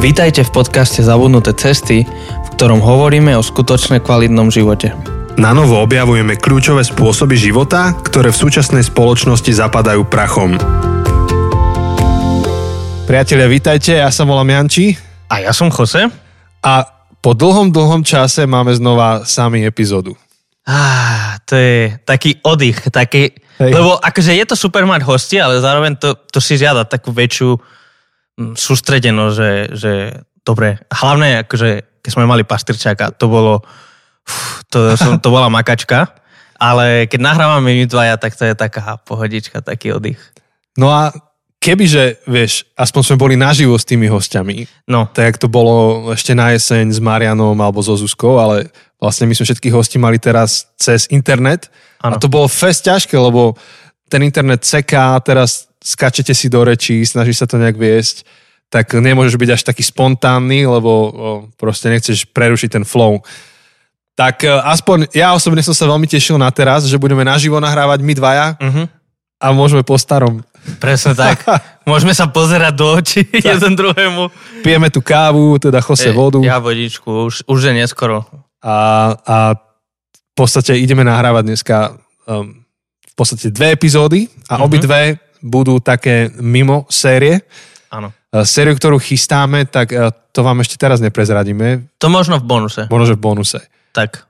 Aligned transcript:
Vítajte 0.00 0.48
v 0.48 0.64
podcaste 0.64 1.04
Zabudnuté 1.04 1.52
cesty, 1.52 2.08
v 2.08 2.48
ktorom 2.56 2.80
hovoríme 2.80 3.36
o 3.36 3.44
skutočne 3.44 4.00
kvalitnom 4.00 4.48
živote. 4.48 4.96
Na 5.36 5.52
novo 5.52 5.76
objavujeme 5.76 6.40
kľúčové 6.40 6.88
spôsoby 6.88 7.36
života, 7.36 7.92
ktoré 8.00 8.32
v 8.32 8.40
súčasnej 8.40 8.80
spoločnosti 8.80 9.52
zapadajú 9.52 10.08
prachom. 10.08 10.56
Priatelia, 13.04 13.44
vítajte, 13.44 14.00
ja 14.00 14.08
sa 14.08 14.24
volám 14.24 14.48
Janči 14.48 14.96
A 15.28 15.44
ja 15.44 15.52
som 15.52 15.68
Jose. 15.68 16.08
a 16.64 16.72
po 17.20 17.36
dlhom, 17.36 17.68
dlhom 17.68 18.00
čase 18.00 18.48
máme 18.48 18.72
znova 18.72 19.28
sami 19.28 19.68
epizódu. 19.68 20.16
Á, 20.64 21.36
to 21.44 21.60
je 21.60 21.92
taký 22.08 22.40
oddych, 22.40 22.88
taký... 22.88 23.36
Hej. 23.60 23.76
Lebo 23.76 24.00
akože 24.00 24.32
je 24.32 24.48
to 24.48 24.56
super 24.56 24.88
mať 24.88 25.04
hosti, 25.04 25.36
ale 25.36 25.60
zároveň 25.60 25.92
to, 26.00 26.16
to 26.32 26.40
si 26.40 26.56
žiada 26.56 26.88
takú 26.88 27.12
väčšiu 27.12 27.60
mm, 28.38 28.54
sústredenosť, 28.54 29.34
že, 29.34 29.50
že 29.74 29.92
dobre. 30.44 30.78
Hlavne 30.92 31.46
akože, 31.46 32.02
keď 32.04 32.10
sme 32.10 32.28
mali 32.28 32.44
Pastrčáka, 32.44 33.10
to 33.14 33.26
bolo... 33.26 33.64
Uf, 34.26 34.62
to, 34.68 34.94
som, 34.94 35.18
to 35.18 35.32
bola 35.32 35.48
makačka. 35.48 36.12
Ale 36.60 37.08
keď 37.08 37.20
nahrávame 37.24 37.72
my 37.72 37.84
dvaja, 37.88 38.20
tak 38.20 38.36
to 38.36 38.44
je 38.44 38.52
taká 38.52 39.00
pohodička, 39.00 39.64
taký 39.64 39.96
oddych. 39.96 40.20
No 40.76 40.92
a 40.92 41.08
kebyže, 41.56 42.24
vieš, 42.28 42.68
aspoň 42.76 43.00
sme 43.04 43.16
boli 43.16 43.34
naživo 43.36 43.76
s 43.76 43.88
tými 43.88 44.08
hostiami, 44.08 44.68
No, 44.88 45.08
tak 45.08 45.24
jak 45.24 45.36
to 45.40 45.48
bolo 45.48 46.08
ešte 46.12 46.36
na 46.36 46.52
jeseň 46.52 46.92
s 46.92 47.00
Marianom 47.00 47.56
alebo 47.56 47.80
so 47.80 47.96
Zuzkou, 47.96 48.36
ale 48.36 48.68
vlastne 49.00 49.28
my 49.28 49.36
sme 49.36 49.48
všetkých 49.48 49.76
hostí 49.76 49.96
mali 49.96 50.20
teraz 50.20 50.68
cez 50.76 51.08
internet 51.08 51.72
Áno. 52.04 52.16
a 52.16 52.20
to 52.20 52.28
bolo 52.28 52.48
fest 52.50 52.84
ťažké, 52.84 53.16
lebo 53.16 53.54
ten 54.10 54.20
internet 54.26 54.66
seká, 54.66 55.16
teraz 55.22 55.69
skačete 55.80 56.36
si 56.36 56.46
do 56.46 56.60
rečí, 56.62 57.02
snaží 57.02 57.32
sa 57.32 57.48
to 57.48 57.56
nejak 57.56 57.76
viesť, 57.76 58.24
tak 58.70 58.92
nemôžeš 58.94 59.34
byť 59.34 59.50
až 59.50 59.62
taký 59.66 59.82
spontánny, 59.82 60.62
lebo 60.62 60.90
o, 60.90 61.10
proste 61.58 61.90
nechceš 61.90 62.28
prerušiť 62.30 62.70
ten 62.78 62.84
flow. 62.86 63.18
Tak 64.14 64.44
e, 64.44 64.52
aspoň 64.52 65.10
ja 65.10 65.34
osobne 65.34 65.58
som 65.64 65.74
sa 65.74 65.90
veľmi 65.90 66.06
tešil 66.06 66.38
na 66.38 66.46
teraz, 66.54 66.86
že 66.86 67.00
budeme 67.00 67.26
naživo 67.26 67.58
nahrávať 67.58 67.98
my 67.98 68.12
dvaja 68.14 68.46
uh-huh. 68.60 68.86
a 69.42 69.46
môžeme 69.50 69.82
po 69.82 69.98
starom. 69.98 70.44
presne 70.78 71.16
tak. 71.16 71.42
Môžeme 71.90 72.14
sa 72.14 72.28
pozerať 72.30 72.72
do 72.76 72.86
očí 72.94 73.24
jeden 73.32 73.72
druhému. 73.74 74.30
Pijeme 74.62 74.92
tu 74.92 75.00
kávu, 75.02 75.58
teda 75.58 75.80
chose 75.82 76.12
vodu. 76.14 76.38
Ja 76.44 76.60
vodičku, 76.62 77.26
už, 77.26 77.48
už 77.50 77.60
je 77.66 77.72
neskoro. 77.74 78.22
a, 78.62 78.76
a 79.26 79.36
v 80.30 80.32
podstate 80.36 80.78
ideme 80.78 81.02
nahrávať 81.02 81.42
dneska 81.42 81.76
um, 82.30 82.62
v 83.02 83.14
podstate 83.18 83.50
dve 83.50 83.74
epizódy 83.74 84.30
a 84.46 84.60
Mhm. 84.60 84.62
obidve 84.62 85.00
budú 85.40 85.80
také 85.80 86.30
mimo 86.38 86.84
série. 86.88 87.42
Áno. 87.90 88.12
Uh, 88.30 88.46
Sériu, 88.46 88.78
ktorú 88.78 89.02
chystáme, 89.02 89.66
tak 89.66 89.90
uh, 89.90 90.14
to 90.30 90.46
vám 90.46 90.62
ešte 90.62 90.78
teraz 90.78 91.02
neprezradíme, 91.02 91.98
To 91.98 92.06
možno 92.06 92.38
v 92.38 92.46
bonuse. 92.46 92.86
možno 92.86 93.18
v 93.18 93.20
bonuse. 93.20 93.58
Tak. 93.90 94.22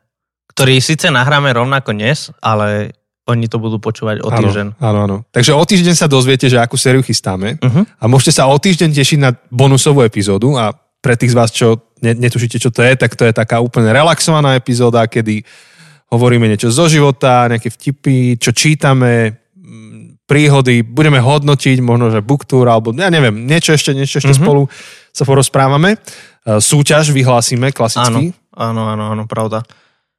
Ktorý 0.57 0.81
síce 0.81 1.13
nahráme 1.13 1.53
rovnako 1.53 1.93
dnes, 1.93 2.33
ale 2.41 2.97
oni 3.29 3.47
to 3.47 3.61
budú 3.61 3.77
počúvať 3.77 4.25
o 4.25 4.33
týždeň. 4.33 4.81
Áno, 4.81 4.99
áno. 5.05 5.17
Takže 5.31 5.53
o 5.55 5.63
týždeň 5.63 5.95
sa 5.95 6.11
dozviete, 6.11 6.49
že 6.49 6.59
akú 6.59 6.75
sériu 6.81 7.05
chystáme 7.05 7.61
Uh-huh. 7.61 7.85
a 7.85 8.05
môžete 8.09 8.41
sa 8.41 8.49
o 8.49 8.57
týždeň 8.57 8.91
tešiť 8.91 9.19
na 9.21 9.31
bonusovú 9.53 10.03
epizódu 10.03 10.57
a 10.57 10.73
pre 11.01 11.15
tých 11.17 11.33
z 11.33 11.37
vás, 11.37 11.49
čo 11.53 11.81
ne, 12.03 12.17
netušíte, 12.17 12.57
čo 12.57 12.73
to 12.73 12.81
je, 12.83 12.97
tak 12.97 13.13
to 13.15 13.25
je 13.29 13.33
taká 13.33 13.61
úplne 13.61 13.93
relaxovaná 13.93 14.57
epizóda, 14.57 15.05
kedy 15.07 15.45
hovoríme 16.11 16.49
niečo 16.49 16.69
zo 16.75 16.91
života, 16.91 17.47
nejaké 17.49 17.71
vtipy, 17.71 18.35
čo 18.41 18.51
čítame, 18.51 19.39
príhody, 20.31 20.87
budeme 20.87 21.19
hodnotiť, 21.19 21.83
možno, 21.83 22.15
že 22.15 22.23
booktour, 22.23 22.71
alebo 22.71 22.95
ja 22.95 23.11
neviem, 23.11 23.35
niečo 23.51 23.75
ešte, 23.75 23.91
niečo 23.91 24.23
ešte 24.23 24.31
Mhm. 24.31 24.39
spolu 24.39 24.63
sa 25.11 25.27
porozprávame. 25.27 25.99
E, 26.47 26.63
Súťaž 26.63 27.11
vyhlásime 27.11 27.75
klasicky. 27.75 28.31
Áno, 28.55 28.83
áno, 28.87 29.05
áno, 29.11 29.23
pravda. 29.27 29.67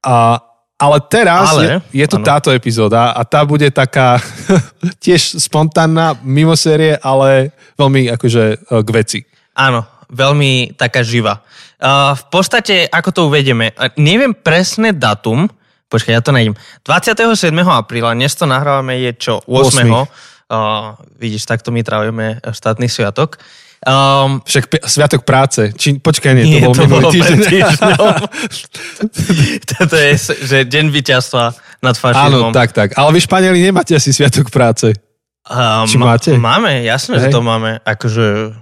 A, 0.03 0.36
ale 0.75 0.97
teraz 1.08 1.56
Ale, 1.56 1.63
je, 1.63 2.03
je 2.03 2.06
tu 2.12 2.18
áno. 2.19 2.25
táto 2.28 2.50
epizóda 2.52 3.16
a 3.16 3.22
tá 3.24 3.47
bude 3.47 3.72
taká 3.72 4.19
tiež 5.03 5.40
spontánna, 5.40 6.19
mimo 6.22 6.59
série, 6.59 7.00
ale 7.00 7.56
veľmi 7.80 8.12
akože 8.12 8.44
e, 8.44 8.56
k 8.84 8.90
veci. 8.91 9.19
Áno, 9.56 9.88
veľmi 10.12 10.75
taká 10.75 11.07
živá. 11.07 11.40
Uh, 11.81 12.13
v 12.13 12.25
podstate, 12.30 12.86
ako 12.86 13.09
to 13.09 13.22
uvedieme, 13.25 13.74
neviem 13.97 14.38
presné 14.38 14.94
datum, 14.94 15.50
počkaj, 15.91 16.13
ja 16.16 16.22
to 16.24 16.31
nájdem. 16.31 16.56
27. 16.88 17.52
apríla, 17.52 18.16
dnes 18.16 18.31
to 18.40 18.47
nahrávame, 18.47 18.96
je 19.03 19.12
čo? 19.19 19.35
8. 19.44 19.91
8.. 19.91 20.31
Uh, 20.52 20.96
vidíš, 21.19 21.47
takto 21.47 21.72
my 21.72 21.84
trávime 21.84 22.40
štátny 22.44 22.88
sviatok. 22.88 23.40
Um, 23.81 24.46
Však 24.46 24.63
pi- 24.69 24.84
Sviatok 24.85 25.25
práce. 25.25 25.74
Či, 25.74 25.97
počkaj, 25.97 26.38
nie, 26.38 26.46
Nie, 26.46 26.69
to 26.69 26.69
bol 26.69 26.75
to 26.75 26.85
minulý 26.85 27.18
týždeň. 27.18 27.41
Toto 29.66 29.96
je, 30.06 30.12
že 30.22 30.57
deň 30.69 30.85
víťazstva 30.94 31.56
nad 31.81 31.96
fašizmom. 31.97 32.51
Áno, 32.51 32.53
tak, 32.53 32.78
tak. 32.78 32.94
Ale 32.94 33.09
vy 33.09 33.19
Španieli 33.25 33.57
nemáte 33.57 33.97
asi 33.97 34.13
Sviatok 34.13 34.53
práce. 34.53 34.94
Um, 35.50 35.90
Či 35.90 35.97
máte? 35.97 36.30
Máme, 36.38 36.85
jasné, 36.85 37.18
že 37.18 37.28
Hej. 37.31 37.34
to 37.34 37.41
máme. 37.41 37.81
Akože 37.81 38.53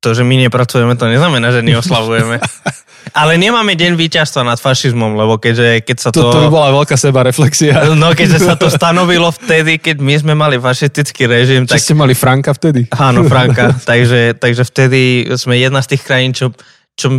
to, 0.00 0.08
že 0.16 0.24
my 0.24 0.40
nepracujeme, 0.48 0.96
to 0.96 1.04
neznamená, 1.04 1.52
že 1.52 1.60
neoslavujeme. 1.60 2.40
Ale 3.14 3.38
nemáme 3.38 3.78
deň 3.78 3.94
víťazstva 3.94 4.42
nad 4.42 4.58
fašizmom, 4.58 5.14
lebo 5.14 5.38
keďže, 5.38 5.86
keď 5.86 5.96
sa 6.00 6.08
to... 6.10 6.26
To, 6.26 6.34
to 6.34 6.42
by 6.46 6.50
bola 6.50 6.68
veľká 6.74 6.98
seba 6.98 7.22
reflexia. 7.22 7.94
No 7.94 8.10
keďže 8.10 8.42
sa 8.42 8.54
to 8.58 8.66
stanovilo 8.78 9.30
vtedy, 9.30 9.78
keď 9.78 10.02
my 10.02 10.14
sme 10.18 10.34
mali 10.34 10.58
fašistický 10.58 11.30
režim, 11.30 11.68
Či 11.70 11.78
tak 11.78 11.84
ste 11.86 11.94
mali 11.94 12.18
Franka 12.18 12.50
vtedy? 12.50 12.90
Áno, 12.90 13.22
Franka. 13.30 13.78
takže, 13.90 14.34
takže 14.34 14.66
vtedy 14.66 15.30
sme 15.38 15.54
jedna 15.54 15.78
z 15.86 15.94
tých 15.94 16.02
krajín, 16.02 16.34
čo, 16.34 16.50
čo 16.98 17.14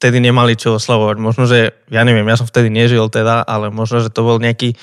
vtedy 0.00 0.24
nemali 0.24 0.56
čo 0.56 0.80
oslavovať. 0.80 1.16
Možno, 1.20 1.44
že, 1.44 1.76
ja 1.92 2.00
neviem, 2.06 2.24
ja 2.24 2.40
som 2.40 2.48
vtedy 2.48 2.72
nežil 2.72 3.04
teda, 3.12 3.44
ale 3.44 3.68
možno, 3.68 4.00
že 4.00 4.08
to 4.08 4.24
bol 4.24 4.40
nejaký 4.40 4.72
e, 4.72 4.76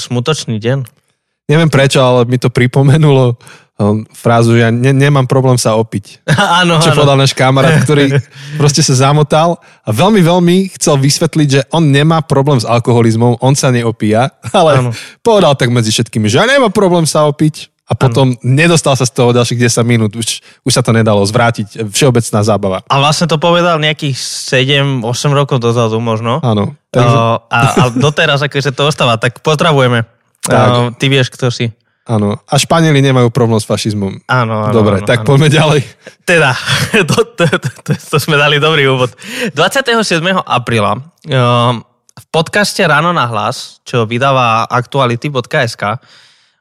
smutočný 0.00 0.56
deň. 0.62 1.03
Neviem 1.44 1.68
prečo, 1.68 2.00
ale 2.00 2.24
mi 2.24 2.40
to 2.40 2.48
pripomenulo 2.48 3.36
um, 3.78 4.06
frázu, 4.14 4.56
ja 4.56 4.72
ne, 4.72 4.94
nemám 4.94 5.26
problém 5.26 5.58
sa 5.58 5.76
opiť. 5.76 6.24
áno, 6.62 6.80
Čo 6.80 6.94
áno. 6.94 6.98
povedal 7.04 7.16
náš 7.20 7.36
kamarát, 7.36 7.82
ktorý 7.82 8.16
proste 8.60 8.80
sa 8.80 8.96
zamotal 8.96 9.58
a 9.84 9.90
veľmi, 9.90 10.24
veľmi 10.24 10.56
chcel 10.78 10.96
vysvetliť, 10.96 11.48
že 11.48 11.60
on 11.74 11.90
nemá 11.90 12.22
problém 12.24 12.56
s 12.60 12.66
alkoholizmom, 12.66 13.40
on 13.44 13.54
sa 13.58 13.68
neopíja, 13.74 14.32
ale 14.56 14.80
Áno. 14.80 14.90
povedal 15.20 15.52
tak 15.58 15.68
medzi 15.68 15.92
všetkými, 15.92 16.30
že 16.30 16.40
ja 16.40 16.46
nemám 16.48 16.72
problém 16.72 17.04
sa 17.04 17.26
opiť 17.28 17.72
a 17.84 17.92
potom 17.92 18.32
nedostal 18.40 18.96
sa 18.96 19.04
z 19.04 19.12
toho 19.12 19.36
ďalších 19.36 19.60
10 19.60 19.84
minút, 19.84 20.16
už, 20.16 20.40
už 20.64 20.72
sa 20.72 20.80
to 20.80 20.96
nedalo 20.96 21.20
zvrátiť, 21.20 21.84
všeobecná 21.92 22.40
zábava. 22.40 22.78
A 22.88 22.96
vlastne 22.96 23.28
to 23.28 23.36
povedal 23.36 23.76
nejakých 23.76 24.16
7-8 24.16 25.04
rokov 25.36 25.60
dozadu 25.60 26.00
možno. 26.00 26.40
Áno. 26.40 26.72
Takže... 26.88 27.04
Takže, 27.04 27.20
a, 27.52 27.60
a 27.60 27.84
doteraz 27.92 28.40
akože 28.40 28.72
to 28.72 28.88
ostáva, 28.88 29.20
tak 29.20 29.44
pozdravujeme. 29.44 30.13
Tak. 30.44 30.68
Uh, 30.68 30.88
ty 30.96 31.08
vieš, 31.08 31.32
kto 31.32 31.48
si. 31.48 31.72
áno. 32.04 32.36
A 32.44 32.54
Španieli 32.60 33.00
nemajú 33.00 33.32
problém 33.32 33.56
s 33.56 33.64
fašizmom. 33.64 34.20
Áno, 34.28 34.68
áno. 34.68 34.74
Dobre, 34.76 35.00
áno, 35.00 35.08
tak 35.08 35.24
áno. 35.24 35.26
poďme 35.28 35.48
ďalej. 35.48 35.80
Teda, 36.28 36.52
to, 37.10 37.16
to, 37.32 37.44
to, 37.48 37.70
to, 37.80 37.92
to 37.96 38.16
sme 38.20 38.36
dali 38.36 38.60
dobrý 38.60 38.84
úvod. 38.88 39.16
27. 39.56 40.20
apríla 40.44 41.00
um, 41.00 41.80
v 42.14 42.24
podcaste 42.30 42.84
Ráno 42.84 43.10
na 43.10 43.26
hlas, 43.26 43.82
čo 43.82 44.06
vydáva 44.06 44.68
aktuality.sk, 44.70 45.82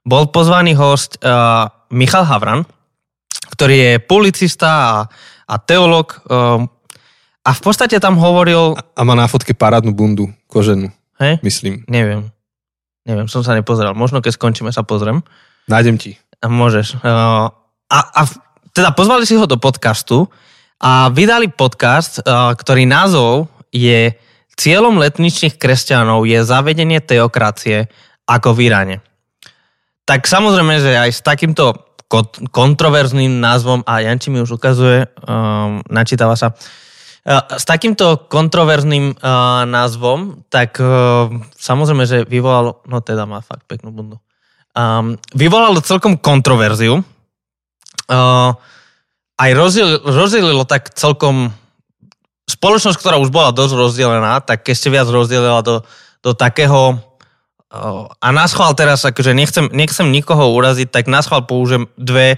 bol 0.04 0.28
pozvaný 0.34 0.74
host 0.74 1.22
uh, 1.22 1.70
Michal 1.94 2.26
Havran, 2.26 2.66
ktorý 3.54 3.76
je 3.78 3.94
policista 4.02 4.72
a, 4.74 4.94
a 5.46 5.56
teolog 5.62 6.10
um, 6.26 6.66
a 7.44 7.52
v 7.52 7.62
podstate 7.62 8.00
tam 8.00 8.18
hovoril... 8.18 8.74
A 8.96 9.02
má 9.04 9.14
na 9.14 9.30
fotke 9.30 9.54
parádnu 9.54 9.92
bundu, 9.94 10.32
koženú, 10.50 10.90
Hej? 11.20 11.44
myslím. 11.44 11.84
Neviem. 11.92 12.33
Neviem, 13.04 13.28
som 13.28 13.44
sa 13.44 13.52
nepozeral. 13.56 13.96
Možno 13.96 14.24
keď 14.24 14.40
skončíme 14.40 14.72
sa 14.72 14.88
pozriem. 14.88 15.20
Nájdem 15.68 16.00
ti. 16.00 16.16
A 16.40 16.48
Môžeš. 16.48 17.00
Uh, 17.04 17.52
a, 17.92 18.00
a 18.00 18.22
teda 18.72 18.96
pozvali 18.96 19.28
si 19.28 19.36
ho 19.36 19.44
do 19.48 19.60
podcastu 19.60 20.28
a 20.80 21.12
vydali 21.12 21.52
podcast, 21.52 22.24
uh, 22.24 22.52
ktorý 22.56 22.88
názov 22.88 23.52
je 23.72 24.16
Cieľom 24.54 25.02
letničných 25.02 25.58
kresťanov 25.58 26.30
je 26.30 26.38
zavedenie 26.46 27.02
teokracie 27.02 27.90
ako 28.30 28.54
v 28.54 28.70
Iráne. 28.70 28.98
Tak 30.06 30.30
samozrejme, 30.30 30.78
že 30.78 30.94
aj 30.94 31.10
s 31.10 31.26
takýmto 31.26 31.98
kontroverzným 32.54 33.42
názvom, 33.42 33.82
a 33.82 34.06
Janči 34.06 34.30
mi 34.30 34.46
už 34.46 34.62
ukazuje, 34.62 35.10
um, 35.26 35.82
načítava 35.90 36.38
sa, 36.38 36.54
Uh, 36.54 36.84
s 37.32 37.64
takýmto 37.64 38.28
kontroverzným 38.28 39.16
uh, 39.16 39.64
názvom, 39.64 40.44
tak 40.52 40.76
uh, 40.76 41.32
samozrejme, 41.56 42.04
že 42.04 42.28
vyvolalo, 42.28 42.84
no 42.84 43.00
teda 43.00 43.24
má 43.24 43.40
fakt 43.40 43.64
peknú 43.64 43.96
bundu, 43.96 44.20
um, 44.76 45.16
vyvolalo 45.32 45.80
celkom 45.80 46.20
kontroverziu. 46.20 47.00
Uh, 48.12 48.52
aj 49.40 49.52
rozdiel, 49.56 50.04
rozdielilo 50.04 50.68
tak 50.68 50.92
celkom 51.00 51.56
spoločnosť, 52.44 53.00
ktorá 53.00 53.16
už 53.24 53.32
bola 53.32 53.56
dosť 53.56 53.74
rozdelená, 53.80 54.44
tak 54.44 54.68
ešte 54.68 54.92
viac 54.92 55.08
rozdielila 55.08 55.64
do, 55.64 55.88
do 56.20 56.36
takého 56.36 57.00
uh, 57.00 58.12
a 58.20 58.28
naschval 58.36 58.76
teraz, 58.76 59.08
akože 59.08 59.32
nechcem, 59.32 59.72
nechcem 59.72 60.12
nikoho 60.12 60.52
uraziť, 60.52 60.92
tak 60.92 61.08
naschval 61.08 61.48
použijem 61.48 61.88
dve 61.96 62.36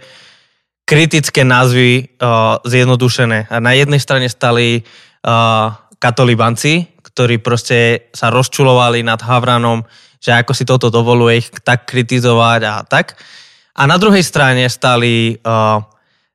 kritické 0.85 1.41
názvy 1.41 2.13
uh, 2.21 2.61
zjednodušené. 2.61 3.49
A 3.49 3.57
na 3.57 3.73
jednej 3.73 3.97
strane 3.97 4.29
stali 4.29 4.85
uh, 4.85 5.73
katolibanci, 5.97 7.01
ktorí 7.01 7.41
proste 7.41 8.09
sa 8.13 8.29
rozčulovali 8.29 9.01
nad 9.01 9.17
Havranom, 9.17 9.81
že 10.21 10.31
ako 10.37 10.53
si 10.53 10.63
toto 10.63 10.93
dovoluje 10.93 11.41
ich 11.41 11.49
tak 11.65 11.89
kritizovať 11.89 12.61
a 12.63 12.73
tak. 12.85 13.17
A 13.75 13.89
na 13.89 13.97
druhej 13.97 14.21
strane 14.21 14.69
stali 14.69 15.35
uh, 15.41 15.81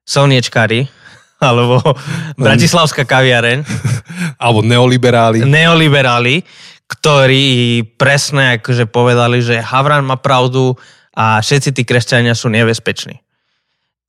slniečkári, 0.03 0.91
alebo 1.49 1.79
Bratislavská 2.43 3.07
kaviareň. 3.07 3.63
alebo 4.43 4.67
neoliberáli. 4.67 5.47
Neoliberáli, 5.47 6.43
ktorí 6.91 7.47
presne 7.95 8.59
akože 8.59 8.91
povedali, 8.91 9.39
že 9.47 9.63
Havran 9.63 10.03
má 10.03 10.19
pravdu 10.19 10.75
a 11.15 11.39
všetci 11.39 11.71
tí 11.71 11.83
kresťania 11.87 12.35
sú 12.35 12.51
nebezpeční. 12.51 13.30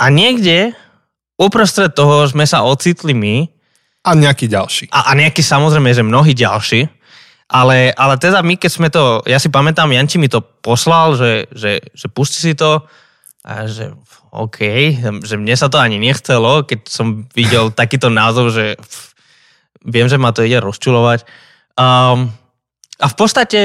A 0.02 0.10
niekde 0.10 0.74
uprostred 1.38 1.94
toho 1.94 2.26
sme 2.26 2.50
sa 2.50 2.66
ocitli 2.66 3.14
my. 3.14 3.46
A 4.02 4.18
nejaký 4.18 4.50
ďalší. 4.50 4.90
A, 4.90 5.10
a 5.10 5.12
nejaký 5.14 5.46
samozrejme, 5.46 5.94
že 5.94 6.02
mnohí 6.02 6.34
ďalší. 6.34 6.90
Ale, 7.52 7.94
ale 7.94 8.16
teda 8.18 8.42
my, 8.42 8.58
keď 8.58 8.72
sme 8.72 8.90
to, 8.90 9.22
ja 9.30 9.38
si 9.38 9.54
pamätám, 9.54 9.94
Janči 9.94 10.18
mi 10.18 10.32
to 10.32 10.42
poslal, 10.42 11.14
že, 11.14 11.52
že, 11.54 11.84
že 11.94 12.08
pusti 12.10 12.40
si 12.42 12.54
to 12.58 12.82
a 13.46 13.68
že 13.68 13.94
OK, 14.32 14.60
že 15.22 15.36
mne 15.36 15.54
sa 15.60 15.68
to 15.68 15.76
ani 15.76 16.00
nechcelo, 16.00 16.64
keď 16.64 16.88
som 16.88 17.28
videl 17.36 17.70
takýto 17.82 18.08
názov, 18.08 18.56
že 18.56 18.80
pff, 18.80 19.14
viem, 19.86 20.08
že 20.08 20.18
ma 20.18 20.32
to 20.32 20.48
ide 20.48 20.64
rozčulovať. 20.64 21.28
Um, 21.76 22.32
a 22.98 23.06
v 23.06 23.16
podstate 23.18 23.60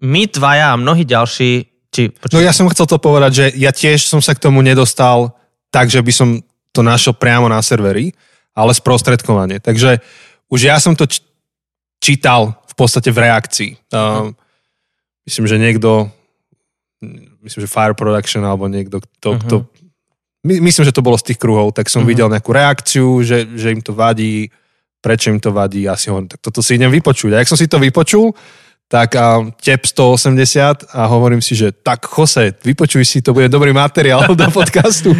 my 0.00 0.30
dvaja 0.30 0.76
a 0.76 0.80
mnohí 0.80 1.02
ďalší... 1.02 1.50
Či, 1.90 2.12
no 2.32 2.44
ja 2.44 2.52
som 2.52 2.68
chcel 2.70 2.86
to 2.86 3.00
povedať, 3.00 3.30
že 3.32 3.44
ja 3.56 3.72
tiež 3.72 4.04
som 4.06 4.20
sa 4.20 4.36
k 4.36 4.42
tomu 4.46 4.60
nedostal 4.60 5.32
tak, 5.70 5.90
že 5.90 6.00
by 6.00 6.12
som 6.12 6.28
to 6.72 6.80
našiel 6.84 7.16
priamo 7.16 7.48
na 7.48 7.60
serveri, 7.64 8.12
ale 8.56 8.72
sprostredkovanie. 8.72 9.60
Takže 9.60 10.00
už 10.52 10.60
ja 10.60 10.76
som 10.80 10.96
to 10.96 11.08
čítal 12.00 12.56
v 12.68 12.74
podstate 12.76 13.08
v 13.12 13.22
reakcii. 13.24 13.70
Uh, 13.92 14.32
myslím, 15.24 15.48
že 15.48 15.56
niekto, 15.56 16.12
myslím, 17.44 17.60
že 17.64 17.72
Fire 17.72 17.96
Production 17.96 18.44
alebo 18.44 18.68
niekto, 18.68 19.00
kto, 19.00 19.28
uh-huh. 19.32 19.42
kto 19.42 19.56
my, 20.46 20.62
myslím, 20.62 20.84
že 20.86 20.94
to 20.94 21.02
bolo 21.02 21.18
z 21.18 21.34
tých 21.34 21.42
kruhov, 21.42 21.74
tak 21.74 21.90
som 21.90 22.06
uh-huh. 22.06 22.10
videl 22.14 22.30
nejakú 22.30 22.54
reakciu, 22.54 23.18
že, 23.26 23.50
že 23.58 23.74
im 23.74 23.82
to 23.82 23.90
vadí, 23.90 24.46
prečo 25.02 25.34
im 25.34 25.42
to 25.42 25.50
vadí, 25.50 25.86
ja 25.86 25.98
si 25.98 26.06
hovorím, 26.06 26.30
tak 26.30 26.38
toto 26.38 26.62
si 26.62 26.78
idem 26.78 26.90
vypočuť. 26.90 27.34
A 27.34 27.42
jak 27.42 27.50
som 27.50 27.58
si 27.58 27.66
to 27.66 27.82
vypočul, 27.82 28.30
tak 28.86 29.18
a 29.18 29.42
TEP 29.58 29.82
180 29.82 30.94
a 30.94 31.10
hovorím 31.10 31.42
si, 31.42 31.58
že 31.58 31.74
tak 31.74 32.06
Jose, 32.06 32.54
vypočuj 32.62 33.02
si, 33.02 33.18
to 33.18 33.34
bude 33.34 33.50
dobrý 33.50 33.74
materiál 33.74 34.22
do 34.30 34.46
podcastu. 34.62 35.10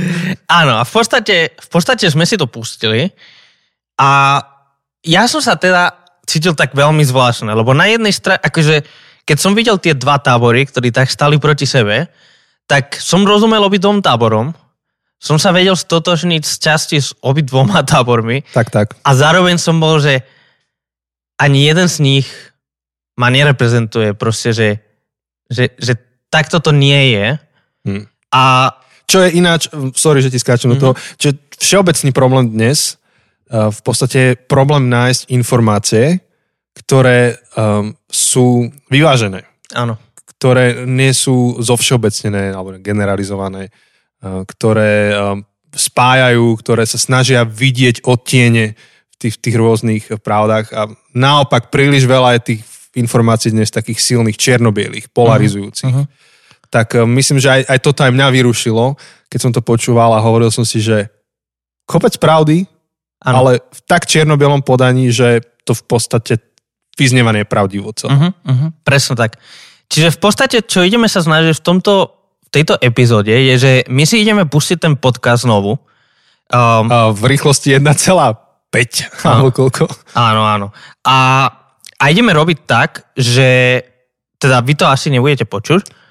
Áno, 0.47 0.79
a 0.79 0.87
v 0.87 0.93
podstate, 0.95 1.59
v 1.59 1.69
podstate 1.69 2.07
sme 2.07 2.23
si 2.23 2.39
to 2.39 2.47
pustili 2.47 3.11
a 3.99 4.39
ja 5.03 5.27
som 5.27 5.43
sa 5.43 5.59
teda 5.59 5.99
cítil 6.27 6.55
tak 6.55 6.75
veľmi 6.75 7.03
zvláštne, 7.03 7.51
lebo 7.51 7.75
na 7.75 7.91
jednej 7.91 8.15
strane, 8.15 8.39
akože 8.43 8.87
keď 9.27 9.39
som 9.39 9.59
videl 9.59 9.79
tie 9.83 9.99
dva 9.99 10.23
tábory, 10.23 10.67
ktorí 10.67 10.95
tak 10.95 11.11
stali 11.11 11.39
proti 11.43 11.67
sebe, 11.67 12.07
tak 12.71 12.99
som 12.99 13.27
rozumel 13.27 13.63
obidvom 13.63 13.99
táborom, 13.99 14.55
som 15.19 15.43
sa 15.43 15.51
vedel 15.51 15.75
stotožniť 15.75 16.43
z 16.47 16.55
časti 16.63 16.99
s 17.03 17.15
obidvoma 17.19 17.83
tábormi. 17.91 18.47
Tak, 18.55 18.71
tak. 18.71 18.87
A 19.03 19.11
zároveň 19.19 19.59
som 19.59 19.83
bol, 19.83 19.99
že 19.99 20.23
ani 21.35 21.67
jeden 21.67 21.91
z 21.91 21.97
nich 21.99 22.29
ma 23.17 23.33
nereprezentuje 23.33 24.13
proste, 24.13 24.53
že, 24.53 24.69
že, 25.49 25.73
že 25.81 25.97
takto 26.29 26.61
to 26.61 26.71
nie 26.71 27.17
je. 27.17 27.27
Hmm. 27.89 28.05
A 28.33 28.75
čo 29.07 29.23
je 29.23 29.39
ináč, 29.39 29.71
sorry, 29.95 30.19
že 30.21 30.35
ti 30.35 30.43
skáčem 30.43 30.69
mm-hmm. 30.69 30.83
do 30.83 30.85
toho, 30.93 30.95
mhm. 30.99 31.03
čo 31.17 31.27
je 31.31 31.35
všeobecný 31.57 32.11
problém 32.11 32.45
dnes, 32.51 32.99
uh, 33.49 33.71
v 33.71 33.81
podstate 33.87 34.19
je 34.19 34.39
problém 34.51 34.91
nájsť 34.91 35.31
informácie, 35.31 36.21
ktoré 36.77 37.41
um, 37.57 37.97
sú 38.11 38.69
vyvážené. 38.93 39.49
Áno. 39.73 39.97
Ktoré 40.37 40.85
nie 40.85 41.17
sú 41.17 41.57
zovšeobecnené 41.65 42.53
alebo 42.53 42.77
generalizované, 42.83 43.71
uh, 43.71 44.45
ktoré 44.45 45.17
um, 45.17 45.41
spájajú, 45.73 46.59
ktoré 46.61 46.85
sa 46.85 47.01
snažia 47.01 47.49
vidieť 47.49 48.05
odtiene 48.05 48.77
v 48.77 49.17
tých, 49.17 49.41
v 49.41 49.43
tých 49.49 49.57
rôznych 49.57 50.05
pravdách 50.21 50.77
a 50.77 50.93
naopak 51.17 51.73
príliš 51.73 52.05
veľa 52.05 52.37
je 52.37 52.41
tých 52.53 52.63
informácií 52.97 53.53
dnes 53.53 53.69
takých 53.69 54.01
silných, 54.01 54.41
čiernobielých, 54.41 55.13
polarizujúcich. 55.13 55.93
Uh-huh. 55.93 56.09
Tak 56.73 56.97
uh, 56.97 57.05
myslím, 57.05 57.39
že 57.39 57.53
aj, 57.53 57.63
aj 57.69 57.79
toto 57.85 58.03
aj 58.03 58.13
mňa 58.13 58.29
vyrušilo, 58.33 58.97
keď 59.29 59.39
som 59.39 59.53
to 59.53 59.61
počúval 59.61 60.17
a 60.17 60.25
hovoril 60.25 60.49
som 60.49 60.65
si, 60.65 60.81
že 60.81 61.13
kopec 61.85 62.17
pravdy, 62.17 62.67
ano. 63.23 63.37
ale 63.37 63.51
v 63.61 63.81
tak 63.85 64.09
čiernobielom 64.09 64.65
podaní, 64.65 65.13
že 65.13 65.45
to 65.69 65.77
v 65.77 65.85
podstate 65.87 66.41
vyznieva 66.97 67.31
nepravdivo 67.31 67.93
celé. 67.93 68.17
Uh-huh, 68.17 68.33
uh-huh. 68.33 68.69
Presne 68.83 69.15
tak. 69.15 69.37
Čiže 69.87 70.17
v 70.17 70.19
podstate, 70.19 70.57
čo 70.65 70.83
ideme 70.83 71.07
sa 71.07 71.23
snažiť 71.23 71.61
v 71.61 71.65
tomto 71.65 72.17
v 72.47 72.49
tejto 72.55 72.79
epizóde 72.79 73.35
je, 73.35 73.55
že 73.59 73.73
my 73.91 74.07
si 74.07 74.23
ideme 74.23 74.47
pustiť 74.47 74.79
ten 74.79 74.95
podcast 74.95 75.43
znovu. 75.43 75.83
Um, 76.47 76.87
a 76.87 77.11
v 77.11 77.35
rýchlosti 77.35 77.75
1,5 77.75 78.15
alebo 79.27 79.51
koľko. 79.51 79.91
Áno, 80.15 80.47
áno. 80.47 80.67
A 81.03 81.49
a 81.97 82.05
ideme 82.13 82.33
robiť 82.37 82.59
tak, 82.69 83.11
že 83.17 83.81
teda 84.37 84.61
vy 84.61 84.75
to 84.77 84.85
asi 84.85 85.09
nebudete 85.09 85.49
počuť. 85.49 86.07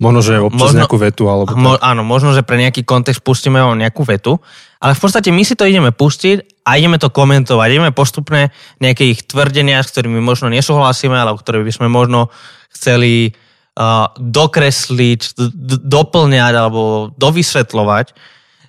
Možno, 0.00 0.24
že 0.24 0.40
občas 0.40 0.72
možno, 0.72 0.80
nejakú 0.80 0.96
vetu. 0.96 1.28
Alebo 1.28 1.52
mo, 1.60 1.76
áno, 1.76 2.00
možno, 2.00 2.32
že 2.32 2.40
pre 2.40 2.56
nejaký 2.56 2.88
kontext 2.88 3.20
pustíme 3.20 3.60
vám 3.60 3.76
nejakú 3.76 4.00
vetu. 4.08 4.40
Ale 4.80 4.96
v 4.96 5.00
podstate 5.00 5.28
my 5.28 5.44
si 5.44 5.52
to 5.52 5.68
ideme 5.68 5.92
pustiť 5.92 6.64
a 6.64 6.80
ideme 6.80 6.96
to 6.96 7.12
komentovať. 7.12 7.68
Ideme 7.68 7.92
postupne 7.92 8.48
nejaké 8.80 9.12
ich 9.12 9.28
tvrdenia, 9.28 9.84
s 9.84 9.92
ktorými 9.92 10.16
možno 10.24 10.48
nesúhlasíme, 10.48 11.12
alebo 11.12 11.36
ktoré 11.36 11.60
by 11.60 11.72
sme 11.72 11.92
možno 11.92 12.32
chceli 12.72 13.36
uh, 13.76 14.08
dokresliť, 14.16 15.20
d- 15.36 15.84
doplňať 15.84 16.52
alebo 16.56 17.12
dovysvetľovať. 17.20 18.06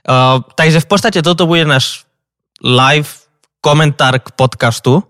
Uh, 0.03 0.43
takže 0.59 0.83
v 0.83 0.87
podstate 0.91 1.19
toto 1.23 1.47
bude 1.47 1.63
náš 1.63 2.03
live 2.59 3.07
komentár 3.63 4.19
k 4.19 4.35
podcastu. 4.35 5.07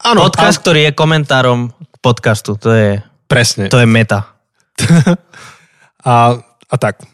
Áno, 0.00 0.24
Podcast, 0.24 0.58
a... 0.58 0.62
ktorý 0.64 0.80
je 0.88 0.92
komentárom 0.96 1.76
k 1.76 1.96
podcastu, 2.00 2.56
to 2.56 2.72
je... 2.72 3.04
Presne. 3.28 3.68
To 3.68 3.78
je 3.78 3.86
meta. 3.86 4.32
a, 6.08 6.40
a 6.40 6.74
tak. 6.80 7.04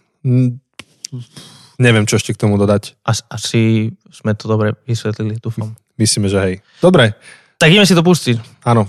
Neviem, 1.76 2.06
čo 2.06 2.16
ešte 2.16 2.32
k 2.32 2.40
tomu 2.46 2.56
dodať. 2.56 2.94
As, 3.02 3.26
asi 3.26 3.90
sme 4.08 4.32
to 4.38 4.46
dobre 4.46 4.78
vysvetlili, 4.86 5.42
dúfam. 5.42 5.74
Myslíme, 5.98 6.30
že 6.30 6.38
hej. 6.40 6.54
Dobre. 6.78 7.18
Tak 7.58 7.68
ideme 7.74 7.88
si 7.88 7.96
to 7.96 8.06
pustiť. 8.06 8.64
Áno. 8.64 8.86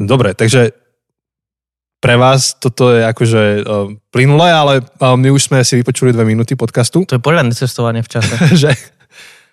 Dobre, 0.00 0.32
takže 0.32 0.72
pre 2.00 2.16
vás 2.16 2.56
toto 2.56 2.96
je 2.96 3.04
akože 3.04 3.42
uh, 3.60 3.92
plynulé, 4.08 4.48
ale 4.48 4.74
uh, 4.80 5.20
my 5.20 5.28
už 5.28 5.52
sme 5.52 5.60
si 5.60 5.76
vypočuli 5.76 6.16
dve 6.16 6.24
minúty 6.24 6.56
podcastu. 6.56 7.04
To 7.04 7.20
je 7.20 7.22
poriadne 7.22 7.52
cestovanie 7.52 8.00
v 8.00 8.08
čase. 8.08 8.34
že, 8.64 8.72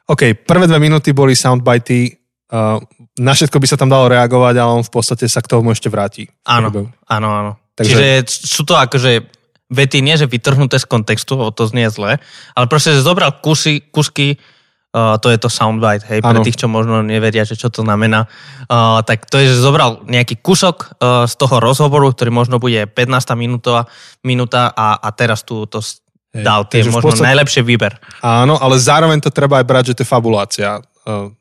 OK, 0.07 0.47
prvé 0.47 0.65
dve 0.71 0.79
minúty 0.79 1.11
boli 1.11 1.35
soundbity 1.35 2.15
uh, 2.55 2.79
na 3.17 3.33
všetko 3.33 3.57
by 3.57 3.67
sa 3.67 3.77
tam 3.77 3.89
dalo 3.89 4.07
reagovať, 4.13 4.55
ale 4.61 4.71
on 4.77 4.85
v 4.85 4.93
podstate 4.93 5.25
sa 5.25 5.41
k 5.41 5.49
tomu 5.49 5.73
ešte 5.73 5.89
vráti. 5.89 6.29
Áno, 6.45 6.69
áno, 7.09 7.29
áno. 7.33 7.51
Takže... 7.73 7.93
Čiže 7.93 8.05
sú 8.29 8.61
to 8.65 8.77
akože 8.77 9.25
vety 9.69 9.99
nie, 10.01 10.15
že 10.15 10.29
vytrhnuté 10.29 10.79
z 10.79 10.87
kontextu, 10.87 11.37
o 11.37 11.51
to 11.51 11.67
znie 11.67 11.91
zle, 11.91 12.17
ale 12.55 12.65
proste, 12.69 12.95
že 12.95 13.03
zobral 13.03 13.37
kusy, 13.43 13.83
kusky, 13.91 14.39
uh, 14.95 15.19
to 15.19 15.27
je 15.29 15.37
to 15.37 15.49
soundbite, 15.51 16.07
hej, 16.07 16.23
pre 16.23 16.39
tých, 16.41 16.57
čo 16.57 16.71
možno 16.71 17.03
nevedia, 17.03 17.43
že 17.43 17.59
čo 17.59 17.67
to 17.67 17.83
znamená, 17.83 18.25
uh, 18.71 19.03
tak 19.03 19.27
to 19.27 19.37
je, 19.37 19.51
že 19.51 19.59
zobral 19.59 20.07
nejaký 20.07 20.39
kusok 20.39 20.97
uh, 20.97 21.27
z 21.27 21.33
toho 21.35 21.59
rozhovoru, 21.59 22.09
ktorý 22.15 22.31
možno 22.31 22.57
bude 22.57 22.87
15 22.87 23.35
minútová 23.35 23.91
minúta 24.23 24.71
a, 24.71 24.97
a 24.97 25.09
teraz 25.11 25.43
tu 25.43 25.67
to 25.67 25.83
hej, 25.83 26.41
dal 26.41 26.65
tie 26.65 26.87
možno 26.87 27.11
podstate... 27.11 27.27
najlepšie 27.27 27.61
výber. 27.61 27.99
Áno, 28.23 28.55
ale 28.57 28.79
zároveň 28.79 29.19
to 29.19 29.35
treba 29.35 29.59
aj 29.59 29.65
brať, 29.67 29.83
že 29.91 29.95
to 29.99 30.03
je 30.07 30.09
fabulácia. 30.09 30.79
Uh, 31.03 31.36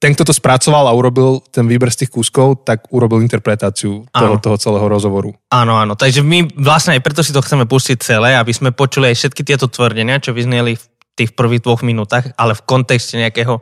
ten, 0.00 0.16
kto 0.16 0.24
to 0.24 0.32
spracoval 0.32 0.88
a 0.88 0.96
urobil 0.96 1.44
ten 1.52 1.68
výber 1.68 1.92
z 1.92 2.02
tých 2.04 2.10
kúskov, 2.16 2.64
tak 2.64 2.88
urobil 2.88 3.20
interpretáciu 3.20 4.08
toho, 4.08 4.34
toho 4.40 4.56
celého 4.56 4.88
rozhovoru. 4.88 5.36
Áno, 5.52 5.76
áno. 5.76 5.92
Takže 5.92 6.24
my 6.24 6.56
vlastne 6.56 6.96
aj 6.96 7.04
preto 7.04 7.20
si 7.20 7.36
to 7.36 7.44
chceme 7.44 7.68
pustiť 7.68 8.00
celé, 8.00 8.32
aby 8.32 8.48
sme 8.48 8.72
počuli 8.72 9.12
aj 9.12 9.20
všetky 9.20 9.44
tieto 9.44 9.68
tvrdenia, 9.68 10.16
čo 10.24 10.32
vyzneli 10.32 10.80
v 10.80 10.84
tých 11.20 11.36
prvých 11.36 11.60
dvoch 11.60 11.84
minútach, 11.84 12.32
ale 12.40 12.56
v 12.56 12.64
kontexte 12.64 13.20
nejakého 13.20 13.60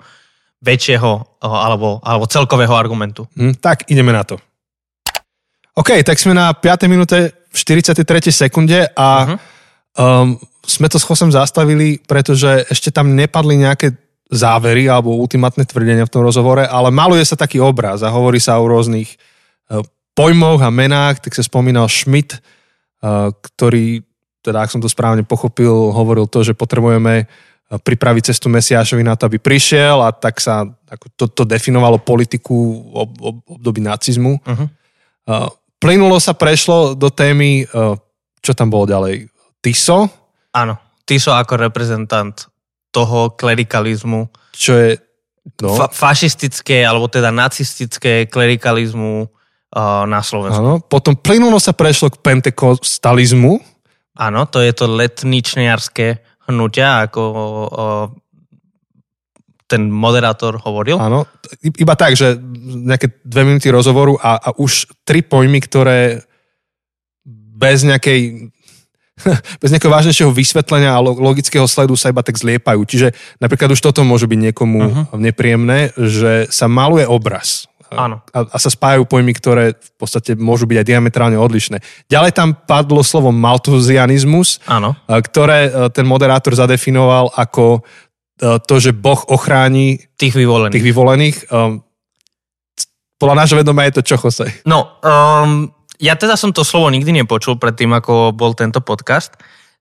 väčšieho 0.62 1.42
alebo, 1.42 1.98
alebo 2.06 2.30
celkového 2.30 2.74
argumentu. 2.78 3.26
Hm, 3.34 3.58
tak 3.58 3.90
ideme 3.90 4.14
na 4.14 4.22
to. 4.22 4.38
OK, 5.74 6.06
tak 6.06 6.22
sme 6.22 6.38
na 6.38 6.54
5. 6.54 6.86
minúte 6.86 7.34
v 7.50 7.56
43. 7.58 8.02
sekunde 8.30 8.86
a 8.94 9.08
uh-huh. 9.26 9.38
um, 9.98 10.38
sme 10.62 10.86
to 10.86 11.02
s 11.02 11.06
Chosem 11.06 11.34
zastavili, 11.34 11.98
pretože 11.98 12.66
ešte 12.70 12.94
tam 12.94 13.14
nepadli 13.14 13.58
nejaké 13.58 13.94
závery 14.28 14.88
alebo 14.88 15.16
ultimátne 15.16 15.64
tvrdenia 15.64 16.04
v 16.04 16.12
tom 16.12 16.22
rozhovore, 16.22 16.68
ale 16.68 16.92
maluje 16.92 17.24
sa 17.24 17.36
taký 17.36 17.60
obraz 17.64 18.04
a 18.04 18.12
hovorí 18.12 18.36
sa 18.36 18.60
o 18.60 18.68
rôznych 18.68 19.08
e, 19.08 19.16
pojmoch 20.12 20.60
a 20.60 20.68
menách, 20.68 21.24
tak 21.24 21.32
sa 21.32 21.40
spomínal 21.40 21.88
Schmidt, 21.88 22.36
e, 22.36 22.40
ktorý 23.32 24.04
teda 24.38 24.64
ak 24.64 24.72
som 24.72 24.80
to 24.80 24.88
správne 24.88 25.26
pochopil, 25.26 25.92
hovoril 25.92 26.24
to, 26.30 26.40
že 26.46 26.56
potrebujeme 26.56 27.26
uh, 27.26 27.76
pripraviť 27.76 28.32
cestu 28.32 28.48
Mesiášovi 28.48 29.02
na 29.04 29.18
to, 29.18 29.26
aby 29.28 29.36
prišiel 29.36 30.00
a 30.00 30.14
tak 30.14 30.40
sa 30.40 30.64
ako 30.88 31.06
to, 31.18 31.24
to 31.28 31.42
definovalo 31.44 32.00
politiku 32.00 32.54
ob, 32.94 33.10
ob, 33.18 33.36
období 33.44 33.82
nacizmu. 33.82 34.40
Uh-huh. 34.40 34.64
Uh, 35.28 35.50
plynulo 35.82 36.16
sa 36.22 36.32
prešlo 36.38 36.96
do 36.96 37.12
témy, 37.12 37.66
čo 38.40 38.56
tam 38.56 38.72
bolo 38.72 38.88
ďalej, 38.88 39.28
Tiso, 39.58 40.06
Áno, 40.54 40.74
Tiso 41.04 41.32
ako 41.36 41.60
reprezentant 41.60 42.48
toho 42.90 43.36
klerikalizmu, 43.36 44.32
čo 44.52 44.72
je 44.74 44.90
no, 45.60 45.76
fa- 45.76 45.92
fašistické 45.92 46.82
alebo 46.82 47.06
teda 47.08 47.28
nacistické 47.28 48.24
klerikalizmu 48.26 49.28
uh, 49.28 50.04
na 50.08 50.20
Slovensku. 50.24 50.60
áno. 50.60 50.74
Potom 50.80 51.16
plynulo 51.16 51.60
sa 51.60 51.76
prešlo 51.76 52.08
k 52.12 52.20
pentekostalizmu, 52.20 53.78
Áno, 54.18 54.50
to 54.50 54.58
je 54.58 54.74
to 54.74 54.90
letničniarské 54.90 56.18
hnutia, 56.50 57.06
ako 57.06 57.22
uh, 57.22 58.06
ten 59.70 59.86
moderátor 59.86 60.58
hovoril. 60.58 60.98
Áno, 60.98 61.22
iba 61.62 61.94
tak, 61.94 62.18
že 62.18 62.34
nejaké 62.66 63.22
dve 63.22 63.42
minúty 63.46 63.70
rozhovoru 63.70 64.18
a, 64.18 64.42
a 64.42 64.48
už 64.58 64.90
tri 65.06 65.22
pojmy, 65.22 65.62
ktoré 65.62 66.26
bez 67.58 67.86
nejakej 67.86 68.50
bez 69.62 69.68
nejakého 69.70 69.92
vážnejšieho 69.92 70.30
vysvetlenia 70.30 70.94
a 70.94 71.02
lo- 71.02 71.18
logického 71.18 71.66
sledu 71.66 71.98
sa 71.98 72.10
iba 72.10 72.22
tak 72.22 72.38
zliepajú. 72.38 72.84
Čiže 72.84 73.12
napríklad 73.42 73.74
už 73.74 73.80
toto 73.80 74.06
môže 74.06 74.30
byť 74.30 74.38
niekomu 74.50 74.80
uh-huh. 74.80 75.18
nepríjemné, 75.18 75.92
že 75.96 76.46
sa 76.48 76.70
maluje 76.70 77.04
obraz. 77.04 77.68
Áno. 77.88 78.20
A, 78.36 78.44
a 78.44 78.56
sa 78.60 78.68
spájajú 78.68 79.08
pojmy, 79.08 79.32
ktoré 79.32 79.72
v 79.72 79.90
podstate 79.96 80.36
môžu 80.36 80.68
byť 80.68 80.84
aj 80.84 80.86
diametrálne 80.86 81.38
odlišné. 81.40 81.80
Ďalej 82.12 82.32
tam 82.36 82.52
padlo 82.52 83.00
slovo 83.00 83.32
maltuzianizmus, 83.32 84.60
Áno. 84.68 84.92
ktoré 85.08 85.68
e, 85.68 85.70
ten 85.88 86.04
moderátor 86.04 86.52
zadefinoval 86.52 87.32
ako 87.32 87.80
e, 87.80 88.60
to, 88.60 88.74
že 88.76 88.92
Boh 88.92 89.24
ochráni 89.32 90.04
Tých 90.20 90.36
vyvolených. 90.36 90.74
tých 90.76 90.84
vyvolených. 90.84 91.36
Um, 91.48 91.80
podľa 93.16 93.38
nášho 93.44 93.56
vedomia 93.58 93.88
je 93.88 93.96
to 93.98 94.02
čo, 94.04 94.16
Jose? 94.20 94.46
No, 94.68 95.00
um, 95.00 95.72
ja 95.98 96.14
teda 96.14 96.38
som 96.38 96.54
to 96.54 96.62
slovo 96.62 96.88
nikdy 96.94 97.10
nepočul 97.10 97.58
predtým, 97.58 97.90
ako 97.94 98.30
bol 98.30 98.54
tento 98.54 98.78
podcast. 98.78 99.34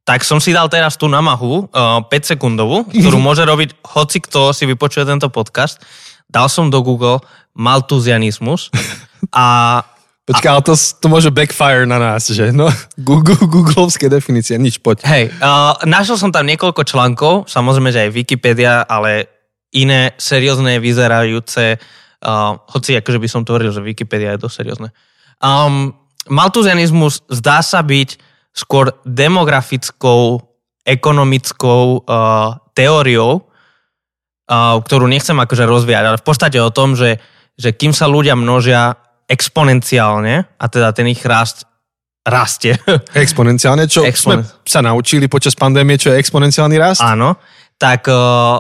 Tak 0.08 0.24
som 0.24 0.40
si 0.40 0.56
dal 0.56 0.72
teraz 0.72 0.96
tú 0.96 1.12
namahu, 1.12 1.68
uh, 1.70 2.00
5 2.10 2.32
sekundovú, 2.36 2.88
ktorú 2.90 3.20
môže 3.22 3.44
robiť 3.44 3.78
hoci 3.86 4.24
kto 4.24 4.56
si 4.56 4.66
vypočuje 4.66 5.06
tento 5.06 5.28
podcast. 5.30 5.84
Dal 6.28 6.48
som 6.48 6.74
do 6.74 6.80
Google 6.82 7.22
maltuzianizmus 7.54 8.74
a 9.36 9.82
Počkaj, 10.28 10.52
ale 10.52 10.60
to, 10.60 10.76
to 10.76 11.08
môže 11.08 11.32
backfire 11.32 11.88
na 11.88 11.96
nás, 11.96 12.28
že? 12.28 12.52
No, 12.52 12.68
Google, 13.00 13.40
googlovské 13.48 14.12
definície, 14.12 14.60
nič, 14.60 14.76
poď. 14.84 15.08
hej, 15.08 15.24
uh, 15.40 15.80
našiel 15.88 16.20
som 16.20 16.36
tam 16.36 16.44
niekoľko 16.44 16.84
článkov, 16.84 17.34
samozrejme, 17.48 17.96
že 17.96 18.04
aj 18.04 18.12
Wikipedia, 18.12 18.84
ale 18.84 19.32
iné 19.72 20.12
seriózne 20.20 20.84
vyzerajúce, 20.84 21.80
uh, 21.80 22.60
hoci 22.60 23.00
akože 23.00 23.24
by 23.24 23.28
som 23.32 23.48
tvoril, 23.48 23.72
že 23.72 23.80
Wikipedia 23.80 24.36
je 24.36 24.44
dosť 24.44 24.56
seriózne. 24.68 24.90
Um, 25.40 25.96
maltuzianizmus 26.30 27.28
zdá 27.28 27.60
sa 27.64 27.84
byť 27.84 28.20
skôr 28.56 28.96
demografickou, 29.06 30.42
ekonomickou 30.82 32.02
uh, 32.02 32.58
teóriou, 32.74 33.46
uh, 33.46 34.80
ktorú 34.82 35.06
nechcem 35.06 35.38
akože 35.38 35.66
rozvíjať, 35.70 36.04
ale 36.06 36.18
v 36.18 36.26
podstate 36.26 36.58
o 36.58 36.74
tom, 36.74 36.98
že, 36.98 37.22
že 37.54 37.76
kým 37.78 37.94
sa 37.94 38.10
ľudia 38.10 38.34
množia 38.34 38.98
exponenciálne, 39.28 40.48
a 40.58 40.66
teda 40.72 40.96
ten 40.96 41.12
ich 41.12 41.22
rast 41.28 41.68
rastie, 42.28 42.76
Exponenciálne, 43.16 43.88
čo 43.88 44.04
Expone- 44.04 44.44
sme 44.44 44.68
sa 44.68 44.84
naučili 44.84 45.32
počas 45.32 45.56
pandémie, 45.56 45.96
čo 45.96 46.12
je 46.12 46.20
exponenciálny 46.20 46.76
rast? 46.76 47.00
áno, 47.00 47.40
tak 47.80 48.10
uh, 48.12 48.60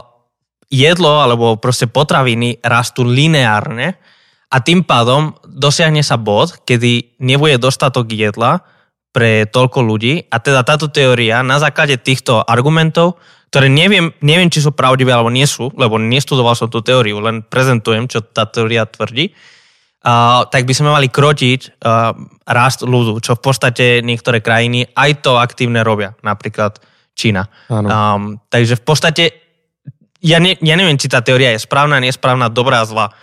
jedlo 0.71 1.19
alebo 1.19 1.59
proste 1.59 1.88
potraviny 1.88 2.63
rastú 2.63 3.03
lineárne 3.03 4.00
a 4.48 4.58
tým 4.63 4.88
pádom 4.88 5.36
dosiahne 5.44 6.00
sa 6.00 6.16
bod, 6.16 6.63
kedy 6.63 7.20
nebude 7.20 7.60
dostatok 7.60 8.08
jedla 8.08 8.63
pre 9.12 9.50
toľko 9.50 9.84
ľudí 9.84 10.30
a 10.32 10.39
teda 10.39 10.63
táto 10.63 10.88
teória 10.88 11.44
na 11.44 11.60
základe 11.60 12.00
týchto 12.00 12.39
argumentov, 12.46 13.20
ktoré 13.51 13.68
neviem, 13.68 14.13
neviem 14.24 14.51
či 14.51 14.63
sú 14.63 14.72
pravdivé 14.72 15.12
alebo 15.12 15.32
nie 15.32 15.48
sú, 15.48 15.72
lebo 15.75 16.00
nestudoval 16.00 16.56
som 16.56 16.72
tú 16.72 16.80
teóriu, 16.80 17.20
len 17.20 17.44
prezentujem, 17.44 18.08
čo 18.08 18.24
tá 18.24 18.48
teória 18.48 18.88
tvrdí, 18.88 19.32
uh, 19.32 20.48
tak 20.48 20.63
by 20.68 20.74
sme 20.75 20.94
mali 20.94 21.08
krotiť 21.12 21.82
uh, 21.84 22.16
rast 22.48 22.84
ľudu, 22.88 23.20
čo 23.24 23.36
v 23.36 23.42
podstate 23.42 23.86
niektoré 24.04 24.39
krajiny 24.39 24.88
aj 24.96 25.24
to 25.24 25.39
aktívne 25.39 25.84
robia, 25.84 26.16
napríklad 26.24 26.80
Čína. 27.18 27.50
Áno. 27.74 27.88
Um, 27.89 28.22
takže 28.48 28.77
v 28.77 28.84
podstate 28.86 29.24
ja, 30.22 30.38
ne, 30.38 30.54
ja 30.62 30.75
neviem, 30.77 30.98
či 30.98 31.10
tá 31.10 31.25
teória 31.25 31.58
je 31.58 31.66
správna, 31.66 31.98
nesprávna, 31.98 32.54
dobrá, 32.54 32.86
zlá, 32.86 33.13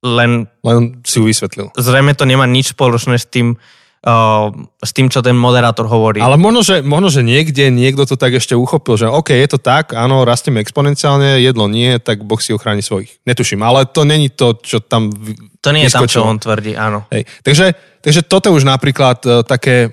len 0.00 0.48
Len 0.64 1.04
si 1.04 1.20
ju 1.20 1.28
vysvetlil. 1.28 1.72
zrejme 1.76 2.16
to 2.16 2.24
nemá 2.24 2.48
nič 2.48 2.72
spoločné 2.72 3.20
s 3.20 3.28
tým, 3.28 3.60
uh, 4.06 4.48
s 4.80 4.90
tým, 4.96 5.12
čo 5.12 5.20
ten 5.20 5.36
moderátor 5.36 5.84
hovorí. 5.84 6.24
Ale 6.24 6.40
možno 6.40 6.64
že, 6.64 6.80
možno, 6.80 7.12
že 7.12 7.20
niekde 7.20 7.68
niekto 7.68 8.08
to 8.08 8.16
tak 8.16 8.32
ešte 8.32 8.56
uchopil, 8.56 8.96
že 8.96 9.12
OK, 9.12 9.36
je 9.36 9.48
to 9.48 9.60
tak, 9.60 9.92
áno, 9.92 10.24
rastieme 10.24 10.64
exponenciálne, 10.64 11.40
jedlo 11.40 11.68
nie, 11.68 12.00
tak 12.00 12.24
Boh 12.24 12.40
si 12.40 12.56
ochráni 12.56 12.80
svojich. 12.80 13.20
Netuším, 13.28 13.60
ale 13.60 13.84
to 13.84 14.08
není 14.08 14.32
to, 14.32 14.56
čo 14.56 14.80
tam 14.80 15.12
to 15.60 15.70
nie 15.76 15.84
je 15.84 15.92
tam, 15.92 16.08
čo 16.08 16.24
vyskočilo. 16.24 16.30
on 16.32 16.38
tvrdí, 16.40 16.72
áno. 16.72 17.04
Hej. 17.12 17.28
Takže, 17.44 17.66
takže 18.00 18.20
toto 18.24 18.48
už 18.56 18.64
napríklad 18.64 19.20
e, 19.28 19.30
také 19.44 19.92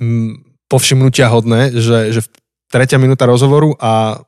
mm, 0.00 0.64
povšimnutia 0.72 1.28
hodné, 1.28 1.76
že, 1.76 2.16
že 2.16 2.24
tretia 2.72 2.96
minúta 2.96 3.28
rozhovoru 3.28 3.76
a 3.76 4.24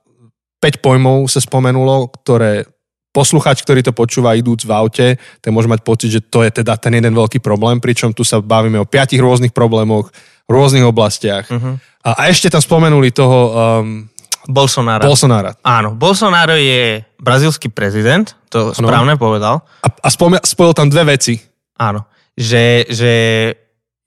5 0.60 0.84
pojmov 0.84 1.24
sa 1.32 1.40
spomenulo, 1.40 2.12
ktoré 2.12 2.68
posluchač, 3.12 3.64
ktorý 3.64 3.80
to 3.82 3.96
počúva 3.96 4.36
idúc 4.36 4.64
v 4.64 4.72
aute, 4.72 5.06
ten 5.40 5.50
môže 5.50 5.66
mať 5.66 5.80
pocit, 5.82 6.10
že 6.12 6.20
to 6.20 6.44
je 6.44 6.50
teda 6.50 6.76
ten 6.76 6.94
jeden 6.94 7.16
veľký 7.16 7.40
problém, 7.42 7.80
pričom 7.80 8.12
tu 8.12 8.22
sa 8.22 8.38
bavíme 8.38 8.78
o 8.78 8.86
piatich 8.86 9.18
rôznych 9.18 9.50
problémoch, 9.52 10.12
v 10.46 10.50
rôznych 10.50 10.84
oblastiach. 10.84 11.48
Uh-huh. 11.48 11.76
A, 12.04 12.10
a 12.14 12.22
ešte 12.28 12.48
tam 12.48 12.62
spomenuli 12.62 13.12
toho 13.12 13.38
um, 13.48 14.08
Bolsonaro. 14.48 15.04
Bolsonára. 15.04 15.52
Áno, 15.60 15.92
Bolsonaro 15.92 16.56
je 16.56 17.04
brazilský 17.20 17.68
prezident, 17.68 18.32
to 18.48 18.72
správne 18.72 19.20
povedal. 19.20 19.60
A, 19.84 19.88
a 19.92 20.08
spome- 20.08 20.40
spojil 20.40 20.72
tam 20.72 20.88
dve 20.88 21.16
veci. 21.18 21.36
Áno, 21.76 22.08
že, 22.32 22.88
že 22.88 23.12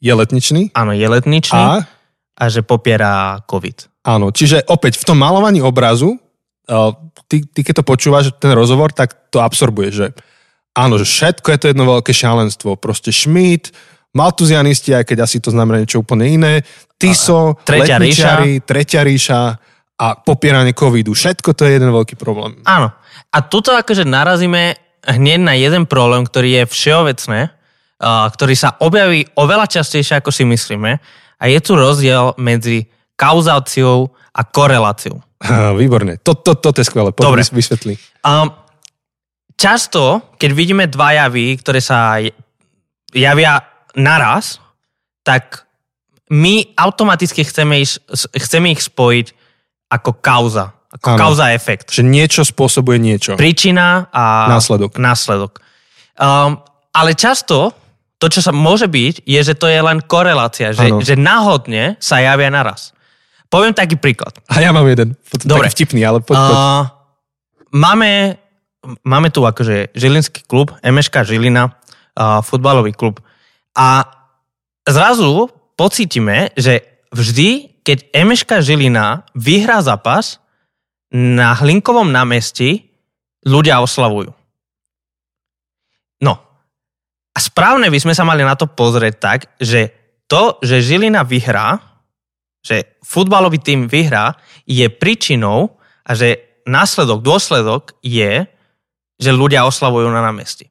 Je 0.01 0.09
letničný 0.09 0.73
áno, 0.73 0.97
je 0.97 1.05
letničný 1.05 1.61
a, 1.61 1.85
a 2.33 2.43
že 2.49 2.65
popiera 2.65 3.37
COVID. 3.45 4.01
Áno, 4.01 4.33
čiže 4.33 4.65
opäť 4.65 4.97
v 4.97 5.13
tom 5.13 5.21
malovaní 5.21 5.61
obrazu, 5.61 6.17
ty, 7.27 7.43
ty 7.43 7.59
keď 7.65 7.81
to 7.81 7.83
počúvaš, 7.83 8.31
ten 8.39 8.55
rozhovor, 8.55 8.95
tak 8.95 9.31
to 9.33 9.43
absorbuje, 9.43 9.89
že 9.91 10.05
áno, 10.71 10.95
že 10.95 11.03
všetko 11.03 11.47
je 11.51 11.59
to 11.59 11.69
jedno 11.75 11.83
veľké 11.83 12.15
šialenstvo. 12.15 12.79
Proste 12.79 13.11
Schmidt, 13.11 13.75
Maltuzianisti, 14.11 14.95
aj 14.95 15.07
keď 15.07 15.23
asi 15.27 15.39
to 15.39 15.51
znamená 15.51 15.83
niečo 15.83 16.03
úplne 16.03 16.27
iné, 16.27 16.53
Tiso, 16.95 17.59
Tretia 17.63 17.99
letničiari, 17.99 18.63
Tretia 18.63 19.01
ríša 19.03 19.55
a 20.01 20.07
popieranie 20.19 20.75
covidu. 20.75 21.15
Všetko 21.15 21.55
to 21.55 21.63
je 21.67 21.77
jeden 21.79 21.91
veľký 21.93 22.15
problém. 22.19 22.59
Áno. 22.67 22.91
A 23.31 23.37
tuto 23.47 23.71
akože 23.71 24.03
narazíme 24.03 24.75
hneď 25.07 25.39
na 25.39 25.53
jeden 25.55 25.87
problém, 25.87 26.27
ktorý 26.27 26.61
je 26.61 26.63
všeobecné, 26.67 27.39
ktorý 28.01 28.55
sa 28.57 28.75
objaví 28.81 29.29
oveľa 29.37 29.79
častejšie, 29.79 30.19
ako 30.19 30.33
si 30.33 30.43
myslíme. 30.43 30.91
A 31.37 31.43
je 31.47 31.59
tu 31.61 31.77
rozdiel 31.77 32.33
medzi 32.41 32.89
kauzáciou 33.17 34.11
a 34.33 34.41
koreláciou. 34.41 35.21
Výborne. 35.73 36.21
To, 36.21 36.33
to, 36.33 36.53
toto 36.53 36.77
je 36.77 36.85
skvelé. 36.85 37.09
Poď 37.09 37.23
Dobre. 37.25 37.41
vys- 37.41 37.51
vysvetli. 37.51 37.93
Um, 38.21 38.53
často, 39.55 40.33
keď 40.37 40.49
vidíme 40.51 40.83
dva 40.85 41.17
javy, 41.17 41.57
ktoré 41.57 41.79
sa 41.79 42.21
javia 43.09 43.61
naraz, 43.93 44.61
tak 45.21 45.65
my 46.29 46.73
automaticky 46.75 47.43
chceme, 47.43 47.81
s- 47.81 47.99
chceme 48.31 48.71
ich 48.71 48.81
spojiť 48.81 49.27
ako 49.91 50.11
kauza. 50.17 50.71
Ako 50.91 51.15
Áno. 51.15 51.19
kauza-efekt. 51.23 51.87
Že 51.87 52.03
niečo 52.03 52.43
spôsobuje 52.43 52.99
niečo. 52.99 53.39
Príčina 53.39 54.11
a 54.11 54.51
Následok. 54.51 54.99
následok. 54.99 55.63
Um, 56.15 56.59
ale 56.91 57.15
často 57.15 57.71
to, 58.19 58.27
čo 58.27 58.43
sa 58.43 58.51
môže 58.51 58.91
byť, 58.91 59.23
je, 59.23 59.39
že 59.41 59.55
to 59.55 59.65
je 59.65 59.79
len 59.79 60.03
korelácia, 60.03 60.75
že, 60.75 60.91
že 61.01 61.15
náhodne 61.15 61.95
sa 61.97 62.19
javia 62.19 62.51
naraz. 62.51 62.91
Poviem 63.51 63.75
taký 63.75 63.99
príklad. 63.99 64.31
A 64.47 64.63
ja 64.63 64.71
mám 64.71 64.87
jeden. 64.87 65.19
Dobre. 65.43 65.67
Taký 65.67 65.83
vtipný, 65.83 66.07
ale 66.07 66.23
poď, 66.23 66.39
poď. 66.39 66.55
Uh, 66.55 66.83
máme, 67.75 68.39
máme 69.03 69.27
tu 69.27 69.43
akože 69.43 69.91
Žilinský 69.91 70.47
klub, 70.47 70.71
MŠK 70.79 71.27
Žilina, 71.27 71.67
uh, 71.67 72.39
futbalový 72.39 72.95
klub. 72.95 73.19
A 73.75 74.07
zrazu 74.87 75.51
pocítime, 75.75 76.55
že 76.55 77.03
vždy, 77.11 77.83
keď 77.83 78.15
MŠK 78.15 78.63
Žilina 78.63 79.27
vyhrá 79.35 79.83
zápas, 79.83 80.39
na 81.11 81.51
Hlinkovom 81.59 82.07
námestí 82.07 82.87
ľudia 83.43 83.83
oslavujú. 83.83 84.31
No. 86.23 86.33
A 87.35 87.37
správne 87.43 87.91
by 87.91 87.99
sme 87.99 88.15
sa 88.15 88.23
mali 88.23 88.47
na 88.47 88.55
to 88.55 88.63
pozrieť 88.63 89.15
tak, 89.19 89.39
že 89.59 89.91
to, 90.31 90.55
že 90.63 90.79
Žilina 90.79 91.27
vyhrá, 91.27 91.90
že 92.61 92.97
futbalový 93.01 93.57
tým 93.57 93.89
vyhrá, 93.89 94.37
je 94.69 94.85
príčinou 94.87 95.77
a 96.05 96.13
že 96.13 96.61
následok, 96.65 97.25
dôsledok 97.25 97.97
je, 98.05 98.45
že 99.21 99.31
ľudia 99.33 99.65
oslavujú 99.65 100.09
na 100.09 100.21
námestí. 100.21 100.69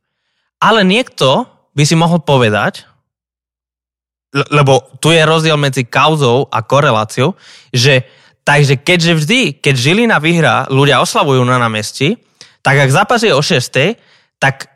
Ale 0.62 0.86
niekto 0.86 1.46
by 1.74 1.82
si 1.86 1.94
mohol 1.98 2.22
povedať, 2.22 2.86
lebo 4.30 4.86
tu 5.02 5.10
je 5.10 5.22
rozdiel 5.26 5.58
medzi 5.58 5.86
kauzou 5.86 6.46
a 6.50 6.62
koreláciou, 6.62 7.34
že 7.74 8.06
takže 8.46 8.78
keďže 8.78 9.12
vždy, 9.18 9.40
keď 9.58 9.74
Žilina 9.74 10.18
vyhrá, 10.22 10.70
ľudia 10.70 11.02
oslavujú 11.02 11.42
na 11.42 11.58
námestí, 11.58 12.14
tak 12.62 12.78
ak 12.78 12.90
zápas 12.94 13.22
je 13.22 13.34
o 13.34 13.42
6, 13.42 13.98
tak 14.38 14.70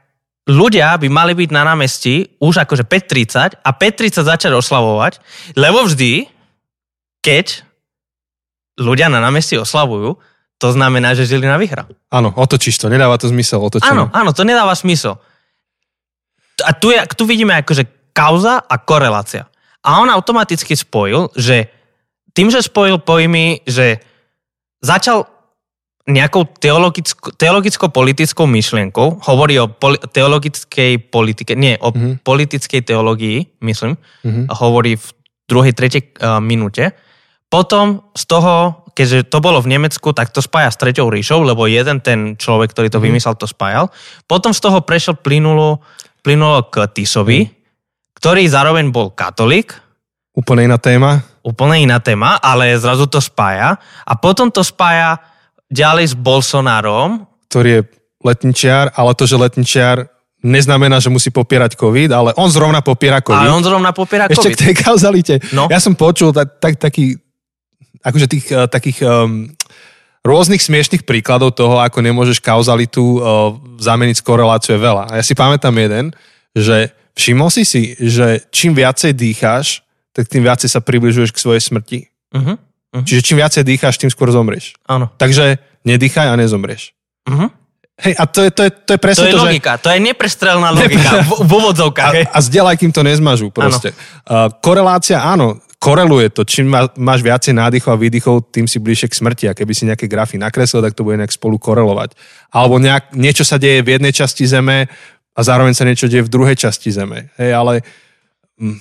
ľudia 0.50 0.97
by 0.99 1.09
mali 1.09 1.33
byť 1.33 1.50
na 1.54 1.62
námestí 1.64 2.37
už 2.40 2.66
akože 2.66 2.85
5.30 2.85 3.64
a 3.64 3.71
5.30 3.73 4.30
začať 4.30 4.52
oslavovať, 4.52 5.23
lebo 5.56 5.87
vždy, 5.87 6.28
keď 7.25 7.64
ľudia 8.76 9.09
na 9.09 9.25
námestí 9.25 9.57
oslavujú, 9.57 10.21
to 10.61 10.69
znamená, 10.71 11.16
že 11.16 11.25
Žilina 11.25 11.57
vyhrá. 11.57 11.88
Áno, 12.12 12.31
otočíš 12.37 12.78
to, 12.78 12.93
nedáva 12.93 13.16
to 13.16 13.26
zmysel. 13.33 13.64
Otočené. 13.64 13.90
Áno, 13.90 14.04
áno, 14.12 14.31
to 14.37 14.45
nedáva 14.45 14.76
smysel. 14.76 15.16
A 16.62 16.71
tu, 16.76 16.93
je, 16.93 17.00
tu 17.16 17.26
vidíme 17.26 17.57
akože 17.64 18.12
kauza 18.14 18.62
a 18.62 18.75
korelácia. 18.78 19.50
A 19.85 20.00
on 20.00 20.09
automaticky 20.09 20.78
spojil, 20.78 21.33
že 21.35 21.69
tým, 22.33 22.49
že 22.49 22.62
spojil 22.62 23.02
pojmy, 23.02 23.66
že 23.66 23.99
začal 24.81 25.26
nejakou 26.04 26.45
teologicko, 26.61 27.33
teologicko-politickou 27.33 28.45
myšlienkou, 28.45 29.25
hovorí 29.25 29.57
o 29.57 29.73
poli, 29.73 29.97
teologickej 29.97 31.09
politike, 31.09 31.57
nie, 31.57 31.81
o 31.81 31.88
mm-hmm. 31.88 32.21
politickej 32.21 32.85
teológii, 32.85 33.61
myslím, 33.64 33.97
mm-hmm. 33.97 34.45
hovorí 34.52 35.00
v 35.00 35.07
druhej, 35.49 35.73
tretej 35.73 36.12
uh, 36.21 36.45
minúte. 36.45 36.93
Potom 37.54 38.11
z 38.18 38.25
toho, 38.26 38.82
keďže 38.99 39.30
to 39.30 39.38
bolo 39.38 39.62
v 39.62 39.78
Nemecku, 39.78 40.11
tak 40.11 40.34
to 40.34 40.42
spája 40.42 40.75
s 40.75 40.80
Treťou 40.82 41.06
ríšou, 41.06 41.46
lebo 41.46 41.70
jeden 41.70 42.02
ten 42.02 42.34
človek, 42.34 42.75
ktorý 42.75 42.90
to 42.90 42.99
mm-hmm. 42.99 43.14
vymyslel, 43.14 43.38
to 43.38 43.46
spájal. 43.46 43.94
Potom 44.26 44.50
z 44.50 44.58
toho 44.58 44.82
prešiel 44.82 45.14
plynulo, 45.14 45.78
plynulo 46.26 46.66
k 46.66 46.90
Tisovi, 46.90 47.46
mm-hmm 47.46 47.62
ktorý 48.25 48.49
zároveň 48.49 48.88
bol 48.88 49.12
katolík. 49.12 49.76
Úplne 50.32 50.64
iná 50.64 50.80
téma. 50.80 51.20
Úplne 51.44 51.84
iná 51.84 52.00
téma, 52.00 52.40
ale 52.40 52.73
zrazu 52.80 53.04
to 53.04 53.20
spája. 53.20 53.76
A 54.08 54.16
potom 54.16 54.49
to 54.49 54.64
spája 54.64 55.20
ďalej 55.68 56.08
s 56.08 56.14
Bolsonarom. 56.16 57.28
Ktorý 57.52 57.68
je 57.68 57.82
letničiar, 58.25 58.96
ale 58.96 59.12
to, 59.12 59.28
že 59.28 59.37
letničiar 59.37 60.08
neznamená, 60.40 61.04
že 61.04 61.12
musí 61.12 61.28
popierať 61.28 61.76
COVID, 61.76 62.11
ale 62.16 62.30
on 62.40 62.49
zrovna 62.49 62.80
popiera 62.80 63.20
COVID. 63.20 63.44
Ale 63.44 63.52
on 63.52 63.61
zrovna 63.61 63.92
popiera 63.92 64.25
COVID. 64.25 64.40
Ešte 64.40 64.56
k 64.56 64.61
tej 64.73 64.75
kauzalite. 64.80 65.34
No. 65.52 65.68
Ja 65.68 65.76
som 65.76 65.92
počul 65.92 66.32
tak, 66.32 66.56
tak, 66.64 66.80
taký, 66.80 67.20
akože 68.04 68.26
tých 68.28 68.46
uh, 68.52 68.68
takých 68.68 69.00
um, 69.02 69.49
rôznych 70.20 70.61
smiešných 70.61 71.08
príkladov 71.08 71.56
toho, 71.56 71.80
ako 71.80 72.04
nemôžeš 72.04 72.44
kauzalitu 72.44 73.00
uh, 73.00 73.56
zameniť 73.80 74.20
s 74.20 74.26
koreláciou 74.26 74.76
je 74.76 74.84
veľa. 74.84 75.08
A 75.08 75.12
ja 75.18 75.25
si 75.25 75.32
pamätám 75.32 75.73
jeden, 75.75 76.12
že 76.52 76.92
Všimol 77.14 77.50
si 77.50 77.62
si, 77.62 77.94
že 77.94 78.42
čím 78.50 78.75
viacej 78.75 79.14
dýcháš, 79.14 79.87
tak 80.11 80.26
tým 80.26 80.42
viacej 80.42 80.66
sa 80.66 80.82
približuješ 80.82 81.30
k 81.30 81.42
svojej 81.42 81.62
smrti. 81.62 81.99
Uh-huh. 82.34 82.58
Uh-huh. 82.58 83.04
Čiže 83.06 83.23
čím 83.23 83.38
viacej 83.38 83.62
dýcháš, 83.62 84.02
tým 84.02 84.11
skôr 84.11 84.34
zomrieš. 84.34 84.75
Áno. 84.90 85.06
Takže 85.14 85.62
nedýchaj 85.87 86.26
a 86.26 86.34
nezomrieš. 86.34 86.90
Uh-huh. 87.30 87.54
Hej, 88.02 88.18
a 88.18 88.26
to 88.26 88.42
je, 88.42 88.50
to 88.50 88.62
je, 88.66 88.70
to 88.75 88.90
je 88.99 89.00
presne 89.00 89.23
to, 89.23 89.30
je 89.30 89.34
to, 89.38 89.44
logika, 89.46 89.78
že... 89.78 89.82
to 89.87 89.88
je 89.94 90.00
neprestrelná 90.02 90.68
logika 90.75 91.23
v, 91.23 91.46
v 91.46 91.50
úvodzovkách. 91.62 92.14
A, 92.26 92.34
a 92.34 92.38
zdieľaj, 92.42 92.75
kým 92.82 92.90
to 92.90 93.06
nezmažú 93.06 93.54
proste. 93.54 93.94
Uh, 94.26 94.50
korelácia, 94.58 95.23
áno, 95.23 95.62
koreluje 95.85 96.33
to. 96.33 96.49
Čím 96.49 96.73
má, 96.73 96.88
máš 96.97 97.21
viacej 97.21 97.53
nádychov 97.53 97.93
a 97.93 98.00
výdychov, 98.00 98.49
tým 98.49 98.64
si 98.64 98.81
bližšie 98.81 99.12
k 99.12 99.19
smrti. 99.21 99.45
A 99.53 99.57
keby 99.57 99.76
si 99.76 99.85
nejaké 99.85 100.09
grafy 100.09 100.41
nakreslil, 100.41 100.81
tak 100.81 100.97
to 100.97 101.05
bude 101.05 101.21
nejak 101.21 101.37
spolu 101.37 101.61
korelovať. 101.61 102.17
Alebo 102.49 102.80
nejak, 102.80 103.13
niečo 103.13 103.45
sa 103.45 103.61
deje 103.61 103.85
v 103.85 104.00
jednej 104.00 104.17
časti 104.17 104.49
Zeme, 104.49 104.89
a 105.35 105.41
zároveň 105.43 105.75
sa 105.75 105.82
niečo 105.82 106.06
deje 106.06 106.23
v 106.23 106.30
druhej 106.30 106.54
časti 106.54 106.95
Zeme. 106.95 107.35
Hej, 107.37 107.52
ale... 107.52 107.82
Hm. 108.58 108.78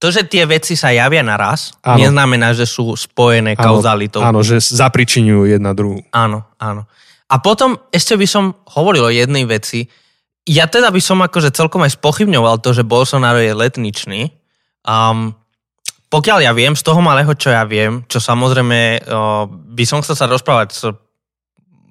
To, 0.00 0.08
že 0.08 0.24
tie 0.24 0.48
veci 0.48 0.80
sa 0.80 0.88
javia 0.96 1.20
naraz, 1.20 1.76
áno. 1.84 2.00
neznamená, 2.00 2.56
že 2.56 2.64
sú 2.64 2.96
spojené 2.96 3.52
áno, 3.52 3.60
kauzalitou. 3.60 4.24
Áno, 4.24 4.40
že 4.40 4.56
zapričinujú 4.56 5.44
jedna 5.44 5.76
druhú. 5.76 6.00
Áno, 6.08 6.48
áno. 6.56 6.88
A 7.28 7.36
potom 7.36 7.76
ešte 7.92 8.16
by 8.16 8.24
som 8.24 8.56
hovoril 8.64 9.04
o 9.04 9.12
jednej 9.12 9.44
veci. 9.44 9.84
Ja 10.48 10.72
teda 10.72 10.88
by 10.88 11.04
som 11.04 11.20
akože 11.20 11.52
celkom 11.52 11.84
aj 11.84 12.00
spochybňoval 12.00 12.64
to, 12.64 12.72
že 12.72 12.80
Bolsonaro 12.80 13.44
je 13.44 13.52
letničný. 13.52 14.32
Um, 14.88 15.36
pokiaľ 16.10 16.38
ja 16.42 16.52
viem, 16.52 16.74
z 16.74 16.82
toho 16.82 16.98
malého, 16.98 17.30
čo 17.38 17.54
ja 17.54 17.62
viem, 17.62 18.02
čo 18.10 18.18
samozrejme 18.18 19.06
uh, 19.06 19.46
by 19.46 19.84
som 19.86 20.02
chcel 20.02 20.18
sa 20.18 20.26
rozprávať 20.26 20.68
s 20.74 20.82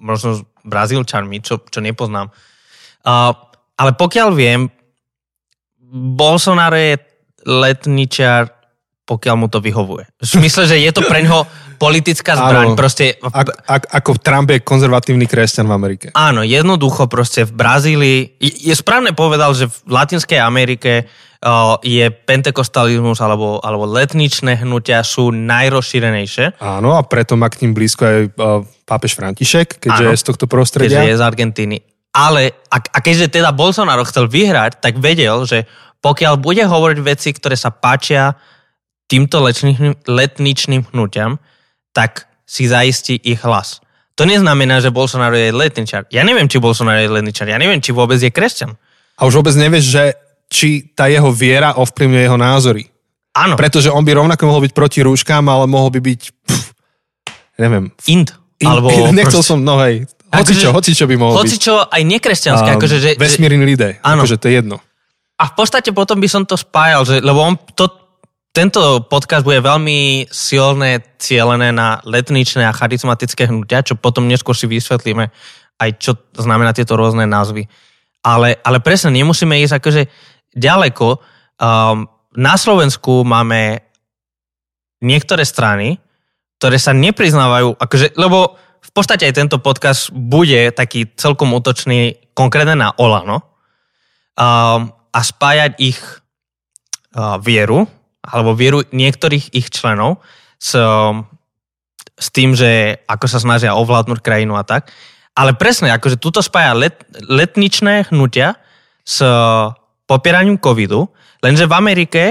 možno 0.00 0.36
s 0.36 0.40
Brazílčanmi, 0.64 1.40
čo, 1.40 1.60
čo 1.64 1.80
nepoznám. 1.80 2.32
Uh, 3.00 3.32
ale 3.80 3.96
pokiaľ 3.96 4.28
viem, 4.36 4.68
Bolsonaro 6.16 6.76
je 6.76 7.00
letničar, 7.48 8.52
pokiaľ 9.08 9.34
mu 9.40 9.48
to 9.48 9.64
vyhovuje. 9.64 10.04
V 10.20 10.24
smysle, 10.24 10.68
že 10.68 10.76
je 10.76 10.92
to 10.92 11.02
pre 11.08 11.24
ňoho 11.24 11.48
politická 11.80 12.36
zbraň. 12.36 12.76
Áno, 12.76 12.76
proste... 12.76 13.16
Ak, 13.24 13.48
ak, 13.64 13.82
ako 13.88 14.20
Trump 14.20 14.52
je 14.52 14.60
konzervatívny 14.60 15.24
kresťan 15.24 15.64
v 15.64 15.72
Amerike. 15.72 16.06
Áno, 16.12 16.44
jednoducho 16.44 17.08
proste 17.08 17.48
v 17.48 17.56
Brazílii. 17.56 18.36
Je, 18.36 18.68
je 18.68 18.74
správne 18.76 19.16
povedal, 19.16 19.56
že 19.56 19.64
v 19.64 19.88
Latinskej 19.88 20.36
Amerike 20.36 21.08
uh, 21.08 21.80
je 21.80 22.04
pentekostalizmus 22.12 23.16
alebo, 23.24 23.64
alebo 23.64 23.88
letničné 23.88 24.60
hnutia 24.60 25.00
sú 25.00 25.32
najrozšírenejšie. 25.32 26.60
Áno, 26.60 27.00
a 27.00 27.00
preto 27.00 27.40
má 27.40 27.48
k 27.48 27.64
ním 27.64 27.72
blízko 27.72 28.02
aj 28.04 28.20
uh, 28.36 28.60
pápež 28.84 29.16
František, 29.16 29.80
keďže 29.80 30.04
Áno, 30.04 30.12
je 30.12 30.20
z 30.20 30.26
tohto 30.28 30.44
prostredia. 30.44 31.00
Keďže 31.00 31.08
je 31.08 31.16
z 31.16 31.24
Argentíny. 31.24 31.76
Ale 32.12 32.60
a, 32.68 32.76
a 32.76 32.98
keďže 33.00 33.40
teda 33.40 33.56
Bolsonaro 33.56 34.04
chcel 34.04 34.28
vyhrať, 34.28 34.84
tak 34.84 35.00
vedel, 35.00 35.48
že 35.48 35.64
pokiaľ 36.04 36.36
bude 36.36 36.60
hovoriť 36.60 36.98
veci, 37.00 37.32
ktoré 37.32 37.56
sa 37.56 37.72
páčia 37.72 38.36
týmto 39.08 39.40
letničným, 39.40 40.04
letničným 40.04 40.92
hnutiam, 40.92 41.40
tak 41.92 42.26
si 42.46 42.66
zaistí 42.66 43.18
ich 43.20 43.42
hlas. 43.46 43.78
To 44.18 44.28
neznamená, 44.28 44.84
že 44.84 44.92
Bolsonaro 44.92 45.32
je 45.32 45.54
letničar. 45.54 46.10
Ja 46.12 46.26
neviem, 46.26 46.50
či 46.50 46.60
Bolsonaro 46.60 47.00
je 47.00 47.08
letničar. 47.08 47.48
Ja 47.48 47.56
neviem, 47.56 47.80
či 47.80 47.94
vôbec 47.94 48.20
je 48.20 48.28
kresťan. 48.28 48.76
A 49.16 49.24
už 49.24 49.40
vôbec 49.40 49.56
nevieš, 49.56 49.86
že 49.88 50.04
či 50.50 50.92
tá 50.92 51.06
jeho 51.06 51.30
viera 51.30 51.78
ovplyvňuje 51.78 52.22
jeho 52.26 52.38
názory. 52.40 52.84
Áno. 53.32 53.54
Pretože 53.54 53.88
on 53.88 54.02
by 54.02 54.18
rovnako 54.18 54.42
mohol 54.50 54.66
byť 54.66 54.72
proti 54.74 55.00
rúškám, 55.06 55.46
ale 55.46 55.70
mohol 55.70 55.94
by 55.94 56.00
byť, 56.02 56.20
pff, 56.42 56.66
neviem. 57.62 57.94
Int. 58.10 58.34
In, 58.60 58.66
alebo 58.66 58.90
nechcel 59.14 59.40
proste... 59.40 59.56
som, 59.56 59.58
no 59.62 59.78
hej, 59.80 60.04
Hoci 60.30 60.54
čo, 60.54 60.70
hoci 60.70 60.94
čo 60.94 61.10
by 61.10 61.14
mohol 61.18 61.42
hoci 61.42 61.58
čo, 61.58 61.90
aj 61.90 62.02
nekresťanské. 62.06 62.70
Um, 62.70 62.78
akože, 62.78 62.96
že, 63.02 63.10
vesmírny 63.18 63.66
lidé, 63.66 63.98
áno. 64.06 64.22
akože 64.22 64.38
to 64.38 64.46
je 64.46 64.62
jedno. 64.62 64.78
A 65.40 65.50
v 65.50 65.54
podstate 65.58 65.90
potom 65.90 66.22
by 66.22 66.28
som 66.30 66.46
to 66.46 66.54
spájal, 66.54 67.02
že, 67.02 67.18
lebo 67.18 67.42
on 67.42 67.58
to, 67.74 67.90
tento 68.50 69.06
podcast 69.06 69.46
bude 69.46 69.62
veľmi 69.62 70.26
silné, 70.26 71.02
cielené 71.22 71.70
na 71.70 72.02
letničné 72.02 72.66
a 72.66 72.74
charizmatické 72.74 73.46
hnutia, 73.46 73.86
čo 73.86 73.94
potom 73.94 74.26
neskôr 74.26 74.58
si 74.58 74.66
vysvetlíme 74.66 75.30
aj 75.80 75.90
čo 75.96 76.12
znamená 76.36 76.76
tieto 76.76 76.94
rôzne 76.94 77.24
názvy. 77.24 77.64
Ale, 78.20 78.60
ale 78.60 78.78
presne, 78.84 79.16
nemusíme 79.16 79.56
ísť 79.64 79.80
akože 79.80 80.02
ďaleko. 80.52 81.16
Um, 81.56 82.04
na 82.36 82.54
Slovensku 82.60 83.24
máme 83.24 83.80
niektoré 85.00 85.48
strany, 85.48 85.96
ktoré 86.60 86.76
sa 86.76 86.92
nepriznávajú, 86.92 87.80
akože, 87.80 88.12
lebo 88.20 88.60
v 88.60 88.90
podstate 88.92 89.24
aj 89.24 89.40
tento 89.40 89.56
podcast 89.56 90.12
bude 90.12 90.68
taký 90.76 91.08
celkom 91.16 91.56
útočný 91.56 92.28
konkrétne 92.36 92.76
na 92.76 92.92
Olano 93.00 93.56
a, 94.36 94.84
a 95.08 95.20
spájať 95.24 95.80
ich 95.80 95.96
a, 97.16 97.40
vieru, 97.40 97.88
alebo 98.20 98.52
vieru 98.52 98.84
niektorých 98.92 99.56
ich 99.56 99.72
členov 99.72 100.20
s, 100.60 100.76
s 102.20 102.26
tým, 102.32 102.52
že 102.52 103.00
ako 103.08 103.26
sa 103.26 103.40
snažia 103.40 103.76
ovládnuť 103.76 104.20
krajinu 104.20 104.60
a 104.60 104.64
tak. 104.64 104.92
Ale 105.32 105.56
presne, 105.56 105.88
akože 105.94 106.20
tuto 106.20 106.44
spája 106.44 106.76
let, 106.76 107.00
letničné 107.24 108.12
hnutia 108.12 108.60
s 109.06 109.24
popieraním 110.04 110.60
covidu, 110.60 111.08
lenže 111.40 111.64
v 111.64 111.76
Amerike 111.76 112.22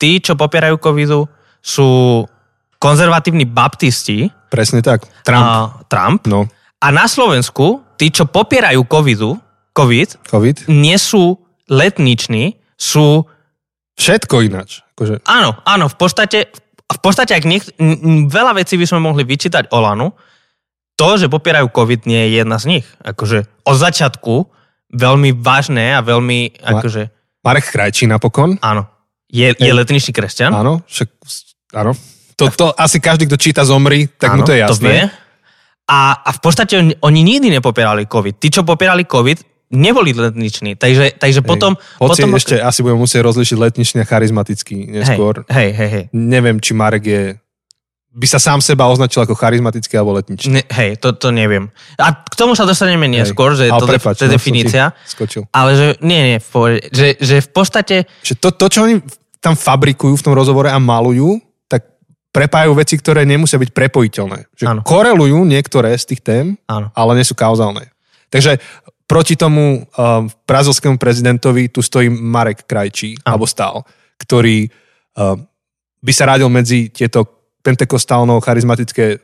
tí, 0.00 0.22
čo 0.22 0.38
popierajú 0.38 0.80
covidu, 0.80 1.28
sú 1.60 2.22
konzervatívni 2.80 3.44
baptisti. 3.44 4.28
Presne 4.48 4.80
tak. 4.80 5.04
Trump. 5.24 5.44
A, 5.44 5.56
Trump. 5.88 6.24
No. 6.24 6.48
A 6.80 6.86
na 6.88 7.04
Slovensku 7.04 7.84
tí, 8.00 8.08
čo 8.08 8.24
popierajú 8.28 8.84
covidu, 8.88 9.36
COVID, 9.74 10.30
COVID, 10.30 10.56
nie 10.72 10.96
sú 10.96 11.36
letniční, 11.68 12.56
sú... 12.78 13.28
Všetko 13.94 14.42
ináč. 14.42 14.82
Akože... 14.94 15.22
Áno, 15.26 15.58
áno, 15.62 15.86
v 15.86 15.96
podstate, 15.96 16.50
v 16.86 16.98
podstate 16.98 17.34
ak 17.34 17.44
niek- 17.46 17.74
veľa 18.30 18.58
vecí 18.58 18.74
by 18.74 18.86
sme 18.86 19.00
mohli 19.02 19.22
vyčítať 19.22 19.70
Olanu, 19.70 20.14
to, 20.94 21.18
že 21.18 21.26
popierajú 21.26 21.74
COVID, 21.74 22.06
nie 22.06 22.22
je 22.26 22.42
jedna 22.42 22.58
z 22.62 22.64
nich. 22.78 22.86
Akože 23.02 23.50
od 23.66 23.76
začiatku 23.78 24.46
veľmi 24.94 25.34
vážne 25.34 25.94
a 25.94 26.00
veľmi... 26.02 26.62
Akože... 26.62 27.10
Marek 27.42 27.66
Krajčí 27.70 28.06
napokon. 28.06 28.62
Áno. 28.62 28.86
Je, 29.26 29.50
je 29.50 29.72
letničný 29.74 30.14
kresťan. 30.14 30.54
Áno, 30.54 30.86
však, 30.86 31.08
áno. 31.74 31.98
To, 32.38 32.50
to 32.50 32.70
asi 32.78 33.02
každý, 33.02 33.26
kto 33.26 33.38
číta 33.38 33.66
Zomri, 33.66 34.06
tak 34.06 34.38
mu 34.38 34.46
to 34.46 34.54
je 34.54 34.62
jasné. 34.62 34.74
To 34.74 34.86
vie. 34.86 35.02
A, 35.90 36.00
a 36.22 36.30
v 36.30 36.40
podstate 36.40 36.78
oni, 36.78 36.94
oni 37.02 37.20
nikdy 37.26 37.58
nepopierali 37.58 38.06
COVID. 38.06 38.38
Tí, 38.38 38.48
čo 38.54 38.62
popierali 38.62 39.06
COVID, 39.06 39.53
neboli 39.74 40.14
letniční. 40.14 40.78
Takže, 40.78 41.18
takže 41.18 41.42
Hej. 41.42 41.48
potom... 41.50 41.74
Hoci 41.98 42.22
potom 42.22 42.38
ešte 42.38 42.62
asi 42.62 42.80
budeme 42.86 43.02
musieť 43.02 43.20
rozlišiť 43.26 43.56
letničný 43.58 43.98
a 44.00 44.06
charizmatický 44.06 44.94
neskôr. 44.94 45.42
Hej, 45.50 45.70
hej, 45.74 45.90
hej. 45.90 46.04
Neviem, 46.14 46.62
či 46.62 46.72
Marek 46.72 47.04
je 47.04 47.22
by 48.14 48.26
sa 48.30 48.38
sám 48.38 48.62
seba 48.62 48.86
označil 48.86 49.26
ako 49.26 49.34
charizmatický 49.34 49.98
alebo 49.98 50.14
letničný. 50.14 50.46
Ne, 50.54 50.62
hej, 50.70 51.02
to, 51.02 51.18
to 51.18 51.34
neviem. 51.34 51.74
A 51.98 52.14
k 52.14 52.34
tomu 52.38 52.54
sa 52.54 52.62
dostaneme 52.62 53.10
neskôr, 53.10 53.58
že 53.58 53.66
Ale 53.66 53.82
to, 53.82 53.90
prepáč, 53.90 54.22
to 54.22 54.30
je 54.30 54.30
no, 54.30 54.36
definícia. 54.38 54.94
Skočil. 55.02 55.50
Ale 55.50 55.74
že 55.74 55.86
nie, 55.98 56.22
nie, 56.22 56.38
v 56.38 56.46
pohode. 56.46 56.78
že, 56.94 57.18
že 57.18 57.42
v 57.42 57.50
podstate 57.50 57.96
Že 58.22 58.34
to, 58.38 58.48
to, 58.54 58.66
čo 58.70 58.78
oni 58.86 59.02
tam 59.42 59.58
fabrikujú 59.58 60.14
v 60.14 60.24
tom 60.30 60.34
rozhovore 60.38 60.70
a 60.70 60.78
malujú, 60.78 61.42
tak 61.66 61.90
prepájajú 62.30 62.72
veci, 62.78 62.94
ktoré 63.02 63.26
nemusia 63.26 63.58
byť 63.58 63.70
prepojiteľné. 63.74 64.38
Že 64.54 64.64
Áno. 64.70 64.80
korelujú 64.86 65.42
niektoré 65.42 65.90
z 65.98 66.14
tých 66.14 66.22
tém, 66.22 66.54
Áno. 66.70 66.94
ale 66.94 67.18
nie 67.18 67.26
sú 67.26 67.34
kauzálne. 67.34 67.90
Takže 68.30 68.62
proti 69.04 69.36
tomu 69.36 69.84
um, 69.84 70.28
brazilskému 70.48 70.96
prezidentovi 70.96 71.68
tu 71.68 71.84
stojí 71.84 72.08
Marek 72.08 72.64
Krajčí, 72.64 73.20
Áno. 73.22 73.36
alebo 73.36 73.46
stál, 73.46 73.84
ktorý 74.16 74.68
um, 75.16 75.44
by 76.04 76.12
sa 76.12 76.24
radil 76.28 76.48
medzi 76.52 76.92
tieto 76.92 77.24
pentekostálno-charizmatické 77.64 79.16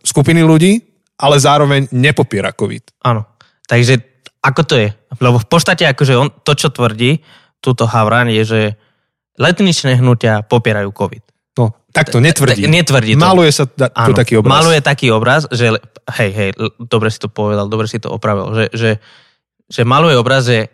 skupiny 0.00 0.40
ľudí, 0.40 0.80
ale 1.20 1.36
zároveň 1.36 1.92
nepopiera 1.92 2.52
COVID. 2.52 3.04
Áno. 3.04 3.28
Takže 3.68 4.00
ako 4.40 4.62
to 4.64 4.74
je? 4.80 4.88
Lebo 5.20 5.36
v 5.36 5.48
podstate 5.50 5.84
akože 5.84 6.14
on, 6.16 6.28
to, 6.30 6.56
čo 6.56 6.72
tvrdí 6.72 7.20
túto 7.60 7.84
Havran, 7.84 8.30
je, 8.32 8.42
že 8.46 8.60
letničné 9.36 9.98
hnutia 9.98 10.46
popierajú 10.46 10.94
COVID. 10.94 11.22
No, 11.58 11.74
takto 11.90 12.22
netvrdí. 12.22 12.64
Tak 12.64 12.70
netvrdí 12.70 13.12
to. 13.18 13.20
Maluje 13.20 13.50
sa 13.50 13.66
tu 13.66 14.12
taký 14.14 14.38
obraz. 14.38 14.50
maluje 14.62 14.78
taký 14.78 15.10
obraz, 15.10 15.50
že, 15.50 15.74
hej, 16.16 16.30
hej, 16.32 16.50
dobre 16.80 17.12
si 17.12 17.20
to 17.20 17.28
povedal, 17.28 17.68
dobre 17.68 17.84
si 17.84 18.00
to 18.00 18.08
opravil, 18.08 18.54
že, 18.56 18.66
že, 18.72 18.90
že 19.68 19.82
maluje 19.84 20.16
obraz, 20.16 20.48
že 20.48 20.72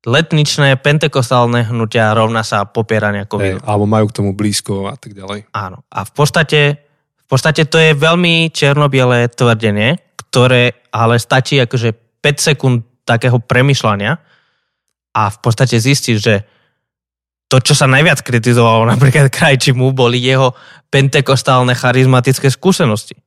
letničné 0.00 0.80
pentekostálne 0.80 1.68
hnutia 1.68 2.16
rovná 2.16 2.40
sa 2.40 2.64
popierania 2.64 3.28
covidu. 3.28 3.60
alebo 3.60 3.84
majú 3.84 4.08
k 4.08 4.16
tomu 4.16 4.30
blízko 4.32 4.88
a 4.88 4.96
tak 4.96 5.12
ďalej. 5.12 5.52
Áno. 5.52 5.84
A 5.92 6.08
v 6.08 6.12
podstate, 6.16 6.60
v 7.20 7.26
podstate 7.28 7.68
to 7.68 7.76
je 7.76 7.92
veľmi 7.92 8.48
černobiele 8.48 9.28
tvrdenie, 9.28 10.00
ktoré 10.16 10.88
ale 10.88 11.20
stačí 11.20 11.60
akože 11.60 11.92
5 12.24 12.48
sekúnd 12.52 12.80
takého 13.04 13.36
premyšľania 13.44 14.16
a 15.12 15.22
v 15.28 15.38
podstate 15.44 15.76
zistíš, 15.76 16.18
že 16.24 16.34
to, 17.50 17.58
čo 17.58 17.74
sa 17.76 17.90
najviac 17.90 18.24
kritizovalo 18.24 18.88
napríklad 18.94 19.28
Krajčimu, 19.28 19.92
boli 19.92 20.16
jeho 20.16 20.56
pentekostálne 20.88 21.76
charizmatické 21.76 22.48
skúsenosti. 22.48 23.20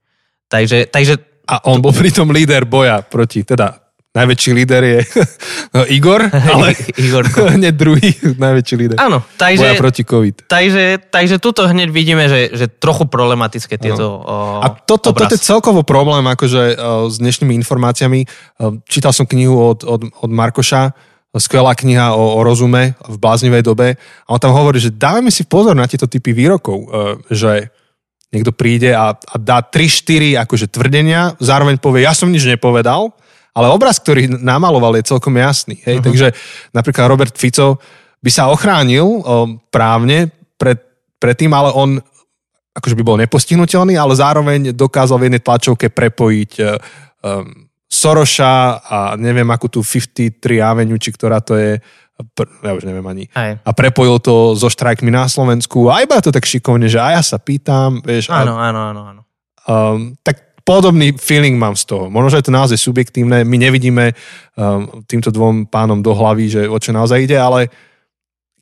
Takže, 0.49 0.89
takže 0.89 1.32
A 1.43 1.59
on 1.67 1.83
bol 1.83 1.91
pritom 1.91 2.31
líder 2.31 2.63
boja 2.63 3.03
proti, 3.03 3.43
teda 3.43 3.83
najväčší 4.13 4.51
líder 4.53 4.81
je 4.83 4.99
no, 5.75 5.81
Igor, 5.89 6.29
ale 6.29 6.77
Igorko. 7.03 7.49
hneď 7.57 7.73
druhý 7.73 8.09
najväčší 8.37 8.75
líder 8.77 8.95
Áno, 9.01 9.25
boja 9.25 9.37
takže, 9.41 9.67
proti 9.81 10.03
COVID. 10.05 10.35
takže, 10.45 11.09
takže 11.09 11.35
tuto 11.41 11.65
hneď 11.65 11.89
vidíme, 11.89 12.29
že, 12.29 12.53
že 12.53 12.65
trochu 12.69 13.09
problematické 13.09 13.81
tieto 13.81 14.21
o, 14.21 14.61
A 14.61 14.69
toto, 14.85 15.11
toto 15.11 15.25
obraz. 15.25 15.33
je 15.33 15.41
celkovo 15.41 15.81
problém 15.81 16.23
akože 16.29 16.77
s 17.09 17.15
dnešnými 17.17 17.57
informáciami. 17.65 18.29
Čítal 18.85 19.11
som 19.11 19.25
knihu 19.25 19.57
od, 19.57 19.81
od, 19.83 20.01
od 20.13 20.29
Markoša, 20.31 20.93
skvelá 21.33 21.73
kniha 21.73 22.13
o, 22.13 22.37
o 22.37 22.39
rozume 22.45 22.93
v 23.09 23.15
bláznivej 23.17 23.65
dobe 23.65 23.97
a 23.97 24.29
on 24.29 24.39
tam 24.39 24.53
hovorí, 24.53 24.77
že 24.77 24.93
dávame 24.93 25.33
si 25.33 25.43
pozor 25.49 25.73
na 25.73 25.89
tieto 25.89 26.05
typy 26.05 26.37
výrokov, 26.37 26.85
že 27.33 27.73
niekto 28.33 28.49
príde 28.49 28.97
a, 28.97 29.13
a 29.13 29.35
dá 29.37 29.61
3-4 29.61 30.41
akože 30.41 30.67
tvrdenia, 30.73 31.37
zároveň 31.37 31.77
povie, 31.77 32.09
ja 32.09 32.17
som 32.17 32.33
nič 32.33 32.49
nepovedal, 32.49 33.13
ale 33.53 33.69
obraz, 33.69 34.01
ktorý 34.01 34.25
namaloval, 34.41 34.97
je 34.97 35.13
celkom 35.13 35.37
jasný. 35.37 35.77
Hej? 35.85 36.01
Uh-huh. 36.01 36.05
Takže 36.09 36.27
napríklad 36.73 37.05
Robert 37.05 37.37
Fico 37.37 37.77
by 38.19 38.31
sa 38.33 38.49
ochránil 38.49 39.05
um, 39.05 39.61
právne 39.69 40.33
pred, 40.57 40.81
pred 41.21 41.37
tým, 41.37 41.53
ale 41.53 41.69
on 41.77 42.01
akože 42.73 42.97
by 42.97 43.03
bol 43.05 43.21
nepostihnutelný, 43.21 43.93
ale 43.93 44.17
zároveň 44.17 44.73
dokázal 44.73 45.21
v 45.21 45.25
jednej 45.29 45.45
tlačovke 45.45 45.93
prepojiť 45.93 46.51
um, 46.57 47.69
Soroša 47.93 48.81
a 48.81 48.97
neviem 49.21 49.45
akú 49.53 49.69
tú 49.69 49.85
53 49.85 50.41
Avenue, 50.57 50.97
či 50.97 51.13
ktorá 51.13 51.37
to 51.45 51.53
je, 51.53 51.77
ja 52.61 52.71
už 52.77 52.85
neviem 52.85 53.05
ani. 53.09 53.23
Hej. 53.33 53.59
A 53.65 53.71
prepojil 53.73 54.21
to 54.21 54.53
so 54.53 54.69
štrajkmi 54.69 55.09
na 55.09 55.25
Slovensku 55.25 55.89
a 55.89 56.05
iba 56.05 56.21
to 56.21 56.29
tak 56.29 56.45
šikovne, 56.45 56.85
že 56.85 57.01
a 57.01 57.17
ja 57.17 57.21
sa 57.25 57.41
pýtam, 57.41 57.99
vieš, 58.05 58.29
a 58.29 58.45
Áno, 58.45 58.57
áno, 58.57 58.79
áno, 58.93 59.01
áno. 59.09 59.21
Um, 59.63 60.13
tak 60.21 60.61
podobný 60.61 61.15
feeling 61.17 61.57
mám 61.57 61.75
z 61.75 61.89
toho. 61.89 62.07
Možno, 62.07 62.29
že 62.31 62.39
je 62.43 62.47
to 62.47 62.53
naozaj 62.53 62.77
subjektívne, 62.79 63.43
my 63.43 63.57
nevidíme 63.57 64.13
um, 64.55 65.03
týmto 65.09 65.33
dvom 65.33 65.67
pánom 65.67 65.99
do 65.99 66.13
hlavy, 66.13 66.45
že 66.47 66.61
o 66.69 66.77
čo 66.77 66.93
naozaj 66.93 67.25
ide, 67.25 67.37
ale 67.39 67.67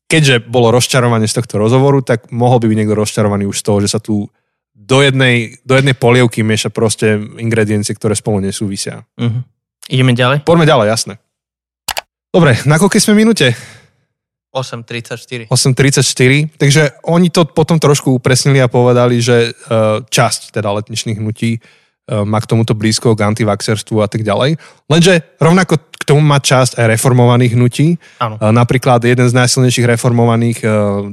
keďže 0.07 0.43
bolo 0.47 0.75
rozčarovanie 0.75 1.27
z 1.27 1.39
tohto 1.39 1.59
rozhovoru, 1.61 2.03
tak 2.03 2.31
mohol 2.35 2.59
by 2.59 2.67
byť 2.67 2.77
niekto 2.77 2.95
rozčarovaný 2.99 3.47
už 3.47 3.63
z 3.63 3.65
toho, 3.65 3.77
že 3.79 3.89
sa 3.91 3.99
tu 4.03 4.27
do 4.75 4.97
jednej, 4.99 5.55
do 5.63 5.77
jednej 5.77 5.95
polievky 5.95 6.43
mieša 6.43 6.73
proste 6.73 7.15
ingrediencie, 7.15 7.95
ktoré 7.95 8.17
spolu 8.17 8.43
nesúvisia. 8.43 9.07
Mhm. 9.15 9.47
Ideme 9.91 10.13
ďalej? 10.15 10.37
Poďme 10.47 10.65
ďalej, 10.67 10.87
jasné. 10.87 11.13
Dobre, 12.31 12.55
na 12.63 12.79
koľkej 12.79 13.03
sme 13.03 13.19
minúte? 13.19 13.51
8.34. 14.55 15.51
8.34, 15.51 16.59
takže 16.59 17.03
oni 17.07 17.27
to 17.27 17.43
potom 17.47 17.79
trošku 17.79 18.15
upresnili 18.19 18.59
a 18.63 18.71
povedali, 18.71 19.19
že 19.19 19.51
uh, 19.51 20.03
časť 20.03 20.55
teda 20.55 20.71
letničných 20.75 21.19
hnutí 21.19 21.59
uh, 21.59 22.23
má 22.23 22.39
k 22.39 22.47
tomuto 22.51 22.71
blízko, 22.71 23.15
k 23.15 23.27
antivaxerstvu 23.27 23.99
a 23.99 24.07
tak 24.07 24.23
ďalej. 24.23 24.59
Lenže 24.87 25.23
rovnako 25.39 25.79
k 25.91 26.03
tomu 26.03 26.23
má 26.23 26.39
časť 26.39 26.79
aj 26.79 26.99
reformovaných 26.99 27.55
hnutí. 27.55 27.95
Áno. 28.23 28.39
Uh, 28.39 28.51
napríklad 28.51 29.03
jeden 29.03 29.27
z 29.27 29.35
najsilnejších 29.35 29.87
reformovaných, 29.87 30.63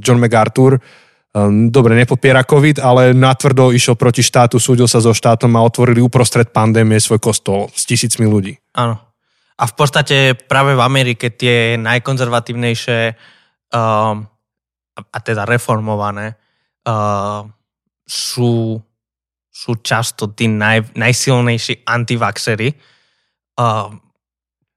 John 0.02 0.22
MacArthur, 0.22 0.78
dobre, 1.70 1.94
nepopiera 1.94 2.42
COVID, 2.42 2.82
ale 2.82 3.14
natvrdo 3.14 3.70
išiel 3.70 3.94
proti 3.94 4.26
štátu, 4.26 4.58
súdil 4.58 4.90
sa 4.90 4.98
so 4.98 5.14
štátom 5.14 5.54
a 5.54 5.62
otvorili 5.62 6.02
uprostred 6.02 6.50
pandémie 6.50 6.98
svoj 6.98 7.22
kostol 7.22 7.70
s 7.70 7.86
tisícmi 7.86 8.26
ľudí. 8.26 8.58
Áno. 8.74 9.07
A 9.58 9.64
v 9.66 9.74
podstate 9.74 10.38
práve 10.38 10.78
v 10.78 10.82
Amerike 10.82 11.34
tie 11.34 11.74
najkonzervatívnejšie 11.82 12.98
um, 13.74 14.22
a, 14.94 15.18
teda 15.18 15.42
reformované 15.42 16.38
uh, 16.86 17.42
sú, 18.06 18.78
sú 19.50 19.70
často 19.82 20.30
tí 20.30 20.46
naj, 20.46 20.94
najsilnejší 20.94 21.82
antivaxery. 21.82 22.70
Uh, 23.58 23.98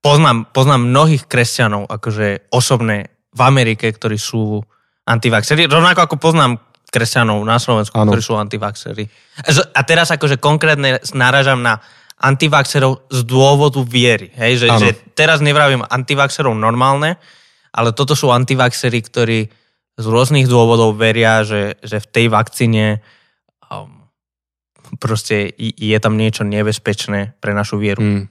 poznám, 0.01 0.49
poznám 0.49 0.89
mnohých 0.89 1.29
kresťanov, 1.29 1.85
akože 1.85 2.49
osobne 2.49 3.13
v 3.31 3.41
Amerike, 3.45 3.85
ktorí 3.93 4.17
sú 4.17 4.65
antivaxery. 5.05 5.69
Rovnako 5.69 6.09
ako 6.09 6.17
poznám 6.17 6.57
kresťanov 6.91 7.39
na 7.47 7.55
Slovensku, 7.55 7.95
Áno. 7.95 8.11
ktorí 8.11 8.21
sú 8.21 8.35
antivaxery. 8.35 9.07
A 9.71 9.81
teraz 9.87 10.11
akože 10.11 10.43
konkrétne 10.43 10.99
náražam 11.15 11.63
na 11.63 11.79
antivaxerov 12.21 13.09
z 13.09 13.19
dôvodu 13.25 13.81
viery. 13.81 14.29
Hej? 14.37 14.65
Že, 14.65 14.67
že 14.77 14.89
teraz 15.17 15.41
nevravím 15.41 15.81
antivaxerov 15.81 16.53
normálne, 16.53 17.17
ale 17.73 17.91
toto 17.91 18.13
sú 18.13 18.29
antivaxery, 18.29 19.01
ktorí 19.01 19.39
z 19.97 20.05
rôznych 20.05 20.45
dôvodov 20.45 20.95
veria, 20.95 21.41
že, 21.41 21.81
že 21.81 21.99
v 21.99 22.07
tej 22.07 22.25
vakcíne 22.29 23.01
um, 23.67 24.07
proste 25.01 25.51
je 25.57 25.97
tam 25.99 26.15
niečo 26.15 26.45
nebezpečné 26.45 27.37
pre 27.41 27.51
našu 27.51 27.81
vieru. 27.81 28.01
Mm. 28.01 28.23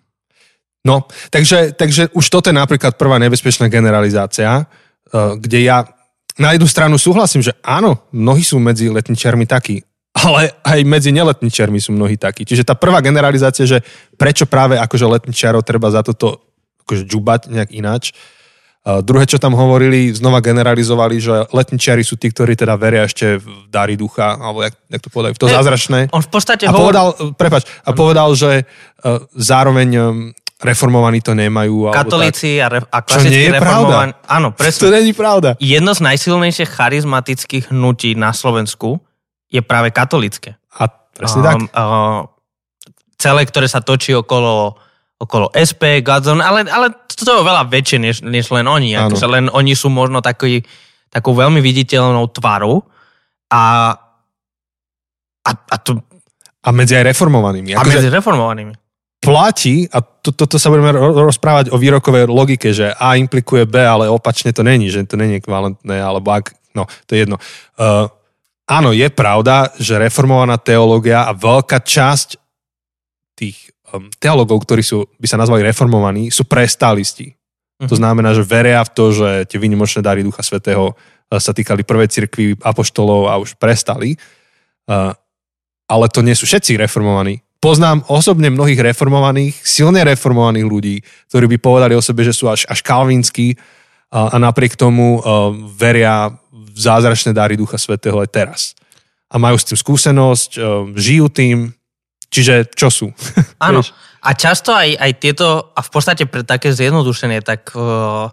No, 0.80 1.04
takže, 1.28 1.76
takže 1.76 2.08
už 2.16 2.24
toto 2.32 2.48
je 2.48 2.56
napríklad 2.56 2.96
prvá 2.96 3.20
nebezpečná 3.20 3.68
generalizácia, 3.68 4.64
eh, 4.64 5.36
kde 5.36 5.58
ja 5.60 5.84
na 6.40 6.56
jednu 6.56 6.64
stranu 6.64 6.96
súhlasím, 6.96 7.44
že 7.44 7.52
áno, 7.60 8.08
mnohí 8.16 8.40
sú 8.40 8.56
medzi 8.56 8.88
letničiarmi 8.88 9.44
takí, 9.44 9.84
ale 10.10 10.54
aj 10.66 10.80
medzi 10.82 11.14
neletničiarmi 11.14 11.78
sú 11.78 11.94
mnohí 11.94 12.18
takí. 12.18 12.42
Čiže 12.42 12.66
tá 12.66 12.74
prvá 12.74 12.98
generalizácia, 12.98 13.62
že 13.62 13.78
prečo 14.18 14.44
práve 14.44 14.74
akože 14.74 15.06
letničiarov 15.06 15.62
treba 15.62 15.90
za 15.90 16.02
toto 16.02 16.42
akože 16.82 17.06
džubať 17.06 17.40
nejak 17.54 17.70
ináč. 17.70 18.10
Uh, 18.80 19.04
druhé, 19.04 19.28
čo 19.28 19.36
tam 19.36 19.52
hovorili, 19.52 20.08
znova 20.10 20.40
generalizovali, 20.40 21.20
že 21.20 21.52
letničiari 21.52 22.00
sú 22.00 22.16
tí, 22.16 22.32
ktorí 22.32 22.56
teda 22.56 22.80
veria 22.80 23.04
ešte 23.04 23.36
v 23.36 23.68
dary 23.68 23.92
ducha, 23.92 24.40
alebo 24.40 24.64
jak, 24.64 24.72
jak 24.88 25.02
to 25.04 25.10
povedajú, 25.12 25.32
v 25.36 25.40
to 25.44 25.48
Hej, 25.52 25.56
zázračné. 25.60 25.98
On 26.16 26.24
v 26.24 26.30
podstate 26.32 26.64
A 26.64 26.72
hovor- 26.72 26.88
povedal, 26.88 27.08
prepač, 27.36 27.68
a 27.84 27.92
povedal, 27.92 28.32
že 28.32 28.64
uh, 28.64 29.20
zároveň 29.36 29.88
um, 30.00 30.08
reformovaní 30.64 31.20
to 31.20 31.36
nemajú. 31.36 31.92
katolíci 31.92 32.56
a, 32.56 32.72
re- 32.72 32.88
a 32.88 32.98
nie 33.00 33.04
klasicky 33.04 33.42
je 33.46 33.52
reformovaní. 33.52 34.12
Áno, 34.24 34.48
Tak. 34.52 34.56
To 34.56 34.60
presne. 34.64 34.88
není 34.96 35.12
pravda. 35.12 35.48
Jedno 35.60 35.92
z 35.92 36.00
najsilnejších 36.00 36.70
charizmatických 36.72 37.64
hnutí 37.76 38.16
na 38.16 38.32
Slovensku 38.32 38.96
je 39.50 39.60
práve 39.60 39.90
katolické. 39.90 40.54
A 40.78 40.86
presne 40.88 41.42
tak. 41.42 41.58
uh, 41.74 42.24
celé, 43.18 43.44
ktoré 43.44 43.66
sa 43.66 43.82
točí 43.82 44.14
okolo, 44.14 44.78
okolo 45.18 45.50
SP, 45.52 46.00
Godzone, 46.00 46.40
ale, 46.40 46.64
ale 46.70 46.94
to 47.10 47.26
je 47.26 47.42
oveľa 47.42 47.68
väčšie, 47.68 47.98
než, 48.00 48.16
než 48.24 48.48
len 48.48 48.64
oni. 48.64 48.96
Akože 48.96 49.26
len 49.28 49.50
oni 49.52 49.76
sú 49.76 49.90
možno 49.92 50.22
taký, 50.24 50.64
takou 51.12 51.34
veľmi 51.36 51.58
viditeľnou 51.60 52.30
tvarou 52.32 52.86
a 53.52 53.92
A, 55.40 55.50
a, 55.56 55.76
to, 55.80 55.98
A 56.62 56.70
medzi 56.70 56.94
aj 56.94 57.16
reformovanými. 57.16 57.72
a 57.74 57.80
Akože 57.80 58.04
medzi 58.04 58.12
reformovanými. 58.12 58.74
platí, 59.20 59.88
a 59.88 60.04
to, 60.04 60.32
toto 60.36 60.60
sa 60.60 60.68
budeme 60.68 60.92
ro- 60.92 61.28
rozprávať 61.28 61.72
o 61.72 61.80
výrokovej 61.80 62.28
logike, 62.28 62.72
že 62.76 62.92
A 62.92 63.16
implikuje 63.16 63.64
B, 63.64 63.80
ale 63.80 64.08
opačne 64.08 64.52
to 64.52 64.60
není, 64.64 64.92
že 64.92 65.04
to 65.08 65.16
není 65.16 65.40
ekvivalentné, 65.40 65.96
alebo 65.96 66.28
ak, 66.32 66.52
no, 66.76 66.84
to 67.08 67.16
je 67.16 67.24
jedno. 67.24 67.36
Uh, 67.80 68.06
áno, 68.70 68.94
je 68.94 69.10
pravda, 69.10 69.74
že 69.76 69.98
reformovaná 69.98 70.54
teológia 70.56 71.26
a 71.26 71.34
veľká 71.34 71.82
časť 71.82 72.38
tých 73.34 73.74
um, 73.90 74.06
teológov, 74.22 74.62
ktorí 74.62 74.86
sú, 74.86 75.10
by 75.18 75.26
sa 75.26 75.40
nazvali 75.40 75.66
reformovaní, 75.66 76.30
sú 76.30 76.46
prestálisti. 76.46 77.34
To 77.80 77.96
Mhm. 77.96 78.00
znamená, 78.00 78.30
že 78.36 78.44
veria 78.44 78.84
v 78.84 78.92
to, 78.92 79.04
že 79.10 79.28
tie 79.48 79.58
výnimočné 79.58 80.04
dary 80.04 80.20
Ducha 80.22 80.44
Svetého 80.44 80.92
uh, 80.92 81.40
sa 81.40 81.50
týkali 81.50 81.82
prvej 81.82 82.08
cirkvi 82.12 82.54
apoštolov 82.60 83.26
a 83.26 83.40
už 83.40 83.58
prestali. 83.58 84.14
Uh, 84.86 85.10
ale 85.90 86.06
to 86.06 86.22
nie 86.22 86.38
sú 86.38 86.46
všetci 86.46 86.78
reformovaní. 86.78 87.42
Poznám 87.60 88.06
osobne 88.08 88.48
mnohých 88.48 88.80
reformovaných, 88.80 89.52
silne 89.66 90.00
reformovaných 90.06 90.64
ľudí, 90.64 90.96
ktorí 91.28 91.44
by 91.50 91.58
povedali 91.60 91.92
o 91.92 92.00
sebe, 92.00 92.24
že 92.24 92.32
sú 92.32 92.48
až, 92.48 92.64
až 92.70 92.80
kalvínsky 92.80 93.58
a, 94.08 94.32
a 94.32 94.36
napriek 94.40 94.80
tomu 94.80 95.18
uh, 95.18 95.52
veria 95.76 96.32
zázračné 96.80 97.36
dary 97.36 97.60
Ducha 97.60 97.76
Svetého 97.76 98.16
aj 98.16 98.30
teraz. 98.32 98.60
A 99.30 99.36
majú 99.36 99.60
s 99.60 99.68
tým 99.68 99.78
skúsenosť, 99.78 100.50
uh, 100.56 100.88
žijú 100.96 101.28
tým, 101.28 101.76
čiže 102.32 102.72
čo 102.72 102.88
sú? 102.88 103.06
Áno. 103.62 103.84
A 104.20 104.36
často 104.36 104.76
aj, 104.76 105.00
aj 105.00 105.12
tieto, 105.16 105.72
a 105.72 105.80
v 105.80 105.90
podstate 105.92 106.28
pre 106.28 106.44
také 106.44 106.72
zjednodušenie, 106.76 107.40
tak 107.40 107.72
uh, 107.72 108.28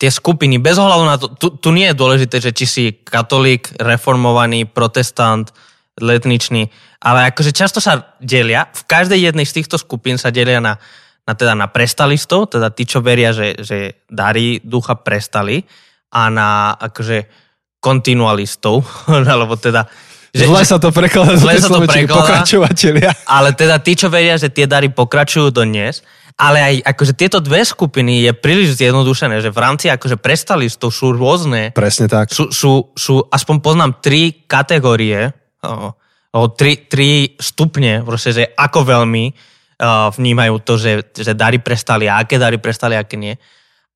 tie 0.00 0.08
skupiny, 0.08 0.58
bez 0.58 0.80
ohľadu 0.80 1.04
na 1.04 1.16
to, 1.20 1.26
tu, 1.36 1.48
tu 1.60 1.68
nie 1.70 1.86
je 1.92 1.94
dôležité, 1.94 2.42
že 2.42 2.50
či 2.50 2.64
si 2.66 2.84
katolík, 2.90 3.76
reformovaný, 3.78 4.66
protestant, 4.66 5.52
letničný, 6.00 6.66
ale 7.04 7.30
akože 7.30 7.52
často 7.52 7.78
sa 7.78 8.16
delia, 8.18 8.66
v 8.72 8.82
každej 8.88 9.30
jednej 9.30 9.46
z 9.46 9.62
týchto 9.62 9.76
skupín 9.76 10.16
sa 10.16 10.34
delia 10.34 10.58
na, 10.58 10.80
na, 11.22 11.32
teda 11.36 11.54
na 11.54 11.70
prestalistov, 11.70 12.50
teda 12.50 12.74
tí, 12.74 12.82
čo 12.82 12.98
veria, 12.98 13.30
že, 13.30 13.54
že 13.62 14.02
dary 14.10 14.58
ducha 14.64 14.98
prestali 14.98 15.62
a 16.10 16.26
na 16.32 16.74
akože 16.74 17.41
kontinualistov, 17.82 18.86
alebo 19.34 19.58
teda 19.58 19.90
že, 20.32 20.48
Zle 20.48 20.64
sa 20.64 20.80
to 20.80 20.88
prekladá 20.88 21.36
Zle 21.36 21.60
sa 21.60 21.68
to 21.68 21.84
prekladá. 21.84 22.08
pokračovateľia. 22.24 23.28
ale 23.28 23.52
teda 23.52 23.76
tí, 23.84 23.92
čo 23.92 24.08
veria, 24.08 24.40
že 24.40 24.48
tie 24.48 24.64
dary 24.64 24.88
pokračujú 24.88 25.52
do 25.52 25.60
dnes, 25.60 26.00
ale 26.40 26.58
aj 26.64 26.74
akože 26.88 27.12
tieto 27.12 27.38
dve 27.44 27.60
skupiny 27.60 28.24
je 28.24 28.32
príliš 28.32 28.80
zjednodušené, 28.80 29.44
že 29.44 29.52
v 29.52 29.58
rámci 29.60 29.92
akože 29.92 30.16
prestalistov 30.16 30.88
sú 30.88 31.12
rôzne, 31.12 31.76
Presne 31.76 32.08
tak. 32.08 32.32
sú, 32.32 32.48
sú, 32.48 32.96
sú 32.96 33.20
aspoň 33.28 33.56
poznám 33.60 34.00
tri 34.00 34.48
kategórie, 34.48 35.36
o, 35.60 35.92
o, 36.32 36.40
tri, 36.48 36.88
tri 36.88 37.36
stupne, 37.36 38.00
proste, 38.00 38.32
že 38.32 38.44
ako 38.56 38.88
veľmi 38.88 39.24
uh, 39.28 40.08
vnímajú 40.16 40.54
to, 40.64 40.80
že, 40.80 40.92
že 41.12 41.36
dary 41.36 41.60
prestali 41.60 42.08
a 42.08 42.24
aké 42.24 42.40
dary 42.40 42.56
prestali, 42.56 42.96
aké 42.96 43.20
nie. 43.20 43.36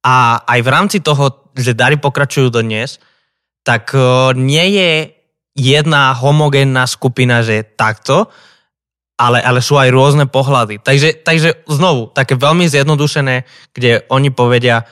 A 0.04 0.44
aj 0.44 0.60
v 0.60 0.68
rámci 0.68 0.98
toho, 1.00 1.48
že 1.56 1.72
dary 1.72 1.96
pokračujú 1.96 2.52
do 2.52 2.60
dnes, 2.60 3.00
tak 3.66 3.90
uh, 3.98 4.30
nie 4.38 4.78
je 4.78 4.90
jedna 5.58 6.14
homogénna 6.14 6.86
skupina, 6.86 7.42
že 7.42 7.66
takto, 7.74 8.30
ale, 9.18 9.42
ale 9.42 9.64
sú 9.64 9.74
aj 9.80 9.90
rôzne 9.90 10.30
pohľady. 10.30 10.78
Takže, 10.84 11.24
takže 11.26 11.66
znovu, 11.66 12.12
také 12.12 12.38
veľmi 12.38 12.68
zjednodušené, 12.68 13.42
kde 13.74 14.06
oni 14.12 14.30
povedia, 14.30 14.86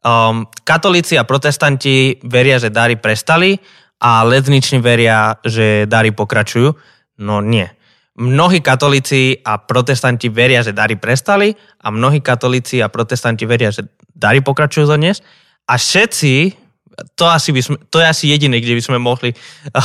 um, 0.00 0.48
katolíci 0.64 1.14
a 1.20 1.28
protestanti 1.28 2.18
veria, 2.24 2.56
že 2.56 2.72
dary 2.72 2.96
prestali 2.96 3.60
a 4.00 4.24
ledniční 4.24 4.80
veria, 4.80 5.36
že 5.44 5.84
dary 5.84 6.10
pokračujú. 6.10 6.72
No 7.20 7.44
nie. 7.44 7.68
Mnohí 8.16 8.64
katolíci 8.64 9.44
a 9.44 9.60
protestanti 9.60 10.32
veria, 10.32 10.64
že 10.64 10.72
dary 10.72 10.96
prestali 10.96 11.52
a 11.84 11.92
mnohí 11.92 12.24
katolíci 12.24 12.80
a 12.80 12.88
protestanti 12.88 13.44
veria, 13.44 13.68
že 13.68 13.92
dary 14.16 14.40
pokračujú 14.40 14.88
do 14.88 14.96
dnes 14.96 15.20
a 15.68 15.76
všetci 15.76 16.65
to, 17.14 17.24
asi 17.28 17.52
by 17.52 17.60
sme, 17.60 17.76
to 17.92 18.00
je 18.00 18.06
asi 18.08 18.24
jediné, 18.32 18.60
kde 18.60 18.76
by 18.78 18.82
sme 18.82 18.98
mohli 18.98 19.36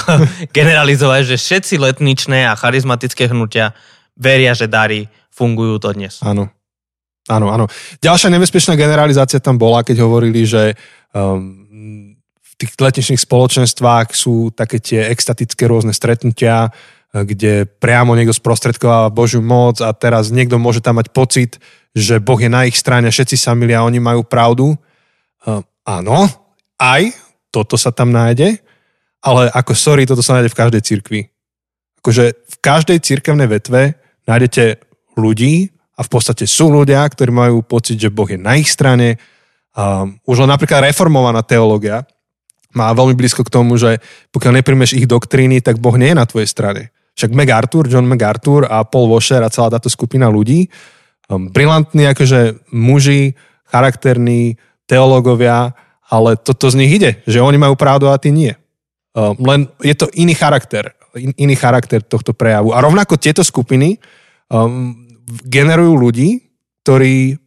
generalizovať, 0.58 1.36
že 1.36 1.38
všetci 1.38 1.76
letničné 1.80 2.48
a 2.48 2.56
charizmatické 2.56 3.28
hnutia 3.28 3.76
veria, 4.16 4.56
že 4.56 4.72
dary 4.72 5.12
fungujú 5.32 5.80
to 5.80 5.92
dnes. 5.96 6.24
Áno. 6.24 6.52
Áno, 7.30 7.54
áno. 7.54 7.70
Ďalšia 8.02 8.34
nebezpečná 8.34 8.74
generalizácia 8.74 9.38
tam 9.38 9.56
bola, 9.62 9.86
keď 9.86 10.02
hovorili, 10.02 10.42
že 10.42 10.74
um, 11.14 12.18
v 12.42 12.54
tých 12.58 12.74
letničných 12.74 13.22
spoločenstvách 13.22 14.18
sú 14.18 14.50
také 14.50 14.82
tie 14.82 15.06
extatické 15.06 15.70
rôzne 15.70 15.94
stretnutia, 15.94 16.68
eh, 16.68 17.22
kde 17.22 17.70
priamo 17.70 18.18
niekto 18.18 18.34
sprostredkováva 18.34 19.14
Božiu 19.14 19.46
moc 19.46 19.86
a 19.86 19.94
teraz 19.94 20.34
niekto 20.34 20.58
môže 20.58 20.82
tam 20.82 20.98
mať 20.98 21.14
pocit, 21.14 21.62
že 21.94 22.18
Boh 22.18 22.40
je 22.42 22.50
na 22.50 22.66
ich 22.66 22.80
strane, 22.80 23.12
všetci 23.12 23.38
sa 23.38 23.54
milia, 23.54 23.86
oni 23.86 24.00
majú 24.00 24.24
pravdu. 24.24 24.74
Uh, 25.44 25.60
áno, 25.84 26.26
aj 26.82 27.14
toto 27.54 27.78
sa 27.78 27.94
tam 27.94 28.10
nájde, 28.10 28.58
ale 29.22 29.54
ako 29.54 29.78
sorry, 29.78 30.10
toto 30.10 30.26
sa 30.26 30.42
nájde 30.42 30.50
v 30.50 30.60
každej 30.60 30.82
cirkvi. 30.82 31.22
Akože 32.02 32.34
v 32.34 32.56
každej 32.58 32.98
cirkevnej 33.06 33.46
vetve 33.46 34.02
nájdete 34.26 34.82
ľudí 35.14 35.70
a 35.94 36.02
v 36.02 36.10
podstate 36.10 36.50
sú 36.50 36.74
ľudia, 36.74 37.06
ktorí 37.06 37.30
majú 37.30 37.62
pocit, 37.62 38.02
že 38.02 38.10
Boh 38.10 38.26
je 38.26 38.42
na 38.42 38.58
ich 38.58 38.74
strane. 38.74 39.22
Um, 39.78 40.18
už 40.26 40.42
len 40.42 40.50
napríklad 40.50 40.90
reformovaná 40.90 41.46
teológia 41.46 42.10
má 42.74 42.90
veľmi 42.96 43.14
blízko 43.14 43.44
k 43.46 43.54
tomu, 43.54 43.76
že 43.76 44.00
pokiaľ 44.32 44.64
nepríjmeš 44.64 44.98
ich 44.98 45.06
doktríny, 45.06 45.60
tak 45.62 45.78
Boh 45.78 45.94
nie 46.00 46.16
je 46.16 46.18
na 46.18 46.26
tvojej 46.26 46.50
strane. 46.50 46.90
Však 47.20 47.36
MacArthur, 47.36 47.92
John 47.92 48.08
MacArthur 48.08 48.66
a 48.72 48.88
Paul 48.88 49.12
Washer 49.12 49.44
a 49.44 49.52
celá 49.52 49.68
táto 49.70 49.92
skupina 49.92 50.32
ľudí, 50.32 50.72
um, 51.28 51.52
brilantní 51.52 52.08
akože 52.10 52.72
muži, 52.74 53.36
charakterní, 53.68 54.56
teológovia, 54.88 55.76
ale 56.12 56.36
toto 56.36 56.68
z 56.68 56.76
nich 56.76 56.92
ide, 57.00 57.24
že 57.24 57.40
oni 57.40 57.56
majú 57.56 57.80
pravdu 57.80 58.12
a 58.12 58.20
ty 58.20 58.36
nie. 58.36 58.52
Um, 59.16 59.40
len 59.40 59.60
je 59.80 59.96
to 59.96 60.12
iný 60.12 60.36
charakter, 60.36 60.92
in, 61.16 61.32
iný 61.40 61.56
charakter 61.56 62.04
tohto 62.04 62.36
prejavu. 62.36 62.76
A 62.76 62.84
rovnako 62.84 63.16
tieto 63.16 63.48
skupiny 63.48 63.96
um, 64.52 64.92
generujú 65.48 65.96
ľudí, 65.96 66.30
ktorí 66.84 67.40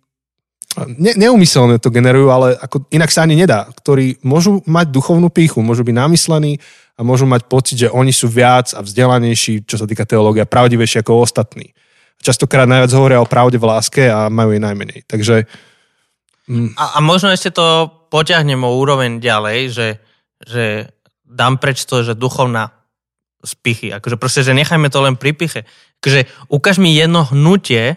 ne, 0.96 1.12
neumyselne 1.14 1.78
to 1.78 1.92
generujú, 1.92 2.28
ale 2.32 2.56
ako, 2.58 2.88
inak 2.90 3.12
sa 3.12 3.28
ani 3.28 3.38
nedá, 3.38 3.68
ktorí 3.68 4.18
môžu 4.24 4.64
mať 4.64 4.90
duchovnú 4.90 5.28
píchu, 5.30 5.62
môžu 5.62 5.86
byť 5.86 5.94
namyslení 5.94 6.58
a 6.96 7.00
môžu 7.04 7.28
mať 7.28 7.46
pocit, 7.46 7.76
že 7.86 7.92
oni 7.92 8.10
sú 8.10 8.26
viac 8.30 8.72
a 8.74 8.80
vzdelanejší, 8.80 9.68
čo 9.68 9.76
sa 9.78 9.86
týka 9.86 10.08
teológia, 10.08 10.48
pravdivejší 10.48 11.04
ako 11.04 11.22
ostatní. 11.22 11.74
Častokrát 12.24 12.64
najviac 12.64 12.92
hovoria 12.96 13.20
o 13.20 13.28
pravde 13.28 13.60
v 13.60 13.68
láske 13.68 14.08
a 14.08 14.32
majú 14.32 14.56
jej 14.56 14.62
najmenej. 14.62 15.04
Takže 15.04 15.44
A, 16.76 16.84
a 16.96 16.98
možno 17.00 17.32
ešte 17.32 17.48
to 17.50 17.88
poťahnem 18.12 18.60
o 18.60 18.76
úroveň 18.76 19.16
ďalej, 19.16 19.58
že, 19.72 19.88
že 20.44 20.64
dám 21.24 21.56
preč 21.56 21.88
to, 21.88 22.04
že 22.04 22.12
duchovná 22.14 22.70
spichy. 23.40 23.92
Akože 23.92 24.16
proste, 24.20 24.40
že 24.44 24.52
nechajme 24.52 24.92
to 24.92 25.00
len 25.00 25.16
pri 25.16 25.32
piche. 25.32 25.64
Akože 26.00 26.28
ukáž 26.52 26.76
mi 26.80 26.92
jedno 26.92 27.24
hnutie 27.24 27.96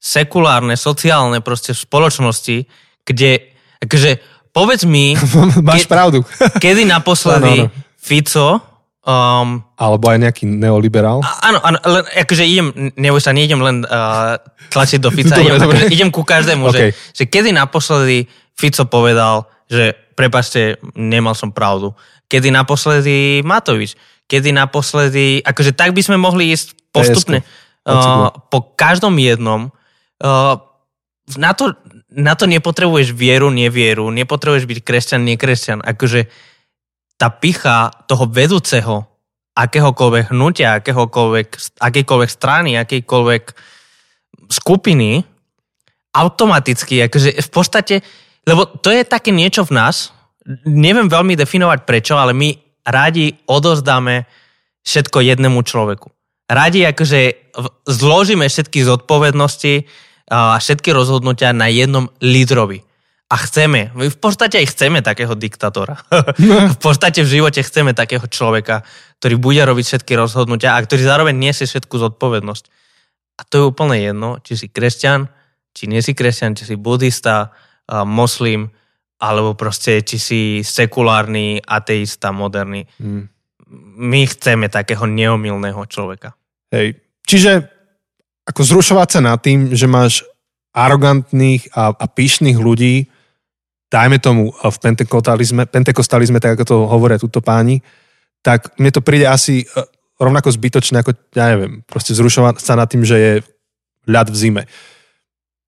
sekulárne, 0.00 0.74
sociálne 0.74 1.44
proste 1.44 1.76
v 1.76 1.84
spoločnosti, 1.84 2.56
kde, 3.04 3.52
akože 3.78 4.10
povedz 4.50 4.82
mi, 4.88 5.12
máš 5.68 5.84
Ke- 5.86 5.92
pravdu. 5.92 6.18
kedy 6.58 6.88
naposledy 6.96 7.68
Áno, 7.68 7.70
áno. 7.70 8.00
Fico 8.02 8.71
um, 9.06 9.62
Alebo 9.78 10.04
aj 10.10 10.18
nejaký 10.22 10.44
neoliberál. 10.46 11.22
Áno, 11.22 11.58
áno, 11.62 11.78
len, 11.82 12.02
akože 12.06 12.44
idem, 12.46 12.92
neboj 12.94 13.22
sa, 13.22 13.34
neidem 13.34 13.58
len 13.58 13.82
uh, 13.86 14.38
tlačiť 14.70 14.98
do 15.02 15.10
Fica, 15.16 15.34
Dobre, 15.34 15.46
idem, 15.46 15.58
dobre. 15.58 15.76
akože 15.78 15.84
idem 15.90 16.10
ku 16.10 16.22
každému, 16.22 16.70
OK. 16.70 16.74
že, 16.74 16.84
že 17.14 17.24
kedy 17.26 17.50
naposledy 17.54 18.26
Fico 18.54 18.84
povedal, 18.86 19.48
že 19.66 19.96
prepačte, 20.14 20.78
nemal 20.94 21.34
som 21.34 21.50
pravdu. 21.50 21.96
Kedy 22.28 22.52
naposledy 22.52 23.40
Matovič, 23.44 23.96
kedy 24.28 24.52
naposledy, 24.54 25.44
akože 25.44 25.72
tak 25.76 25.92
by 25.92 26.00
sme 26.04 26.16
mohli 26.20 26.52
ísť 26.52 26.92
postupne 26.92 27.44
uh, 27.88 28.30
po 28.52 28.72
každom 28.76 29.16
jednom. 29.18 29.72
Uh, 30.22 30.60
na, 31.36 31.52
to, 31.56 31.76
na 32.12 32.36
to 32.36 32.44
nepotrebuješ 32.44 33.16
vieru, 33.16 33.48
nevieru, 33.48 34.08
nepotrebuješ 34.12 34.64
byť 34.68 34.78
kresťan, 34.84 35.20
nekresťan. 35.24 35.78
Akože 35.80 36.28
tá 37.22 37.30
picha 37.30 37.94
toho 38.10 38.26
vedúceho 38.26 39.06
akéhokoľvek 39.54 40.34
hnutia, 40.34 40.82
akéhokoľvek, 40.82 41.78
akejkoľvek 41.78 42.30
strany, 42.34 42.74
akejkoľvek 42.82 43.44
skupiny, 44.50 45.22
automaticky, 46.18 47.06
akože 47.06 47.38
v 47.38 47.50
podstate, 47.54 47.94
lebo 48.42 48.66
to 48.66 48.90
je 48.90 49.06
také 49.06 49.30
niečo 49.30 49.62
v 49.62 49.78
nás, 49.78 50.10
neviem 50.66 51.06
veľmi 51.06 51.38
definovať 51.38 51.86
prečo, 51.86 52.18
ale 52.18 52.34
my 52.34 52.58
radi 52.82 53.38
odozdáme 53.46 54.26
všetko 54.82 55.22
jednému 55.22 55.62
človeku. 55.62 56.10
Radi 56.50 56.90
akože 56.90 57.54
zložíme 57.86 58.50
všetky 58.50 58.82
zodpovednosti 58.82 59.86
a 60.26 60.58
všetky 60.58 60.90
rozhodnutia 60.90 61.54
na 61.54 61.70
jednom 61.70 62.10
lídrovi. 62.18 62.82
A 63.32 63.36
chceme, 63.40 63.88
my 63.96 64.12
v 64.12 64.18
podstate 64.20 64.60
aj 64.60 64.76
chceme 64.76 65.00
takého 65.00 65.32
diktátora. 65.32 65.96
v 66.76 66.78
podstate 66.84 67.24
v 67.24 67.40
živote 67.40 67.64
chceme 67.64 67.96
takého 67.96 68.28
človeka, 68.28 68.84
ktorý 69.24 69.40
bude 69.40 69.64
robiť 69.64 69.84
všetky 69.88 70.12
rozhodnutia 70.20 70.76
a 70.76 70.84
ktorý 70.84 71.00
zároveň 71.00 71.32
nesie 71.40 71.64
všetku 71.64 71.96
zodpovednosť. 71.96 72.64
A 73.40 73.48
to 73.48 73.54
je 73.56 73.64
úplne 73.64 73.96
jedno, 73.96 74.36
či 74.44 74.60
si 74.60 74.66
kresťan, 74.68 75.32
či 75.72 75.88
nie 75.88 76.04
si 76.04 76.12
kresťan, 76.12 76.52
či 76.52 76.68
si 76.68 76.76
budista, 76.76 77.56
moslim, 78.04 78.68
alebo 79.16 79.56
proste 79.56 80.04
či 80.04 80.20
si 80.20 80.40
sekulárny, 80.60 81.56
ateista, 81.64 82.36
moderný. 82.36 82.84
Hmm. 83.00 83.32
My 83.96 84.28
chceme 84.28 84.68
takého 84.68 85.08
neomilného 85.08 85.80
človeka. 85.88 86.36
Hej. 86.68 87.00
Čiže 87.24 87.64
ako 88.44 88.60
zrušovať 88.60 89.08
sa 89.08 89.20
nad 89.24 89.40
tým, 89.40 89.72
že 89.72 89.88
máš 89.88 90.20
arogantných 90.76 91.72
a, 91.72 91.96
a 91.96 92.06
pyšných 92.10 92.60
ľudí, 92.60 93.08
dajme 93.92 94.16
tomu 94.16 94.48
v 94.56 94.76
pentekostalizme, 94.80 95.68
pentekostalizme, 95.68 96.40
tak 96.40 96.56
ako 96.56 96.64
to 96.64 96.76
hovoria 96.88 97.20
túto 97.20 97.44
páni, 97.44 97.84
tak 98.40 98.72
mne 98.80 98.88
to 98.88 99.04
príde 99.04 99.28
asi 99.28 99.62
e, 99.62 99.66
rovnako 100.16 100.48
zbytočné, 100.48 101.04
ako, 101.04 101.12
ja 101.36 101.52
neviem, 101.52 101.84
proste 101.84 102.16
zrušovať 102.16 102.64
sa 102.64 102.72
nad 102.72 102.88
tým, 102.88 103.04
že 103.04 103.16
je 103.20 103.32
ľad 104.08 104.32
v 104.32 104.36
zime. 104.36 104.62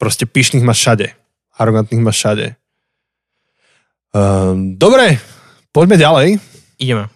Proste 0.00 0.24
pyšných 0.24 0.64
máš 0.64 0.80
všade. 0.80 1.12
Arogantných 1.54 2.02
máš 2.02 2.24
všade. 2.24 2.46
Um, 4.10 4.74
dobre, 4.80 5.20
poďme 5.70 6.00
ďalej. 6.00 6.28
Ideme. 6.80 7.12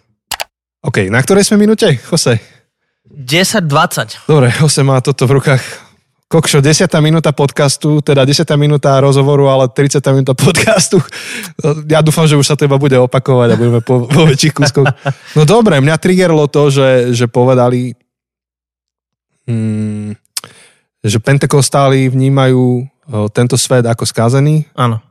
OK, 0.79 1.11
na 1.11 1.19
ktorej 1.19 1.43
sme 1.43 1.59
minúte, 1.59 1.91
Jose? 2.07 2.39
10-20. 3.09 4.29
Dobre, 4.29 4.53
Jose 4.61 4.79
má 4.85 5.01
toto 5.03 5.27
v 5.27 5.41
rukách. 5.41 5.88
Kokšo, 6.29 6.61
10. 6.61 6.85
minúta 7.01 7.33
podcastu, 7.33 8.05
teda 8.05 8.21
10. 8.21 8.45
minúta 8.53 9.01
rozhovoru, 9.01 9.49
ale 9.49 9.65
30. 9.65 9.97
minúta 10.13 10.37
podcastu. 10.37 11.01
Ja 11.89 12.05
dúfam, 12.05 12.29
že 12.29 12.37
už 12.37 12.45
sa 12.45 12.53
to 12.53 12.69
iba 12.69 12.77
bude 12.77 12.93
opakovať 13.01 13.49
a 13.49 13.57
budeme 13.57 13.81
po, 13.81 14.05
po 14.05 14.29
väčších 14.29 14.53
kúskoch. 14.53 14.85
No 15.33 15.49
dobre, 15.49 15.81
mňa 15.81 15.97
triggerlo 15.97 16.45
to, 16.45 16.69
že, 16.69 17.17
že 17.17 17.25
povedali, 17.25 17.97
hmm, 19.49 20.13
že 21.01 21.17
pentekostáli 21.17 22.13
vnímajú 22.13 22.85
tento 23.33 23.57
svet 23.57 23.89
ako 23.89 24.05
skázený. 24.05 24.69
Áno. 24.77 25.01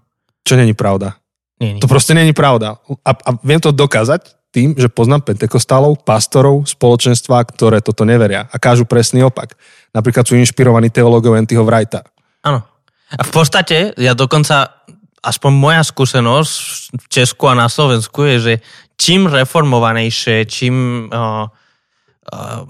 Čo 0.47 0.55
není 0.55 0.71
pravda. 0.71 1.19
Nie, 1.59 1.75
nie. 1.75 1.83
To 1.83 1.91
proste 1.91 2.15
není 2.15 2.31
pravda. 2.31 2.79
A, 3.03 3.11
a 3.11 3.31
viem 3.43 3.59
to 3.59 3.75
dokázať 3.75 4.38
tým, 4.49 4.73
že 4.77 4.89
poznám 4.89 5.29
pentekostálov, 5.29 6.01
pastorov, 6.03 6.65
spoločenstva, 6.65 7.45
ktoré 7.45 7.85
toto 7.85 8.09
neveria 8.09 8.49
a 8.49 8.57
kážu 8.57 8.89
presný 8.89 9.21
opak. 9.25 9.55
Napríklad 9.93 10.25
sú 10.25 10.41
inšpirovaní 10.41 10.89
teológov 10.89 11.37
Antiho 11.37 11.65
Wrighta. 11.65 12.05
Áno. 12.45 12.65
A 13.09 13.23
v 13.25 13.33
podstate, 13.33 13.97
ja 13.97 14.13
dokonca, 14.13 14.85
aspoň 15.25 15.53
moja 15.53 15.83
skúsenosť 15.85 16.53
v 16.97 17.07
Česku 17.09 17.49
a 17.49 17.57
na 17.57 17.69
Slovensku 17.73 18.25
je, 18.25 18.37
že 18.41 18.55
čím 19.01 19.29
reformovanejšie, 19.29 20.45
čím 20.45 21.09
uh, 21.09 21.49
uh, 21.49 22.63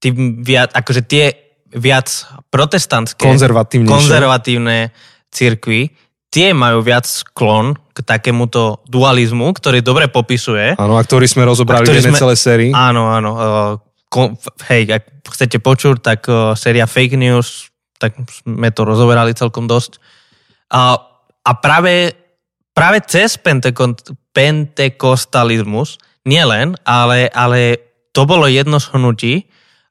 tým 0.00 0.44
viac, 0.44 0.72
akože 0.76 1.02
tie 1.04 1.24
viac 1.76 2.08
protestantské, 2.50 3.20
konzervatívne 3.86 4.90
církvy, 5.30 5.92
tie 6.30 6.54
majú 6.54 6.80
viac 6.80 7.04
sklon 7.04 7.74
k 7.90 7.98
takémuto 8.06 8.86
dualizmu, 8.86 9.50
ktorý 9.50 9.82
dobre 9.82 10.06
popisuje. 10.06 10.78
Áno, 10.78 10.94
a 10.96 11.02
ktorý 11.02 11.26
sme 11.26 11.42
rozobrali 11.42 11.90
v 11.90 11.98
jednej 11.98 12.14
sme... 12.14 12.22
celej 12.22 12.38
sérii. 12.38 12.70
Áno, 12.70 13.10
áno. 13.10 13.30
Uh, 13.34 13.72
kon, 14.06 14.38
hej, 14.70 14.94
ak 14.94 15.26
chcete 15.26 15.58
počuť, 15.58 15.98
tak 15.98 16.20
uh, 16.30 16.54
séria 16.54 16.86
Fake 16.86 17.18
News, 17.18 17.74
tak 17.98 18.14
sme 18.46 18.70
to 18.70 18.86
rozoberali 18.86 19.34
celkom 19.34 19.66
dosť. 19.66 19.98
Uh, 20.70 20.96
a 21.42 21.52
práve, 21.58 22.14
práve 22.70 23.02
cez 23.10 23.34
pentekon, 23.34 23.98
pentekostalizmus, 24.30 25.98
nielen, 26.22 26.78
ale, 26.86 27.26
ale 27.34 27.90
to 28.14 28.22
bolo 28.22 28.46
jedno 28.46 28.78
z 28.78 28.86
hnutí, 28.94 29.34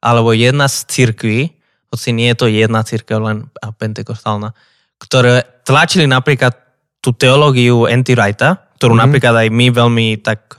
alebo 0.00 0.32
jedna 0.32 0.64
z 0.72 0.88
cirkví, 0.88 1.52
hoci 1.92 2.08
nie 2.16 2.32
je 2.32 2.36
to 2.38 2.46
jedna 2.48 2.80
církev, 2.80 3.20
len 3.20 3.52
pentekostálna, 3.76 4.56
ktoré 4.96 5.59
tlačili 5.70 6.10
napríklad 6.10 6.50
tú 6.98 7.14
teológiu 7.14 7.86
Anti 7.86 8.12
ktorú 8.12 8.92
mm-hmm. 8.92 8.96
napríklad 8.98 9.34
aj 9.46 9.48
my 9.54 9.66
veľmi 9.70 10.06
tak, 10.20 10.58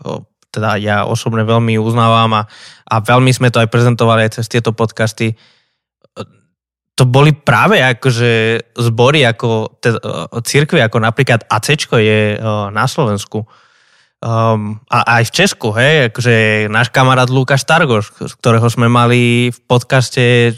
teda 0.50 0.80
ja 0.80 1.04
osobne 1.04 1.43
veľmi 1.43 1.76
uznávam 1.76 2.32
a, 2.39 2.47
a 2.88 2.95
veľmi 3.04 3.30
sme 3.36 3.52
to 3.52 3.60
aj 3.60 3.67
prezentovali 3.67 4.26
aj 4.26 4.41
cez 4.41 4.45
tieto 4.47 4.71
podcasty. 4.71 5.36
To 6.95 7.04
boli 7.08 7.34
práve 7.34 7.82
akože 7.82 8.62
zbory 8.78 9.26
ako 9.26 9.80
te, 9.82 9.89
církvy, 10.45 10.86
ako 10.86 10.97
napríklad 11.02 11.50
ACčko 11.50 11.97
je 11.97 12.38
na 12.69 12.86
Slovensku. 12.86 13.43
Um, 14.21 14.78
a 14.86 15.17
aj 15.17 15.34
v 15.34 15.34
Česku, 15.34 15.74
hej, 15.74 16.13
akože 16.13 16.69
náš 16.69 16.93
kamarát 16.93 17.26
Lukáš 17.26 17.65
Targoš, 17.65 18.13
ktorého 18.38 18.69
sme 18.69 18.86
mali 18.86 19.50
v 19.50 19.60
podcaste 19.65 20.54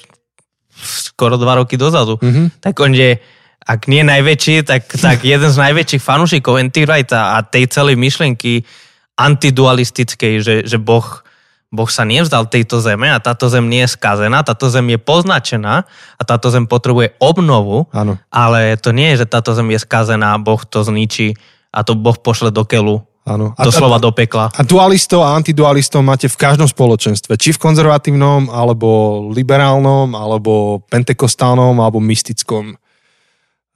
skoro 0.84 1.40
dva 1.40 1.64
roky 1.64 1.80
dozadu, 1.80 2.20
mm-hmm. 2.20 2.60
tak 2.60 2.76
on 2.84 2.92
je 2.92 3.16
ak 3.64 3.88
nie 3.88 4.04
najväčší, 4.04 4.68
tak, 4.68 4.92
tak 5.00 5.24
jeden 5.24 5.48
z 5.48 5.58
najväčších 5.58 6.04
fanúšikov 6.04 6.60
Anti-Wrighta 6.60 7.40
a 7.40 7.44
tej 7.44 7.72
celej 7.72 7.96
myšlenky 7.96 8.68
antidualistickej, 9.16 10.34
že, 10.44 10.56
že 10.68 10.78
boh, 10.82 11.24
boh 11.72 11.90
sa 11.90 12.04
nevzdal 12.04 12.52
tejto 12.52 12.84
zeme 12.84 13.08
a 13.08 13.24
táto 13.24 13.48
zem 13.48 13.66
nie 13.72 13.86
je 13.88 13.96
skazená, 13.96 14.44
táto 14.44 14.68
zem 14.68 14.84
je 14.92 15.00
poznačená 15.00 15.88
a 16.18 16.22
táto 16.28 16.52
zem 16.52 16.68
potrebuje 16.68 17.16
obnovu, 17.24 17.88
ano. 17.96 18.20
ale 18.28 18.76
to 18.76 18.92
nie 18.92 19.16
je, 19.16 19.24
že 19.24 19.32
táto 19.32 19.56
zem 19.56 19.72
je 19.72 19.80
skazená, 19.80 20.36
Boh 20.42 20.60
to 20.66 20.84
zničí 20.84 21.40
a 21.72 21.86
to 21.88 21.96
Boh 21.96 22.20
pošle 22.20 22.52
do 22.52 22.68
kelu 22.68 23.00
Áno. 23.24 23.56
Doslova 23.56 24.04
do 24.04 24.12
pekla. 24.12 24.52
A 24.52 24.68
dualistov 24.68 25.24
a 25.24 25.32
antidualistov 25.40 26.04
máte 26.04 26.28
v 26.28 26.36
každom 26.36 26.68
spoločenstve. 26.68 27.40
Či 27.40 27.56
v 27.56 27.62
konzervatívnom, 27.72 28.52
alebo 28.52 29.24
liberálnom, 29.32 30.12
alebo 30.12 30.84
pentekostálnom, 30.92 31.80
alebo 31.80 32.04
mystickom. 32.04 32.76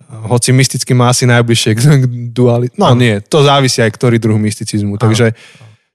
Hoci 0.07 0.55
mysticky 0.55 0.95
má 0.95 1.11
asi 1.11 1.27
najbližšie 1.27 1.71
k 1.75 1.79
duali... 2.31 2.71
No 2.79 2.95
nie, 2.95 3.19
to 3.19 3.43
závisí 3.43 3.83
aj 3.83 3.91
ktorý 3.91 4.23
druh 4.23 4.39
mysticizmu. 4.39 4.95
Takže, 4.95 5.35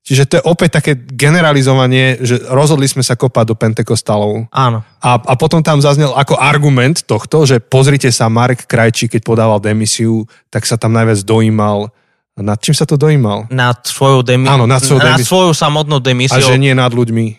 čiže 0.05 0.29
to 0.29 0.33
je 0.37 0.42
opäť 0.44 0.85
také 0.85 0.92
generalizovanie, 0.96 2.20
že 2.20 2.44
rozhodli 2.53 2.85
sme 2.85 3.01
sa 3.01 3.16
kopať 3.16 3.44
do 3.48 3.57
pentekostalov. 3.57 4.53
Áno. 4.53 4.85
A, 5.01 5.11
a 5.16 5.33
potom 5.40 5.64
tam 5.64 5.81
zaznel 5.81 6.12
ako 6.12 6.37
argument 6.37 7.09
tohto, 7.09 7.48
že 7.48 7.57
pozrite 7.64 8.12
sa, 8.12 8.29
Marek 8.29 8.68
Krajčí, 8.68 9.09
keď 9.09 9.20
podával 9.25 9.59
demisiu, 9.64 10.29
tak 10.53 10.68
sa 10.68 10.77
tam 10.77 10.92
najviac 10.92 11.25
dojímal 11.25 11.88
nad 12.33 12.57
čím 12.57 12.72
sa 12.72 12.88
to 12.88 12.96
dojímal? 12.96 13.44
Nad 13.53 13.85
svoju, 13.85 14.25
demi- 14.25 14.48
Áno, 14.48 14.64
nad 14.64 14.81
svoju, 14.81 15.05
nad 15.05 15.20
svoju 15.20 15.53
samotnú 15.53 16.01
demisiu. 16.01 16.40
A 16.40 16.40
že 16.40 16.57
nie 16.57 16.72
nad 16.72 16.88
ľuďmi. 16.88 17.37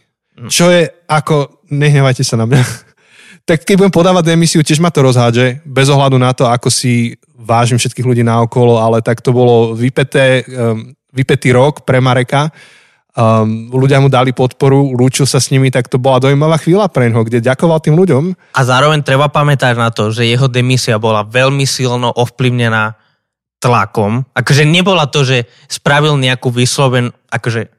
Čo 0.53 0.69
je 0.69 0.85
ako, 1.09 1.65
nehnevajte 1.73 2.21
sa 2.21 2.37
na 2.37 2.45
mňa, 2.45 2.61
tak 3.43 3.67
keď 3.67 3.75
budem 3.75 3.93
podávať 3.93 4.23
demisiu, 4.35 4.63
tiež 4.63 4.79
ma 4.79 4.87
to 4.87 5.03
rozhádže, 5.03 5.63
bez 5.67 5.87
ohľadu 5.91 6.15
na 6.15 6.31
to, 6.31 6.47
ako 6.47 6.71
si 6.71 7.19
vážim 7.35 7.75
všetkých 7.75 8.07
ľudí 8.07 8.23
naokolo, 8.23 8.79
ale 8.79 9.03
tak 9.03 9.19
to 9.19 9.35
bolo 9.35 9.75
vypeté, 9.75 10.47
um, 10.47 10.95
vypetý 11.11 11.51
rok 11.51 11.83
pre 11.83 11.99
Mareka. 11.99 12.47
Um, 13.13 13.69
ľudia 13.69 14.01
mu 14.01 14.09
dali 14.09 14.33
podporu, 14.33 14.95
lúčil 14.95 15.29
sa 15.29 15.37
s 15.37 15.53
nimi, 15.53 15.69
tak 15.69 15.85
to 15.85 16.01
bola 16.01 16.23
dojímavá 16.23 16.57
chvíľa 16.57 16.89
pre 16.89 17.11
neho, 17.11 17.21
kde 17.21 17.45
ďakoval 17.45 17.77
tým 17.83 17.93
ľuďom. 17.99 18.23
A 18.57 18.61
zároveň 18.63 19.05
treba 19.05 19.29
pamätať 19.29 19.75
na 19.77 19.93
to, 19.93 20.09
že 20.09 20.25
jeho 20.25 20.49
demisia 20.49 20.97
bola 20.97 21.21
veľmi 21.21 21.67
silno 21.67 22.09
ovplyvnená 22.09 22.97
tlakom. 23.61 24.25
Akože 24.33 24.65
nebola 24.65 25.05
to, 25.05 25.21
že 25.27 25.45
spravil 25.69 26.17
nejakú 26.17 26.49
vysloven, 26.49 27.13
akože 27.29 27.69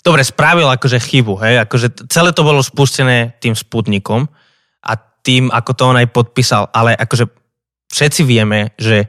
dobre, 0.00 0.22
spravil 0.24 0.68
akože 0.70 0.96
chybu, 0.96 1.34
hej, 1.44 1.54
akože 1.66 2.08
celé 2.08 2.30
to 2.32 2.46
bolo 2.46 2.64
spustené 2.64 3.36
tým 3.42 3.52
sputnikom, 3.52 4.28
tým, 5.20 5.52
ako 5.52 5.70
to 5.76 5.82
on 5.84 6.00
aj 6.00 6.08
podpísal, 6.10 6.68
ale 6.72 6.96
akože 6.96 7.28
všetci 7.90 8.22
vieme, 8.24 8.72
že, 8.80 9.08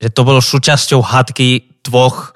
že 0.00 0.08
to 0.10 0.26
bolo 0.26 0.42
súčasťou 0.42 1.00
hadky 1.04 1.80
dvoch 1.86 2.34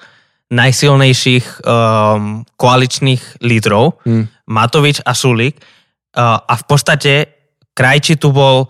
najsilnejších 0.51 1.63
um, 1.63 2.43
koaličných 2.59 3.39
lídrov, 3.39 4.03
hmm. 4.03 4.51
Matovič 4.51 4.99
a 5.07 5.15
Sulik. 5.15 5.63
Uh, 6.11 6.43
a 6.43 6.59
v 6.59 6.63
podstate 6.67 7.11
Krajči 7.71 8.19
tu 8.19 8.35
bol 8.35 8.67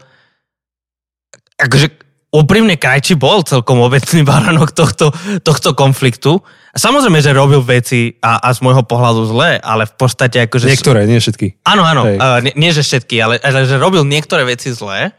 akože 1.58 2.11
úprimne 2.32 2.80
Krajči 2.80 3.20
bol 3.20 3.44
celkom 3.44 3.84
obecný 3.84 4.24
baranok 4.32 4.72
tohto, 4.72 5.12
tohto 5.44 5.76
konfliktu. 5.76 6.40
Samozrejme, 6.72 7.20
že 7.20 7.36
robil 7.36 7.60
veci 7.60 8.16
a, 8.24 8.40
a 8.40 8.50
z 8.56 8.64
môjho 8.64 8.88
pohľadu 8.88 9.28
zlé, 9.28 9.60
ale 9.60 9.84
v 9.84 9.94
podstate 10.00 10.48
akože... 10.48 10.72
Niektoré, 10.72 11.04
nie 11.04 11.20
všetky. 11.20 11.60
Áno, 11.68 11.84
áno, 11.84 12.08
uh, 12.08 12.40
nie, 12.40 12.56
nie 12.56 12.72
že 12.72 12.88
všetky, 12.88 13.20
ale, 13.20 13.36
ale 13.44 13.68
že 13.68 13.76
robil 13.76 14.08
niektoré 14.08 14.48
veci 14.48 14.72
zlé. 14.72 15.12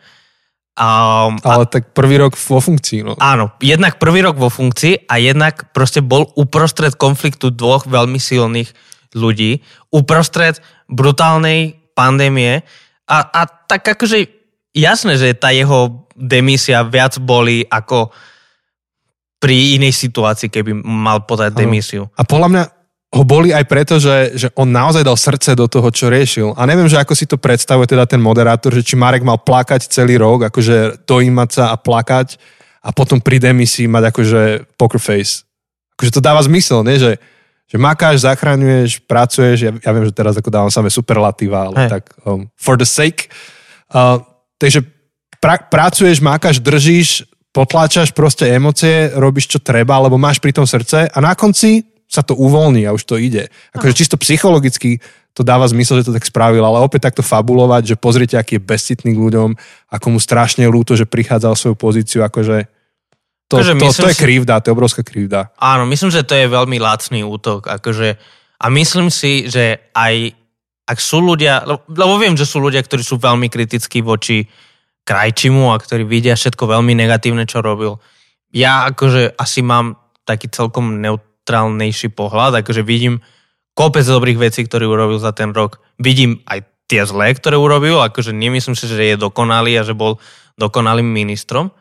Um, 0.72 1.36
ale 1.44 1.68
a, 1.68 1.68
tak 1.68 1.92
prvý 1.92 2.16
rok 2.16 2.32
vo 2.32 2.56
funkcii. 2.56 3.04
No. 3.04 3.12
Áno, 3.20 3.52
jednak 3.60 4.00
prvý 4.00 4.24
rok 4.24 4.40
vo 4.40 4.48
funkcii 4.48 5.04
a 5.04 5.20
jednak 5.20 5.68
proste 5.76 6.00
bol 6.00 6.32
uprostred 6.32 6.96
konfliktu 6.96 7.52
dvoch 7.52 7.84
veľmi 7.84 8.16
silných 8.16 8.72
ľudí, 9.12 9.60
uprostred 9.92 10.64
brutálnej 10.88 11.76
pandémie 11.92 12.64
a, 13.04 13.16
a 13.20 13.40
tak 13.44 13.84
akože 13.84 14.41
jasné, 14.76 15.20
že 15.20 15.36
tá 15.36 15.52
jeho 15.52 16.08
demisia 16.16 16.84
viac 16.84 17.16
boli 17.20 17.64
ako 17.68 18.12
pri 19.42 19.76
inej 19.76 19.98
situácii, 19.98 20.48
keby 20.48 20.70
mal 20.82 21.26
podať 21.26 21.56
demisiu. 21.56 22.06
A 22.14 22.22
podľa 22.22 22.48
mňa 22.48 22.64
ho 23.12 23.24
boli 23.28 23.52
aj 23.52 23.64
preto, 23.68 24.00
že, 24.00 24.32
že 24.38 24.48
on 24.56 24.72
naozaj 24.72 25.04
dal 25.04 25.18
srdce 25.20 25.52
do 25.52 25.68
toho, 25.68 25.84
čo 25.92 26.08
riešil. 26.08 26.56
A 26.56 26.64
neviem, 26.64 26.88
že 26.88 26.96
ako 26.96 27.12
si 27.12 27.28
to 27.28 27.36
predstavuje 27.36 27.84
teda 27.84 28.08
ten 28.08 28.22
moderátor, 28.22 28.72
že 28.72 28.86
či 28.86 28.96
Marek 28.96 29.20
mal 29.20 29.36
plakať 29.42 29.90
celý 29.92 30.16
rok, 30.16 30.48
akože 30.48 31.04
dojímať 31.04 31.48
sa 31.52 31.64
a 31.74 31.76
plakať 31.76 32.40
a 32.80 32.88
potom 32.94 33.20
pri 33.20 33.42
demisii 33.42 33.84
mať 33.90 34.14
akože 34.14 34.40
poker 34.80 35.02
face. 35.02 35.44
Akože 35.98 36.14
to 36.18 36.24
dáva 36.24 36.40
zmysel, 36.40 36.80
nie? 36.88 36.96
Že, 36.96 37.20
že 37.68 37.76
makáš, 37.76 38.24
zachraňuješ, 38.24 39.04
pracuješ, 39.04 39.58
ja, 39.60 39.72
ja 39.76 39.90
viem, 39.92 40.08
že 40.08 40.16
teraz 40.16 40.38
ako 40.40 40.48
dávam 40.48 40.72
samé 40.72 40.88
superlatíva, 40.88 41.68
ale 41.68 41.76
hey. 41.84 41.90
tak 41.92 42.16
um, 42.24 42.48
for 42.56 42.80
the 42.80 42.88
sake. 42.88 43.28
Uh, 43.92 44.24
takže 44.62 44.86
pra, 45.42 45.58
pracuješ, 45.58 46.22
makáš, 46.22 46.62
držíš, 46.62 47.26
potláčaš 47.50 48.14
proste 48.14 48.46
emócie, 48.46 49.10
robíš 49.10 49.50
čo 49.50 49.58
treba, 49.58 49.98
lebo 49.98 50.14
máš 50.14 50.38
pri 50.38 50.54
tom 50.54 50.64
srdce 50.64 51.10
a 51.10 51.18
na 51.18 51.34
konci 51.34 51.82
sa 52.06 52.22
to 52.22 52.38
uvoľní 52.38 52.86
a 52.86 52.94
už 52.94 53.02
to 53.02 53.18
ide. 53.18 53.50
Akože 53.74 53.98
čisto 53.98 54.16
psychologicky 54.20 55.02
to 55.32 55.40
dáva 55.40 55.64
zmysel, 55.64 56.00
že 56.00 56.12
to 56.12 56.16
tak 56.16 56.28
spravil, 56.28 56.60
ale 56.60 56.84
opäť 56.84 57.08
takto 57.08 57.24
fabulovať, 57.24 57.96
že 57.96 57.96
pozrite, 57.96 58.36
aký 58.36 58.60
je 58.60 58.66
bezcitný 58.68 59.16
k 59.16 59.22
ľuďom, 59.22 59.56
ako 59.88 60.06
mu 60.12 60.18
strašne 60.20 60.68
ľúto, 60.68 60.92
že 60.92 61.08
prichádza 61.08 61.48
o 61.48 61.56
svoju 61.56 61.76
pozíciu, 61.76 62.20
akože 62.20 62.68
to, 63.48 63.60
akože 63.60 63.72
to, 63.80 63.88
to 63.96 64.08
je 64.12 64.20
krivda, 64.20 64.60
to 64.60 64.72
je 64.72 64.76
obrovská 64.76 65.00
krivda. 65.00 65.52
Áno, 65.56 65.88
myslím, 65.88 66.12
že 66.12 66.24
to 66.24 66.36
je 66.36 66.52
veľmi 66.52 66.76
lacný 66.76 67.24
útok. 67.24 67.68
Akože, 67.68 68.20
a 68.60 68.66
myslím 68.72 69.08
si, 69.08 69.48
že 69.48 69.92
aj 69.96 70.36
ak 70.92 71.00
sú 71.00 71.24
ľudia, 71.24 71.64
lebo 71.88 72.14
viem, 72.20 72.36
že 72.36 72.44
sú 72.44 72.60
ľudia, 72.60 72.84
ktorí 72.84 73.00
sú 73.00 73.16
veľmi 73.16 73.48
kritickí 73.48 74.04
voči 74.04 74.44
Krajčimu 75.02 75.72
a 75.72 75.80
ktorí 75.80 76.04
vidia 76.04 76.36
všetko 76.36 76.68
veľmi 76.68 76.92
negatívne, 76.92 77.48
čo 77.48 77.64
robil. 77.64 77.96
Ja 78.52 78.86
akože 78.92 79.34
asi 79.40 79.64
mám 79.64 79.96
taký 80.28 80.52
celkom 80.52 81.00
neut- 81.00 81.32
neutrálnejší 81.42 82.14
pohľad, 82.14 82.62
akože 82.62 82.86
vidím 82.86 83.18
kopec 83.74 84.06
dobrých 84.06 84.38
vecí, 84.38 84.62
ktoré 84.62 84.86
urobil 84.86 85.18
za 85.18 85.34
ten 85.34 85.50
rok. 85.50 85.82
Vidím 85.98 86.38
aj 86.46 86.62
tie 86.86 87.02
zlé, 87.02 87.34
ktoré 87.34 87.58
urobil, 87.58 87.98
akože 87.98 88.30
nemyslím 88.30 88.78
si, 88.78 88.86
že 88.86 89.02
je 89.02 89.16
dokonalý 89.18 89.74
a 89.74 89.82
že 89.82 89.90
bol 89.90 90.22
dokonalým 90.54 91.08
ministrom, 91.10 91.74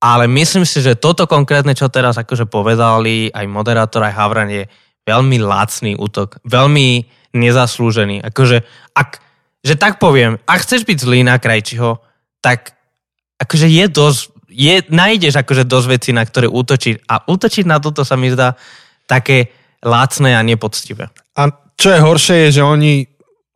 ale 0.00 0.24
myslím 0.24 0.64
si, 0.64 0.80
že 0.80 0.96
toto 0.96 1.28
konkrétne, 1.28 1.76
čo 1.76 1.92
teraz 1.92 2.16
akože 2.16 2.48
povedali 2.48 3.28
aj 3.28 3.44
moderátor, 3.44 4.08
aj 4.08 4.16
Havran, 4.16 4.48
je 4.48 4.64
veľmi 5.04 5.36
lacný 5.42 5.92
útok, 5.98 6.40
veľmi 6.48 7.04
nezaslúžený. 7.38 8.26
Akože, 8.26 8.66
ak, 8.92 9.22
že 9.62 9.74
tak 9.78 10.02
poviem, 10.02 10.42
ak 10.44 10.66
chceš 10.66 10.82
byť 10.84 10.98
zlý 10.98 11.22
na 11.22 11.38
Krajčiho, 11.38 12.02
tak 12.42 12.74
akože 13.38 13.70
je 13.70 13.86
dosť 13.86 14.38
je, 14.48 14.82
nájdeš 14.88 15.38
akože 15.38 15.68
dosť 15.68 15.86
veci, 15.86 16.10
na 16.10 16.24
ktoré 16.24 16.50
útočiť. 16.50 17.06
A 17.06 17.22
útočiť 17.28 17.64
na 17.68 17.78
toto 17.78 18.02
sa 18.02 18.18
mi 18.18 18.32
zdá 18.32 18.58
také 19.06 19.54
lácne 19.84 20.34
a 20.34 20.42
nepoctivé. 20.42 21.12
A 21.38 21.52
čo 21.78 21.94
je 21.94 22.00
horšie 22.02 22.36
je, 22.48 22.58
že 22.58 22.62
oni 22.66 23.06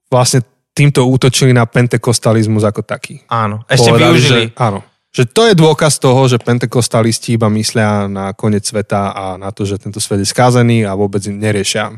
vlastne 0.06 0.46
týmto 0.72 1.08
útočili 1.08 1.50
na 1.50 1.66
pentekostalizmus 1.66 2.62
ako 2.62 2.86
taký. 2.86 3.24
Áno, 3.28 3.66
ešte 3.66 3.90
Povedali, 3.90 4.08
využili. 4.14 4.44
Že, 4.52 4.62
áno, 4.62 4.80
že 5.12 5.24
to 5.28 5.42
je 5.50 5.54
dôkaz 5.58 6.00
toho, 6.00 6.24
že 6.30 6.40
pentekostalisti 6.40 7.36
iba 7.36 7.52
myslia 7.52 8.08
na 8.08 8.32
koniec 8.32 8.64
sveta 8.64 9.12
a 9.12 9.24
na 9.36 9.52
to, 9.52 9.68
že 9.68 9.76
tento 9.82 10.00
svet 10.00 10.24
je 10.24 10.28
skázený 10.28 10.88
a 10.88 10.96
vôbec 10.96 11.20
neriešia 11.28 11.92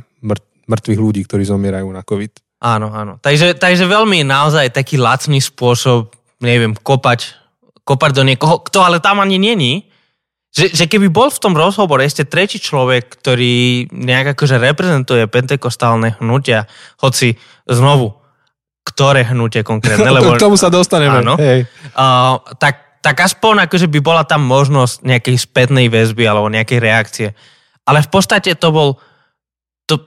mŕtvych 0.66 1.00
ľudí, 1.00 1.20
ktorí 1.24 1.44
zomierajú 1.46 1.88
na 1.92 2.02
COVID. 2.04 2.32
Áno, 2.64 2.88
áno. 2.92 3.20
Takže, 3.20 3.60
takže 3.60 3.84
veľmi 3.84 4.24
naozaj 4.24 4.72
taký 4.72 4.96
lacný 4.96 5.40
spôsob, 5.40 6.12
neviem, 6.40 6.72
kopať 6.72 7.44
kopať 7.84 8.10
do 8.16 8.22
niekoho, 8.24 8.64
kto 8.64 8.80
ale 8.80 8.98
tam 8.98 9.20
ani 9.20 9.36
není, 9.36 9.84
že, 10.54 10.72
že 10.72 10.84
keby 10.88 11.12
bol 11.12 11.28
v 11.28 11.42
tom 11.42 11.52
rozhovore 11.52 12.00
ešte 12.00 12.24
tretí 12.24 12.56
človek, 12.56 13.20
ktorý 13.20 13.86
nejak 13.92 14.34
akože 14.34 14.56
reprezentuje 14.56 15.28
pentekostálne 15.28 16.16
hnutia, 16.18 16.64
hoci 16.98 17.36
znovu, 17.68 18.16
ktoré 18.86 19.28
hnutie 19.28 19.60
konkrétne, 19.60 20.08
lebo... 20.16 20.34
K 20.34 20.40
tomu 20.40 20.56
sa 20.56 20.72
dostaneme. 20.72 21.20
Áno, 21.20 21.36
Hej. 21.36 21.68
Uh, 21.92 22.40
tak, 22.56 23.02
tak 23.04 23.20
aspoň 23.20 23.68
akože 23.68 23.90
by 23.92 24.00
bola 24.00 24.24
tam 24.24 24.46
možnosť 24.48 25.04
nejakej 25.04 25.36
spätnej 25.36 25.86
väzby 25.92 26.24
alebo 26.24 26.48
nejakej 26.48 26.80
reakcie. 26.80 27.28
Ale 27.84 28.00
v 28.00 28.08
podstate 28.08 28.56
to 28.56 28.72
bol 28.72 28.96
to, 29.84 30.00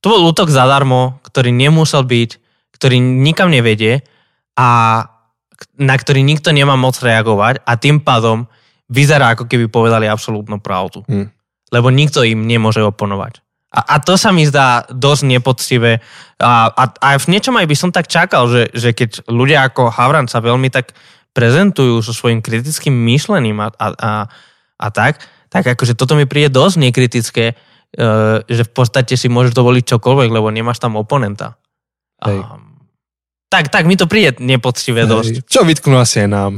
to 0.00 0.06
bol 0.08 0.20
útok 0.32 0.48
zadarmo, 0.48 1.20
ktorý 1.24 1.52
nemusel 1.52 2.04
byť, 2.04 2.30
ktorý 2.76 2.96
nikam 3.00 3.52
nevedie 3.52 4.00
a 4.56 4.68
na 5.76 5.94
ktorý 5.96 6.24
nikto 6.24 6.56
nemá 6.56 6.76
moc 6.76 6.96
reagovať 6.96 7.60
a 7.68 7.72
tým 7.76 8.00
pádom 8.00 8.48
vyzerá, 8.88 9.36
ako 9.36 9.44
keby 9.44 9.68
povedali 9.68 10.08
absolútnu 10.08 10.58
pravdu. 10.58 11.04
Hmm. 11.04 11.28
Lebo 11.70 11.92
nikto 11.92 12.24
im 12.24 12.48
nemôže 12.48 12.82
oponovať. 12.82 13.44
A, 13.70 13.80
a 13.86 13.96
to 14.02 14.18
sa 14.18 14.34
mi 14.34 14.42
zdá 14.42 14.82
dosť 14.90 15.22
nepoctivé. 15.30 16.02
A, 16.42 16.74
a, 16.74 16.84
a 16.90 17.08
v 17.14 17.30
niečom 17.30 17.54
aj 17.54 17.70
by 17.70 17.76
som 17.78 17.94
tak 17.94 18.10
čakal, 18.10 18.50
že, 18.50 18.72
že 18.74 18.90
keď 18.90 19.30
ľudia 19.30 19.70
ako 19.70 19.94
Havran 19.94 20.26
sa 20.26 20.42
veľmi 20.42 20.66
tak 20.74 20.90
prezentujú 21.30 22.02
so 22.02 22.10
svojím 22.10 22.42
kritickým 22.42 22.90
myšlením 22.90 23.62
a, 23.62 23.68
a, 23.78 23.86
a, 23.94 24.10
a 24.74 24.86
tak, 24.90 25.22
tak 25.46 25.62
akože 25.70 25.94
toto 25.94 26.18
mi 26.18 26.26
príde 26.26 26.50
dosť 26.50 26.82
nekritické, 26.82 27.54
že 28.46 28.62
v 28.66 28.72
podstate 28.72 29.18
si 29.18 29.26
môžeš 29.26 29.54
dovoliť 29.54 29.84
čokoľvek, 29.96 30.28
lebo 30.30 30.48
nemáš 30.54 30.78
tam 30.78 30.94
oponenta. 30.94 31.58
Hej. 32.22 32.38
Um, 32.38 32.78
tak, 33.50 33.66
tak 33.72 33.82
mi 33.90 33.98
to 33.98 34.06
príde 34.06 34.38
nepoctivé 34.38 35.04
Hej. 35.04 35.10
dosť. 35.10 35.34
Čo 35.50 35.66
vytknú 35.66 35.98
asi 35.98 36.22
aj 36.22 36.28
nám. 36.30 36.52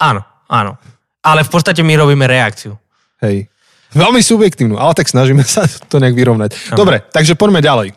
Áno, 0.00 0.24
áno. 0.48 0.80
Ale 1.22 1.44
v 1.44 1.50
podstate 1.52 1.84
my 1.84 1.94
robíme 2.00 2.24
reakciu. 2.24 2.74
Hej. 3.20 3.52
Veľmi 3.92 4.24
subjektívnu, 4.24 4.80
ale 4.80 4.96
tak 4.96 5.12
snažíme 5.12 5.44
sa 5.44 5.68
to 5.68 6.00
nejak 6.00 6.16
vyrovnať. 6.16 6.72
Aha. 6.72 6.76
Dobre, 6.80 7.04
takže 7.12 7.36
poďme 7.36 7.60
ďalej. 7.60 7.92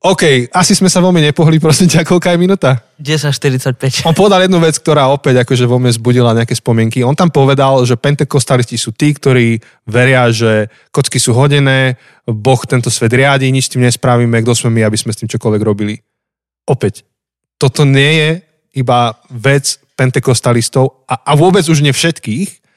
OK, 0.00 0.48
asi 0.56 0.72
sme 0.72 0.88
sa 0.88 1.04
veľmi 1.04 1.20
nepohli, 1.28 1.60
prosím 1.60 1.84
ťa, 1.84 2.08
koľká 2.08 2.32
je 2.32 2.40
minúta? 2.40 2.80
10.45. 2.96 4.08
On 4.08 4.16
povedal 4.16 4.48
jednu 4.48 4.56
vec, 4.56 4.80
ktorá 4.80 5.12
opäť 5.12 5.44
akože 5.44 5.68
vo 5.68 5.76
mne 5.76 5.92
zbudila 5.92 6.32
nejaké 6.32 6.56
spomienky. 6.56 7.04
On 7.04 7.12
tam 7.12 7.28
povedal, 7.28 7.84
že 7.84 8.00
pentekostalisti 8.00 8.80
sú 8.80 8.96
tí, 8.96 9.12
ktorí 9.12 9.60
veria, 9.84 10.32
že 10.32 10.72
kocky 10.88 11.20
sú 11.20 11.36
hodené, 11.36 12.00
Boh 12.24 12.64
tento 12.64 12.88
svet 12.88 13.12
riadi, 13.12 13.52
nič 13.52 13.68
s 13.68 13.72
tým 13.76 13.84
nespravíme, 13.84 14.40
kto 14.40 14.56
sme 14.56 14.80
my, 14.80 14.88
aby 14.88 14.96
sme 14.96 15.12
s 15.12 15.20
tým 15.20 15.28
čokoľvek 15.28 15.60
robili. 15.60 16.00
Opäť, 16.64 17.04
toto 17.60 17.84
nie 17.84 18.12
je 18.24 18.30
iba 18.80 19.20
vec 19.28 19.84
pentekostalistov 20.00 21.04
a, 21.12 21.28
a 21.28 21.36
vôbec 21.36 21.68
už 21.68 21.84
nie 21.84 21.92
všetkých. 21.92 22.69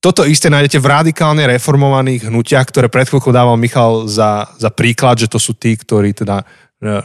Toto 0.00 0.24
isté 0.24 0.48
nájdete 0.48 0.80
v 0.80 0.90
radikálne 0.90 1.44
reformovaných 1.44 2.32
hnutiach, 2.32 2.64
ktoré 2.72 2.88
pred 2.88 3.04
chvíľkou 3.04 3.36
dával 3.36 3.60
Michal 3.60 4.08
za, 4.08 4.48
za 4.56 4.72
príklad, 4.72 5.20
že 5.20 5.28
to 5.28 5.36
sú 5.36 5.52
tí, 5.52 5.76
ktorí 5.76 6.16
teda, 6.16 6.40
e, 6.80 7.04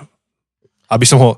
aby 0.88 1.04
som 1.04 1.20
ho 1.20 1.30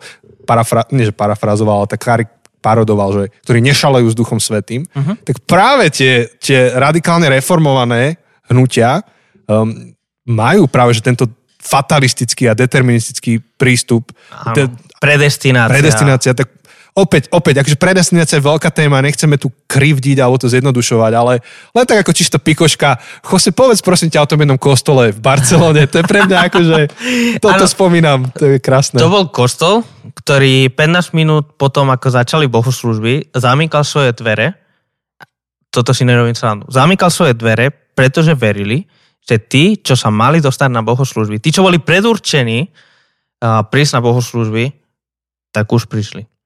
parafra, 0.45 0.86
nie 0.93 1.10
že 1.10 1.18
parafrazoval, 1.18 1.82
ale 1.82 1.89
tak 1.89 2.30
parodoval, 2.62 3.10
že, 3.10 3.24
ktorí 3.41 3.60
nešalejú 3.66 4.08
s 4.14 4.18
Duchom 4.18 4.38
Svetým, 4.38 4.86
uh-huh. 4.86 5.18
tak 5.26 5.41
práve 5.49 5.89
tie, 5.89 6.30
tie 6.38 6.78
radikálne 6.78 7.26
reformované 7.26 8.22
hnutia 8.53 9.01
um, 9.49 9.93
majú 10.30 10.70
práve 10.70 10.93
že 10.93 11.05
tento 11.05 11.26
fatalistický 11.58 12.47
a 12.47 12.55
deterministický 12.55 13.43
prístup. 13.60 14.14
Áno, 14.32 14.72
predestinácia. 15.01 15.74
Predestinácia, 15.74 16.32
tak 16.32 16.57
opäť, 16.98 17.30
opäť, 17.30 17.62
akože 17.62 17.78
predestinácia 17.78 18.41
je 18.41 18.48
veľká 18.50 18.74
téma, 18.74 19.06
nechceme 19.06 19.38
tu 19.38 19.54
krivdiť 19.70 20.18
alebo 20.18 20.41
to 20.41 20.50
zjednodušovať, 20.50 21.12
ale 21.14 21.45
len 21.78 21.86
tak 21.86 22.02
ako 22.02 22.12
čisto 22.18 22.41
pikoška. 22.41 22.98
Jose, 23.22 23.54
povedz 23.54 23.86
prosím 23.86 24.10
ťa 24.10 24.26
o 24.26 24.30
tom 24.34 24.41
jednom 24.41 24.58
kostole 24.58 25.14
v 25.14 25.20
Barcelone, 25.22 25.86
to 25.86 26.02
je 26.02 26.06
pre 26.10 26.26
mňa 26.26 26.38
akože, 26.50 26.78
toto 27.45 27.66
ano, 27.66 27.70
spomínam, 27.70 28.20
to 28.34 28.58
je 28.58 28.58
krásne. 28.58 28.98
To 28.98 29.14
bol 29.14 29.30
kostol, 29.30 29.86
ktorý 30.18 30.74
15 30.74 31.14
minút 31.14 31.54
potom, 31.54 31.93
ako 31.93 32.10
začali 32.10 32.50
bohoslužby, 32.50 33.38
zamykal 33.38 33.86
svoje 33.86 34.18
dvere, 34.18 34.58
toto 35.70 35.93
si 35.93 36.02
nerobím 36.02 36.34
srandu, 36.34 36.66
zamykal 36.74 37.14
svoje 37.14 37.38
dvere, 37.38 37.70
pretože 37.93 38.34
verili, 38.34 38.89
že 39.22 39.38
tí, 39.38 39.78
čo 39.78 39.93
sa 39.93 40.10
mali 40.10 40.41
dostať 40.41 40.70
na 40.74 40.82
bohoslužby, 40.82 41.38
tí, 41.38 41.54
čo 41.54 41.62
boli 41.62 41.78
predurčení 41.78 42.66
uh, 42.66 43.62
prísť 43.68 44.00
na 44.00 44.02
bohoslužby, 44.02 44.72
tak 45.52 45.68
už 45.70 45.91
prišli. 45.91 46.37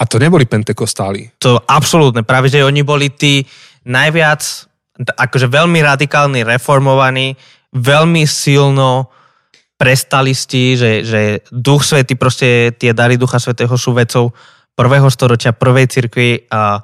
A 0.00 0.08
to 0.08 0.16
neboli 0.16 0.48
pentekostáli. 0.48 1.28
To 1.44 1.60
absolútne. 1.60 2.24
Práve, 2.24 2.48
že 2.48 2.64
oni 2.64 2.80
boli 2.80 3.12
tí 3.12 3.44
najviac, 3.84 4.40
akože 4.96 5.52
veľmi 5.52 5.80
radikálni, 5.84 6.40
reformovaní, 6.40 7.36
veľmi 7.76 8.24
silno 8.24 9.12
prestalisti, 9.76 10.76
že, 10.76 10.92
že 11.04 11.20
Duch 11.52 11.84
Svety, 11.84 12.16
proste 12.16 12.72
tie 12.76 12.92
dary 12.92 13.16
Ducha 13.16 13.40
Svetého 13.40 13.72
sú 13.80 13.96
vecou 13.96 14.32
prvého 14.76 15.08
storočia, 15.08 15.56
prvej 15.56 15.88
cirkvi. 15.88 16.48
A, 16.52 16.80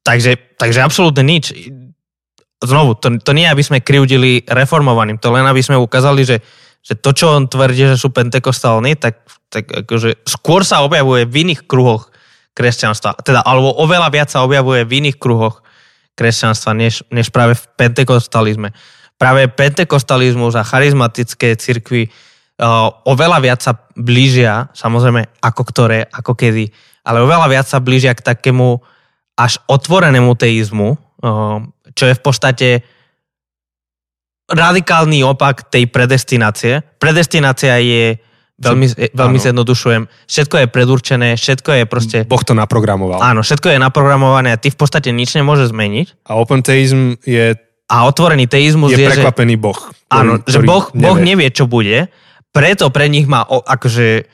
takže, 0.00 0.56
takže 0.56 0.80
absolútne 0.80 1.24
nič 1.24 1.52
znovu, 2.64 2.96
to, 2.96 3.20
to 3.20 3.32
nie 3.36 3.44
aby 3.44 3.60
sme 3.60 3.84
krivdili 3.84 4.44
reformovaným, 4.48 5.20
to 5.20 5.28
len 5.28 5.44
aby 5.44 5.60
sme 5.60 5.76
ukázali, 5.76 6.24
že, 6.24 6.40
že 6.84 6.94
to, 7.00 7.16
čo 7.16 7.32
on 7.32 7.48
tvrdí, 7.48 7.96
že 7.96 7.96
sú 7.96 8.12
pentekostálni, 8.12 9.00
tak, 9.00 9.24
tak 9.48 9.64
akože 9.88 10.28
skôr 10.28 10.68
sa 10.68 10.84
objavuje 10.84 11.24
v 11.24 11.48
iných 11.48 11.64
kruhoch 11.64 12.12
kresťanstva. 12.52 13.24
Teda, 13.24 13.40
alebo 13.40 13.72
oveľa 13.80 14.12
viac 14.12 14.28
sa 14.28 14.44
objavuje 14.44 14.84
v 14.84 14.92
iných 15.00 15.16
kruhoch 15.16 15.64
kresťanstva, 16.14 16.76
než, 16.76 17.02
než 17.08 17.32
práve 17.32 17.56
v 17.56 17.64
pentekostalizme. 17.80 18.70
Práve 19.16 19.48
pentekostalizmus 19.48 20.54
a 20.54 20.62
charizmatické 20.62 21.56
cirkvy 21.56 22.12
uh, 22.60 22.92
oveľa 23.08 23.38
viac 23.40 23.60
sa 23.64 23.80
blížia, 23.96 24.68
samozrejme 24.76 25.40
ako 25.40 25.62
ktoré, 25.64 26.06
ako 26.12 26.36
kedy, 26.36 26.68
ale 27.02 27.24
oveľa 27.24 27.48
viac 27.48 27.66
sa 27.66 27.80
blížia 27.80 28.12
k 28.12 28.22
takému 28.22 28.78
až 29.34 29.58
otvorenému 29.66 30.36
teizmu, 30.38 30.94
uh, 30.94 31.64
čo 31.96 32.04
je 32.06 32.14
v 32.14 32.22
podstate 32.22 32.68
radikálny 34.48 35.24
opak 35.24 35.72
tej 35.72 35.88
predestinácie. 35.88 36.84
Predestinácia 37.00 37.80
je 37.80 38.20
Veľmi, 38.54 38.86
veľmi 39.18 39.38
zjednodušujem. 39.42 40.30
Všetko 40.30 40.54
je 40.62 40.66
predurčené, 40.70 41.28
všetko 41.34 41.70
je 41.74 41.84
proste... 41.90 42.18
Boh 42.22 42.38
to 42.38 42.54
naprogramoval. 42.54 43.18
Áno, 43.18 43.42
všetko 43.42 43.74
je 43.74 43.82
naprogramované 43.82 44.54
a 44.54 44.60
ty 44.62 44.70
v 44.70 44.78
podstate 44.78 45.10
nič 45.10 45.34
nemôžeš 45.34 45.74
zmeniť. 45.74 46.30
A 46.30 46.38
open 46.38 46.62
teizm 46.62 47.18
je... 47.26 47.58
A 47.90 48.06
otvorený 48.06 48.46
teizmus 48.46 48.94
je... 48.94 49.02
Je 49.02 49.10
prekvapený 49.10 49.58
Boh. 49.58 49.74
Ktorý, 49.74 50.06
áno, 50.06 50.32
že 50.46 50.62
boh, 50.62 50.86
nevie. 50.94 51.02
boh 51.02 51.18
nevie, 51.18 51.48
čo 51.50 51.66
bude, 51.66 52.06
preto 52.54 52.94
pre 52.94 53.10
nich 53.10 53.26
má 53.26 53.42
akože, 53.42 54.30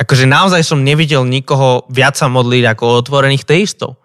akože 0.00 0.24
naozaj 0.24 0.64
som 0.64 0.80
nevidel 0.80 1.28
nikoho 1.28 1.84
viac 1.92 2.16
sa 2.16 2.32
modliť 2.32 2.72
ako 2.72 3.04
otvorených 3.04 3.44
teistov. 3.44 4.00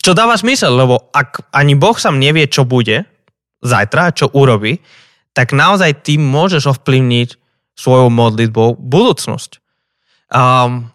Čo 0.00 0.16
dáva 0.16 0.40
smysel, 0.40 0.72
lebo 0.72 1.12
ak 1.12 1.52
ani 1.52 1.76
Boh 1.76 1.94
sám 2.00 2.16
nevie, 2.16 2.48
čo 2.48 2.64
bude 2.64 3.04
zajtra, 3.62 4.14
čo 4.14 4.30
urobí, 4.32 4.78
tak 5.34 5.54
naozaj 5.54 6.02
ty 6.02 6.18
môžeš 6.18 6.66
ovplyvniť 6.78 7.28
svojou 7.78 8.10
modlitbou 8.10 8.78
budúcnosť. 8.78 9.62
Um, 10.34 10.90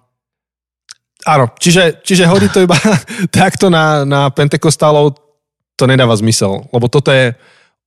Áno, 1.24 1.48
čiže, 1.56 2.04
čiže 2.04 2.28
hodí 2.28 2.52
to 2.52 2.68
iba 2.68 2.76
takto 3.32 3.72
na, 3.72 4.04
na 4.04 4.28
Pentekostálov, 4.28 5.16
to 5.80 5.88
nedáva 5.88 6.14
zmysel, 6.20 6.68
lebo 6.70 6.92
toto 6.92 7.10
je 7.10 7.32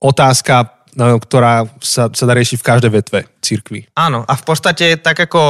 otázka, 0.00 0.72
no, 0.96 1.20
ktorá 1.20 1.68
sa, 1.78 2.08
sa 2.10 2.24
dá 2.24 2.32
riešiť 2.32 2.58
v 2.58 2.66
každej 2.66 2.90
vetve 2.90 3.20
církvy. 3.44 3.92
Áno, 3.94 4.24
a 4.24 4.32
v 4.34 4.42
podstate 4.42 4.96
tak 4.98 5.28
ako 5.28 5.40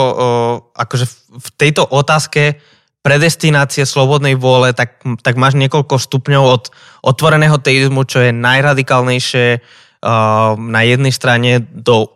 akože 0.74 1.07
v 1.31 1.49
tejto 1.57 1.87
otázke 1.87 2.59
predestinácie 3.07 3.86
slobodnej 3.86 4.34
vôle, 4.34 4.74
tak, 4.74 4.98
tak 5.22 5.38
máš 5.38 5.54
niekoľko 5.54 5.94
stupňov 5.94 6.42
od 6.42 6.64
otvoreného 7.07 7.54
teizmu, 7.62 8.02
čo 8.02 8.18
je 8.18 8.34
najradikálnejšie 8.34 9.46
uh, 9.54 10.59
na 10.59 10.80
jednej 10.82 11.14
strane 11.14 11.62
do 11.62 12.11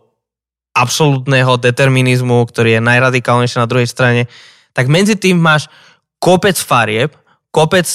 absolútneho 0.75 1.55
determinizmu, 1.63 2.43
ktorý 2.43 2.79
je 2.79 2.83
najradikálnejší 2.83 3.57
na 3.63 3.71
druhej 3.71 3.87
strane, 3.87 4.27
tak 4.75 4.91
medzi 4.91 5.15
tým 5.15 5.39
máš 5.39 5.71
kopec 6.19 6.59
farieb, 6.59 7.15
kopec 7.55 7.87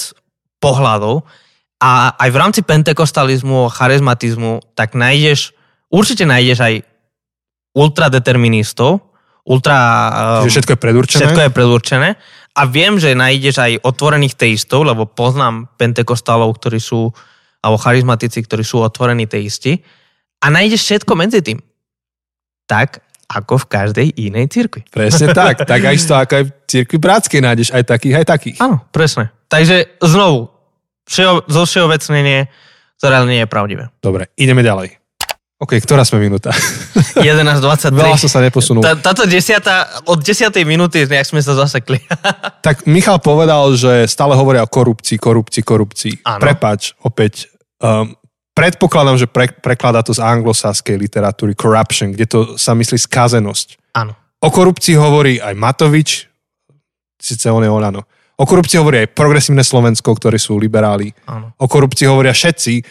pohľadov 0.64 1.28
a 1.84 2.16
aj 2.16 2.30
v 2.32 2.40
rámci 2.40 2.62
pentekostalizmu, 2.64 3.68
charizmatizmu, 3.76 4.64
tak 4.72 4.96
nájdeš, 4.96 5.52
určite 5.92 6.24
nájdeš 6.24 6.60
aj 6.64 6.74
ultradeterministov, 7.76 9.04
ultra... 9.44 9.78
Čiže 10.48 10.64
všetko 10.64 10.72
je 10.74 10.80
predurčené? 10.80 11.20
Všetko 11.22 11.42
je 11.44 11.52
predurčené. 11.52 12.10
A 12.56 12.64
viem, 12.64 12.96
že 12.96 13.12
nájdeš 13.12 13.60
aj 13.60 13.84
otvorených 13.84 14.40
teistov, 14.40 14.88
lebo 14.88 15.04
poznám 15.04 15.68
pentekostálov, 15.76 16.56
ktorí 16.56 16.80
sú, 16.80 17.12
alebo 17.60 17.76
charizmatici, 17.76 18.40
ktorí 18.48 18.64
sú 18.64 18.80
otvorení 18.80 19.28
teisti. 19.28 19.84
A 20.40 20.48
nájdeš 20.48 20.88
všetko 20.88 21.14
medzi 21.20 21.44
tým 21.44 21.60
tak 22.66 23.02
ako 23.26 23.58
v 23.58 23.66
každej 23.66 24.08
inej 24.30 24.54
cirkvi. 24.54 24.86
Presne 24.90 25.34
tak. 25.34 25.62
Tak 25.66 25.82
aj 25.82 25.98
to, 25.98 26.14
ako 26.14 26.34
aj 26.38 26.44
v 26.46 26.52
cirkvi 26.70 26.98
bratskej 27.02 27.42
nájdeš 27.42 27.70
aj 27.74 27.84
takých, 27.90 28.16
aj 28.22 28.26
takých. 28.26 28.58
Áno, 28.62 28.86
presne. 28.94 29.34
Takže 29.50 29.98
znovu, 30.02 30.50
všeo, 31.10 31.46
zo 31.50 31.64
všeobecnenie, 31.66 32.50
ktoré 33.02 33.16
nie 33.26 33.42
je 33.42 33.50
pravdivé. 33.50 33.84
Dobre, 34.02 34.30
ideme 34.38 34.62
ďalej. 34.62 35.05
OK, 35.56 35.80
ktorá 35.80 36.04
sme 36.04 36.28
minúta? 36.28 36.52
11.23. 37.16 37.96
Veľa 37.96 38.20
som 38.20 38.28
sa 38.28 38.44
neposunul. 38.44 38.84
Tá, 38.84 39.00
táto 39.00 39.24
desiata, 39.24 39.88
od 40.04 40.20
10. 40.20 40.52
minúty, 40.68 41.08
nejak 41.08 41.32
sme 41.32 41.40
sa 41.40 41.56
zasekli. 41.56 41.96
tak 42.66 42.84
Michal 42.84 43.24
povedal, 43.24 43.72
že 43.72 44.04
stále 44.12 44.36
hovoria 44.36 44.68
o 44.68 44.70
korupcii, 44.70 45.16
korupcii, 45.16 45.64
korupcii. 45.64 46.14
Áno. 46.28 46.44
Prepač, 46.44 46.92
opäť, 47.08 47.48
um, 47.80 48.12
predpokladám, 48.52 49.16
že 49.16 49.28
pre, 49.32 49.48
prekladá 49.48 50.04
to 50.04 50.12
z 50.12 50.20
anglosaskej 50.20 51.00
literatúry 51.00 51.56
corruption, 51.56 52.12
kde 52.12 52.28
to 52.28 52.40
sa 52.60 52.76
myslí 52.76 53.00
skazenosť. 53.00 53.96
Áno. 53.96 54.12
O 54.44 54.52
korupcii 54.52 55.00
hovorí 55.00 55.40
aj 55.40 55.56
Matovič, 55.56 56.28
síce 57.16 57.48
on 57.48 57.64
je 57.64 57.72
Olano. 57.72 58.04
O 58.36 58.44
korupcii 58.44 58.76
hovorí 58.76 59.08
aj 59.08 59.16
progresívne 59.16 59.64
Slovensko, 59.64 60.12
ktorí 60.12 60.36
sú 60.36 60.60
liberáli. 60.60 61.16
Áno. 61.32 61.56
O 61.56 61.72
korupcii 61.72 62.04
hovoria 62.12 62.36
všetci. 62.36 62.84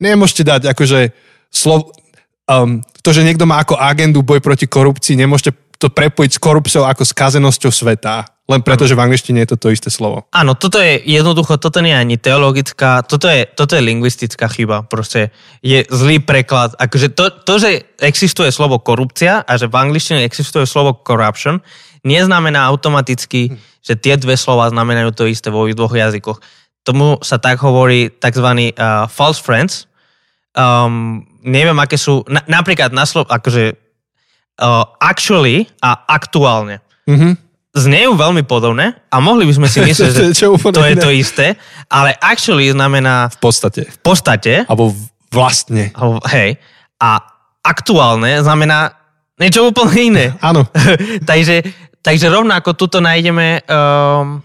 Nemôžete 0.00 0.48
dať 0.48 0.72
akože 0.72 1.28
slov, 1.48 1.92
um, 2.48 2.80
to, 3.02 3.10
že 3.12 3.24
niekto 3.24 3.48
má 3.48 3.60
ako 3.60 3.76
agendu 3.76 4.24
boj 4.24 4.40
proti 4.40 4.68
korupcii, 4.68 5.16
nemôžete 5.16 5.56
to 5.78 5.88
prepojiť 5.88 6.30
s 6.36 6.42
korupciou 6.42 6.84
ako 6.84 7.06
skazenosťou 7.06 7.70
sveta. 7.70 8.26
Len 8.48 8.64
preto, 8.64 8.88
že 8.88 8.96
v 8.96 9.04
angličtine 9.04 9.44
je 9.44 9.52
to 9.52 9.60
to 9.60 9.68
isté 9.76 9.92
slovo. 9.92 10.24
Áno, 10.32 10.56
toto 10.56 10.80
je 10.80 10.96
jednoducho, 11.04 11.60
toto 11.60 11.84
nie 11.84 11.92
je 11.92 12.00
ani 12.00 12.16
teologická, 12.16 13.04
toto 13.04 13.28
je, 13.28 13.44
toto 13.44 13.76
je 13.76 13.84
lingvistická 13.84 14.48
chyba. 14.48 14.88
Proste 14.88 15.36
je 15.60 15.84
zlý 15.92 16.24
preklad. 16.24 16.72
Akože 16.80 17.12
to, 17.12 17.28
to, 17.44 17.60
že 17.60 17.84
existuje 18.00 18.48
slovo 18.48 18.80
korupcia 18.80 19.44
a 19.44 19.52
že 19.60 19.68
v 19.68 19.76
angličtine 19.76 20.24
existuje 20.24 20.64
slovo 20.64 20.96
corruption, 20.96 21.60
neznamená 22.08 22.64
automaticky, 22.72 23.52
že 23.84 24.00
tie 24.00 24.16
dve 24.16 24.40
slova 24.40 24.72
znamenajú 24.72 25.12
to 25.12 25.28
isté 25.28 25.52
vo 25.52 25.68
dvoch 25.68 25.92
jazykoch. 25.92 26.40
Tomu 26.88 27.20
sa 27.20 27.36
tak 27.36 27.60
hovorí 27.60 28.08
tzv. 28.08 28.48
Uh, 28.72 29.04
false 29.12 29.44
friends. 29.44 29.84
Um, 30.56 31.28
neviem, 31.48 31.76
aké 31.80 31.96
sú, 31.96 32.22
na, 32.28 32.44
napríklad 32.46 32.92
na 32.92 33.08
slovo, 33.08 33.32
akože 33.32 33.74
uh, 34.60 34.84
actually 35.00 35.66
a 35.80 36.06
aktuálne. 36.06 36.84
Mm-hmm 37.08 37.48
znejú 37.78 38.18
veľmi 38.18 38.42
podobné 38.42 38.98
a 39.06 39.22
mohli 39.22 39.46
by 39.46 39.54
sme 39.54 39.68
si 39.70 39.78
myslieť, 39.86 40.34
že 40.34 40.50
to 40.74 40.82
je 40.82 40.96
to 40.98 41.10
isté, 41.14 41.54
ale 41.86 42.16
actually 42.18 42.72
znamená... 42.74 43.30
V 43.30 43.38
podstate. 43.38 43.86
V 43.86 44.00
podstate. 44.02 44.52
Alebo 44.66 44.90
vlastne. 45.30 45.94
Alebo, 45.94 46.18
hej. 46.26 46.58
A 46.98 47.22
aktuálne 47.62 48.42
znamená 48.42 48.98
niečo 49.38 49.68
úplne 49.70 49.94
iné. 49.94 50.26
Áno. 50.48 50.66
takže, 51.30 51.62
takže 52.02 52.26
rovnako 52.26 52.74
tuto 52.74 52.98
nájdeme... 52.98 53.62
Um... 53.70 54.42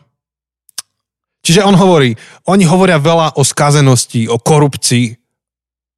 Čiže 1.43 1.67
on 1.67 1.75
hovorí, 1.75 2.15
oni 2.47 2.63
hovoria 2.63 2.95
veľa 3.03 3.35
o 3.35 3.43
skazenosti, 3.43 4.31
o 4.31 4.39
korupcii 4.39 5.22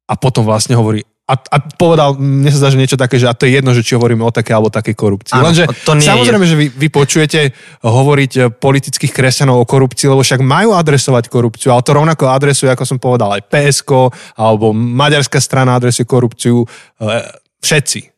a 0.06 0.14
potom 0.14 0.46
vlastne 0.46 0.78
hovorí, 0.78 1.02
a, 1.26 1.34
a 1.34 1.56
povedal, 1.58 2.14
mne 2.22 2.46
sa 2.54 2.62
zdá, 2.62 2.68
že 2.70 2.78
niečo 2.78 2.94
také, 2.94 3.18
že 3.18 3.26
a 3.26 3.34
to 3.34 3.50
je 3.50 3.58
jedno, 3.58 3.74
že 3.74 3.82
či 3.82 3.98
hovoríme 3.98 4.22
o 4.22 4.30
také 4.30 4.54
alebo 4.54 4.70
takej 4.70 4.94
korupcii. 4.94 5.34
Áno, 5.34 5.50
Lenže 5.50 5.66
to 5.82 5.98
nie 5.98 6.06
samozrejme, 6.06 6.44
je. 6.46 6.50
že 6.54 6.56
vy, 6.56 6.66
vy 6.70 6.88
počujete 6.94 7.40
hovoriť 7.82 8.32
eh, 8.38 8.42
politických 8.54 9.10
kresťanov 9.10 9.58
o 9.58 9.66
korupcii, 9.66 10.06
lebo 10.06 10.22
však 10.22 10.38
majú 10.46 10.78
adresovať 10.78 11.26
korupciu, 11.26 11.74
ale 11.74 11.82
to 11.82 11.98
rovnako 11.98 12.30
adresuje, 12.30 12.70
ako 12.70 12.86
som 12.86 13.02
povedal, 13.02 13.34
aj 13.34 13.42
PSK, 13.42 13.90
alebo 14.38 14.70
maďarská 14.70 15.42
strana 15.42 15.74
adresuje 15.74 16.06
korupciu, 16.06 16.62
eh, 17.02 17.26
všetci. 17.58 18.14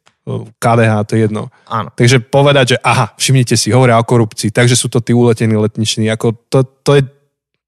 KDH, 0.61 0.93
to 1.09 1.17
je 1.17 1.25
jedno. 1.25 1.49
Áno. 1.73 1.89
Takže 1.89 2.21
povedať, 2.21 2.77
že 2.77 2.79
aha, 2.85 3.17
všimnite 3.17 3.57
si, 3.57 3.73
hovoria 3.73 3.97
o 3.97 4.05
korupcii, 4.05 4.53
takže 4.53 4.77
sú 4.77 4.93
to 4.93 5.01
tí 5.01 5.17
uletení 5.17 5.57
letniční, 5.57 6.13
ako 6.13 6.37
to, 6.53 6.69
to, 6.85 7.01
je, 7.01 7.03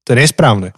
to 0.05 0.13
je 0.13 0.17
nesprávne. 0.21 0.69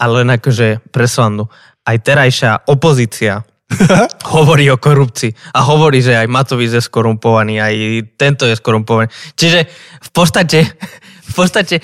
Ale 0.00 0.24
len 0.24 0.40
akože 0.40 0.88
presvandu. 0.88 1.52
Aj 1.88 1.96
terajšia 1.96 2.68
opozícia 2.68 3.40
hovorí 4.36 4.68
o 4.68 4.76
korupcii 4.76 5.56
a 5.56 5.64
hovorí, 5.64 6.04
že 6.04 6.16
aj 6.16 6.28
Matovič 6.28 6.76
je 6.76 6.82
skorumpovaný, 6.84 7.60
aj 7.60 7.74
tento 8.20 8.44
je 8.44 8.56
skorumpovaný. 8.56 9.08
Čiže 9.36 9.64
v 10.04 10.10
podstate, 10.12 10.68
v 11.30 11.32
podstate, 11.32 11.80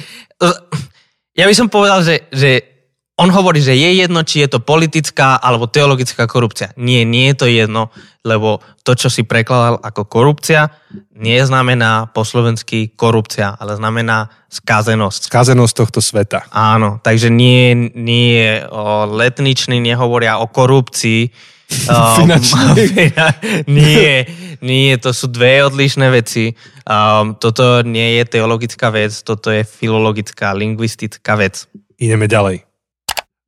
ja 1.33 1.45
by 1.49 1.55
som 1.57 1.73
povedal, 1.73 2.05
že, 2.05 2.29
že 2.29 2.74
on 3.15 3.31
hovorí, 3.31 3.63
že 3.63 3.79
je 3.79 4.03
jedno, 4.03 4.27
či 4.27 4.43
je 4.43 4.59
to 4.59 4.59
politická 4.59 5.39
alebo 5.39 5.71
teologická 5.71 6.27
korupcia. 6.27 6.75
Nie, 6.75 7.07
nie 7.07 7.31
je 7.31 7.37
to 7.39 7.47
jedno, 7.47 7.95
lebo 8.27 8.59
to, 8.83 8.99
čo 8.99 9.07
si 9.07 9.23
prekladal 9.23 9.79
ako 9.79 10.03
korupcia, 10.11 10.75
nie 11.15 11.39
znamená 11.47 12.11
po 12.11 12.27
slovensky 12.27 12.91
korupcia, 12.91 13.55
ale 13.55 13.79
znamená 13.79 14.35
skazenosť. 14.51 15.31
Skazenosť 15.31 15.75
tohto 15.79 16.01
sveta. 16.03 16.51
Áno, 16.51 16.99
takže 17.07 17.31
nie, 17.31 17.95
nie 17.95 18.67
o 18.67 19.07
letniční 19.07 19.79
nehovoria 19.79 20.43
o 20.43 20.51
korupcii, 20.51 21.31
Um, 21.89 22.29
nie, 23.67 24.29
nie, 24.61 24.93
to 25.01 25.11
sú 25.17 25.33
dve 25.33 25.65
odlišné 25.65 26.07
veci. 26.13 26.53
Um, 26.85 27.35
toto 27.41 27.81
nie 27.81 28.21
je 28.21 28.25
teologická 28.29 28.93
vec, 28.93 29.17
toto 29.25 29.49
je 29.49 29.65
filologická, 29.65 30.53
lingvistická 30.53 31.35
vec. 31.35 31.65
Ideme 31.97 32.29
ďalej. 32.29 32.74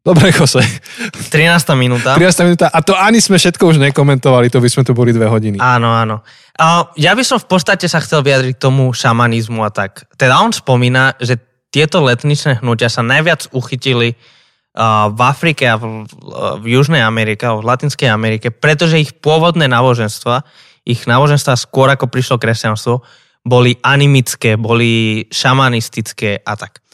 Dobre, 0.07 0.31
Jose. 0.31 0.63
13. 1.35 1.35
minúta. 1.75 2.15
13. 2.15 2.47
minúta. 2.47 2.71
A 2.71 2.79
to 2.79 2.95
ani 2.95 3.19
sme 3.19 3.43
všetko 3.43 3.75
už 3.75 3.83
nekomentovali, 3.91 4.47
to 4.55 4.63
by 4.63 4.71
sme 4.71 4.87
tu 4.87 4.95
boli 4.95 5.11
dve 5.11 5.27
hodiny. 5.27 5.59
Áno, 5.59 5.91
áno. 5.91 6.23
Uh, 6.55 6.87
ja 6.95 7.19
by 7.19 7.27
som 7.27 7.43
v 7.43 7.51
podstate 7.51 7.91
sa 7.91 7.99
chcel 7.99 8.23
vyjadriť 8.23 8.55
k 8.55 8.63
tomu 8.63 8.95
šamanizmu 8.95 9.67
a 9.67 9.71
tak. 9.75 10.07
Teda 10.15 10.39
on 10.39 10.55
spomína, 10.55 11.19
že 11.19 11.43
tieto 11.75 11.99
letničné 12.07 12.63
hnutia 12.63 12.87
sa 12.87 13.03
najviac 13.03 13.51
uchytili 13.51 14.15
v 15.11 15.21
Afrike 15.25 15.65
a 15.73 15.81
v, 15.81 16.05
v 16.61 16.65
Južnej 16.69 17.01
Amerike, 17.01 17.49
v 17.49 17.65
Latinskej 17.65 18.13
Amerike, 18.13 18.53
pretože 18.53 19.01
ich 19.01 19.17
pôvodné 19.17 19.73
náboženstva, 19.73 20.45
ich 20.85 21.09
náboženstva 21.09 21.57
skôr 21.57 21.89
ako 21.89 22.13
prišlo 22.13 22.37
kresťanstvo, 22.37 23.01
boli 23.41 23.73
animické, 23.81 24.61
boli 24.61 25.25
šamanistické 25.33 26.45
a 26.45 26.53
tak. 26.61 26.85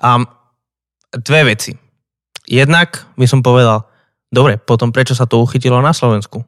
Um, 0.00 0.24
dve 1.12 1.52
veci. 1.52 1.87
Jednak 2.48 3.04
by 3.20 3.28
som 3.28 3.44
povedal, 3.44 3.84
dobre, 4.32 4.56
potom 4.56 4.88
prečo 4.88 5.12
sa 5.12 5.28
to 5.28 5.44
uchytilo 5.44 5.84
na 5.84 5.92
Slovensku? 5.92 6.40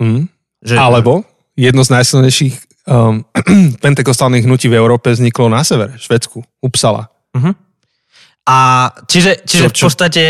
Mm. 0.00 0.32
Že... 0.64 0.74
Alebo 0.80 1.28
jedno 1.52 1.84
z 1.84 1.92
najsilnejších 1.92 2.54
um, 2.88 3.22
pentekostálnych 3.84 4.48
hnutí 4.48 4.72
v 4.72 4.80
Európe 4.80 5.12
vzniklo 5.12 5.52
na 5.52 5.60
severe, 5.60 6.00
Švedsku, 6.00 6.40
Upsala. 6.64 7.12
Uh-huh. 7.36 7.52
A 8.48 8.88
čiže, 9.04 9.44
čiže 9.44 9.68
čo, 9.68 9.76
čo? 9.76 9.84
v 9.84 9.88
podstate... 9.92 10.22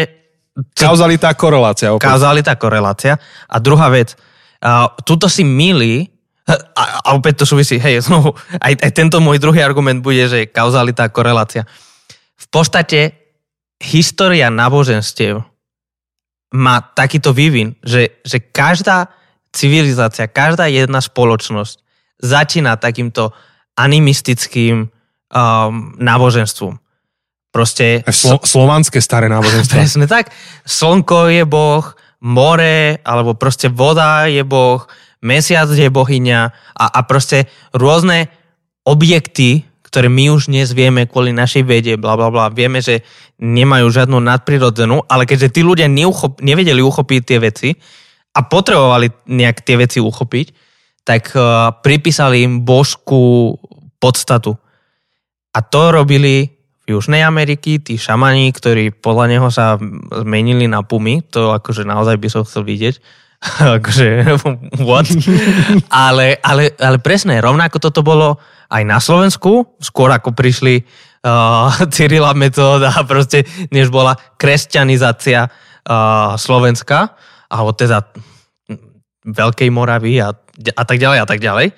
Kauzalita, 0.75 1.35
korelácia. 1.35 1.91
Opäť. 1.91 2.11
Kauzalita, 2.11 2.55
korelácia. 2.55 3.19
A 3.51 3.57
druhá 3.59 3.91
vec, 3.91 4.15
uh, 4.63 4.87
tuto 5.03 5.27
si 5.27 5.43
milí, 5.43 6.11
a, 6.47 6.55
a 7.03 7.09
opäť 7.17 7.43
to 7.43 7.47
súvisí, 7.49 7.81
hej, 7.81 8.05
znovu, 8.05 8.37
aj, 8.61 8.77
aj 8.77 8.91
tento 8.93 9.19
môj 9.19 9.41
druhý 9.41 9.65
argument 9.65 10.05
bude, 10.05 10.29
že 10.29 10.47
kauzalita, 10.51 11.11
korelácia. 11.11 11.67
V 12.39 12.47
podstate 12.53 13.24
história 13.85 14.49
náboženstiev 14.49 15.45
má 16.55 16.81
takýto 16.81 17.37
vývin, 17.37 17.77
že, 17.85 18.23
že 18.25 18.41
každá 18.41 19.13
civilizácia, 19.53 20.31
každá 20.31 20.67
jedna 20.71 21.05
spoločnosť 21.05 21.85
začína 22.23 22.81
takýmto 22.81 23.35
animistickým 23.77 24.87
um, 24.87 24.91
náboženstvom. 25.99 26.79
Proste... 27.51 28.03
Slo- 28.11 28.43
slovanské 28.43 28.99
staré 28.99 29.31
náboženstvo. 29.31 29.75
Presne 29.79 30.07
tak. 30.11 30.31
Slnko 30.67 31.31
je 31.31 31.45
boh, 31.47 31.85
more, 32.25 32.99
alebo 33.03 33.37
proste 33.37 33.71
voda 33.71 34.27
je 34.31 34.43
boh, 34.43 34.83
mesiac 35.23 35.69
je 35.71 35.87
bohyňa 35.91 36.41
a, 36.75 36.85
a 36.89 37.01
proste 37.05 37.51
rôzne 37.75 38.31
objekty, 38.87 39.67
ktoré 39.95 40.11
my 40.11 40.35
už 40.35 40.51
dnes 40.51 40.75
vieme 40.75 41.07
kvôli 41.07 41.31
našej 41.31 41.63
vede, 41.63 41.95
bla 41.95 42.19
bla 42.19 42.35
bla, 42.35 42.51
vieme, 42.51 42.83
že 42.83 43.07
nemajú 43.39 43.87
žiadnu 43.95 44.19
nadprirodzenú, 44.19 45.07
ale 45.07 45.23
keďže 45.23 45.55
tí 45.55 45.61
ľudia 45.63 45.87
neuchop, 45.87 46.43
nevedeli 46.43 46.83
uchopiť 46.83 47.21
tie 47.23 47.39
veci, 47.39 47.71
a 48.35 48.41
potrebovali 48.43 49.31
nejak 49.31 49.63
tie 49.63 49.79
veci 49.79 50.03
uchopiť, 50.03 50.47
tak 51.07 51.31
uh, 51.39 51.71
pripísali 51.79 52.43
im 52.43 52.67
božskú 52.67 53.55
podstatu. 54.03 54.59
A 55.55 55.63
to 55.63 55.95
robili 55.95 56.51
v 56.85 56.99
Južnej 56.99 57.23
Ameriky, 57.23 57.79
tí 57.79 57.95
šamani, 57.95 58.51
ktorí 58.51 58.91
podľa 58.91 59.27
neho 59.31 59.49
sa 59.49 59.79
zmenili 60.11 60.67
na 60.67 60.83
pumy, 60.83 61.23
to 61.23 61.55
akože 61.55 61.87
naozaj 61.87 62.19
by 62.19 62.29
som 62.29 62.43
chcel 62.43 62.67
vidieť, 62.67 62.99
akože 63.79 64.07
what? 64.89 65.07
ale, 66.05 66.43
ale, 66.43 66.75
ale 66.75 66.99
presne, 66.99 67.39
rovnako 67.39 67.79
toto 67.79 68.03
bolo 68.03 68.43
aj 68.75 68.83
na 68.83 68.99
Slovensku, 68.99 69.79
skôr 69.79 70.11
ako 70.11 70.35
prišli 70.35 70.83
uh, 70.83 71.71
Cyrila 71.95 72.35
metóda 72.35 72.91
proste, 73.07 73.47
než 73.71 73.95
bola 73.95 74.19
kresťanizácia 74.35 75.47
uh, 75.47 76.35
Slovenska, 76.35 77.15
alebo 77.47 77.71
teda 77.71 78.03
Veľkej 79.25 79.71
Moravy 79.71 80.19
a, 80.19 80.35
a 80.75 80.83
tak 80.85 80.99
ďalej 80.99 81.19
a 81.23 81.27
tak 81.27 81.39
ďalej. 81.39 81.71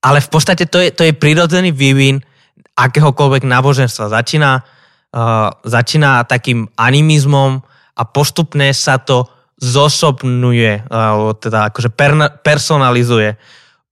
Ale 0.00 0.18
v 0.24 0.28
podstate 0.32 0.64
to 0.64 0.80
je, 0.80 0.88
to 0.96 1.04
je 1.04 1.12
prirodzený 1.12 1.76
vývin 1.76 2.24
akéhokoľvek 2.72 3.44
náboženstva. 3.44 4.08
Začína, 4.08 4.64
uh, 5.12 5.52
začína 5.60 6.24
takým 6.24 6.72
animizmom 6.80 7.60
a 8.00 8.02
postupne 8.08 8.72
sa 8.72 8.96
to 8.96 9.28
zosobnuje, 9.60 10.88
alebo 10.88 11.36
teda 11.36 11.68
akože 11.68 11.92
per, 11.92 12.16
personalizuje. 12.40 13.36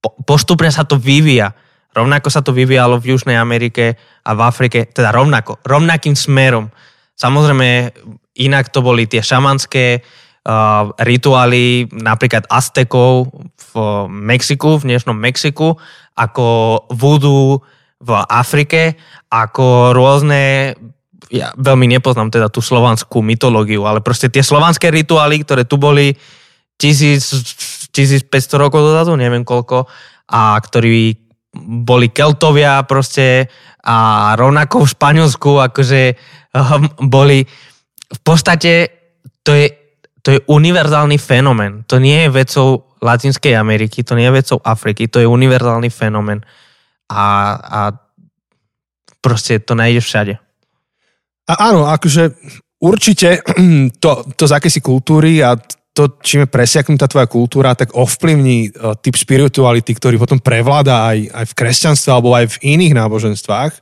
Po, 0.01 0.17
postupne 0.25 0.73
sa 0.73 0.89
to 0.89 0.97
vyvíja. 0.97 1.53
Rovnako 1.99 2.29
sa 2.31 2.41
to 2.47 2.55
vyvíjalo 2.55 3.03
v 3.03 3.15
Južnej 3.15 3.35
Amerike 3.35 3.99
a 4.23 4.31
v 4.33 4.41
Afrike, 4.47 4.87
teda 4.87 5.11
rovnako, 5.11 5.59
rovnakým 5.67 6.15
smerom. 6.15 6.71
Samozrejme, 7.19 7.91
inak 8.39 8.71
to 8.71 8.79
boli 8.79 9.11
tie 9.11 9.19
šamanské 9.19 9.99
uh, 9.99 10.95
rituály 11.03 11.91
napríklad 11.91 12.47
Aztekov 12.47 13.35
v 13.75 14.07
Mexiku, 14.07 14.79
v 14.79 14.95
dnešnom 14.95 15.19
Mexiku, 15.19 15.75
ako 16.15 16.47
voodoo 16.95 17.59
v 17.99 18.11
Afrike, 18.31 18.95
ako 19.27 19.91
rôzne 19.91 20.75
ja 21.29 21.53
veľmi 21.61 21.85
nepoznám 21.93 22.33
teda 22.33 22.49
tú 22.49 22.65
slovanskú 22.65 23.21
mytológiu, 23.21 23.85
ale 23.85 24.01
proste 24.01 24.33
tie 24.33 24.41
slovanské 24.41 24.89
rituály, 24.89 25.45
ktoré 25.45 25.69
tu 25.69 25.77
boli 25.77 26.17
1000, 26.81 27.93
1500 27.93 28.33
rokov 28.57 28.81
dozadu, 28.81 29.13
neviem 29.19 29.45
koľko, 29.45 29.85
a 30.31 30.57
ktorí 30.57 31.28
boli 31.67 32.15
Keltovia 32.15 32.83
proste 32.87 33.51
a 33.83 34.33
rovnako 34.37 34.85
v 34.85 34.93
Španielsku 34.95 35.51
akože 35.71 36.03
um, 36.55 37.09
boli 37.09 37.43
v 38.09 38.21
podstate 38.23 38.89
to 39.43 39.53
je 39.55 39.67
to 40.29 40.37
je 40.37 40.45
univerzálny 40.45 41.17
fenomén. 41.17 41.89
To 41.89 41.97
nie 41.97 42.27
je 42.27 42.29
vecou 42.29 42.69
Latinskej 43.01 43.57
Ameriky, 43.57 44.05
to 44.05 44.13
nie 44.13 44.29
je 44.29 44.37
vecou 44.37 44.59
Afriky, 44.61 45.09
to 45.09 45.25
je 45.25 45.31
univerzálny 45.31 45.89
fenomén. 45.89 46.45
A, 47.09 47.25
a 47.57 47.81
proste 49.25 49.63
to 49.65 49.73
nájdeš 49.73 50.05
všade. 50.05 50.35
A 51.49 51.53
áno, 51.73 51.89
akože 51.89 52.37
určite 52.83 53.41
to, 54.05 54.11
to 54.37 54.45
z 54.45 54.53
akési 54.53 54.85
kultúry 54.85 55.41
a 55.41 55.57
to, 55.99 56.15
čím 56.23 56.47
je 56.47 56.55
presiaknutá 56.55 57.11
tvoja 57.11 57.27
kultúra, 57.27 57.75
tak 57.75 57.91
ovplyvní 57.91 58.71
uh, 58.71 58.95
typ 58.95 59.19
spirituality, 59.19 59.91
ktorý 59.99 60.15
potom 60.15 60.39
prevláda 60.39 61.11
aj, 61.11 61.19
aj 61.35 61.45
v 61.51 61.57
kresťanstve 61.59 62.11
alebo 62.15 62.39
aj 62.39 62.55
v 62.55 62.79
iných 62.79 62.95
náboženstvách. 62.95 63.73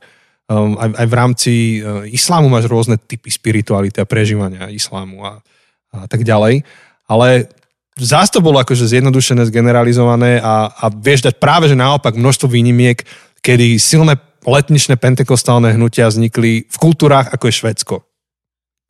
Um, 0.49 0.73
aj, 0.81 0.97
aj 0.97 1.07
v 1.11 1.13
rámci 1.13 1.53
uh, 1.77 2.01
islámu 2.09 2.49
máš 2.49 2.65
rôzne 2.65 2.97
typy 2.97 3.29
spirituality 3.29 4.01
a 4.01 4.09
prežívania 4.09 4.73
islámu. 4.73 5.21
A, 5.21 5.45
a 5.93 6.09
tak 6.09 6.25
ďalej. 6.25 6.65
Ale 7.05 7.53
zás 8.01 8.33
to 8.33 8.41
bolo 8.41 8.57
akože 8.57 8.89
zjednodušené, 8.89 9.45
zgeneralizované 9.45 10.41
a, 10.41 10.73
a 10.73 10.85
vieš 10.89 11.29
dať 11.29 11.37
práve, 11.37 11.69
že 11.69 11.77
naopak 11.77 12.17
množstvo 12.17 12.49
výnimiek, 12.49 13.05
kedy 13.45 13.77
silné 13.77 14.17
letničné 14.41 14.97
pentekostálne 14.97 15.69
hnutia 15.75 16.09
vznikli 16.09 16.65
v 16.65 16.77
kultúrách 16.81 17.29
ako 17.29 17.45
je 17.45 17.53
Švedsko, 17.53 17.95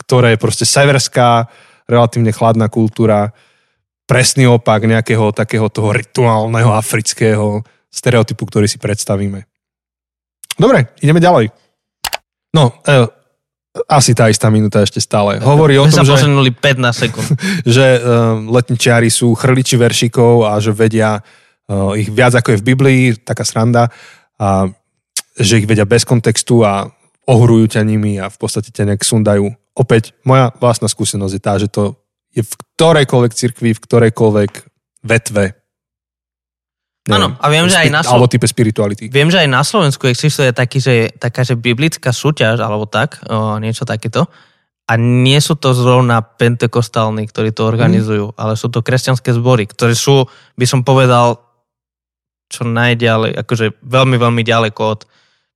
ktoré 0.06 0.36
je 0.36 0.44
proste 0.44 0.66
severská, 0.68 1.50
relatívne 1.88 2.36
chladná 2.36 2.68
kultúra, 2.68 3.32
presný 4.08 4.48
opak 4.48 4.88
nejakého 4.88 5.32
takého 5.32 5.68
toho 5.72 5.92
rituálneho 5.92 6.72
afrického 6.76 7.64
stereotypu, 7.92 8.44
ktorý 8.48 8.68
si 8.68 8.80
predstavíme. 8.80 9.48
Dobre, 10.60 10.92
ideme 11.00 11.24
ďalej. 11.24 11.52
No, 12.56 12.80
e, 12.84 13.06
asi 13.86 14.18
tá 14.18 14.32
istá 14.32 14.50
minúta 14.50 14.82
ešte 14.82 14.98
stále. 14.98 15.38
Hovorí 15.38 15.78
o 15.78 15.86
tom, 15.86 16.02
že... 16.02 16.18
15 16.18 17.04
sekúnd. 17.04 17.30
že 17.78 18.02
uh, 18.02 18.42
letničiari 18.42 19.12
sú 19.14 19.38
chrliči 19.38 19.78
veršikov 19.78 20.50
a 20.50 20.58
že 20.58 20.74
vedia 20.74 21.22
uh, 21.22 21.94
ich 21.94 22.10
viac 22.10 22.34
ako 22.34 22.58
je 22.58 22.60
v 22.64 22.68
Biblii, 22.74 23.02
taká 23.22 23.46
sranda, 23.46 23.94
a 24.42 24.66
že 25.38 25.62
ich 25.62 25.70
vedia 25.70 25.86
bez 25.86 26.02
kontextu 26.02 26.66
a 26.66 26.90
ohrujú 27.30 27.78
ťa 27.78 27.82
nimi 27.86 28.18
a 28.18 28.32
v 28.32 28.38
podstate 28.40 28.74
ťa 28.74 28.94
nejak 28.94 29.04
sundajú. 29.06 29.46
Opäť, 29.78 30.18
moja 30.26 30.50
vlastná 30.58 30.90
skúsenosť 30.90 31.34
je 31.38 31.42
tá, 31.42 31.54
že 31.62 31.70
to 31.70 32.02
je 32.34 32.42
v 32.42 32.54
ktorejkoľvek 32.76 33.34
cirkvi, 33.34 33.78
v 33.78 33.84
ktorejkoľvek 33.86 34.52
vetve 35.06 35.58
Áno, 37.08 37.40
a 37.40 37.46
viem, 37.48 37.72
že 37.72 37.80
aj 37.80 37.88
na 37.88 38.04
Slovensku... 38.04 38.12
Alebo 38.20 38.28
type 38.28 38.48
spirituality. 38.52 39.06
Viem, 39.08 39.32
že 39.32 39.40
aj 39.40 39.50
na 39.50 39.64
Slovensku 39.64 40.12
existuje 40.12 40.52
taký, 40.52 40.84
že, 40.84 40.96
taká, 41.16 41.48
že 41.48 41.56
biblická 41.56 42.12
súťaž, 42.12 42.60
alebo 42.60 42.84
tak, 42.84 43.24
o, 43.32 43.56
niečo 43.64 43.88
takéto. 43.88 44.28
A 44.88 45.00
nie 45.00 45.40
sú 45.40 45.56
to 45.56 45.72
zrovna 45.72 46.20
pentekostálni, 46.20 47.28
ktorí 47.32 47.56
to 47.56 47.64
organizujú, 47.64 48.32
mm. 48.32 48.36
ale 48.36 48.60
sú 48.60 48.68
to 48.68 48.84
kresťanské 48.84 49.32
zbory, 49.32 49.68
ktoré 49.72 49.96
sú, 49.96 50.28
by 50.60 50.66
som 50.68 50.84
povedal, 50.84 51.40
čo 52.52 52.68
najďalej, 52.68 53.40
akože 53.40 53.84
veľmi, 53.84 54.16
veľmi 54.20 54.44
ďaleko 54.44 54.82
od 54.84 55.02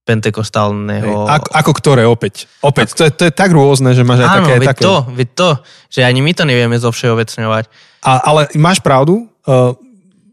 pentekostálneho... 0.01 1.29
Ako, 1.29 1.49
ako 1.53 1.71
ktoré 1.77 2.03
opäť? 2.09 2.49
Opäť, 2.65 2.93
ako... 2.93 2.97
to, 2.97 3.03
je, 3.05 3.11
to 3.13 3.23
je 3.29 3.33
tak 3.33 3.51
rôzne, 3.53 3.93
že 3.93 4.01
máš 4.01 4.25
aj 4.25 4.29
Áno, 4.29 4.47
také... 4.65 4.83
Áno, 4.83 5.05
to, 5.13 5.25
to, 5.37 5.49
že 5.93 6.01
ani 6.01 6.25
my 6.25 6.31
to 6.33 6.43
nevieme 6.43 6.77
zovšeobecňovať. 6.81 7.63
A, 8.01 8.11
ale 8.25 8.49
máš 8.57 8.81
pravdu, 8.81 9.29
uh, 9.45 9.77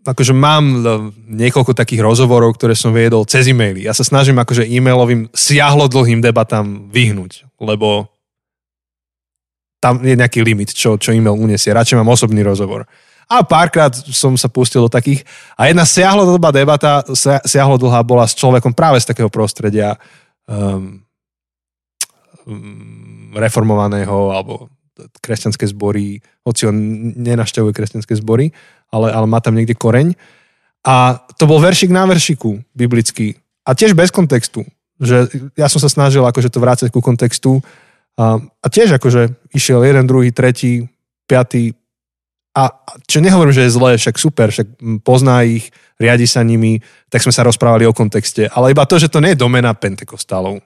akože 0.08 0.32
mám 0.32 0.64
niekoľko 1.28 1.76
takých 1.76 2.00
rozhovorov, 2.00 2.56
ktoré 2.56 2.72
som 2.72 2.96
viedol 2.96 3.28
cez 3.28 3.44
e-maily. 3.44 3.84
Ja 3.84 3.92
sa 3.92 4.08
snažím 4.08 4.40
akože 4.40 4.64
e-mailovým 4.64 5.28
siahlo 5.36 5.84
dlhým 5.84 6.24
debatám 6.24 6.88
vyhnúť, 6.88 7.44
lebo 7.60 8.08
tam 9.78 10.00
je 10.02 10.16
nejaký 10.16 10.42
limit, 10.42 10.72
čo, 10.72 10.96
čo 10.96 11.12
e-mail 11.12 11.36
uniesie. 11.36 11.70
Radšej 11.70 12.00
mám 12.00 12.10
osobný 12.10 12.40
rozhovor. 12.42 12.88
A 13.28 13.44
párkrát 13.44 13.92
som 13.92 14.32
sa 14.40 14.48
pustil 14.48 14.80
do 14.80 14.88
takých. 14.88 15.20
A 15.52 15.68
jedna 15.68 15.84
siahlodlhá 15.84 16.48
debata, 16.48 17.04
siahlodlhá 17.44 18.00
bola 18.00 18.24
s 18.24 18.32
človekom 18.32 18.72
práve 18.72 19.04
z 19.04 19.12
takého 19.12 19.28
prostredia 19.28 20.00
um, 20.48 21.04
mm, 22.48 23.36
reformovaného 23.36 24.32
alebo 24.32 24.72
kresťanské 25.22 25.68
zbory, 25.70 26.18
hoci 26.42 26.66
on 26.66 26.74
nenašťavuje 27.14 27.70
kresťanské 27.70 28.18
zbory, 28.18 28.50
ale, 28.90 29.14
ale 29.14 29.26
má 29.30 29.38
tam 29.38 29.54
niekde 29.54 29.78
koreň. 29.78 30.16
A 30.82 31.22
to 31.38 31.46
bol 31.46 31.62
veršik 31.62 31.92
na 31.92 32.08
veršiku 32.08 32.58
biblický. 32.74 33.38
A 33.62 33.76
tiež 33.76 33.94
bez 33.94 34.10
kontextu. 34.10 34.64
Že 34.98 35.30
ja 35.54 35.70
som 35.70 35.78
sa 35.78 35.92
snažil 35.92 36.24
akože 36.24 36.50
to 36.50 36.58
vrácať 36.58 36.88
ku 36.90 36.98
kontextu. 37.04 37.62
A, 38.18 38.40
a 38.40 38.66
tiež 38.66 38.98
akože 38.98 39.36
išiel 39.54 39.84
jeden, 39.86 40.08
druhý, 40.08 40.34
tretí, 40.34 40.88
piatý. 41.28 41.77
A 42.56 42.72
čo 43.06 43.20
nehovorím, 43.20 43.54
že 43.54 43.68
je 43.68 43.76
zlé, 43.76 43.90
však 44.00 44.16
super, 44.18 44.48
však 44.50 44.80
pozná 45.04 45.44
ich, 45.46 45.70
riadi 46.00 46.26
sa 46.26 46.42
nimi, 46.42 46.80
tak 47.10 47.22
sme 47.22 47.34
sa 47.34 47.46
rozprávali 47.46 47.84
o 47.84 47.94
kontexte. 47.94 48.48
Ale 48.50 48.72
iba 48.72 48.86
to, 48.88 48.96
že 48.98 49.12
to 49.12 49.22
nie 49.22 49.34
je 49.34 49.42
domena 49.42 49.74
pentekostálov. 49.74 50.62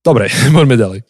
Dobre, 0.00 0.32
poďme 0.56 0.76
ďalej. 0.76 1.00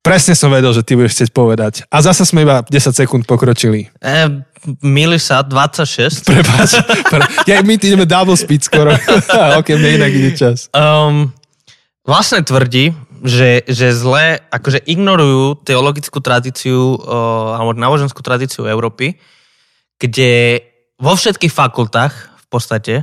Presne 0.00 0.32
som 0.32 0.48
vedel, 0.48 0.72
že 0.72 0.80
ty 0.80 0.96
budeš 0.96 1.12
chcieť 1.12 1.30
povedať. 1.36 1.84
A 1.92 2.00
zasa 2.00 2.24
sme 2.24 2.48
iba 2.48 2.64
10 2.64 2.96
sekúnd 2.96 3.28
pokročili. 3.28 3.92
E, 4.00 4.48
Mili 4.80 5.20
sa 5.20 5.44
26. 5.44 6.24
Prepáč. 6.30 6.80
Pre... 7.04 7.20
Ja, 7.44 7.60
my 7.60 7.76
ideme 7.76 8.08
double 8.08 8.36
speed 8.36 8.64
skoro. 8.64 8.96
ok, 9.60 9.68
mne 9.76 10.00
inak 10.00 10.12
ide 10.16 10.32
čas. 10.32 10.72
Um, 10.72 11.36
vlastne 12.00 12.40
tvrdí, 12.40 12.96
že, 13.24 13.64
že 13.68 13.92
zle 13.92 14.40
akože 14.48 14.84
ignorujú 14.88 15.60
teologickú 15.64 16.18
tradíciu 16.24 16.96
uh, 16.96 17.56
alebo 17.56 17.76
náboženskú 17.76 18.20
tradíciu 18.24 18.64
Európy, 18.64 19.20
kde 20.00 20.64
vo 20.96 21.12
všetkých 21.16 21.52
fakultách 21.52 22.12
v 22.16 22.46
podstate, 22.48 22.94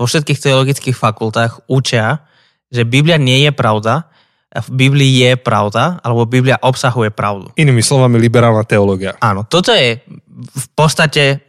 vo 0.00 0.08
všetkých 0.08 0.40
teologických 0.40 0.96
fakultách 0.96 1.68
učia, 1.68 2.24
že 2.72 2.88
Biblia 2.88 3.16
nie 3.20 3.44
je 3.48 3.52
pravda, 3.52 4.08
v 4.48 4.68
Biblii 4.72 5.12
je 5.28 5.32
pravda, 5.36 6.00
alebo 6.00 6.24
Biblia 6.24 6.56
obsahuje 6.56 7.12
pravdu. 7.12 7.52
Inými 7.60 7.84
slovami, 7.84 8.16
liberálna 8.16 8.64
teológia. 8.64 9.12
Áno, 9.20 9.44
toto 9.44 9.76
je 9.76 10.00
v 10.40 10.66
podstate, 10.72 11.44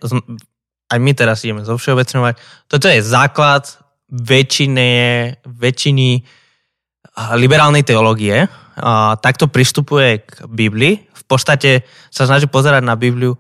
aj 0.92 1.00
my 1.00 1.12
teraz 1.16 1.48
ideme 1.48 1.64
zo 1.64 1.80
všeobecňovať, 1.80 2.36
toto 2.68 2.92
je 2.92 3.00
základ 3.00 3.64
väčšiny, 4.12 4.92
väčšiny 5.48 6.10
liberálnej 7.36 7.84
teológie. 7.84 8.48
A 8.80 9.20
takto 9.20 9.52
pristupuje 9.52 10.24
k 10.24 10.48
Biblii. 10.48 10.96
V 11.12 11.24
podstate 11.28 11.84
sa 12.08 12.24
snaží 12.24 12.48
pozerať 12.48 12.80
na 12.80 12.96
Bibliu 12.96 13.36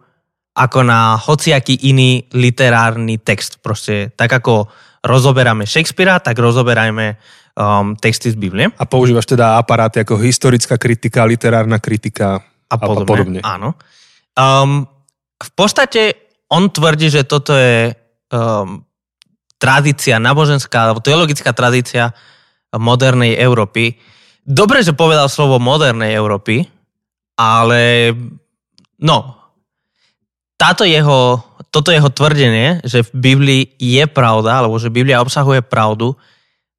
ako 0.60 0.84
na 0.84 1.16
hociaký 1.16 1.88
iný 1.88 2.28
literárny 2.36 3.24
text. 3.24 3.64
Proste 3.64 4.12
tak 4.12 4.28
ako 4.36 4.68
rozoberáme 5.08 5.64
Shakespearea, 5.64 6.20
tak 6.20 6.36
rozoberajme 6.36 7.16
um, 7.56 7.96
texty 7.96 8.32
z 8.32 8.36
Biblie. 8.36 8.68
A 8.68 8.84
používaš 8.84 9.32
teda 9.32 9.56
aparáty 9.56 10.04
ako 10.04 10.20
historická 10.20 10.76
kritika, 10.76 11.24
literárna 11.24 11.80
kritika 11.80 12.44
a 12.68 12.76
podobne. 12.76 13.04
A 13.04 13.08
podobne. 13.08 13.40
Áno. 13.40 13.70
Um, 14.36 14.84
v 15.40 15.52
podstate 15.56 16.36
on 16.52 16.68
tvrdí, 16.68 17.08
že 17.08 17.24
toto 17.24 17.56
je 17.56 17.96
um, 18.36 18.84
tradícia, 19.56 20.20
náboženská 20.20 20.92
alebo 20.92 21.00
teologická 21.00 21.56
tradícia 21.56 22.12
modernej 22.78 23.34
Európy. 23.40 23.98
Dobre, 24.46 24.86
že 24.86 24.98
povedal 24.98 25.32
slovo 25.32 25.58
modernej 25.58 26.14
Európy, 26.14 26.66
ale 27.40 28.14
no, 29.02 29.40
táto 30.60 30.84
jeho, 30.84 31.40
toto 31.72 31.90
jeho 31.90 32.12
tvrdenie, 32.12 32.84
že 32.84 33.08
v 33.08 33.12
Biblii 33.16 33.64
je 33.80 34.04
pravda, 34.06 34.60
alebo 34.60 34.76
že 34.76 34.92
Biblia 34.92 35.24
obsahuje 35.24 35.64
pravdu, 35.64 36.20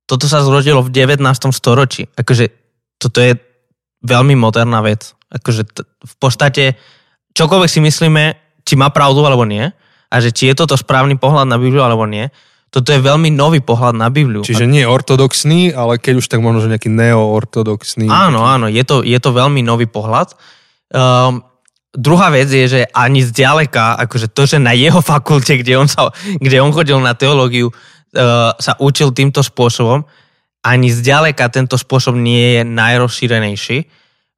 toto 0.05 0.27
sa 0.27 0.45
zrodilo 0.45 0.83
v 0.83 0.93
19. 0.93 1.23
storočí. 1.55 2.11
Akože 2.19 2.51
toto 3.01 3.23
je 3.23 3.39
veľmi 4.05 4.35
moderná 4.37 4.83
vec. 4.83 5.15
Akože 5.31 5.63
t- 5.65 5.87
v 5.87 6.15
podstate 6.19 6.75
čokoľvek 7.33 7.71
si 7.71 7.81
myslíme, 7.81 8.25
či 8.67 8.75
má 8.75 8.91
pravdu 8.91 9.23
alebo 9.23 9.47
nie, 9.47 9.71
a 10.11 10.17
že 10.19 10.35
či 10.35 10.51
je 10.51 10.59
toto 10.59 10.75
správny 10.75 11.17
pohľad 11.17 11.47
na 11.47 11.57
Bibliu 11.57 11.87
alebo 11.87 12.05
nie, 12.05 12.29
toto 12.71 12.95
je 12.95 13.03
veľmi 13.03 13.35
nový 13.35 13.59
pohľad 13.59 13.99
na 13.99 14.15
Bibliu. 14.15 14.47
Čiže 14.47 14.71
nie 14.71 14.87
ortodoxný, 14.87 15.75
ale 15.75 15.99
keď 15.99 16.23
už 16.23 16.27
tak 16.31 16.39
možno, 16.39 16.63
že 16.63 16.71
nejaký 16.71 16.87
neoortodoxný. 16.87 18.07
Áno, 18.07 18.47
áno, 18.47 18.71
je 18.71 18.87
to, 18.87 19.03
je 19.03 19.19
to 19.19 19.35
veľmi 19.35 19.59
nový 19.67 19.91
pohľad. 19.91 20.39
Um, 20.95 21.43
druhá 21.91 22.31
vec 22.31 22.47
je, 22.47 22.67
že 22.71 22.81
ani 22.95 23.27
zďaleka, 23.27 23.99
akože 24.07 24.31
to, 24.31 24.47
že 24.47 24.63
na 24.63 24.71
jeho 24.71 25.03
fakulte, 25.03 25.59
kde 25.59 25.83
on, 25.83 25.91
sa, 25.91 26.15
kde 26.39 26.63
on 26.63 26.71
chodil 26.71 27.03
na 27.03 27.19
teológiu, 27.19 27.75
uh, 27.75 28.55
sa 28.55 28.79
učil 28.79 29.11
týmto 29.11 29.43
spôsobom, 29.43 30.07
ani 30.63 30.95
zďaleka 30.95 31.51
tento 31.51 31.75
spôsob 31.75 32.15
nie 32.15 32.61
je 32.61 32.63
najrozšírenejší. 32.71 33.79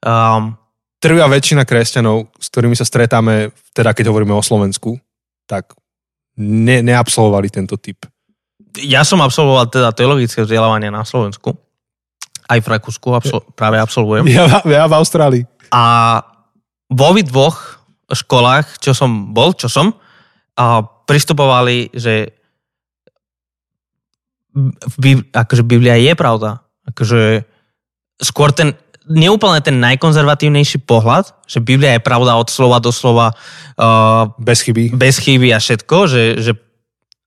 Um, 0.09 0.57
Trvia 1.03 1.27
väčšina 1.27 1.67
kresťanov, 1.67 2.31
s 2.39 2.47
ktorými 2.49 2.79
sa 2.79 2.87
stretáme, 2.87 3.51
teda 3.75 3.91
keď 3.93 4.09
hovoríme 4.09 4.33
o 4.33 4.41
Slovensku, 4.41 4.97
tak 5.51 5.75
ne, 6.39 6.79
neabsolvovali 6.81 7.51
tento 7.51 7.75
typ. 7.75 8.07
Ja 8.81 9.05
som 9.05 9.21
absolvoval 9.21 9.69
teda 9.69 9.93
teologické 9.93 10.47
vzdelávanie 10.47 10.89
na 10.89 11.05
Slovensku. 11.05 11.53
Aj 12.49 12.59
v 12.61 12.69
Rakúsku 12.69 13.09
absol- 13.13 13.45
práve 13.53 13.77
absolvujem. 13.77 14.25
Ja, 14.33 14.65
ja 14.65 14.85
v 14.89 14.97
Austrálii. 14.97 15.45
A 15.73 16.21
vo 16.89 17.09
dvoch 17.17 17.81
školách, 18.13 18.81
čo 18.81 18.93
som 18.93 19.33
bol, 19.33 19.57
čo 19.57 19.73
som, 19.73 19.97
a 20.53 20.85
pristupovali, 20.85 21.89
že 21.97 22.37
akože 25.33 25.65
Biblia 25.65 25.97
je 25.97 26.13
pravda. 26.13 26.61
Akože 26.85 27.49
skôr 28.21 28.53
ten, 28.53 28.77
neúplne 29.09 29.65
ten 29.65 29.81
najkonzervatívnejší 29.81 30.85
pohľad, 30.85 31.33
že 31.49 31.65
Biblia 31.65 31.97
je 31.97 32.05
pravda 32.05 32.37
od 32.37 32.53
slova 32.53 32.85
do 32.85 32.93
slova. 32.93 33.33
Uh, 33.81 34.29
bez 34.37 34.61
chyby. 34.61 34.93
Bez 34.93 35.17
chyby 35.25 35.57
a 35.57 35.59
všetko, 35.59 35.97
že, 36.05 36.23
že 36.45 36.53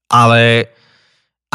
ale, 0.05 0.69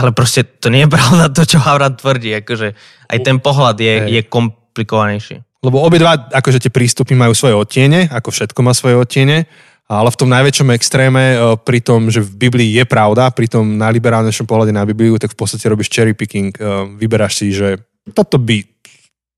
ale 0.00 0.16
proste 0.16 0.48
to 0.48 0.72
nie 0.72 0.88
je 0.88 0.90
pravda 0.96 1.28
to, 1.28 1.44
čo 1.44 1.60
Havran 1.60 2.00
tvrdí. 2.00 2.32
Akože 2.40 2.72
aj 3.12 3.18
ten 3.20 3.36
pohľad 3.36 3.76
je, 3.76 3.94
je 4.16 4.20
komplikovanejší. 4.24 5.44
Lebo 5.60 5.84
obidva, 5.84 6.16
akože 6.32 6.56
tie 6.56 6.72
prístupy 6.72 7.12
majú 7.12 7.36
svoje 7.36 7.52
odtiene, 7.52 8.08
ako 8.08 8.32
všetko 8.32 8.60
má 8.64 8.72
svoje 8.72 8.96
odtiene, 8.96 9.44
ale 9.90 10.08
v 10.08 10.16
tom 10.16 10.32
najväčšom 10.32 10.72
extréme, 10.72 11.24
e, 11.36 11.38
pri 11.60 11.84
tom, 11.84 12.08
že 12.08 12.24
v 12.24 12.48
Biblii 12.48 12.80
je 12.80 12.88
pravda, 12.88 13.28
pri 13.28 13.50
tom 13.50 13.76
najliberálnejšom 13.76 14.48
pohľade 14.48 14.72
na 14.72 14.88
Bibliu, 14.88 15.20
tak 15.20 15.36
v 15.36 15.38
podstate 15.44 15.68
robíš 15.68 15.92
cherry 15.92 16.16
picking. 16.16 16.54
E, 16.56 16.96
vyberáš 16.96 17.44
si, 17.44 17.52
že 17.52 17.76
toto 18.16 18.40
by, 18.40 18.64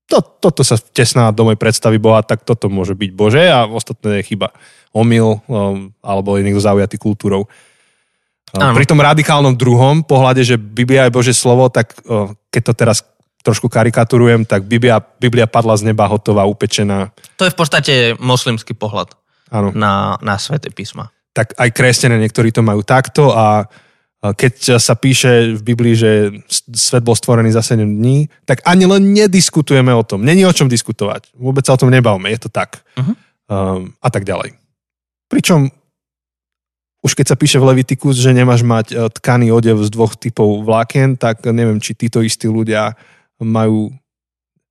to, 0.07 0.23
toto 0.39 0.63
sa 0.63 0.79
tesná 0.79 1.33
do 1.35 1.43
mojej 1.43 1.59
predstavy 1.59 1.99
Boha, 1.99 2.23
tak 2.23 2.47
toto 2.47 2.71
môže 2.71 2.95
byť 2.95 3.11
Bože 3.11 3.43
a 3.51 3.67
ostatné 3.67 4.23
je 4.23 4.29
chyba. 4.31 4.55
Omyl 4.95 5.27
e, 5.27 5.37
alebo 5.99 6.39
je 6.39 6.45
niekto 6.47 6.63
zaujatý 6.63 6.95
kultúrou. 6.95 7.51
Ano. 8.53 8.77
Pri 8.77 8.85
tom 8.85 9.01
radikálnom 9.01 9.57
druhom 9.57 10.05
pohľade, 10.05 10.45
že 10.45 10.61
Biblia 10.61 11.09
je 11.09 11.15
Bože 11.15 11.33
slovo, 11.33 11.73
tak 11.73 11.97
keď 12.53 12.61
to 12.69 12.73
teraz 12.77 13.01
trošku 13.41 13.67
karikaturujem, 13.67 14.45
tak 14.45 14.63
Biblia, 14.69 15.01
Biblia 15.01 15.49
padla 15.49 15.73
z 15.75 15.89
neba 15.89 16.05
hotová, 16.05 16.45
upečená. 16.45 17.11
To 17.41 17.49
je 17.49 17.51
v 17.51 17.57
podstate 17.57 17.93
moslimský 18.21 18.77
pohľad 18.77 19.11
ano. 19.51 19.73
na, 19.73 20.15
na 20.21 20.37
svete 20.37 20.69
písma. 20.69 21.09
Tak 21.33 21.57
aj 21.57 21.69
kresťania 21.73 22.21
niektorí 22.21 22.53
to 22.53 22.61
majú 22.61 22.85
takto 22.85 23.33
a 23.33 23.65
keď 24.23 24.79
sa 24.79 24.95
píše 24.95 25.59
v 25.59 25.61
Biblii, 25.75 25.95
že 25.99 26.11
svet 26.71 27.03
bol 27.03 27.11
stvorený 27.11 27.51
za 27.51 27.59
7 27.59 27.83
dní, 27.83 28.31
tak 28.47 28.63
ani 28.63 28.87
len 28.87 29.11
nediskutujeme 29.11 29.91
o 29.91 30.07
tom. 30.07 30.23
Není 30.23 30.47
o 30.47 30.55
čom 30.55 30.71
diskutovať. 30.71 31.35
Vôbec 31.35 31.67
sa 31.67 31.75
o 31.75 31.81
tom 31.81 31.91
nebavme, 31.91 32.31
je 32.31 32.47
to 32.47 32.47
tak. 32.47 32.79
Uh-huh. 32.95 33.11
Um, 33.51 33.91
a 33.99 34.07
tak 34.07 34.23
ďalej. 34.23 34.55
Pričom 35.27 35.67
už 37.03 37.11
keď 37.19 37.35
sa 37.35 37.39
píše 37.39 37.59
v 37.59 37.67
Levitikus, 37.67 38.15
že 38.15 38.31
nemáš 38.31 38.63
mať 38.63 38.95
e, 38.95 39.11
tkaný 39.19 39.51
odev 39.51 39.83
z 39.83 39.91
dvoch 39.91 40.15
typov 40.15 40.63
vlákien, 40.63 41.19
tak 41.19 41.43
neviem, 41.51 41.77
či 41.83 41.91
títo 41.99 42.23
istí 42.23 42.47
ľudia 42.47 42.95
majú 43.43 43.91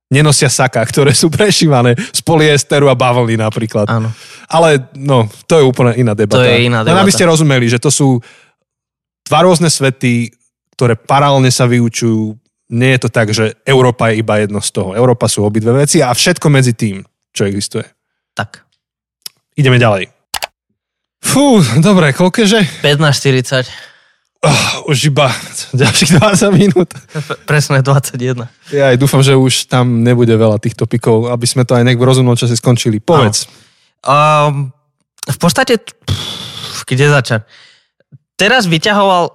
nenosia 0.09 0.49
saka, 0.49 0.81
ktoré 0.81 1.13
sú 1.13 1.29
prešívané 1.29 1.93
z 1.97 2.21
polyesteru 2.25 2.89
a 2.89 2.97
bavlny 2.97 3.37
napríklad. 3.37 3.85
Áno. 3.85 4.09
Ale 4.49 4.89
no, 4.97 5.29
to 5.45 5.61
je 5.61 5.63
úplne 5.65 5.93
iná 5.97 6.17
debata. 6.17 6.41
To 6.41 6.45
je 6.45 6.65
iná 6.65 6.81
debata. 6.81 6.97
Len 6.97 7.03
aby 7.05 7.13
ste 7.13 7.29
rozumeli, 7.29 7.65
že 7.69 7.81
to 7.81 7.93
sú 7.93 8.17
dva 9.29 9.45
rôzne 9.45 9.69
svety, 9.69 10.33
ktoré 10.73 10.97
paralelne 10.97 11.53
sa 11.53 11.69
vyučujú. 11.69 12.37
Nie 12.73 12.97
je 12.97 13.01
to 13.05 13.09
tak, 13.13 13.29
že 13.29 13.57
Európa 13.65 14.09
je 14.09 14.25
iba 14.25 14.41
jedno 14.41 14.57
z 14.57 14.73
toho. 14.73 14.97
Európa 14.97 15.29
sú 15.29 15.45
obidve 15.45 15.73
veci 15.73 16.01
a 16.01 16.09
všetko 16.09 16.49
medzi 16.49 16.73
tým, 16.73 17.05
čo 17.29 17.45
existuje. 17.45 17.85
Tak. 18.33 18.65
Ideme 19.53 19.77
ďalej. 19.77 20.22
Fú, 21.23 21.63
dobre, 21.79 22.11
koľkože? 22.11 22.83
15.40. 22.83 23.65
Oh, 24.43 24.91
už 24.91 25.07
iba 25.07 25.31
ďalších 25.71 26.19
20 26.19 26.51
minút. 26.51 26.91
Presne 27.47 27.79
21. 27.79 28.43
Ja 28.75 28.91
aj 28.91 28.99
dúfam, 28.99 29.23
že 29.23 29.39
už 29.39 29.71
tam 29.71 30.03
nebude 30.03 30.35
veľa 30.35 30.59
týchto 30.59 30.83
pikov, 30.83 31.31
aby 31.31 31.47
sme 31.47 31.63
to 31.63 31.79
aj 31.79 31.87
nejak 31.87 31.95
v 31.95 32.03
rozumnom 32.03 32.35
čase 32.35 32.59
skončili. 32.59 32.99
Povedz. 32.99 33.47
Um, 34.03 34.75
v 35.23 35.37
podstate, 35.39 35.79
pff, 35.79 36.83
kde 36.83 37.07
začať? 37.07 37.47
Teraz 38.35 38.67
vyťahoval 38.67 39.31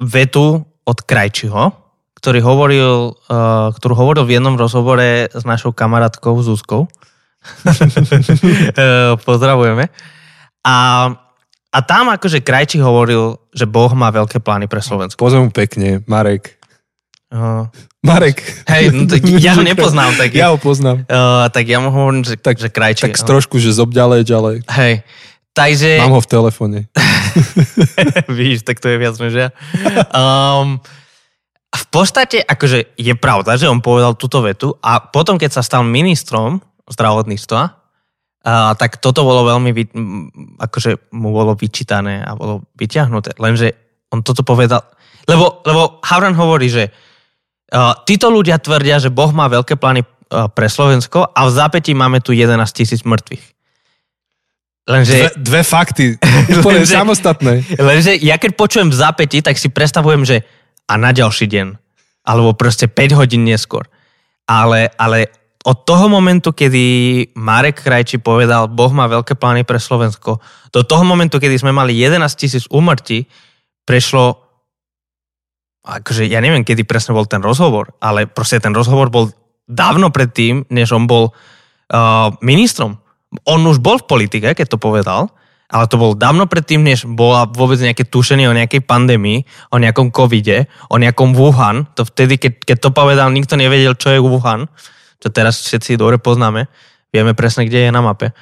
vetu 0.00 0.64
od 0.64 0.98
Krajčiho, 1.04 1.76
ktorý 2.16 2.40
hovoril, 2.40 3.12
uh, 3.28 3.76
ktorú 3.76 3.92
hovoril 3.92 4.24
v 4.24 4.40
jednom 4.40 4.56
rozhovore 4.56 5.28
s 5.28 5.44
našou 5.44 5.76
kamarátkou 5.76 6.32
Zuzkou. 6.40 6.88
Eh, 8.76 9.14
pozdravujeme. 9.22 9.86
A, 10.66 10.74
a 11.72 11.78
tam 11.82 12.08
akože 12.08 12.40
Krajčí 12.40 12.78
hovoril, 12.78 13.36
že 13.50 13.66
Boh 13.68 13.90
má 13.92 14.08
veľké 14.10 14.40
plány 14.40 14.66
pre 14.70 14.80
Slovensko. 14.80 15.18
Pozvem 15.18 15.50
pekne, 15.50 16.00
Marek. 16.08 16.56
Uh, 17.26 17.66
Marek. 18.06 18.38
hej, 18.70 18.94
no, 18.94 19.10
tak 19.10 19.26
ja 19.42 19.58
ho 19.58 19.62
nepoznám. 19.66 20.14
Tak, 20.14 20.30
Ja 20.30 20.54
ho 20.54 20.58
poznám. 20.62 21.02
uh, 21.10 21.50
tak 21.50 21.66
ja 21.66 21.82
mu 21.82 21.90
hovorím, 21.90 22.22
že, 22.22 22.38
tak, 22.38 22.56
že 22.56 22.70
Krajčí. 22.70 23.02
Tak 23.02 23.18
trošku, 23.18 23.58
že 23.58 23.74
zobďaleč, 23.74 24.30
ale 24.30 24.62
Hej, 24.70 25.02
takže... 25.50 25.98
mám 26.00 26.14
ho 26.14 26.22
v 26.22 26.30
telefóne. 26.30 26.78
Víš, 28.38 28.62
tak 28.62 28.78
to 28.78 28.88
je 28.88 28.96
viac 28.96 29.18
než 29.18 29.34
ja. 29.34 29.48
Um, 30.14 30.78
v 31.76 31.84
podstate, 31.92 32.40
akože 32.40 32.94
je 32.96 33.14
pravda, 33.18 33.58
že 33.60 33.68
on 33.68 33.84
povedal 33.84 34.16
túto 34.16 34.40
vetu 34.40 34.72
a 34.80 35.02
potom, 35.02 35.36
keď 35.36 35.60
sa 35.60 35.62
stal 35.66 35.84
ministrom 35.84 36.62
zdravotníctva, 36.88 37.60
uh, 38.46 38.72
tak 38.78 39.02
toto 39.02 39.26
bolo 39.26 39.50
veľmi, 39.50 39.70
akože 40.62 41.10
mu 41.18 41.34
bolo 41.34 41.58
vyčítané 41.58 42.22
a 42.22 42.38
bolo 42.38 42.62
vyťahnuté. 42.78 43.34
Lenže 43.42 43.74
on 44.14 44.22
toto 44.22 44.46
povedal, 44.46 44.86
lebo, 45.26 45.60
lebo 45.66 45.98
Havran 46.06 46.38
hovorí, 46.38 46.70
že 46.70 46.88
uh, 46.88 47.98
títo 48.06 48.30
ľudia 48.30 48.62
tvrdia, 48.62 49.02
že 49.02 49.10
Boh 49.10 49.34
má 49.34 49.50
veľké 49.50 49.74
plány 49.74 50.06
uh, 50.06 50.46
pre 50.46 50.70
Slovensko 50.70 51.34
a 51.34 51.40
v 51.44 51.50
zápätí 51.50 51.92
máme 51.92 52.22
tu 52.22 52.30
11 52.30 52.54
tisíc 52.70 53.02
mŕtvych. 53.02 53.44
Lenže... 54.86 55.14
Dve, 55.18 55.30
dve 55.42 55.62
fakty, 55.66 56.04
úplne 56.62 56.82
Lenže- 56.86 56.94
samostatné. 56.94 57.52
Lenže 57.74 58.14
ja 58.22 58.38
keď 58.38 58.54
počujem 58.54 58.86
v 58.86 58.96
zápäti, 58.96 59.42
tak 59.42 59.58
si 59.58 59.66
predstavujem, 59.66 60.22
že 60.22 60.46
a 60.86 60.94
na 60.94 61.10
ďalší 61.10 61.50
deň. 61.50 61.74
Alebo 62.26 62.54
proste 62.54 62.86
5 62.86 63.18
hodín 63.18 63.42
neskôr. 63.42 63.86
Ale, 64.46 64.94
ale 64.94 65.30
od 65.66 65.76
toho 65.82 66.06
momentu, 66.06 66.54
kedy 66.54 66.84
Marek 67.34 67.82
Krajči 67.82 68.22
povedal, 68.22 68.70
Boh 68.70 68.94
má 68.94 69.10
veľké 69.10 69.34
plány 69.34 69.66
pre 69.66 69.82
Slovensko, 69.82 70.38
do 70.70 70.80
toho 70.86 71.02
momentu, 71.02 71.42
kedy 71.42 71.58
sme 71.58 71.74
mali 71.74 71.98
11 71.98 72.22
tisíc 72.38 72.64
úmrtí, 72.70 73.26
prešlo 73.82 74.46
akože 75.86 76.26
ja 76.26 76.42
neviem, 76.42 76.66
kedy 76.66 76.82
presne 76.82 77.14
bol 77.14 77.30
ten 77.30 77.38
rozhovor, 77.38 77.94
ale 78.02 78.26
proste 78.26 78.58
ten 78.58 78.74
rozhovor 78.74 79.06
bol 79.06 79.30
dávno 79.70 80.10
predtým, 80.10 80.66
než 80.70 80.90
on 80.90 81.06
bol 81.06 81.30
uh, 81.30 82.34
ministrom. 82.42 82.98
On 83.46 83.62
už 83.62 83.78
bol 83.78 84.02
v 84.02 84.08
politike, 84.10 84.54
keď 84.58 84.66
to 84.74 84.82
povedal, 84.82 85.30
ale 85.70 85.90
to 85.90 85.98
bol 85.98 86.14
dávno 86.14 86.46
predtým, 86.50 86.82
než 86.82 87.06
bola 87.06 87.46
vôbec 87.46 87.78
nejaké 87.78 88.06
tušenie 88.06 88.50
o 88.50 88.54
nejakej 88.54 88.82
pandémii, 88.86 89.46
o 89.70 89.78
nejakom 89.78 90.10
covide, 90.10 90.66
o 90.90 90.98
nejakom 90.98 91.34
Wuhan. 91.34 91.90
To 91.98 92.06
vtedy, 92.06 92.38
keď, 92.38 92.52
keď 92.62 92.76
to 92.82 92.90
povedal, 92.90 93.30
nikto 93.30 93.58
nevedel, 93.58 93.94
čo 93.98 94.14
je 94.14 94.22
Wuhan, 94.22 94.70
čo 95.20 95.28
teraz 95.32 95.64
všetci 95.64 95.96
dobre 95.96 96.20
poznáme. 96.20 96.68
Vieme 97.10 97.32
presne, 97.32 97.64
kde 97.64 97.88
je 97.88 97.90
na 97.94 98.04
mape. 98.04 98.36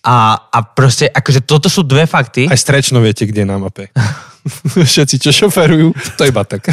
A, 0.00 0.48
a 0.48 0.58
proste, 0.64 1.12
akože 1.12 1.44
toto 1.44 1.68
sú 1.68 1.84
dve 1.84 2.08
fakty. 2.08 2.48
Aj 2.48 2.56
strečno 2.56 3.04
viete, 3.04 3.28
kde 3.28 3.44
je 3.44 3.48
na 3.48 3.60
mape. 3.60 3.92
Všetci, 4.90 5.20
čo 5.20 5.30
šoferujú, 5.34 5.92
to 6.16 6.22
iba 6.24 6.40
tak. 6.48 6.64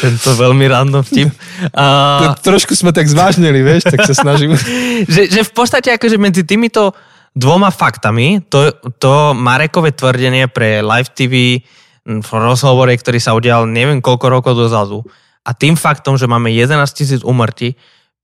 Tento 0.00 0.30
veľmi 0.40 0.64
random 0.64 1.04
vtip. 1.04 1.28
A, 1.76 2.32
Trošku 2.40 2.72
sme 2.72 2.96
tak 2.96 3.12
zvážnili, 3.12 3.60
vieš, 3.60 3.92
tak 3.92 4.08
sa 4.08 4.16
snažím. 4.16 4.56
že, 5.14 5.28
že 5.28 5.40
v 5.44 5.52
podstate 5.52 5.92
akože 5.92 6.16
medzi 6.16 6.48
týmito 6.48 6.96
dvoma 7.36 7.68
faktami, 7.68 8.40
to, 8.48 8.72
to 8.96 9.36
Marekové 9.36 9.92
tvrdenie 9.92 10.48
pre 10.48 10.80
Live 10.80 11.12
TV 11.12 11.60
v 12.08 12.30
rozhovore, 12.32 12.90
ktorý 12.96 13.20
sa 13.20 13.36
udial 13.36 13.68
neviem 13.68 14.00
koľko 14.00 14.26
rokov 14.32 14.52
dozadu 14.56 15.04
a 15.44 15.50
tým 15.56 15.74
faktom, 15.74 16.20
že 16.20 16.28
máme 16.28 16.52
11 16.52 16.76
tisíc 16.92 17.20
umrtí, 17.24 17.74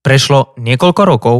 prešlo 0.05 0.55
niekoľko 0.61 1.03
rokov 1.03 1.37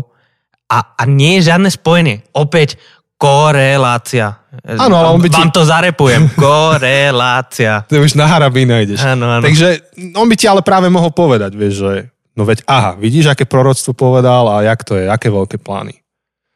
a, 0.67 0.99
a 0.99 1.03
nie 1.07 1.39
je 1.39 1.53
žiadne 1.53 1.71
spojenie. 1.71 2.27
Opäť 2.35 2.81
korelácia. 3.17 4.45
Áno, 4.67 4.97
ale 4.99 5.09
on 5.15 5.21
by 5.23 5.29
ti- 5.33 5.41
Vám 5.41 5.53
to 5.53 5.65
zarepujem. 5.65 6.29
Korelácia. 6.37 7.85
To 7.89 8.03
už 8.03 8.17
na 8.17 8.29
harabí 8.29 8.69
nájdeš. 8.69 9.01
Áno, 9.05 9.41
áno. 9.41 9.45
Takže 9.45 9.97
on 10.17 10.27
by 10.29 10.37
ti 10.37 10.47
ale 10.49 10.61
práve 10.61 10.89
mohol 10.93 11.13
povedať, 11.13 11.57
vieš, 11.57 11.75
že 11.81 11.93
no 12.37 12.45
veď 12.45 12.65
aha, 12.69 12.91
vidíš, 13.01 13.33
aké 13.33 13.49
proroctvo 13.49 13.97
povedal 13.97 14.49
a 14.53 14.65
jak 14.65 14.81
to 14.85 15.01
je, 15.01 15.09
aké 15.09 15.33
veľké 15.33 15.57
plány. 15.61 15.97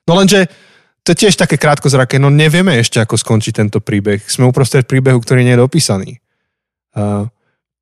No 0.04 0.16
lenže 0.20 0.48
to 1.00 1.16
je 1.16 1.26
tiež 1.26 1.40
také 1.40 1.56
krátkozraké, 1.56 2.20
no 2.20 2.28
nevieme 2.28 2.76
ešte, 2.76 3.00
ako 3.00 3.16
skončí 3.16 3.56
tento 3.56 3.80
príbeh. 3.80 4.20
Sme 4.28 4.44
uprostred 4.52 4.84
príbehu, 4.84 5.16
ktorý 5.16 5.40
nie 5.46 5.56
je 5.56 5.64
dopísaný. 5.64 6.20
Uh, 6.92 7.24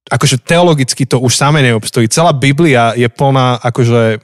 akože 0.08 0.40
teologicky 0.40 1.04
to 1.04 1.20
už 1.20 1.36
samé 1.36 1.60
neobstojí. 1.62 2.08
Celá 2.08 2.32
Biblia 2.32 2.96
je 2.96 3.08
plná, 3.08 3.60
akože, 3.60 4.20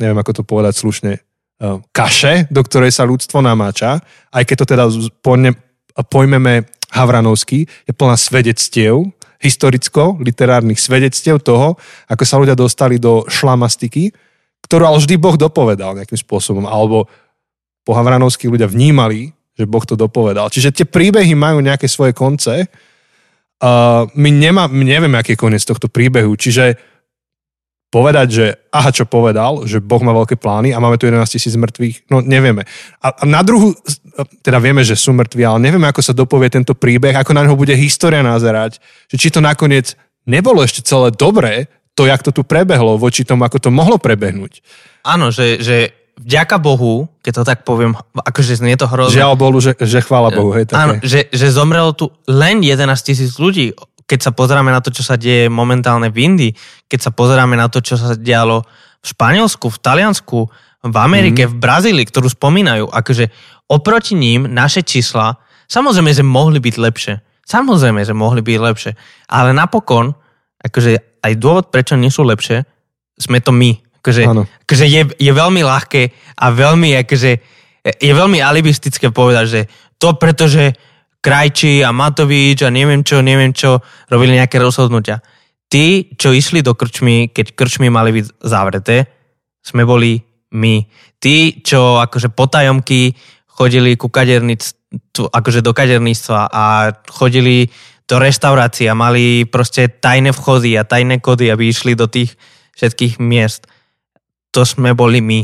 neviem 0.00 0.18
ako 0.18 0.32
to 0.40 0.42
povedať 0.42 0.74
slušne, 0.80 1.12
uh, 1.16 1.80
kaše, 1.92 2.48
do 2.48 2.64
ktorej 2.64 2.92
sa 2.92 3.04
ľudstvo 3.04 3.44
namáča, 3.44 4.00
aj 4.32 4.42
keď 4.48 4.56
to 4.64 4.66
teda 4.66 4.84
pojmeme 6.08 6.54
Havranovský, 6.86 7.68
je 7.68 7.92
plná 7.92 8.16
svedectiev, 8.16 9.12
historicko-literárnych 9.36 10.80
svedectiev 10.80 11.44
toho, 11.44 11.76
ako 12.08 12.24
sa 12.24 12.40
ľudia 12.40 12.56
dostali 12.56 12.96
do 12.96 13.28
šlamastiky, 13.28 14.08
ktorú 14.64 14.82
ale 14.88 14.98
vždy 14.98 15.14
Boh 15.20 15.36
dopovedal 15.36 15.92
nejakým 15.94 16.16
spôsobom, 16.16 16.64
alebo 16.64 17.06
po 17.86 17.92
Havranovsky 17.94 18.48
ľudia 18.50 18.66
vnímali, 18.66 19.30
že 19.56 19.68
Boh 19.68 19.84
to 19.86 19.94
dopovedal. 19.94 20.50
Čiže 20.50 20.82
tie 20.82 20.86
príbehy 20.88 21.32
majú 21.38 21.62
nejaké 21.62 21.86
svoje 21.86 22.12
konce. 22.12 22.66
Uh, 23.56 24.04
my, 24.12 24.28
nemá, 24.28 24.68
my 24.68 24.84
nevieme, 24.84 25.16
aký 25.16 25.32
je 25.32 25.40
koniec 25.40 25.64
tohto 25.64 25.88
príbehu, 25.88 26.36
čiže 26.36 26.76
povedať, 27.88 28.26
že 28.28 28.46
aha, 28.68 28.92
čo 28.92 29.08
povedal, 29.08 29.64
že 29.64 29.80
Boh 29.80 30.02
má 30.04 30.12
veľké 30.12 30.36
plány 30.36 30.76
a 30.76 30.82
máme 30.82 31.00
tu 31.00 31.08
11 31.08 31.24
tisíc 31.24 31.56
mŕtvych, 31.56 32.12
no 32.12 32.20
nevieme. 32.20 32.68
A, 33.00 33.16
a 33.16 33.24
na 33.24 33.40
druhú, 33.40 33.72
teda 34.44 34.60
vieme, 34.60 34.84
že 34.84 34.98
sú 34.98 35.16
mŕtvi, 35.16 35.46
ale 35.46 35.64
nevieme, 35.64 35.88
ako 35.88 36.02
sa 36.04 36.12
dopovie 36.12 36.52
tento 36.52 36.76
príbeh, 36.76 37.16
ako 37.16 37.32
na 37.32 37.48
neho 37.48 37.56
bude 37.56 37.72
história 37.72 38.20
nazerať, 38.20 38.82
že 39.08 39.16
či 39.16 39.32
to 39.32 39.40
nakoniec 39.40 39.96
nebolo 40.28 40.60
ešte 40.60 40.84
celé 40.84 41.14
dobré, 41.14 41.70
to, 41.96 42.04
jak 42.04 42.20
to 42.20 42.34
tu 42.34 42.44
prebehlo, 42.44 43.00
voči 43.00 43.24
tomu, 43.24 43.48
ako 43.48 43.56
to 43.56 43.70
mohlo 43.72 43.96
prebehnúť. 43.96 44.60
Áno, 45.08 45.32
že, 45.32 45.64
že 45.64 45.96
vďaka 46.16 46.56
Bohu, 46.56 47.06
keď 47.20 47.32
to 47.40 47.42
tak 47.44 47.58
poviem, 47.62 47.92
akože 48.16 48.56
znie 48.56 48.74
to 48.80 48.88
hrozne. 48.88 49.20
Žiaľ 49.20 49.32
Bohu, 49.36 49.58
že, 49.60 49.76
že 49.76 50.00
chvála 50.00 50.32
Bohu, 50.32 50.50
hej, 50.56 50.68
také. 50.68 50.80
Áno, 50.80 50.92
že, 51.04 51.28
že 51.28 51.46
zomrelo 51.52 51.92
tu 51.92 52.08
len 52.26 52.64
11 52.64 52.88
tisíc 53.04 53.36
ľudí. 53.36 53.76
Keď 54.06 54.30
sa 54.30 54.32
pozeráme 54.32 54.70
na 54.70 54.80
to, 54.80 54.94
čo 54.94 55.02
sa 55.02 55.18
deje 55.18 55.50
momentálne 55.50 56.08
v 56.08 56.18
Indii, 56.24 56.52
keď 56.86 57.10
sa 57.10 57.10
pozeráme 57.10 57.58
na 57.58 57.66
to, 57.66 57.82
čo 57.82 57.98
sa 57.98 58.14
dialo 58.14 58.62
v 59.02 59.06
Španielsku, 59.06 59.66
v 59.66 59.78
Taliansku, 59.82 60.38
v 60.86 60.96
Amerike, 60.96 61.46
mm. 61.46 61.50
v 61.52 61.56
Brazílii, 61.58 62.06
ktorú 62.06 62.30
spomínajú, 62.30 62.86
akože 62.86 63.28
oproti 63.66 64.14
ním 64.14 64.46
naše 64.46 64.86
čísla, 64.86 65.36
samozrejme, 65.66 66.14
že 66.14 66.22
mohli 66.22 66.62
byť 66.62 66.74
lepšie. 66.78 67.14
Samozrejme, 67.46 68.02
že 68.02 68.14
mohli 68.14 68.42
byť 68.42 68.58
lepšie. 68.58 68.92
Ale 69.30 69.54
napokon, 69.54 70.14
akože 70.62 71.22
aj 71.22 71.32
dôvod, 71.38 71.70
prečo 71.70 71.98
nie 71.98 72.10
sú 72.10 72.26
lepšie, 72.26 72.66
sme 73.18 73.38
to 73.42 73.50
my. 73.54 73.85
Akože, 74.06 74.22
Áno. 74.22 74.46
akože 74.46 74.86
je, 74.86 75.02
je 75.18 75.32
veľmi 75.34 75.66
ľahké 75.66 76.02
a 76.38 76.46
veľmi, 76.54 76.94
akože, 77.02 77.32
je 77.82 78.12
veľmi 78.14 78.38
alibistické 78.38 79.10
povedať, 79.10 79.44
že 79.50 79.60
to 79.98 80.14
pretože 80.14 80.78
Krajčí 81.18 81.82
a 81.82 81.90
Matovič 81.90 82.62
a 82.62 82.70
neviem 82.70 83.02
čo, 83.02 83.18
neviem 83.18 83.50
čo, 83.50 83.82
robili 84.06 84.38
nejaké 84.38 84.62
rozhodnutia. 84.62 85.18
Tí, 85.66 86.14
čo 86.14 86.30
išli 86.30 86.62
do 86.62 86.78
krčmy, 86.78 87.34
keď 87.34 87.58
krčmy 87.58 87.90
mali 87.90 88.14
byť 88.14 88.46
zavreté, 88.46 89.10
sme 89.58 89.82
boli 89.82 90.22
my. 90.54 90.86
Tí, 91.18 91.66
čo 91.66 91.98
akože 91.98 92.30
potajomky 92.30 93.10
chodili 93.50 93.98
ku 93.98 94.06
kaderníctvu, 94.06 95.34
akože 95.34 95.66
do 95.66 95.74
kaderníctva 95.74 96.46
a 96.46 96.94
chodili 97.10 97.66
do 98.06 98.22
reštaurácií 98.22 98.86
a 98.86 98.94
mali 98.94 99.50
proste 99.50 99.90
tajné 99.90 100.30
vchody 100.30 100.78
a 100.78 100.86
tajné 100.86 101.18
kody, 101.18 101.50
aby 101.50 101.74
išli 101.74 101.98
do 101.98 102.06
tých 102.06 102.38
všetkých 102.78 103.18
miest. 103.18 103.66
To 104.56 104.64
sme 104.64 104.96
boli 104.96 105.20
my. 105.20 105.40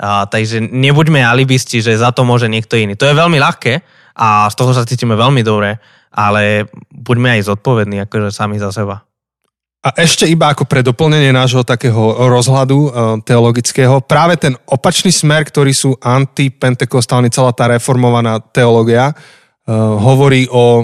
A, 0.00 0.24
takže 0.24 0.64
nebuďme 0.64 1.20
alibisti, 1.20 1.84
že 1.84 2.00
za 2.00 2.16
to 2.16 2.24
môže 2.24 2.48
niekto 2.48 2.80
iný. 2.80 2.96
To 2.96 3.04
je 3.04 3.12
veľmi 3.12 3.36
ľahké 3.36 3.84
a 4.16 4.48
z 4.48 4.54
toho 4.56 4.72
sa 4.72 4.88
cítime 4.88 5.12
veľmi 5.12 5.44
dobre, 5.44 5.76
ale 6.08 6.66
buďme 6.88 7.36
aj 7.36 7.52
zodpovední 7.52 8.08
akože 8.08 8.32
sami 8.32 8.56
za 8.56 8.72
seba. 8.72 9.04
A 9.78 9.94
ešte 9.94 10.26
iba 10.26 10.50
ako 10.50 10.66
pre 10.66 10.82
doplnenie 10.82 11.30
nášho 11.30 11.62
takého 11.62 12.26
rozhľadu 12.26 12.78
eh, 12.78 12.90
teologického, 13.22 14.02
práve 14.02 14.34
ten 14.34 14.58
opačný 14.66 15.14
smer, 15.14 15.46
ktorý 15.46 15.70
sú 15.70 15.94
antipentekostálni, 16.02 17.30
celá 17.30 17.54
tá 17.54 17.70
reformovaná 17.70 18.42
teológia, 18.42 19.14
eh, 19.14 19.70
hovorí 19.76 20.50
o, 20.50 20.82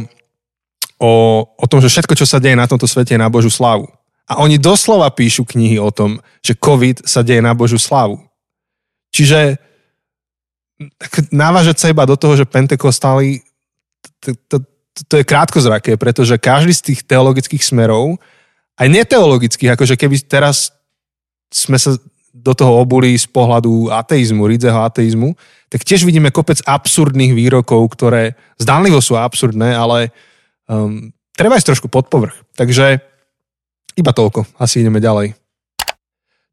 o, 1.02 1.12
o 1.42 1.64
tom, 1.66 1.82
že 1.82 1.90
všetko, 1.90 2.14
čo 2.14 2.26
sa 2.26 2.38
deje 2.38 2.54
na 2.54 2.70
tomto 2.70 2.86
svete, 2.86 3.18
je 3.18 3.22
na 3.22 3.26
Božú 3.26 3.50
slávu. 3.50 3.90
A 4.24 4.40
oni 4.40 4.56
doslova 4.56 5.12
píšu 5.12 5.44
knihy 5.44 5.76
o 5.76 5.92
tom, 5.92 6.20
že 6.40 6.56
COVID 6.56 7.04
sa 7.04 7.20
deje 7.20 7.44
na 7.44 7.52
Božú 7.52 7.76
slávu. 7.76 8.24
Čiže 9.12 9.60
návažať 11.30 11.76
sa 11.78 11.86
iba 11.92 12.02
do 12.08 12.16
toho, 12.16 12.34
že 12.34 12.48
pentekostáli, 12.48 13.44
to 14.94 15.14
je 15.20 15.24
krátkozraké, 15.28 15.94
pretože 16.00 16.40
každý 16.40 16.72
z 16.74 16.82
tých 16.92 17.00
teologických 17.06 17.62
smerov 17.62 18.18
aj 18.74 18.88
neteologických, 18.90 19.78
akože 19.78 19.94
keby 19.94 20.18
teraz 20.26 20.74
sme 21.54 21.78
sa 21.78 21.94
do 22.34 22.52
toho 22.52 22.82
obuli 22.82 23.14
z 23.14 23.30
pohľadu 23.30 23.94
ateizmu, 23.94 24.50
rídzeho 24.50 24.82
ateizmu, 24.82 25.38
tak 25.70 25.86
tiež 25.86 26.02
vidíme 26.02 26.34
kopec 26.34 26.58
absurdných 26.66 27.30
výrokov, 27.30 27.86
ktoré 27.94 28.34
zdánlivo 28.58 28.98
sú 28.98 29.14
absurdné, 29.14 29.70
ale 29.70 30.10
um, 30.66 31.14
treba 31.38 31.54
ísť 31.54 31.70
trošku 31.70 31.86
pod 31.86 32.10
povrch. 32.10 32.34
Takže 32.58 32.98
iba 33.94 34.10
toľko. 34.10 34.58
Asi 34.58 34.82
ideme 34.82 34.98
ďalej. 34.98 35.34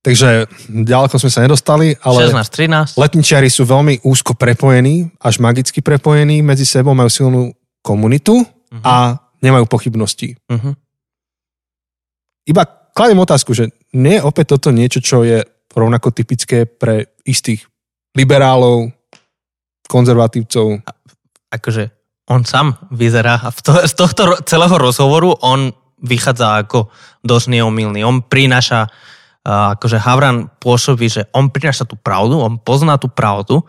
Takže 0.02 0.50
ďaleko 0.66 1.14
sme 1.22 1.30
sa 1.30 1.46
nedostali, 1.46 1.94
ale 2.02 2.26
16, 2.34 2.98
13. 2.98 2.98
letničiari 2.98 3.50
sú 3.54 3.70
veľmi 3.70 4.02
úzko 4.02 4.34
prepojení, 4.34 5.14
až 5.22 5.38
magicky 5.38 5.86
prepojení 5.86 6.42
medzi 6.42 6.66
sebou, 6.66 6.98
majú 6.98 7.06
silnú 7.06 7.54
komunitu 7.86 8.42
uh-huh. 8.42 8.82
a 8.82 9.22
nemajú 9.46 9.70
pochybnosti. 9.70 10.42
Uh-huh. 10.50 10.74
Iba 12.50 12.66
kladem 12.98 13.22
otázku, 13.22 13.54
že 13.54 13.70
nie 13.94 14.18
je 14.18 14.26
opäť 14.26 14.58
toto 14.58 14.74
niečo, 14.74 15.06
čo 15.06 15.22
je 15.22 15.46
rovnako 15.70 16.10
typické 16.10 16.66
pre 16.66 17.14
istých 17.22 17.70
liberálov, 18.18 18.89
konzervatívcov. 19.86 20.82
Akože 21.54 21.94
on 22.32 22.42
sám 22.48 22.89
vyzerá, 22.89 23.38
a 23.38 23.52
to, 23.52 23.76
z 23.86 23.94
tohto 23.94 24.39
celého 24.48 24.76
rozhovoru 24.80 25.36
on 25.46 25.76
vychádza 26.02 26.66
ako 26.66 26.89
dosť 27.22 27.58
neomilný. 27.58 28.02
On 28.02 28.20
prináša, 28.26 28.89
akože 29.45 30.02
Havran 30.02 30.49
pôsobí, 30.58 31.08
že 31.08 31.30
on 31.32 31.54
prináša 31.54 31.86
tú 31.86 31.95
pravdu, 31.95 32.41
on 32.41 32.58
pozná 32.58 32.97
tú 32.97 33.08
pravdu 33.08 33.62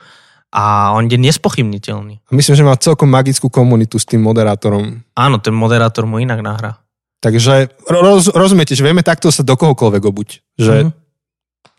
a 0.53 0.93
on 0.97 1.09
je 1.09 1.17
nespochybniteľný. 1.17 2.29
Myslím, 2.33 2.55
že 2.57 2.67
má 2.67 2.77
celkom 2.77 3.09
magickú 3.09 3.49
komunitu 3.49 3.97
s 3.97 4.05
tým 4.05 4.21
moderátorom. 4.21 5.01
Áno, 5.17 5.37
ten 5.41 5.57
moderátor 5.57 6.05
mu 6.05 6.21
inak 6.21 6.45
nahrá. 6.45 6.81
Takže 7.23 7.71
roz, 7.87 8.35
rozumiete, 8.35 8.75
že 8.75 8.83
vieme 8.83 9.07
takto 9.07 9.31
sa 9.31 9.47
do 9.47 9.55
kohokoľvek 9.55 10.03
obuť. 10.03 10.29
Že 10.59 10.75
mm-hmm 10.75 11.01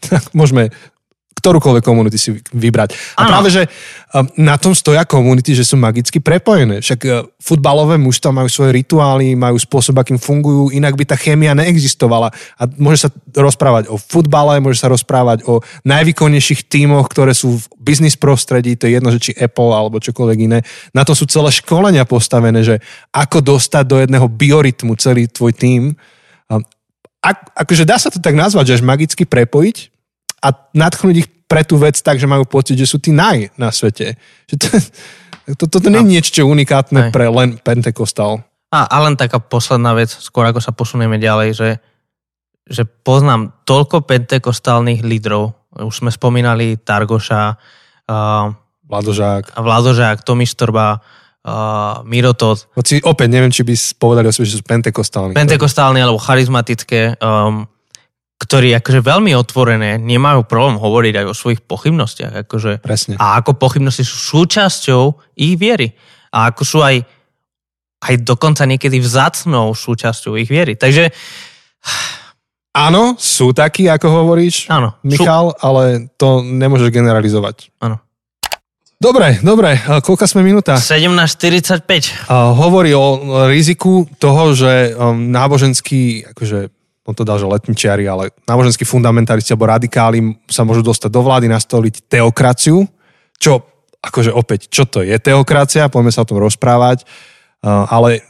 môžeme 0.39 0.71
ktorúkoľvek 1.43 1.83
komunity 1.83 2.15
si 2.15 2.31
vybrať. 2.55 3.19
A 3.19 3.27
ano. 3.27 3.29
práve, 3.35 3.51
že 3.51 3.67
um, 4.15 4.23
na 4.39 4.55
tom 4.55 4.71
stoja 4.71 5.03
komunity, 5.03 5.51
že 5.51 5.67
sú 5.67 5.75
magicky 5.75 6.23
prepojené. 6.23 6.79
Však 6.79 6.99
uh, 7.03 7.27
futbalové 7.35 7.99
mužstva 7.99 8.31
majú 8.31 8.47
svoje 8.47 8.71
rituály, 8.79 9.35
majú 9.35 9.59
spôsob, 9.59 9.99
akým 9.99 10.15
fungujú, 10.15 10.71
inak 10.71 10.95
by 10.95 11.03
tá 11.03 11.19
chémia 11.19 11.51
neexistovala. 11.51 12.31
A 12.55 12.63
môže 12.79 13.03
sa 13.03 13.09
rozprávať 13.35 13.91
o 13.91 13.99
futbale, 13.99 14.63
môže 14.63 14.79
sa 14.79 14.87
rozprávať 14.87 15.43
o 15.43 15.59
najvýkonnejších 15.83 16.71
tímoch, 16.71 17.11
ktoré 17.11 17.35
sú 17.35 17.59
v 17.59 17.63
biznis 17.83 18.15
prostredí, 18.15 18.79
to 18.79 18.87
je 18.87 18.95
jedno, 18.95 19.11
že 19.11 19.19
či 19.19 19.31
Apple 19.35 19.75
alebo 19.75 19.99
čokoľvek 19.99 20.39
iné. 20.39 20.63
Na 20.95 21.03
to 21.03 21.11
sú 21.11 21.27
celé 21.27 21.51
školenia 21.51 22.07
postavené, 22.07 22.63
že 22.63 22.79
ako 23.11 23.43
dostať 23.43 23.83
do 23.83 23.99
jedného 23.99 24.31
biorytmu 24.31 24.95
celý 24.95 25.27
tvoj 25.27 25.51
tím. 25.51 25.99
Um, 26.47 26.63
ak, 27.19 27.51
akože 27.67 27.83
dá 27.83 27.99
sa 27.99 28.07
to 28.07 28.23
tak 28.23 28.39
nazvať, 28.39 28.71
že 28.71 28.75
až 28.79 28.87
magicky 28.87 29.27
prepojiť, 29.27 29.92
a 30.43 30.51
nadchnúť 30.75 31.15
ich 31.15 31.29
pre 31.47 31.63
tú 31.63 31.79
vec 31.79 31.95
tak, 32.01 32.19
že 32.19 32.27
majú 32.27 32.43
pocit, 32.43 32.75
že 32.75 32.89
sú 32.89 32.99
tí 32.99 33.15
naj 33.15 33.53
na 33.55 33.71
svete. 33.71 34.19
Že 34.51 34.55
to, 34.59 34.67
to, 35.63 35.63
toto 35.79 35.87
nie 35.87 36.03
je 36.03 36.11
niečo 36.19 36.31
čo 36.35 36.49
unikátne 36.49 37.07
Aj. 37.07 37.11
pre 37.15 37.31
len 37.31 37.55
Pentekostal. 37.61 38.43
A, 38.73 38.89
a 38.89 38.97
len 39.05 39.13
taká 39.13 39.37
posledná 39.37 39.93
vec, 39.93 40.09
skôr 40.09 40.49
ako 40.49 40.57
sa 40.57 40.73
posunieme 40.73 41.21
ďalej, 41.21 41.49
že, 41.53 41.69
že 42.65 42.83
poznám 42.89 43.53
toľko 43.69 44.01
pentekostálnych 44.09 45.05
lídrov. 45.05 45.53
Už 45.77 46.01
sme 46.01 46.09
spomínali 46.09 46.81
Targoša, 46.81 47.53
uh, 48.09 48.49
Vladožák, 48.89 49.53
Vladožák 49.61 50.25
Tomi 50.25 50.49
Štorba, 50.49 50.97
uh, 50.97 52.01
Mirotod. 52.01 52.65
Hoci 52.73 52.97
opäť 53.05 53.29
neviem, 53.29 53.53
či 53.53 53.61
by 53.61 53.77
povedali 54.01 54.25
o 54.25 54.33
sebe, 54.33 54.49
že 54.49 54.57
sú 54.57 54.65
pentekostálni. 54.65 55.37
Pentekostálni 55.37 56.01
alebo 56.01 56.17
charizmatické. 56.17 57.21
Um, 57.21 57.69
ktorí 58.43 58.75
akože 58.75 58.99
veľmi 58.99 59.31
otvorené 59.39 59.95
nemajú 59.95 60.43
problém 60.43 60.75
hovoriť 60.75 61.13
aj 61.23 61.25
o 61.31 61.37
svojich 61.37 61.63
pochybnostiach. 61.63 62.43
Akože, 62.43 62.83
Presne. 62.83 63.15
A 63.15 63.39
ako 63.39 63.55
pochybnosti 63.55 64.03
sú 64.03 64.43
súčasťou 64.43 65.15
ich 65.39 65.55
viery. 65.55 65.95
A 66.35 66.51
ako 66.51 66.61
sú 66.67 66.83
aj, 66.83 66.99
aj 68.03 68.13
dokonca 68.27 68.67
niekedy 68.67 68.99
vzácnou 68.99 69.71
súčasťou 69.71 70.35
ich 70.35 70.51
viery. 70.51 70.75
Takže... 70.75 71.07
Áno, 72.73 73.13
sú 73.21 73.53
takí, 73.53 73.85
ako 73.85 74.25
hovoríš, 74.25 74.65
Áno, 74.65 74.97
Michal, 75.05 75.53
sú... 75.53 75.61
ale 75.61 76.09
to 76.17 76.41
nemôžeš 76.41 76.89
generalizovať. 76.89 77.69
Áno. 77.77 78.01
Dobre, 78.97 79.37
dobre. 79.43 79.77
Koľka 80.01 80.25
sme 80.25 80.41
minúta? 80.47 80.79
17.45. 80.79 82.33
Hovorí 82.33 82.95
o 82.95 83.45
riziku 83.51 84.07
toho, 84.15 84.55
že 84.55 84.95
um, 84.95 85.27
náboženský 85.27 86.33
akože 86.33 86.71
on 87.03 87.15
to 87.15 87.27
dal, 87.27 87.35
že 87.35 87.47
letničiari, 87.47 88.07
ale 88.07 88.31
náboženskí 88.47 88.87
fundamentalisti 88.87 89.51
alebo 89.51 89.67
radikáli 89.67 90.39
sa 90.47 90.63
môžu 90.63 90.79
dostať 90.79 91.11
do 91.11 91.21
vlády, 91.23 91.51
nastoliť 91.51 92.07
teokraciu, 92.07 92.87
čo 93.35 93.59
akože 94.03 94.31
opäť, 94.31 94.71
čo 94.71 94.87
to 94.87 95.03
je 95.03 95.15
teokracia, 95.19 95.91
poďme 95.91 96.11
sa 96.11 96.23
o 96.23 96.29
tom 96.29 96.39
rozprávať, 96.39 97.07
ale 97.63 98.23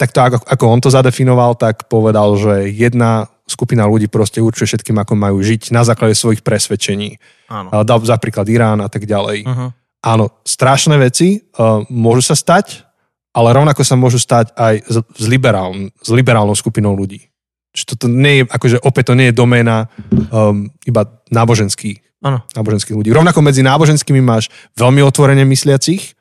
takto 0.00 0.24
ako, 0.24 0.36
ako 0.48 0.64
on 0.68 0.80
to 0.80 0.88
zadefinoval, 0.88 1.56
tak 1.56 1.88
povedal, 1.88 2.36
že 2.36 2.72
jedna 2.72 3.28
skupina 3.44 3.84
ľudí 3.84 4.08
proste 4.08 4.40
určuje 4.40 4.72
všetkým, 4.72 4.96
ako 4.96 5.12
majú 5.16 5.36
žiť 5.44 5.68
na 5.68 5.84
základe 5.84 6.16
svojich 6.16 6.40
presvedčení. 6.40 7.20
Áno. 7.52 7.84
Dal 7.84 8.00
za 8.00 8.16
príklad 8.16 8.48
Irán 8.48 8.80
a 8.80 8.88
tak 8.88 9.04
ďalej. 9.04 9.44
Uh-huh. 9.44 9.68
Áno, 10.00 10.32
strašné 10.48 10.96
veci 10.96 11.44
uh, 11.44 11.84
môžu 11.92 12.24
sa 12.24 12.36
stať, 12.36 12.88
ale 13.36 13.52
rovnako 13.52 13.84
sa 13.84 14.00
môžu 14.00 14.16
stať 14.16 14.56
aj 14.56 14.88
s, 14.88 14.96
s, 15.04 15.24
liberál, 15.28 15.92
s 16.00 16.08
liberálnou 16.08 16.56
skupinou 16.56 16.96
ľudí 16.96 17.28
že 17.74 17.84
toto 17.90 18.06
nie 18.06 18.40
je, 18.40 18.42
akože 18.46 18.78
opäť 18.86 19.10
to 19.10 19.18
nie 19.18 19.28
je 19.28 19.34
doména 19.34 19.90
um, 20.30 20.70
iba 20.86 21.02
náboženských, 21.34 22.22
ano. 22.22 22.46
náboženských 22.54 22.94
ľudí. 22.94 23.10
Rovnako 23.10 23.42
medzi 23.42 23.66
náboženskými 23.66 24.22
máš 24.22 24.46
veľmi 24.78 25.02
otvorene 25.02 25.42
mysliacich, 25.42 26.14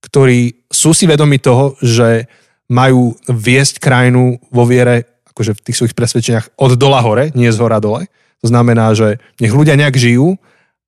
ktorí 0.00 0.70
sú 0.70 0.94
si 0.94 1.10
vedomi 1.10 1.42
toho, 1.42 1.74
že 1.82 2.30
majú 2.70 3.18
viesť 3.26 3.82
krajinu 3.82 4.38
vo 4.54 4.62
viere, 4.62 5.20
akože 5.34 5.58
v 5.58 5.64
tých 5.66 5.76
svojich 5.76 5.98
presvedčeniach 5.98 6.46
od 6.54 6.78
dola 6.78 7.02
hore, 7.02 7.34
nie 7.34 7.50
z 7.50 7.58
hora 7.58 7.82
dole. 7.82 8.06
To 8.40 8.46
znamená, 8.48 8.94
že 8.94 9.18
nech 9.42 9.52
ľudia 9.52 9.74
nejak 9.74 9.98
žijú 9.98 10.38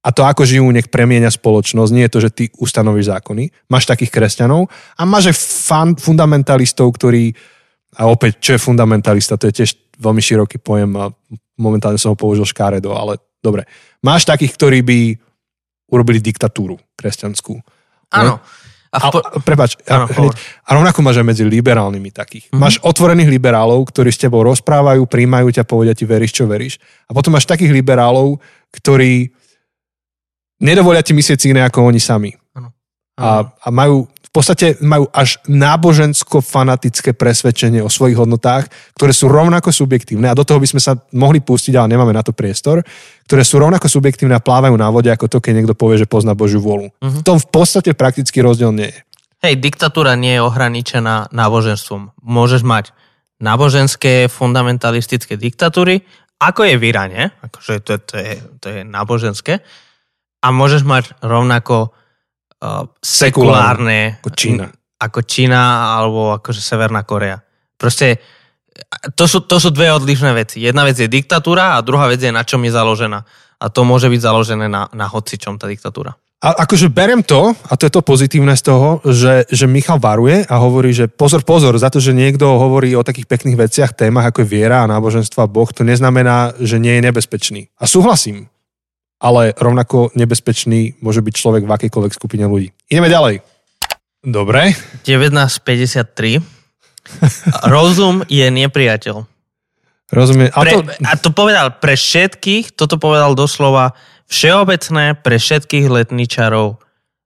a 0.02 0.08
to, 0.14 0.22
ako 0.22 0.46
žijú, 0.46 0.70
nech 0.70 0.86
premieňa 0.86 1.34
spoločnosť. 1.34 1.90
Nie 1.90 2.06
je 2.06 2.12
to, 2.14 2.20
že 2.22 2.30
ty 2.30 2.44
ustanovíš 2.56 3.10
zákony. 3.10 3.50
Máš 3.66 3.90
takých 3.90 4.14
kresťanov 4.14 4.70
a 4.94 5.02
máš 5.02 5.34
aj 5.34 5.36
fan, 5.36 5.90
fundamentalistov, 5.98 6.94
ktorí 6.94 7.34
a 7.92 8.08
opäť, 8.08 8.40
čo 8.40 8.50
je 8.56 8.64
fundamentalista, 8.64 9.36
to 9.36 9.52
je 9.52 9.62
tiež 9.62 9.70
veľmi 10.00 10.22
široký 10.24 10.56
pojem 10.64 10.96
a 10.96 11.12
momentálne 11.60 12.00
som 12.00 12.12
ho 12.12 12.18
použil 12.18 12.48
škáredo, 12.48 12.96
ale 12.96 13.20
dobre. 13.44 13.68
Máš 14.00 14.24
takých, 14.24 14.56
ktorí 14.56 14.78
by 14.80 14.98
urobili 15.92 16.24
diktatúru 16.24 16.80
kresťanskú. 16.96 17.60
Áno. 18.16 18.40
A, 18.92 18.96
v 18.96 19.04
po... 19.08 19.18
a, 19.24 19.40
prepač, 19.40 19.80
a, 19.88 20.04
hneď, 20.04 20.36
a 20.68 20.70
rovnako 20.76 21.00
máš 21.00 21.20
aj 21.20 21.26
medzi 21.32 21.44
liberálnymi 21.48 22.12
takých. 22.12 22.52
Mm-hmm. 22.52 22.60
Máš 22.60 22.76
otvorených 22.84 23.32
liberálov, 23.32 23.88
ktorí 23.88 24.12
s 24.12 24.20
tebou 24.20 24.44
rozprávajú, 24.44 25.08
príjmajú 25.08 25.48
ťa, 25.48 25.64
povedia 25.64 25.96
ti, 25.96 26.04
veríš, 26.04 26.36
čo 26.36 26.44
veríš. 26.44 26.76
A 27.08 27.16
potom 27.16 27.32
máš 27.32 27.48
takých 27.48 27.72
liberálov, 27.72 28.36
ktorí 28.68 29.32
nedovolia 30.60 31.00
ti 31.00 31.16
myslieť 31.16 31.38
si 31.40 31.46
iné 31.56 31.64
ako 31.64 31.88
oni 31.88 32.00
sami. 32.00 32.36
Ano. 32.52 32.72
A, 33.16 33.48
a 33.48 33.68
majú 33.72 34.12
podstate 34.32 34.80
majú 34.80 35.12
až 35.12 35.36
nábožensko-fanatické 35.44 37.12
presvedčenie 37.12 37.84
o 37.84 37.92
svojich 37.92 38.16
hodnotách, 38.16 38.72
ktoré 38.96 39.12
sú 39.12 39.28
rovnako 39.28 39.68
subjektívne 39.68 40.32
a 40.32 40.38
do 40.38 40.40
toho 40.40 40.56
by 40.56 40.64
sme 40.72 40.80
sa 40.80 40.96
mohli 41.12 41.44
pustiť, 41.44 41.76
ale 41.76 41.92
nemáme 41.92 42.16
na 42.16 42.24
to 42.24 42.32
priestor, 42.32 42.80
ktoré 43.28 43.44
sú 43.44 43.60
rovnako 43.60 43.92
subjektívne 43.92 44.32
a 44.32 44.40
plávajú 44.40 44.72
na 44.72 44.88
vode, 44.88 45.12
ako 45.12 45.28
to, 45.28 45.38
keď 45.44 45.52
niekto 45.60 45.76
povie, 45.76 46.00
že 46.00 46.08
pozná 46.08 46.32
Božiu 46.32 46.64
volu. 46.64 46.88
Uh-huh. 46.88 47.20
V 47.20 47.22
tom 47.22 47.36
v 47.36 47.48
podstate 47.52 47.92
prakticky 47.92 48.40
rozdiel 48.40 48.72
nie 48.72 48.88
je. 48.88 48.98
Hej, 49.44 49.60
diktatúra 49.60 50.16
nie 50.16 50.40
je 50.40 50.46
ohraničená 50.48 51.28
náboženstvom. 51.28 52.16
Môžeš 52.24 52.64
mať 52.64 52.96
náboženské 53.42 54.32
fundamentalistické 54.32 55.36
diktatúry, 55.36 56.08
ako 56.40 56.66
je 56.66 56.74
v 56.80 56.82
Iráne, 56.88 57.22
akože 57.42 57.84
to, 57.84 58.00
to, 58.00 58.14
je, 58.16 58.32
to 58.62 58.66
je 58.70 58.80
náboženské, 58.86 59.60
a 60.42 60.46
môžeš 60.50 60.82
mať 60.82 61.04
rovnako 61.22 61.94
uh, 62.62 62.86
sekulárne. 63.02 64.22
Ako 64.22 64.30
Čína. 64.30 64.66
Ako 65.02 65.20
Čína 65.26 65.98
alebo 65.98 66.38
akože 66.38 66.62
Severná 66.62 67.02
Korea. 67.02 67.42
Proste 67.74 68.22
to 69.18 69.28
sú, 69.28 69.44
to 69.44 69.60
sú 69.60 69.68
dve 69.74 69.92
odlišné 69.92 70.30
veci. 70.32 70.62
Jedna 70.62 70.86
vec 70.86 70.96
je 70.96 71.10
diktatúra 71.10 71.76
a 71.76 71.84
druhá 71.84 72.08
vec 72.08 72.22
je 72.22 72.32
na 72.32 72.46
čom 72.46 72.62
je 72.64 72.72
založená. 72.72 73.20
A 73.62 73.66
to 73.68 73.84
môže 73.84 74.08
byť 74.08 74.20
založené 74.22 74.66
na, 74.70 74.88
na 74.94 75.06
hocičom 75.10 75.58
tá 75.60 75.68
diktatúra. 75.68 76.16
A 76.42 76.66
akože 76.66 76.90
berem 76.90 77.22
to, 77.22 77.54
a 77.54 77.78
to 77.78 77.86
je 77.86 77.92
to 77.94 78.02
pozitívne 78.02 78.50
z 78.58 78.66
toho, 78.66 78.98
že, 79.06 79.46
že 79.46 79.70
Michal 79.70 80.02
varuje 80.02 80.42
a 80.42 80.58
hovorí, 80.58 80.90
že 80.90 81.06
pozor, 81.06 81.46
pozor, 81.46 81.78
za 81.78 81.86
to, 81.86 82.02
že 82.02 82.10
niekto 82.10 82.58
hovorí 82.58 82.98
o 82.98 83.06
takých 83.06 83.30
pekných 83.30 83.54
veciach, 83.54 83.94
témach 83.94 84.34
ako 84.34 84.42
je 84.42 84.50
viera 84.50 84.82
a 84.82 84.90
náboženstva 84.90 85.46
Boh, 85.46 85.70
to 85.70 85.86
neznamená, 85.86 86.58
že 86.58 86.82
nie 86.82 86.98
je 86.98 87.06
nebezpečný. 87.06 87.70
A 87.78 87.86
súhlasím 87.86 88.50
ale 89.22 89.54
rovnako 89.54 90.10
nebezpečný 90.18 90.98
môže 90.98 91.22
byť 91.22 91.34
človek 91.38 91.62
v 91.62 91.70
akejkoľvek 91.70 92.12
skupine 92.12 92.44
ľudí. 92.50 92.74
Ideme 92.90 93.06
ďalej. 93.06 93.46
Dobre. 94.26 94.74
1953. 95.06 96.42
Rozum 97.70 98.26
je 98.26 98.46
nepriateľ. 98.50 99.16
Rozumiem. 100.12 100.50
A 100.52 100.60
Pre, 100.60 100.70
to, 100.70 100.78
a 101.08 101.12
to 101.16 101.30
povedal 101.32 101.72
pre 101.80 101.96
všetkých, 101.96 102.76
toto 102.76 103.00
povedal 103.00 103.32
doslova 103.32 103.96
všeobecné 104.28 105.16
pre 105.24 105.40
všetkých 105.40 105.88
letničarov 105.88 106.76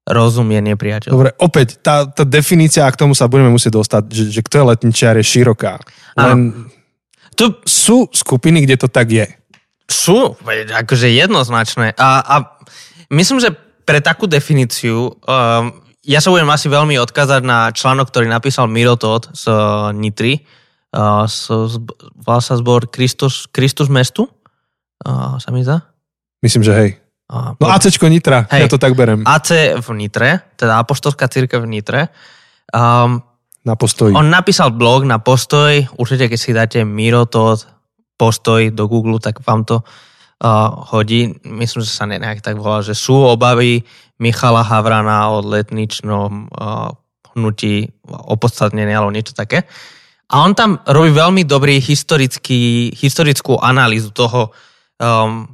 rozumie 0.06 0.62
nepriateľ. 0.62 1.10
dobre, 1.10 1.34
opäť, 1.42 1.82
tá, 1.82 2.06
tá 2.06 2.22
definícia, 2.22 2.86
a 2.86 2.94
k 2.94 3.00
tomu 3.02 3.18
sa 3.18 3.26
budeme 3.26 3.50
musieť 3.50 3.82
dostať, 3.82 4.02
že, 4.06 4.24
že 4.38 4.40
kto 4.46 4.54
je 4.62 4.64
letničiar, 4.70 5.18
je 5.18 5.26
široká. 5.26 5.82
Len 6.14 6.70
Tu 7.34 7.46
sú 7.66 8.06
skupiny, 8.14 8.64
kde 8.64 8.80
to 8.80 8.88
tak 8.88 9.10
je. 9.10 9.26
Sú 9.86 10.34
akože 10.70 11.08
jednoznačné. 11.08 11.94
A, 11.96 12.08
a 12.22 12.34
myslím, 13.14 13.38
že 13.38 13.54
pre 13.86 14.02
takú 14.02 14.26
definíciu, 14.26 15.14
um, 15.14 15.64
ja 16.02 16.18
sa 16.18 16.30
budem 16.30 16.50
asi 16.50 16.66
veľmi 16.66 16.98
odkázať 17.02 17.42
na 17.46 17.70
článok, 17.70 18.10
ktorý 18.10 18.26
napísal 18.26 18.66
Miro 18.66 18.98
Todd 18.98 19.30
z 19.30 19.46
uh, 19.50 19.90
Nitry. 19.94 20.42
Uh, 20.90 21.26
z, 21.26 21.50
sa 22.42 22.54
zbor 22.58 22.90
Kristus, 22.90 23.46
Kristus 23.50 23.86
mestu? 23.90 24.26
Uh, 25.02 25.38
sa 25.38 25.50
mi 25.54 25.62
zdá? 25.62 25.86
Myslím, 26.42 26.62
že 26.62 26.72
hej. 26.74 26.90
Uh, 27.26 27.58
No 27.58 27.66
ACčko 27.74 28.06
Nitra, 28.06 28.46
Hej. 28.54 28.66
ja 28.66 28.68
to 28.70 28.78
tak 28.78 28.94
berem. 28.94 29.26
AC 29.26 29.74
v 29.82 29.88
Nitre, 29.98 30.54
teda 30.54 30.78
Apoštolská 30.78 31.26
církev 31.26 31.58
v 31.58 31.70
Nitre. 31.74 32.00
Um, 32.70 33.18
Na 33.66 33.74
postoji. 33.74 34.14
on 34.14 34.30
napísal 34.30 34.70
blog 34.70 35.02
na 35.02 35.18
postoj, 35.18 35.74
určite 35.98 36.30
keď 36.30 36.38
si 36.38 36.50
dáte 36.54 36.78
Miro 36.86 37.26
Todd 37.26 37.66
postoj 38.16 38.72
do 38.72 38.88
Google, 38.88 39.20
tak 39.20 39.44
vám 39.44 39.64
to 39.64 39.80
uh, 39.80 40.72
hodí. 40.92 41.36
Myslím, 41.44 41.84
že 41.84 41.92
sa 41.92 42.04
ne, 42.04 42.20
nejak 42.20 42.40
tak 42.40 42.56
volá, 42.56 42.80
že 42.80 42.96
sú 42.96 43.14
obavy 43.14 43.84
Michala 44.18 44.64
Havrana 44.64 45.28
o 45.32 45.44
letničnom 45.44 46.48
uh, 46.48 46.92
hnutí 47.36 47.92
opodstatnené 48.08 48.96
alebo 48.96 49.12
niečo 49.12 49.36
také. 49.36 49.68
A 50.26 50.42
on 50.42 50.58
tam 50.58 50.82
robí 50.88 51.14
veľmi 51.14 51.46
dobrý 51.46 51.78
historický, 51.78 52.90
historickú 52.90 53.60
analýzu 53.62 54.10
toho 54.10 54.50
um, 54.98 55.46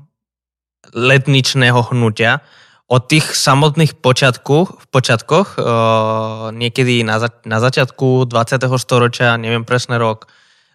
letničného 0.97 1.93
hnutia 1.93 2.41
od 2.89 3.09
tých 3.09 3.37
samotných 3.37 4.01
počiatkoch, 4.01 4.89
počiatkoch 4.89 5.49
uh, 5.57 5.63
niekedy 6.57 7.05
na, 7.05 7.21
za, 7.21 7.29
na 7.45 7.61
začiatku 7.61 8.29
20. 8.29 8.65
storočia, 8.81 9.37
neviem 9.37 9.65
presne 9.65 10.01
rok, 10.01 10.29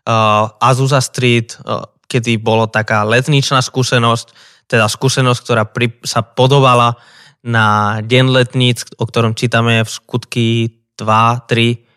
uh, 0.07 0.47
Azusa 0.63 1.03
Street, 1.03 1.59
uh, 1.67 1.83
kedy 2.07 2.39
bolo 2.39 2.71
taká 2.71 3.03
letničná 3.03 3.59
skúsenosť, 3.59 4.31
teda 4.71 4.87
skúsenosť, 4.87 5.39
ktorá 5.43 5.63
pri, 5.67 5.91
sa 6.07 6.23
podobala 6.23 6.95
na 7.43 7.99
Deň 8.03 8.25
letníc, 8.31 8.87
o 8.95 9.03
ktorom 9.03 9.35
čítame 9.35 9.83
v 9.83 9.89
skutky 9.91 10.47
2, 10.95 11.47
3 11.47 11.87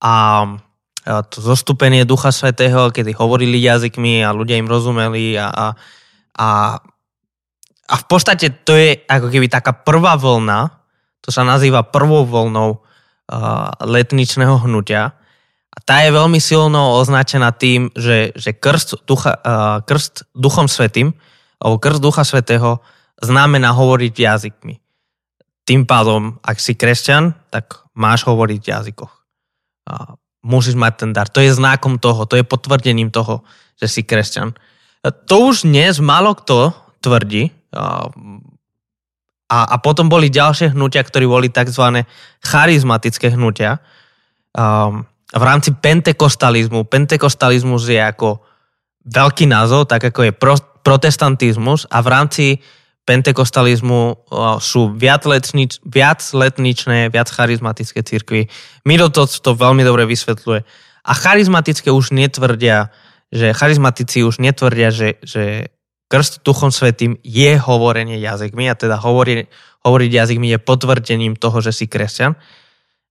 a 0.00 0.14
to 1.04 1.38
zostupenie 1.40 2.04
Ducha 2.04 2.30
Svetého, 2.30 2.92
kedy 2.92 3.16
hovorili 3.16 3.60
jazykmi 3.60 4.22
a 4.24 4.36
ľudia 4.36 4.60
im 4.60 4.68
rozumeli 4.68 5.34
a, 5.36 5.48
a, 5.48 5.66
a, 6.36 6.48
a 7.88 7.94
v 7.96 8.04
podstate 8.06 8.52
to 8.62 8.76
je 8.76 9.00
ako 9.08 9.32
keby 9.32 9.48
taká 9.48 9.72
prvá 9.72 10.14
vlna, 10.20 10.70
to 11.24 11.32
sa 11.32 11.44
nazýva 11.44 11.88
prvou 11.88 12.24
vlnou 12.24 12.80
uh, 12.80 13.72
letničného 13.80 14.64
hnutia 14.68 15.19
a 15.70 15.78
tá 15.86 16.02
je 16.02 16.10
veľmi 16.10 16.42
silno 16.42 16.98
označená 16.98 17.54
tým, 17.54 17.94
že, 17.94 18.34
že 18.34 18.50
krst, 18.50 19.06
ducha, 19.06 19.38
krst 19.86 20.26
Duchom 20.34 20.66
Svetým 20.66 21.14
alebo 21.62 21.78
krst 21.78 22.02
Ducha 22.02 22.26
Svetého 22.26 22.82
znamená 23.22 23.70
hovoriť 23.70 24.12
jazykmi. 24.16 24.74
Tým 25.62 25.86
pádom, 25.86 26.42
ak 26.42 26.58
si 26.58 26.74
kresťan, 26.74 27.38
tak 27.54 27.86
máš 27.94 28.26
hovoriť 28.26 28.58
v 28.58 28.70
jazykoch. 28.74 29.14
A 29.86 30.18
musíš 30.42 30.74
mať 30.74 31.06
ten 31.06 31.10
dar. 31.14 31.30
To 31.30 31.38
je 31.38 31.54
znakom 31.54 32.02
toho, 32.02 32.26
to 32.26 32.34
je 32.34 32.42
potvrdením 32.42 33.14
toho, 33.14 33.46
že 33.78 33.86
si 33.86 34.02
kresťan. 34.02 34.56
To 35.04 35.36
už 35.54 35.68
dnes 35.68 36.02
málo 36.02 36.34
kto 36.34 36.74
tvrdí. 36.98 37.54
A, 37.70 38.10
a, 39.46 39.76
potom 39.78 40.10
boli 40.10 40.26
ďalšie 40.32 40.74
hnutia, 40.74 41.06
ktorí 41.06 41.30
boli 41.30 41.46
tzv. 41.52 42.02
charizmatické 42.42 43.38
hnutia. 43.38 43.78
V 45.30 45.42
rámci 45.42 45.70
pentekostalizmu. 45.74 46.86
Pentekostalizmus 46.90 47.86
je 47.86 48.02
ako 48.02 48.42
veľký 49.06 49.46
názov, 49.46 49.86
tak 49.86 50.10
ako 50.10 50.30
je 50.30 50.32
pro, 50.34 50.56
protestantizmus 50.82 51.86
a 51.88 52.02
v 52.02 52.08
rámci 52.08 52.46
pentekostalizmu 53.04 54.28
sú 54.60 54.94
viac, 54.94 55.26
letnič, 55.26 55.82
viac 57.10 57.28
charizmatické 57.32 58.00
cirkvy. 58.06 58.46
Miro 58.86 59.10
to, 59.10 59.26
to 59.26 59.56
veľmi 59.56 59.82
dobre 59.82 60.06
vysvetľuje. 60.06 60.60
A 61.00 61.12
charizmatické 61.16 61.90
už 61.90 62.12
netvrdia, 62.14 62.92
že 63.32 63.56
charizmatici 63.56 64.22
už 64.22 64.38
netvrdia, 64.38 64.94
že, 64.94 65.18
že 65.26 65.74
krst 66.06 66.44
Duchom 66.46 66.70
Svetým 66.70 67.18
je 67.24 67.56
hovorenie 67.58 68.20
jazykmi 68.20 68.68
a 68.70 68.78
teda 68.78 69.00
hovori, 69.00 69.48
hovoriť 69.82 70.10
jazykmi 70.10 70.54
je 70.54 70.58
potvrdením 70.60 71.34
toho, 71.34 71.58
že 71.64 71.72
si 71.74 71.90
kresťan. 71.90 72.36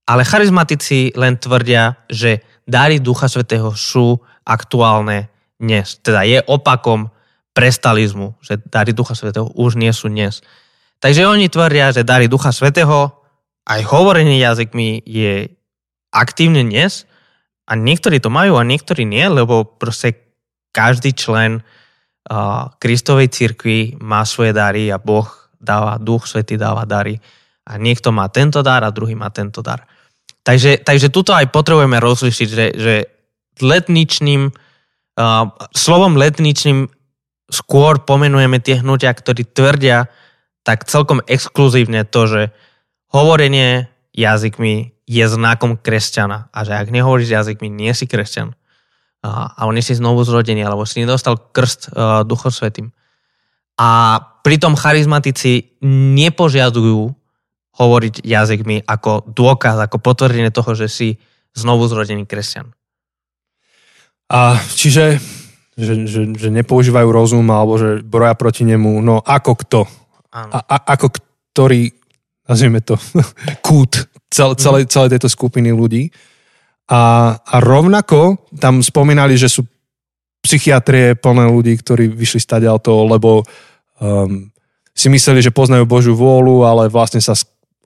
Ale 0.09 0.25
charizmatici 0.25 1.13
len 1.13 1.37
tvrdia, 1.37 1.93
že 2.09 2.41
dary 2.65 2.97
Ducha 2.97 3.29
Svetého 3.29 3.77
sú 3.77 4.17
aktuálne 4.41 5.29
dnes. 5.61 6.01
Teda 6.01 6.25
je 6.25 6.41
opakom 6.49 7.13
prestalizmu, 7.53 8.33
že 8.41 8.57
dary 8.57 8.97
Ducha 8.97 9.13
Svetého 9.13 9.53
už 9.53 9.77
nie 9.77 9.93
sú 9.93 10.09
dnes. 10.09 10.41
Takže 10.97 11.29
oni 11.29 11.45
tvrdia, 11.45 11.93
že 11.93 12.01
dary 12.01 12.25
Ducha 12.25 12.49
Svetého, 12.49 13.21
aj 13.69 13.85
hovorenie 13.85 14.41
jazykmi 14.41 15.05
je 15.05 15.53
aktívne 16.09 16.65
dnes 16.65 17.05
a 17.69 17.77
niektorí 17.77 18.17
to 18.17 18.33
majú 18.33 18.57
a 18.57 18.65
niektorí 18.65 19.05
nie, 19.05 19.29
lebo 19.29 19.61
proste 19.61 20.17
každý 20.73 21.13
člen 21.13 21.61
uh, 21.61 22.73
Kristovej 22.81 23.29
cirkvi 23.29 23.93
má 24.01 24.25
svoje 24.25 24.57
dary 24.57 24.89
a 24.89 24.97
Boh 24.97 25.29
dáva, 25.61 26.01
Duch 26.01 26.25
Svetý 26.25 26.57
dáva 26.57 26.89
dary 26.89 27.21
a 27.69 27.77
niekto 27.77 28.09
má 28.09 28.25
tento 28.33 28.65
dar 28.65 28.81
a 28.81 28.89
druhý 28.89 29.13
má 29.13 29.29
tento 29.29 29.61
dar. 29.61 29.85
Takže, 30.43 30.81
takže 30.81 31.11
tuto 31.11 31.35
aj 31.35 31.51
potrebujeme 31.51 31.99
rozlišiť, 31.99 32.47
že, 32.49 32.65
že 32.75 32.95
letničným, 33.59 34.49
uh, 34.49 35.45
slovom 35.75 36.15
letničným 36.15 36.87
skôr 37.49 38.01
pomenujeme 38.05 38.61
tie 38.61 38.79
hnutia, 38.79 39.11
ktorí 39.11 39.43
tvrdia 39.51 40.07
tak 40.63 40.85
celkom 40.85 41.19
exkluzívne 41.25 42.05
to, 42.05 42.29
že 42.29 42.41
hovorenie 43.09 43.89
jazykmi 44.13 44.93
je 45.09 45.25
znakom 45.25 45.81
kresťana 45.81 46.53
a 46.53 46.59
že 46.61 46.77
ak 46.77 46.93
nehovoríš 46.93 47.33
jazykmi, 47.33 47.67
nie 47.67 47.89
si 47.97 48.05
kresťan. 48.05 48.53
A, 49.25 49.51
alebo 49.57 49.73
nie 49.73 49.83
si 49.83 49.97
znovu 49.97 50.21
zrodený, 50.23 50.63
alebo 50.63 50.85
si 50.85 51.01
nedostal 51.01 51.35
krst 51.35 51.91
uh, 51.91 52.21
Duchom 52.23 52.53
Svetým. 52.53 52.93
A 53.75 54.21
pritom 54.45 54.77
charizmatici 54.77 55.75
nepožiadujú 55.83 57.18
hovoriť 57.79 58.27
jazykmi 58.27 58.83
ako 58.83 59.31
dôkaz, 59.31 59.79
ako 59.79 60.03
potvrdenie 60.03 60.51
toho, 60.51 60.75
že 60.75 60.91
si 60.91 61.07
znovu 61.55 61.87
zrodený 61.87 62.27
kresťan. 62.27 62.75
A 64.29 64.59
čiže, 64.61 65.17
že, 65.73 65.93
že, 66.05 66.21
že 66.35 66.49
nepoužívajú 66.53 67.09
rozum 67.09 67.47
alebo 67.49 67.79
že 67.79 68.03
broja 68.05 68.35
proti 68.37 68.67
nemu, 68.67 69.01
no 69.01 69.23
ako 69.23 69.51
kto? 69.65 69.81
Áno. 70.29 70.51
A, 70.53 70.59
a 70.59 70.75
ako 70.99 71.07
ktorý, 71.55 71.89
nazvime 72.45 72.83
to, 72.83 72.99
kút 73.65 74.05
cel, 74.29 74.53
celej, 74.53 74.85
celej 74.91 75.17
tejto 75.17 75.31
skupiny 75.31 75.73
ľudí. 75.73 76.13
A, 76.89 77.33
a 77.37 77.55
rovnako 77.57 78.49
tam 78.59 78.85
spomínali, 78.85 79.33
že 79.39 79.49
sú 79.49 79.65
psychiatrie 80.39 81.17
plné 81.17 81.49
ľudí, 81.49 81.73
ktorí 81.77 82.09
vyšli 82.09 82.39
stať 82.41 82.69
to, 82.81 82.93
lebo 83.05 83.43
um, 83.99 84.49
si 84.95 85.07
mysleli, 85.11 85.43
že 85.43 85.53
poznajú 85.53 85.83
Božiu 85.85 86.15
vôľu, 86.15 86.65
ale 86.65 86.83
vlastne 86.87 87.19
sa 87.19 87.35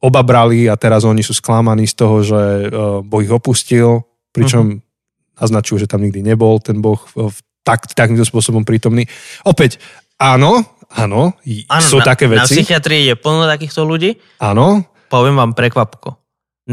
obabrali 0.04 0.68
a 0.68 0.76
teraz 0.76 1.08
oni 1.08 1.24
sú 1.24 1.32
sklamaní 1.32 1.88
z 1.88 1.96
toho, 1.96 2.16
že 2.20 2.42
uh, 2.68 3.00
Boh 3.00 3.24
ich 3.24 3.32
opustil, 3.32 4.04
pričom 4.36 4.84
uh-huh. 4.84 5.40
naznačujú, 5.40 5.88
že 5.88 5.88
tam 5.88 6.04
nikdy 6.04 6.20
nebol 6.20 6.60
ten 6.60 6.84
Boh 6.84 7.00
v, 7.16 7.32
tak, 7.64 7.88
takýmto 7.96 8.28
spôsobom 8.28 8.68
prítomný. 8.68 9.08
Opäť, 9.48 9.80
áno, 10.20 10.68
áno, 10.92 11.32
Áno, 11.72 11.88
sú 11.88 12.04
na, 12.04 12.06
také 12.06 12.28
Na 12.28 12.44
veci. 12.44 12.60
psychiatrii 12.60 13.08
je 13.08 13.16
plno 13.16 13.48
takýchto 13.48 13.88
ľudí. 13.88 14.20
Áno, 14.44 14.84
Poviem 15.14 15.38
vám 15.38 15.54
prekvapko. 15.54 16.18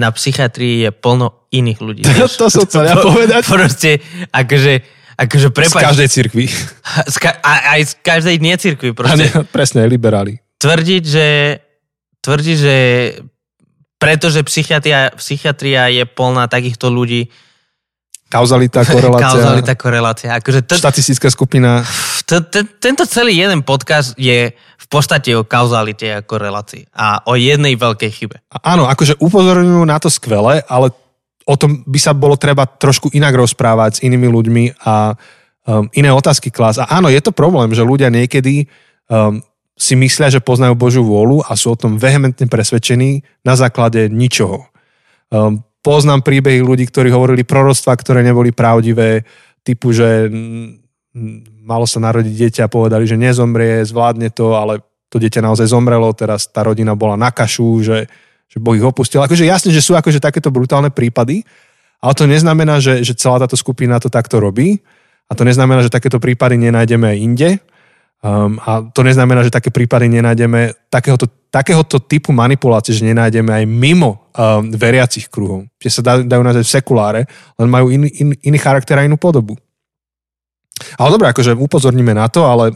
Na 0.00 0.08
psychiatrii 0.16 0.88
je 0.88 0.90
plno 0.96 1.44
iných 1.52 1.78
ľudí. 1.84 2.02
To- 2.16 2.24
to 2.24 2.46
som 2.48 2.64
chcel 2.64 2.88
ja 2.88 2.96
povedať. 2.96 3.44
Proste, 3.44 4.00
akože, 4.32 4.80
akože 5.20 5.46
z 5.50 5.54
prepač, 5.54 5.82
každej 5.92 6.08
cirkvi. 6.08 6.44
z 7.14 7.16
ka- 7.20 7.36
a, 7.44 7.76
aj 7.76 7.80
z 7.84 7.92
každej 8.00 8.36
necirkvi. 8.40 8.90
A 8.90 8.96
Proste 8.96 9.28
ne, 9.28 9.44
presne, 9.44 9.84
liberáli. 9.84 10.40
tvrdiť, 10.56 11.02
že, 11.04 11.26
tvrdiť, 12.20 12.56
že 12.56 12.76
pretože 14.00 14.40
psychiatria, 14.44 15.12
psychiatria 15.16 15.92
je 15.92 16.04
plná 16.08 16.48
takýchto 16.48 16.88
ľudí, 16.88 17.28
Kauzalita, 18.30 18.86
korelácia, 18.94 19.26
kauzalita, 19.26 19.74
korelácia. 19.74 20.30
Akože 20.38 20.62
to, 20.62 20.78
štatistická 20.78 21.26
skupina. 21.34 21.82
to, 22.30 22.38
to, 22.46 22.62
tento 22.78 23.02
celý 23.10 23.34
jeden 23.34 23.66
podcast 23.66 24.14
je 24.14 24.54
v 24.54 24.86
podstate 24.86 25.34
o 25.34 25.42
kauzalite 25.42 26.06
a 26.14 26.22
korelácii 26.22 26.94
a 26.94 27.26
o 27.26 27.34
jednej 27.34 27.74
veľkej 27.74 28.10
chybe. 28.14 28.38
A 28.54 28.78
áno, 28.78 28.86
akože 28.86 29.18
upozorňujú 29.18 29.82
na 29.82 29.98
to 29.98 30.06
skvele, 30.06 30.62
ale 30.62 30.94
o 31.42 31.54
tom 31.58 31.82
by 31.82 31.98
sa 31.98 32.14
bolo 32.14 32.38
treba 32.38 32.70
trošku 32.70 33.10
inak 33.10 33.34
rozprávať 33.34 33.98
s 33.98 34.02
inými 34.06 34.30
ľuďmi 34.30 34.64
a, 34.86 35.18
um, 35.66 35.90
iné 35.98 36.14
otázky 36.14 36.54
klas. 36.54 36.78
A 36.78 36.86
áno, 36.86 37.10
je 37.10 37.18
to 37.18 37.34
problém, 37.34 37.74
že 37.74 37.82
ľudia 37.82 38.14
niekedy 38.14 38.70
um, 39.10 39.42
si 39.80 39.96
myslia, 39.96 40.28
že 40.28 40.44
poznajú 40.44 40.76
Božiu 40.76 41.02
vôľu 41.08 41.40
a 41.48 41.56
sú 41.56 41.72
o 41.72 41.80
tom 41.80 41.96
vehementne 41.96 42.44
presvedčení 42.44 43.24
na 43.40 43.56
základe 43.56 44.12
ničoho. 44.12 44.68
Um, 45.32 45.64
poznám 45.80 46.20
príbehy 46.20 46.60
ľudí, 46.60 46.84
ktorí 46.84 47.08
hovorili 47.08 47.48
proroctva, 47.48 47.96
ktoré 47.96 48.20
neboli 48.20 48.52
pravdivé, 48.52 49.24
typu, 49.64 49.92
že 49.92 50.28
malo 51.64 51.84
sa 51.88 52.00
narodiť 52.00 52.32
dieťa 52.32 52.62
a 52.68 52.72
povedali, 52.72 53.04
že 53.04 53.20
nezomrie, 53.20 53.84
zvládne 53.84 54.30
to, 54.32 54.56
ale 54.56 54.84
to 55.10 55.18
dieťa 55.18 55.42
naozaj 55.42 55.68
zomrelo, 55.68 56.12
teraz 56.14 56.46
tá 56.46 56.62
rodina 56.62 56.94
bola 56.94 57.18
na 57.18 57.34
kašu, 57.34 57.82
že, 57.82 57.98
že 58.46 58.56
Boh 58.62 58.78
ich 58.78 58.84
opustil. 58.84 59.20
Akože 59.20 59.42
jasne, 59.42 59.74
že 59.74 59.82
sú 59.82 59.98
akože 59.98 60.22
takéto 60.22 60.54
brutálne 60.54 60.88
prípady, 60.88 61.42
ale 62.00 62.12
to 62.14 62.24
neznamená, 62.30 62.78
že, 62.78 63.02
že 63.02 63.18
celá 63.18 63.42
táto 63.42 63.58
skupina 63.58 63.98
to 63.98 64.08
takto 64.08 64.38
robí 64.38 64.80
a 65.28 65.32
to 65.34 65.42
neznamená, 65.42 65.82
že 65.82 65.92
takéto 65.92 66.22
prípady 66.22 66.56
nenájdeme 66.56 67.10
aj 67.10 67.18
inde 67.18 67.50
Um, 68.20 68.60
a 68.60 68.84
to 68.84 69.00
neznamená, 69.00 69.40
že 69.40 69.48
také 69.48 69.72
prípady 69.72 70.04
nenájdeme, 70.12 70.76
takéhoto, 70.92 71.24
takéhoto 71.48 71.96
typu 72.04 72.36
manipulácie, 72.36 72.92
že 72.92 73.08
nenájdeme 73.08 73.48
aj 73.48 73.64
mimo 73.64 74.28
um, 74.36 74.68
veriacich 74.76 75.32
kruhov. 75.32 75.64
Že 75.80 75.88
sa 75.88 76.02
dajú, 76.04 76.20
dajú 76.28 76.42
nazvať 76.44 76.64
v 76.68 76.74
sekuláre, 76.76 77.20
len 77.56 77.68
majú 77.72 77.88
in, 77.88 78.04
in, 78.12 78.36
iný 78.44 78.58
charakter 78.60 79.00
a 79.00 79.08
inú 79.08 79.16
podobu. 79.16 79.56
Ale 81.00 81.16
dobre, 81.16 81.32
akože 81.32 81.56
upozorníme 81.56 82.12
na 82.12 82.28
to, 82.28 82.44
ale 82.44 82.72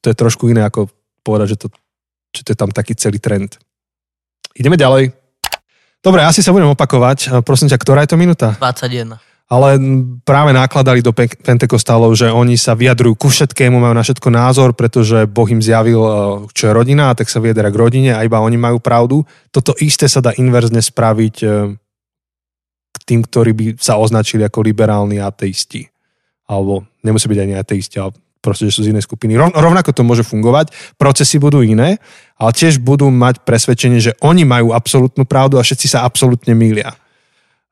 to 0.00 0.06
je 0.08 0.16
trošku 0.16 0.48
iné 0.48 0.64
ako 0.64 0.88
povedať, 1.20 1.56
že 1.56 1.58
to, 1.60 1.66
že 2.32 2.40
to 2.48 2.50
je 2.52 2.58
tam 2.58 2.72
taký 2.72 2.96
celý 2.96 3.20
trend. 3.20 3.60
Ideme 4.56 4.80
ďalej. 4.80 5.12
Dobre, 6.00 6.24
asi 6.24 6.40
sa 6.40 6.52
budem 6.52 6.72
opakovať. 6.72 7.40
Prosím 7.44 7.68
ťa, 7.68 7.80
ktorá 7.80 8.04
je 8.04 8.12
to 8.12 8.20
minúta? 8.20 8.56
21 8.60 9.23
ale 9.44 9.76
práve 10.24 10.56
nakladali 10.56 11.04
do 11.04 11.12
Pentekostálov, 11.14 12.16
že 12.16 12.32
oni 12.32 12.56
sa 12.56 12.72
vyjadrujú 12.72 13.14
ku 13.14 13.28
všetkému, 13.28 13.76
majú 13.76 13.92
na 13.92 14.00
všetko 14.00 14.28
názor, 14.32 14.72
pretože 14.72 15.28
Boh 15.28 15.44
im 15.52 15.60
zjavil, 15.60 16.00
e, 16.00 16.12
čo 16.56 16.72
je 16.72 16.72
rodina, 16.72 17.12
tak 17.12 17.28
sa 17.28 17.44
vyjadra 17.44 17.68
k 17.68 17.76
rodine 17.76 18.10
a 18.16 18.24
iba 18.24 18.40
oni 18.40 18.56
majú 18.56 18.80
pravdu. 18.80 19.28
Toto 19.52 19.76
isté 19.84 20.08
sa 20.08 20.24
dá 20.24 20.32
inverzne 20.32 20.80
spraviť 20.80 21.36
e, 21.44 21.46
k 22.94 22.96
tým, 23.04 23.20
ktorí 23.20 23.50
by 23.52 23.64
sa 23.76 24.00
označili 24.00 24.48
ako 24.48 24.64
liberálni 24.64 25.20
ateisti. 25.20 25.84
Alebo 26.48 26.88
nemusí 27.04 27.28
byť 27.28 27.40
ani 27.44 27.54
ateisti, 27.60 28.00
ale 28.00 28.16
proste, 28.40 28.68
že 28.68 28.80
sú 28.80 28.80
z 28.84 28.96
inej 28.96 29.04
skupiny. 29.04 29.36
Rovnako 29.36 29.92
to 29.92 30.04
môže 30.04 30.24
fungovať, 30.24 30.72
procesy 30.96 31.36
budú 31.36 31.60
iné, 31.60 32.00
ale 32.40 32.50
tiež 32.52 32.80
budú 32.80 33.08
mať 33.12 33.44
presvedčenie, 33.44 34.00
že 34.00 34.16
oni 34.24 34.44
majú 34.44 34.72
absolútnu 34.72 35.24
pravdu 35.28 35.56
a 35.56 35.64
všetci 35.64 35.88
sa 35.88 36.04
absolútne 36.04 36.52
mýlia. 36.52 36.96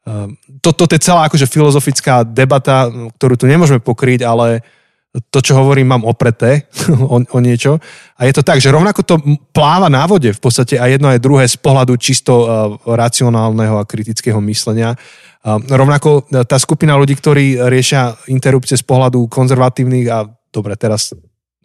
Ehm, 0.02 0.34
toto 0.58 0.90
to 0.90 0.98
je 0.98 1.06
celá 1.06 1.30
akože 1.30 1.46
filozofická 1.46 2.26
debata, 2.26 2.90
ktorú 3.18 3.38
tu 3.38 3.46
nemôžeme 3.46 3.78
pokryť, 3.78 4.26
ale 4.26 4.66
to, 5.12 5.44
čo 5.44 5.54
hovorím, 5.60 5.92
mám 5.92 6.08
opreté 6.08 6.66
o, 7.14 7.20
o 7.20 7.38
niečo. 7.38 7.78
A 8.18 8.26
je 8.26 8.34
to 8.34 8.42
tak, 8.42 8.58
že 8.58 8.72
rovnako 8.72 9.00
to 9.04 9.14
pláva 9.52 9.92
na 9.92 10.08
vode 10.08 10.32
v 10.32 10.40
podstate 10.40 10.80
aj 10.80 10.98
jedno 10.98 11.12
aj 11.12 11.22
druhé 11.22 11.44
z 11.46 11.60
pohľadu 11.60 11.94
čisto 12.00 12.32
uh, 12.32 12.46
racionálneho 12.88 13.76
a 13.78 13.86
kritického 13.86 14.40
myslenia. 14.48 14.96
Uh, 15.42 15.58
rovnako 15.58 16.30
e, 16.30 16.46
tá 16.46 16.54
skupina 16.54 16.94
ľudí, 16.94 17.18
ktorí 17.18 17.66
riešia 17.66 18.14
interrupcie 18.30 18.78
z 18.78 18.86
pohľadu 18.86 19.26
konzervatívnych 19.26 20.06
a 20.06 20.22
dobre, 20.54 20.78
teraz 20.78 21.10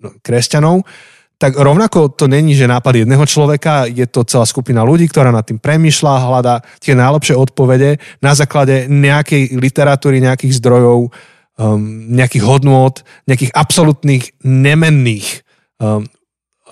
no, 0.01 0.17
kresťanov, 0.25 0.81
uh, 0.81 1.16
tak 1.37 1.53
rovnako 1.53 2.17
to 2.17 2.25
není, 2.25 2.57
že 2.57 2.65
nápad 2.65 3.05
jedného 3.05 3.21
človeka, 3.29 3.85
je 3.85 4.09
to 4.09 4.25
celá 4.25 4.41
skupina 4.49 4.81
ľudí, 4.81 5.05
ktorá 5.05 5.29
nad 5.29 5.45
tým 5.45 5.61
premýšľa, 5.61 6.25
hľadá 6.25 6.55
tie 6.81 6.97
najlepšie 6.97 7.37
odpovede 7.37 8.01
na 8.25 8.33
základe 8.33 8.89
nejakej 8.89 9.53
literatúry, 9.53 10.17
nejakých 10.17 10.57
zdrojov, 10.57 11.13
um, 11.61 11.81
nejakých 12.09 12.41
hodnôt, 12.41 12.97
nejakých 13.29 13.53
absolútnych 13.53 14.33
nemenných 14.41 15.45
um, 15.77 16.09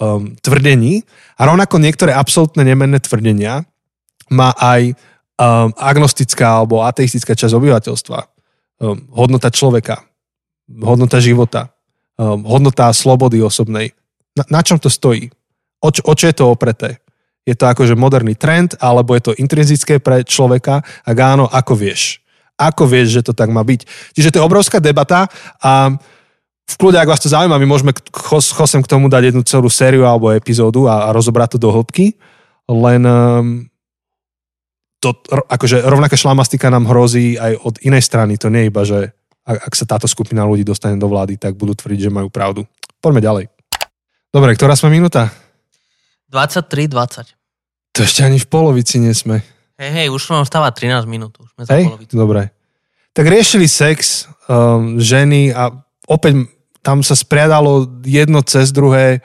um, 0.01 0.33
tvrdení. 0.41 1.05
A 1.37 1.45
rovnako 1.45 1.77
niektoré 1.77 2.17
absolútne 2.17 2.65
nemenné 2.65 2.97
tvrdenia 2.97 3.69
má 4.33 4.49
aj 4.57 4.97
um, 5.37 5.69
agnostická 5.77 6.65
alebo 6.65 6.81
ateistická 6.81 7.37
časť 7.37 7.53
obyvateľstva. 7.53 8.19
Um, 8.81 9.13
hodnota 9.13 9.53
človeka, 9.53 10.01
hodnota 10.73 11.21
života, 11.21 11.69
um, 12.17 12.41
hodnota 12.49 12.89
slobody 12.97 13.45
osobnej, 13.45 13.93
na, 14.35 14.43
na 14.51 14.61
čom 14.61 14.77
to 14.77 14.91
stojí? 14.91 15.31
O, 15.79 15.89
o 15.89 16.13
čo 16.13 16.25
je 16.27 16.35
to 16.35 16.51
opreté? 16.51 16.99
Je 17.45 17.53
to 17.53 17.69
akože 17.69 17.93
moderný 17.93 18.33
trend, 18.33 18.73
alebo 18.81 19.13
je 19.13 19.31
to 19.31 19.37
intrinzické 19.37 20.01
pre 20.01 20.25
človeka? 20.25 20.81
Ak 21.05 21.17
áno, 21.17 21.45
ako 21.45 21.77
vieš? 21.77 22.19
Ako 22.57 22.89
vieš, 22.89 23.21
že 23.21 23.21
to 23.21 23.33
tak 23.37 23.53
má 23.53 23.61
byť? 23.61 23.85
Čiže 24.17 24.31
to 24.33 24.37
je 24.41 24.47
obrovská 24.47 24.81
debata 24.81 25.29
a 25.61 25.93
v 26.65 26.75
kľude, 26.81 26.97
ak 26.97 27.11
vás 27.13 27.21
to 27.21 27.29
zaujíma, 27.29 27.61
my 27.61 27.67
môžeme 27.69 27.93
chosem 28.33 28.81
k 28.81 28.89
tomu 28.89 29.05
dať 29.05 29.29
jednu 29.29 29.45
celú 29.45 29.69
sériu 29.69 30.09
alebo 30.09 30.33
epizódu 30.33 30.89
a, 30.89 31.05
a 31.05 31.13
rozobrať 31.13 31.55
to 31.55 31.57
do 31.61 31.69
hĺbky, 31.69 32.17
len 32.65 33.05
um, 33.05 33.69
to, 34.97 35.13
akože 35.29 35.85
rovnaká 35.85 36.17
šlamastika 36.17 36.73
nám 36.73 36.89
hrozí 36.89 37.37
aj 37.37 37.61
od 37.61 37.77
inej 37.85 38.01
strany. 38.01 38.41
To 38.41 38.49
nie 38.49 38.65
je 38.65 38.69
iba, 38.73 38.81
že 38.81 39.13
ak, 39.45 39.69
ak 39.69 39.73
sa 39.77 39.85
táto 39.85 40.09
skupina 40.09 40.41
ľudí 40.41 40.65
dostane 40.65 40.97
do 40.97 41.05
vlády, 41.05 41.37
tak 41.37 41.53
budú 41.53 41.77
tvrdiť, 41.77 42.09
že 42.09 42.15
majú 42.15 42.33
pravdu. 42.33 42.65
Poďme 42.97 43.21
ďalej. 43.21 43.54
Dobre, 44.35 44.51
ktorá 44.51 44.75
sme 44.75 44.91
minúta? 44.91 45.31
23-20. 46.27 47.31
To 47.95 47.99
ešte 48.03 48.19
ani 48.27 48.35
v 48.35 48.47
polovici 48.51 48.99
nie 48.99 49.15
sme. 49.15 49.39
Hej, 49.79 49.91
hej, 49.95 50.07
už 50.11 50.27
nám 50.27 50.43
stáva 50.43 50.75
13 50.75 51.07
minút. 51.07 51.39
Už 51.39 51.55
sme 51.55 51.63
za 51.63 51.71
hej, 51.71 51.87
polovicu. 51.87 52.11
dobre. 52.19 52.51
Tak 53.15 53.31
riešili 53.31 53.71
sex 53.71 54.27
um, 54.51 54.99
ženy 54.99 55.55
a 55.55 55.71
opäť 56.11 56.51
tam 56.83 56.99
sa 56.99 57.15
spriadalo 57.15 57.87
jedno 58.03 58.43
cez 58.43 58.75
druhé 58.75 59.23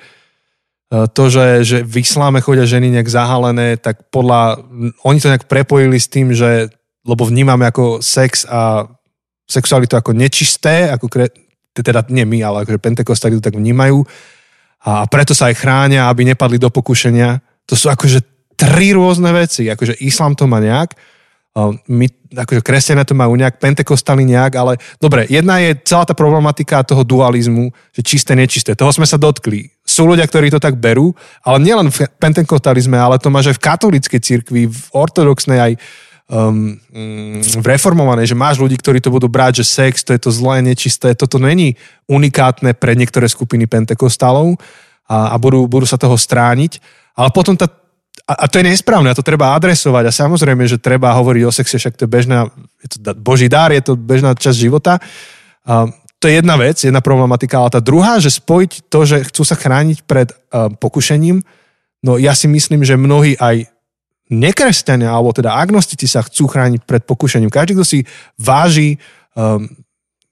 uh, 0.95 1.11
to, 1.11 1.27
že, 1.27 1.47
že 1.67 1.77
v 1.83 2.07
isláme 2.07 2.39
chodia 2.39 2.63
ženy 2.63 2.95
nejak 2.95 3.11
zahalené, 3.11 3.83
tak 3.83 4.15
podľa, 4.15 4.63
oni 5.03 5.19
to 5.19 5.27
nejak 5.27 5.51
prepojili 5.51 5.99
s 5.99 6.07
tým, 6.07 6.31
že 6.31 6.71
lebo 7.03 7.27
vnímame 7.27 7.67
ako 7.67 7.99
sex 7.99 8.47
a 8.47 8.87
sexualitu 9.43 9.99
ako 9.99 10.15
nečisté, 10.15 10.87
ako 10.87 11.11
kre, 11.11 11.27
teda 11.75 12.07
nie 12.15 12.23
my, 12.23 12.47
ale 12.47 12.57
akože 12.63 12.79
pentekostali 12.79 13.35
to 13.35 13.43
tak 13.43 13.59
vnímajú 13.59 14.07
a 14.81 15.05
preto 15.05 15.37
sa 15.37 15.53
aj 15.53 15.61
chránia, 15.61 16.09
aby 16.09 16.25
nepadli 16.25 16.57
do 16.57 16.73
pokušenia. 16.73 17.41
To 17.69 17.75
sú 17.77 17.93
akože 17.93 18.25
tri 18.57 18.97
rôzne 18.97 19.29
veci. 19.33 19.69
Akože 19.69 20.01
islám 20.01 20.33
to 20.37 20.49
má 20.49 20.57
nejak, 20.57 20.97
my, 21.91 22.07
akože 22.31 22.63
kresťania 22.63 23.03
to 23.03 23.19
majú 23.19 23.35
nejak, 23.35 23.59
pentekostali 23.59 24.23
nejak, 24.23 24.55
ale 24.55 24.79
dobre, 25.03 25.27
jedna 25.27 25.59
je 25.59 25.75
celá 25.83 26.07
tá 26.07 26.15
problematika 26.15 26.87
toho 26.87 27.03
dualizmu, 27.03 27.75
že 27.91 28.07
čisté, 28.07 28.39
nečisté. 28.39 28.79
Toho 28.79 28.95
sme 28.95 29.03
sa 29.03 29.19
dotkli. 29.19 29.67
Sú 29.83 30.07
ľudia, 30.07 30.31
ktorí 30.31 30.55
to 30.55 30.63
tak 30.63 30.79
berú, 30.79 31.11
ale 31.43 31.59
nielen 31.59 31.91
v 31.91 32.07
pentekostalizme, 32.23 32.95
ale 32.95 33.19
to 33.19 33.35
máš 33.35 33.51
aj 33.51 33.57
v 33.59 33.65
katolíckej 33.67 34.21
cirkvi, 34.23 34.63
v 34.71 34.83
ortodoxnej 34.95 35.59
aj 35.59 35.73
um, 36.31 36.79
v 37.43 37.67
reformovanej, 37.67 38.31
že 38.31 38.39
máš 38.39 38.63
ľudí, 38.63 38.79
ktorí 38.79 39.03
to 39.03 39.11
budú 39.11 39.27
brať, 39.27 39.67
že 39.67 39.67
sex, 39.67 40.07
to 40.07 40.15
je 40.15 40.21
to 40.23 40.31
zlé, 40.31 40.63
nečisté. 40.63 41.19
Toto 41.19 41.43
není 41.43 41.75
unikátne 42.07 42.73
pre 42.79 42.95
niektoré 42.95 43.27
skupiny 43.27 43.67
pentekostálov 43.67 44.55
a, 45.11 45.35
a 45.35 45.37
budú, 45.37 45.67
budú 45.67 45.85
sa 45.85 45.99
toho 45.99 46.15
strániť. 46.15 46.79
Ale 47.19 47.35
potom 47.35 47.59
tá 47.59 47.67
a, 48.31 48.33
a 48.33 48.45
to 48.47 48.63
je 48.63 48.71
nesprávne, 48.71 49.11
a 49.11 49.19
to 49.19 49.27
treba 49.27 49.59
adresovať 49.59 50.07
a 50.07 50.15
samozrejme, 50.15 50.63
že 50.71 50.79
treba 50.79 51.11
hovoriť 51.19 51.43
o 51.43 51.51
sexe, 51.51 51.83
však 51.83 51.99
to 51.99 52.07
je 52.07 52.11
bežná, 52.11 52.47
je 52.79 52.89
to 52.95 52.97
boží 53.19 53.51
dár, 53.51 53.75
je 53.75 53.83
to 53.83 53.99
bežná 53.99 54.39
časť 54.39 54.55
života. 54.55 55.03
A 55.67 55.91
to 56.21 56.29
je 56.31 56.39
jedna 56.39 56.55
vec, 56.55 56.79
jedna 56.79 57.03
problematika, 57.03 57.59
ale 57.59 57.75
tá 57.75 57.81
druhá, 57.83 58.23
že 58.23 58.31
spojiť 58.31 58.93
to, 58.93 58.99
že 59.03 59.17
chcú 59.27 59.43
sa 59.43 59.57
chrániť 59.59 60.05
pred 60.07 60.31
uh, 60.31 60.71
pokušením, 60.71 61.43
no 62.07 62.21
ja 62.21 62.37
si 62.37 62.47
myslím, 62.47 62.87
že 62.87 63.01
mnohí 63.01 63.35
aj 63.41 63.67
nekresťania, 64.31 65.11
alebo 65.11 65.35
teda 65.35 65.53
agnostici 65.59 66.07
sa 66.07 66.23
chcú 66.23 66.47
chrániť 66.47 66.87
pred 66.87 67.03
pokušením. 67.03 67.51
Každý, 67.51 67.75
kto 67.75 67.87
si 67.87 67.99
váži 68.39 68.97
um, 69.35 69.67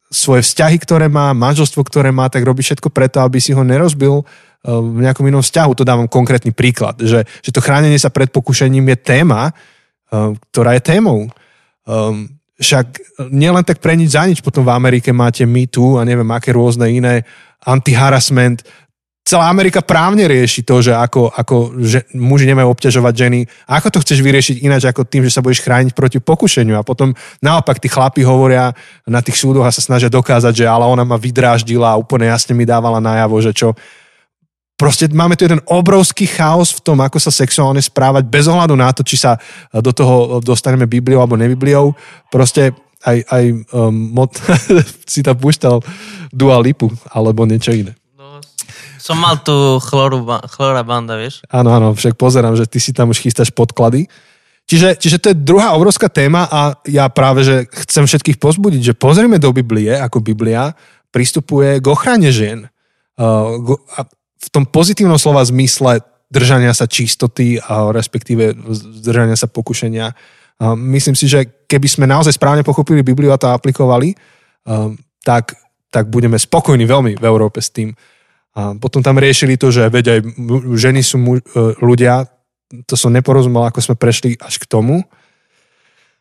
svoje 0.08 0.46
vzťahy, 0.46 0.78
ktoré 0.80 1.10
má, 1.10 1.34
manželstvo, 1.34 1.82
ktoré 1.84 2.14
má, 2.14 2.30
tak 2.30 2.46
robí 2.46 2.62
všetko 2.62 2.88
preto, 2.88 3.20
aby 3.20 3.42
si 3.42 3.50
ho 3.52 3.60
nerozbil 3.66 4.22
um, 4.22 4.24
v 4.94 5.02
nejakom 5.02 5.26
inom 5.26 5.42
vzťahu. 5.42 5.72
To 5.76 5.84
dávam 5.84 6.06
konkrétny 6.06 6.54
príklad, 6.54 6.96
že, 7.02 7.26
že 7.42 7.50
to 7.50 7.60
chránenie 7.60 7.98
sa 7.98 8.08
pred 8.08 8.30
pokušením 8.30 8.86
je 8.94 8.96
téma, 9.02 9.50
um, 10.14 10.38
ktorá 10.54 10.78
je 10.78 10.82
témou. 10.86 11.26
Um, 11.84 12.38
však 12.58 13.02
nielen 13.30 13.62
tak 13.62 13.78
pre 13.78 13.94
nič 13.94 14.14
za 14.18 14.26
nič, 14.26 14.42
potom 14.42 14.66
v 14.66 14.74
Amerike 14.74 15.14
máte 15.14 15.46
MeToo 15.46 15.98
a 15.98 16.06
neviem 16.06 16.26
aké 16.34 16.50
rôzne 16.50 16.90
iné 16.90 17.22
anti-harassment 17.62 18.62
celá 19.28 19.52
Amerika 19.52 19.84
právne 19.84 20.24
rieši 20.24 20.64
to, 20.64 20.80
že 20.80 20.96
ako, 20.96 21.28
ako 21.28 21.76
že 21.84 22.08
muži 22.16 22.48
nemajú 22.48 22.72
obťažovať 22.72 23.12
ženy. 23.12 23.44
Ako 23.68 23.92
to 23.92 24.00
chceš 24.00 24.24
vyriešiť 24.24 24.64
ináč 24.64 24.88
ako 24.88 25.04
tým, 25.04 25.20
že 25.28 25.36
sa 25.36 25.44
budeš 25.44 25.60
chrániť 25.60 25.92
proti 25.92 26.16
pokušeniu. 26.16 26.80
A 26.80 26.86
potom 26.86 27.12
naopak 27.44 27.76
tí 27.76 27.92
chlapi 27.92 28.24
hovoria 28.24 28.72
na 29.04 29.20
tých 29.20 29.36
súdoch 29.36 29.68
a 29.68 29.74
sa 29.74 29.84
snažia 29.84 30.08
dokázať, 30.08 30.64
že 30.64 30.64
ale 30.64 30.88
ona 30.88 31.04
ma 31.04 31.20
vydráždila 31.20 31.92
a 31.92 32.00
úplne 32.00 32.32
jasne 32.32 32.56
mi 32.56 32.64
dávala 32.64 33.04
najavo, 33.04 33.36
že 33.44 33.52
čo. 33.52 33.76
Proste 34.80 35.10
máme 35.12 35.36
tu 35.36 35.44
jeden 35.44 35.60
obrovský 35.68 36.24
chaos 36.24 36.72
v 36.72 36.80
tom, 36.80 37.02
ako 37.04 37.20
sa 37.20 37.34
sexuálne 37.34 37.82
správať, 37.84 38.24
bez 38.30 38.48
ohľadu 38.48 38.78
na 38.78 38.88
to, 38.96 39.04
či 39.04 39.20
sa 39.20 39.36
do 39.74 39.92
toho 39.92 40.40
dostaneme 40.40 40.88
Bibliou 40.88 41.20
alebo 41.20 41.36
nebibliou. 41.36 41.92
Proste 42.32 42.72
aj, 43.04 43.18
aj 43.28 43.44
um, 43.76 43.92
mod, 43.92 44.32
si 45.12 45.20
tam 45.20 45.36
púšťal 45.36 45.84
Dua 46.32 46.56
Lipu, 46.62 46.88
alebo 47.10 47.44
niečo 47.44 47.74
iné. 47.74 47.98
Som 49.08 49.24
mal 49.24 49.40
tu 49.40 49.80
chloru, 49.80 50.20
chlora 50.52 50.84
banda, 50.84 51.16
vieš? 51.16 51.40
Áno, 51.48 51.72
áno, 51.72 51.96
však 51.96 52.20
pozerám, 52.20 52.52
že 52.60 52.68
ty 52.68 52.76
si 52.76 52.92
tam 52.92 53.08
už 53.08 53.24
chystáš 53.24 53.48
podklady. 53.48 54.04
Čiže, 54.68 55.00
čiže 55.00 55.16
to 55.16 55.26
je 55.32 55.40
druhá 55.48 55.72
obrovská 55.72 56.12
téma 56.12 56.44
a 56.44 56.76
ja 56.84 57.08
práve, 57.08 57.40
že 57.40 57.64
chcem 57.88 58.04
všetkých 58.04 58.36
pozbudiť, 58.36 58.92
že 58.92 58.98
pozrieme 59.00 59.40
do 59.40 59.48
Biblie, 59.48 59.96
ako 59.96 60.20
Biblia 60.20 60.76
pristupuje 61.08 61.80
k 61.80 61.86
ochrane 61.88 62.28
žien. 62.28 62.68
Uh, 63.16 63.80
v 64.44 64.48
tom 64.52 64.68
pozitívnom 64.68 65.16
slova 65.16 65.40
zmysle 65.40 66.04
držania 66.28 66.76
sa 66.76 66.84
čistoty 66.84 67.56
a 67.64 67.88
respektíve 67.88 68.52
držania 69.00 69.40
sa 69.40 69.48
pokušenia. 69.48 70.12
Myslím 70.76 71.16
si, 71.16 71.24
že 71.32 71.64
keby 71.64 71.88
sme 71.88 72.04
naozaj 72.04 72.36
správne 72.36 72.60
pochopili 72.60 73.00
Bibliu 73.00 73.32
a 73.32 73.40
to 73.40 73.48
aplikovali, 73.48 74.12
uh, 74.12 74.92
tak, 75.24 75.56
tak 75.88 76.12
budeme 76.12 76.36
spokojní 76.36 76.84
veľmi 76.84 77.16
v 77.16 77.24
Európe 77.24 77.64
s 77.64 77.72
tým. 77.72 77.96
A 78.58 78.74
potom 78.74 78.98
tam 79.06 79.22
riešili 79.22 79.54
to, 79.54 79.70
že 79.70 79.86
veď 79.86 80.18
aj 80.18 80.20
ženy 80.74 80.98
sú 81.06 81.16
mu, 81.22 81.38
ľudia, 81.78 82.26
to 82.90 82.98
som 82.98 83.14
neporozumel, 83.14 83.62
ako 83.70 83.78
sme 83.78 83.94
prešli 83.94 84.34
až 84.34 84.58
k 84.58 84.66
tomu. 84.66 85.06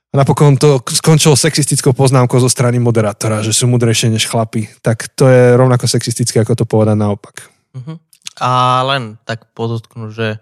A 0.07 0.21
napokon 0.21 0.53
to 0.55 0.79
skončilo 0.85 1.33
sexistickou 1.33 1.97
poznámkou 1.97 2.37
zo 2.37 2.47
strany 2.47 2.77
moderátora, 2.77 3.41
že 3.41 3.57
sú 3.57 3.65
mudrejšie 3.65 4.13
než 4.13 4.29
chlapi. 4.29 4.69
Tak 4.85 5.17
to 5.17 5.25
je 5.25 5.57
rovnako 5.57 5.89
sexistické, 5.89 6.37
ako 6.45 6.61
to 6.61 6.65
povedať 6.69 6.95
naopak. 6.95 7.49
Uh-huh. 7.73 7.97
A 8.37 8.85
len 8.85 9.17
tak 9.25 9.51
podotknú, 9.57 10.13
že, 10.13 10.37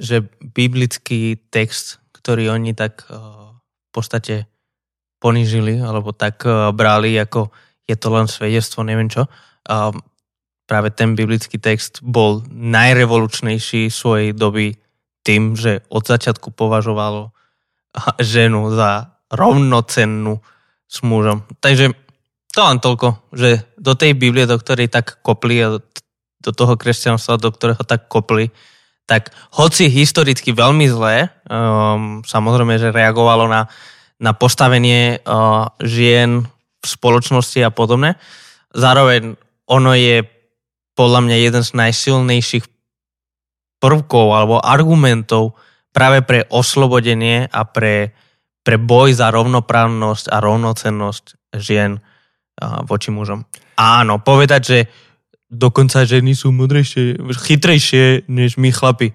že 0.00 0.24
biblický 0.40 1.36
text, 1.52 2.00
ktorý 2.16 2.56
oni 2.56 2.72
tak 2.72 3.04
uh, 3.12 3.52
v 3.60 3.90
podstate 3.92 4.48
ponížili, 5.20 5.76
alebo 5.78 6.16
tak 6.16 6.42
uh, 6.48 6.72
brali, 6.72 7.14
ako 7.20 7.52
je 7.84 7.94
to 8.00 8.08
len 8.10 8.26
svedectvo, 8.26 8.80
neviem 8.82 9.12
čo, 9.12 9.28
práve 10.72 10.88
ten 10.88 11.12
biblický 11.12 11.60
text 11.60 12.00
bol 12.00 12.40
najrevolučnejší 12.48 13.92
svojej 13.92 14.32
doby 14.32 14.72
tým, 15.20 15.52
že 15.52 15.84
od 15.92 16.08
začiatku 16.08 16.48
považovalo 16.56 17.28
ženu 18.16 18.72
za 18.72 19.20
rovnocennú 19.28 20.40
s 20.88 20.96
mužom. 21.04 21.44
Takže 21.60 21.92
to 22.56 22.60
len 22.64 22.80
toľko, 22.80 23.20
že 23.36 23.68
do 23.76 23.92
tej 23.92 24.16
Biblie, 24.16 24.48
do 24.48 24.56
ktorej 24.56 24.88
tak 24.88 25.20
kopli 25.20 25.60
a 25.60 25.76
do 26.40 26.50
toho 26.56 26.80
kresťanstva, 26.80 27.36
do 27.36 27.52
ktorého 27.52 27.84
tak 27.84 28.08
kopli, 28.08 28.48
tak 29.04 29.28
hoci 29.52 29.92
historicky 29.92 30.56
veľmi 30.56 30.88
zlé, 30.88 31.28
um, 31.52 32.24
samozrejme, 32.24 32.80
že 32.80 32.96
reagovalo 32.96 33.44
na, 33.44 33.68
na 34.16 34.32
postavenie 34.32 35.20
uh, 35.20 35.68
žien 35.84 36.48
v 36.80 36.86
spoločnosti 36.88 37.60
a 37.60 37.68
podobne, 37.68 38.16
zároveň 38.72 39.36
ono 39.68 39.92
je 39.92 40.24
podľa 40.92 41.20
mňa 41.24 41.36
jeden 41.40 41.62
z 41.64 41.70
najsilnejších 41.72 42.64
prvkov 43.82 44.26
alebo 44.32 44.62
argumentov 44.62 45.58
práve 45.90 46.24
pre 46.24 46.46
oslobodenie 46.48 47.50
a 47.50 47.66
pre, 47.66 48.14
pre 48.62 48.76
boj 48.78 49.16
za 49.16 49.28
rovnoprávnosť 49.34 50.30
a 50.32 50.36
rovnocennosť 50.40 51.56
žien 51.58 52.00
voči 52.86 53.10
mužom. 53.10 53.44
Áno, 53.76 54.20
povedať, 54.22 54.62
že 54.62 54.78
dokonca 55.52 56.08
ženy 56.08 56.32
sú 56.32 56.54
mudrejšie, 56.54 57.20
chytrejšie 57.20 58.28
než 58.28 58.56
my 58.56 58.72
chlapi. 58.72 59.12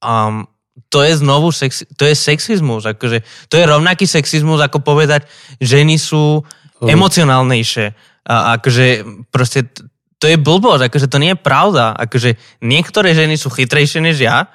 Um, 0.00 0.48
to 0.88 1.02
je 1.02 1.18
znovu 1.18 1.50
sexi- 1.50 1.88
to 1.98 2.06
je 2.06 2.14
sexizmus. 2.14 2.86
Akože, 2.86 3.26
to 3.50 3.58
je 3.58 3.64
rovnaký 3.66 4.06
sexizmus, 4.06 4.62
ako 4.62 4.80
povedať, 4.80 5.26
ženy 5.58 5.98
sú 5.98 6.46
emocionálnejšie. 6.78 7.86
A 8.28 8.60
akože 8.60 8.86
proste 9.34 9.66
to 10.18 10.26
je 10.26 10.36
blbosť, 10.36 10.90
akože 10.90 11.06
to 11.06 11.22
nie 11.22 11.34
je 11.34 11.38
pravda. 11.38 11.94
Akože 11.94 12.34
niektoré 12.58 13.14
ženy 13.14 13.38
sú 13.38 13.54
chytrejšie 13.54 14.02
než 14.02 14.18
ja, 14.18 14.50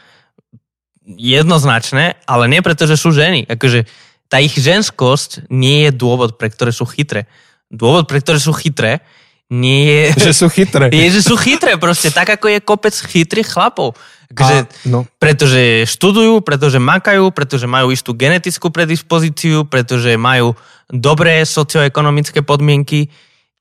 jednoznačné, 1.07 2.19
ale 2.27 2.51
nie 2.51 2.63
preto, 2.63 2.83
že 2.87 2.99
sú 2.99 3.15
ženy. 3.15 3.47
Akože 3.47 3.87
tá 4.27 4.39
ich 4.43 4.55
ženskosť 4.55 5.47
nie 5.51 5.87
je 5.87 5.91
dôvod, 5.95 6.35
pre 6.35 6.51
ktoré 6.51 6.75
sú 6.75 6.83
chytré. 6.87 7.27
Dôvod, 7.71 8.07
pre 8.07 8.19
ktoré 8.19 8.39
sú 8.39 8.51
chytré, 8.55 9.03
nie 9.51 9.85
je... 9.85 10.31
Že 10.31 10.33
sú 10.33 10.47
chytré. 10.49 10.85
Je, 10.95 11.07
že 11.13 11.21
sú 11.21 11.35
chytré 11.37 11.77
proste, 11.77 12.09
tak 12.09 12.25
ako 12.25 12.49
je 12.49 12.59
kopec 12.63 12.95
chytrých 12.95 13.53
chlapov. 13.53 13.93
Akože, 14.33 14.57
A, 14.65 14.69
no. 14.89 15.05
Pretože 15.21 15.85
študujú, 15.85 16.41
pretože 16.41 16.81
makajú, 16.81 17.29
pretože 17.29 17.69
majú 17.69 17.93
istú 17.93 18.17
genetickú 18.17 18.73
predispozíciu, 18.73 19.69
pretože 19.69 20.17
majú 20.17 20.57
dobré 20.89 21.45
socioekonomické 21.45 22.41
podmienky 22.41 23.13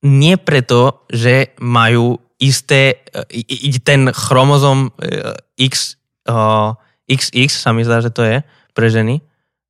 nie 0.03 0.35
preto, 0.37 1.07
že 1.11 1.55
majú 1.63 2.19
isté, 2.43 3.07
e, 3.15 3.79
ten 3.83 4.11
chromozom 4.11 4.91
e, 4.99 5.35
X, 5.63 5.99
XX 7.07 7.51
sa 7.51 7.71
mi 7.75 7.87
zdá, 7.87 8.03
že 8.03 8.11
to 8.11 8.23
je 8.27 8.43
pre 8.75 8.89
ženy 8.91 9.23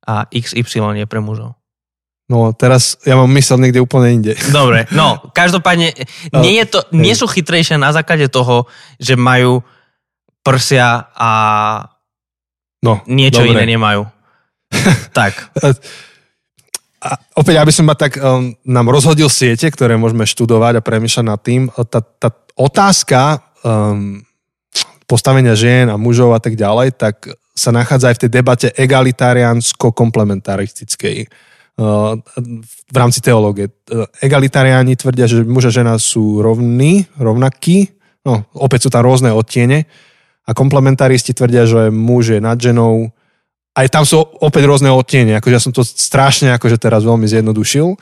a 0.07 0.25
XY 0.29 0.99
je 0.99 1.07
pre 1.07 1.21
mužov. 1.21 1.57
No 2.31 2.55
teraz 2.55 2.95
ja 3.03 3.19
mám 3.19 3.27
mysel 3.35 3.59
niekde 3.59 3.83
úplne 3.83 4.15
inde. 4.15 4.33
Dobre, 4.49 4.87
no 4.95 5.19
každopádne 5.35 5.91
nie, 6.43 6.57
je 6.63 6.65
to, 6.65 6.79
nie 6.95 7.13
sú 7.13 7.27
chytrejšie 7.27 7.75
na 7.75 7.91
základe 7.91 8.31
toho, 8.31 8.65
že 8.97 9.19
majú 9.19 9.59
prsia 10.43 11.11
a 11.13 11.31
no, 12.83 13.03
niečo 13.07 13.43
dobre. 13.43 13.63
iné 13.63 13.75
nemajú. 13.75 14.07
tak. 15.17 15.51
a 17.03 17.19
opäť, 17.35 17.59
aby 17.59 17.75
som 17.75 17.83
ma 17.83 17.99
tak 17.99 18.15
um, 18.15 18.55
nám 18.63 18.87
rozhodil 18.87 19.27
siete, 19.27 19.67
ktoré 19.67 19.99
môžeme 19.99 20.23
študovať 20.23 20.79
a 20.79 20.85
premýšľať 20.85 21.25
nad 21.27 21.35
tým, 21.43 21.67
tá, 21.67 21.99
tá 21.99 22.31
otázka 22.55 23.43
um, 23.67 24.23
postavenia 25.03 25.51
žien 25.51 25.91
a 25.91 25.99
mužov 25.99 26.31
a 26.31 26.39
tak 26.39 26.55
ďalej, 26.55 26.95
tak 26.95 27.27
sa 27.53 27.69
nachádza 27.75 28.09
aj 28.09 28.15
v 28.17 28.21
tej 28.25 28.31
debate 28.31 28.73
egalitariánsko-komplementaristickej 28.73 31.27
uh, 31.27 32.15
v 32.87 32.95
rámci 32.95 33.19
teológie. 33.19 33.67
Uh, 33.91 34.07
egalitariáni 34.23 34.95
tvrdia, 34.95 35.27
že 35.27 35.43
muž 35.43 35.67
a 35.67 35.75
žena 35.75 35.99
sú 35.99 36.39
rovní, 36.39 37.03
rovnakí, 37.19 37.91
no 38.23 38.47
opäť 38.55 38.87
sú 38.87 38.95
tam 38.95 39.03
rôzne 39.03 39.35
odtiene 39.35 39.91
a 40.47 40.55
komplementaristi 40.55 41.35
tvrdia, 41.35 41.67
že 41.67 41.91
muž 41.91 42.31
je 42.35 42.39
nad 42.39 42.55
ženou, 42.55 43.11
aj 43.73 43.87
tam 43.89 44.05
sú 44.05 44.21
opäť 44.21 44.69
rôzne 44.69 44.93
odtiene, 44.93 45.37
akože 45.41 45.55
ja 45.55 45.61
som 45.61 45.73
to 45.73 45.81
strašne 45.81 46.53
akože 46.53 46.77
teraz 46.77 47.01
veľmi 47.01 47.25
zjednodušil. 47.25 47.97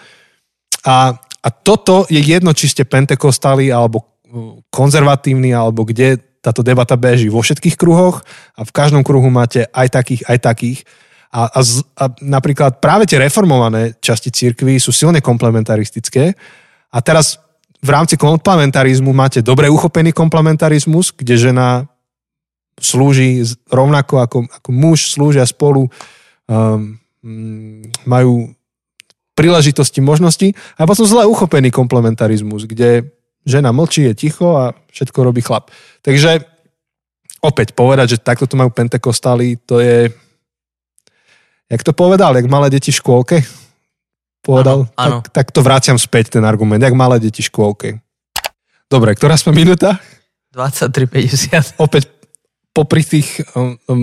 A, 0.83 1.15
a 1.17 1.49
toto 1.49 2.03
je 2.11 2.19
jedno, 2.19 2.51
či 2.51 2.67
ste 2.67 2.83
pentekostali 2.83 3.71
alebo 3.71 4.03
uh, 4.03 4.59
konzervatívni, 4.67 5.55
alebo 5.55 5.87
kde 5.87 6.19
táto 6.41 6.65
debata 6.65 6.97
beží 6.97 7.29
vo 7.29 7.39
všetkých 7.39 7.77
kruhoch 7.77 8.25
a 8.57 8.65
v 8.65 8.71
každom 8.73 9.05
kruhu 9.05 9.29
máte 9.29 9.69
aj 9.71 9.87
takých, 9.93 10.21
aj 10.25 10.37
takých. 10.41 10.79
A, 11.31 11.47
a, 11.47 11.59
z, 11.63 11.85
a 11.95 12.11
napríklad 12.19 12.83
práve 12.83 13.07
tie 13.07 13.21
reformované 13.21 13.95
časti 14.03 14.33
církvy 14.33 14.81
sú 14.81 14.91
silne 14.91 15.23
komplementaristické. 15.23 16.35
A 16.91 16.97
teraz 16.99 17.39
v 17.79 17.89
rámci 17.89 18.19
komplementarizmu 18.19 19.15
máte 19.15 19.39
dobre 19.39 19.71
uchopený 19.71 20.11
komplementarizmus, 20.11 21.13
kde 21.15 21.39
žena 21.39 21.87
slúži 22.81 23.45
rovnako 23.69 24.19
ako, 24.19 24.37
ako 24.49 24.69
muž, 24.73 25.13
slúžia 25.13 25.45
spolu, 25.45 25.87
um, 26.49 26.97
majú 28.03 28.51
príležitosti, 29.37 30.01
možnosti 30.01 30.57
a 30.75 30.83
potom 30.89 31.05
zle 31.05 31.23
uchopený 31.29 31.69
komplementarizmus, 31.71 32.65
kde 32.65 33.13
žena 33.45 33.71
mlčí, 33.71 34.05
je 34.09 34.13
ticho 34.17 34.57
a 34.57 34.73
všetko 34.91 35.19
robí 35.21 35.41
chlap. 35.45 35.69
Takže 36.01 36.45
opäť 37.41 37.73
povedať, 37.73 38.17
že 38.17 38.21
takto 38.21 38.45
to 38.45 38.57
majú 38.57 38.69
pentekostali, 38.73 39.57
to 39.63 39.81
je 39.81 40.09
jak 41.71 41.81
to 41.87 41.95
povedal, 41.95 42.35
jak 42.35 42.51
malé 42.51 42.67
deti 42.67 42.91
v 42.91 42.99
škôlke? 42.99 43.37
Povedal, 44.43 44.91
ano, 44.97 44.99
ano. 44.99 45.17
Tak, 45.23 45.31
tak 45.31 45.47
to 45.55 45.63
vraciam 45.63 45.95
späť 45.95 46.35
ten 46.35 46.43
argument, 46.43 46.81
jak 46.83 46.97
malé 46.97 47.21
deti 47.21 47.39
v 47.39 47.47
škôlke. 47.47 47.89
Dobre, 48.91 49.15
ktorá 49.15 49.39
sme 49.39 49.55
minúta? 49.55 49.95
23.50. 50.51 51.79
Opäť 51.79 52.11
popri 52.71 53.03
tých 53.03 53.43
um, 53.55 53.75
um 53.87 54.01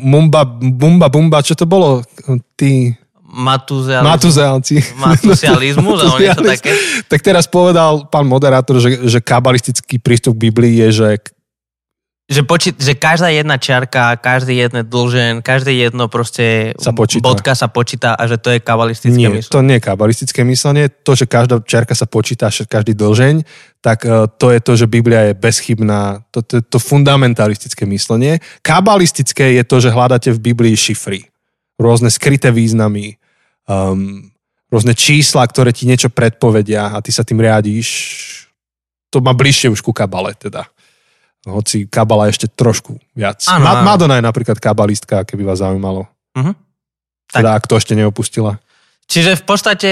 mumba, 0.00 0.44
bumba, 0.48 1.06
bumba, 1.12 1.44
čo 1.44 1.52
to 1.56 1.68
bolo? 1.68 2.00
Tí... 2.56 2.96
Matuzealizmus. 3.30 4.10
Matuzealci. 4.10 4.74
Matuzializmus 4.98 6.02
a 6.02 6.18
niečo 6.18 6.42
také. 6.42 6.74
Tak 7.06 7.20
teraz 7.22 7.46
povedal 7.46 8.10
pán 8.10 8.26
moderátor, 8.26 8.82
že, 8.82 9.06
že 9.06 9.22
kabalistický 9.22 10.02
prístup 10.02 10.34
k 10.34 10.50
Biblii 10.50 10.82
je, 10.82 10.88
že 10.90 11.08
že, 12.30 12.46
poči- 12.46 12.78
že 12.78 12.94
každá 12.94 13.26
jedna 13.34 13.58
čiarka, 13.58 14.14
každý 14.14 14.54
jedno 14.54 14.86
dlžen, 14.86 15.42
každé 15.42 15.74
jedno 15.74 16.06
proste 16.06 16.78
sa 16.78 16.94
počíta. 16.94 17.26
bodka 17.26 17.52
sa 17.58 17.66
počíta 17.66 18.14
a 18.14 18.22
že 18.30 18.38
to 18.38 18.54
je 18.54 18.62
kabalistické 18.62 19.18
nie, 19.18 19.26
myslenie. 19.34 19.50
to 19.50 19.66
nie 19.66 19.76
je 19.76 19.82
kabalistické 19.82 20.40
myslenie. 20.46 20.86
To, 21.02 21.18
že 21.18 21.26
každá 21.26 21.58
čiarka 21.66 21.98
sa 21.98 22.06
počíta, 22.06 22.46
každý 22.46 22.94
dlžeň, 22.94 23.34
tak 23.82 24.06
uh, 24.06 24.30
to 24.30 24.54
je 24.54 24.62
to, 24.62 24.72
že 24.78 24.86
Biblia 24.86 25.26
je 25.26 25.34
bezchybná. 25.34 26.22
To, 26.30 26.38
to, 26.46 26.62
to 26.62 26.78
fundamentalistické 26.78 27.82
myslenie. 27.90 28.38
Kabalistické 28.62 29.58
je 29.58 29.66
to, 29.66 29.82
že 29.82 29.90
hľadáte 29.90 30.30
v 30.30 30.54
Biblii 30.54 30.78
šifry. 30.78 31.26
Rôzne 31.82 32.14
skryté 32.14 32.54
významy, 32.54 33.18
um, 33.66 34.30
rôzne 34.70 34.94
čísla, 34.94 35.42
ktoré 35.50 35.74
ti 35.74 35.82
niečo 35.82 36.14
predpovedia 36.14 36.94
a 36.94 37.02
ty 37.02 37.10
sa 37.10 37.26
tým 37.26 37.42
riadíš. 37.42 37.88
To 39.10 39.18
má 39.18 39.34
bližšie 39.34 39.66
už 39.66 39.82
ku 39.82 39.90
kabale 39.90 40.30
teda. 40.38 40.70
Hoci 41.48 41.88
kabala 41.88 42.28
ešte 42.28 42.52
trošku 42.52 43.00
viac. 43.16 43.40
Áno, 43.48 43.64
Ma-. 43.64 43.80
Madonna 43.80 44.20
je 44.20 44.24
napríklad 44.24 44.60
kabalistka, 44.60 45.24
keby 45.24 45.44
vás 45.44 45.64
zaujímalo. 45.64 46.04
Mhm. 46.36 46.52
Teda 47.30 47.54
ak 47.54 47.70
to 47.70 47.78
ešte 47.78 47.94
neopustila. 47.94 48.58
Čiže 49.06 49.38
v 49.38 49.44
podstate 49.46 49.90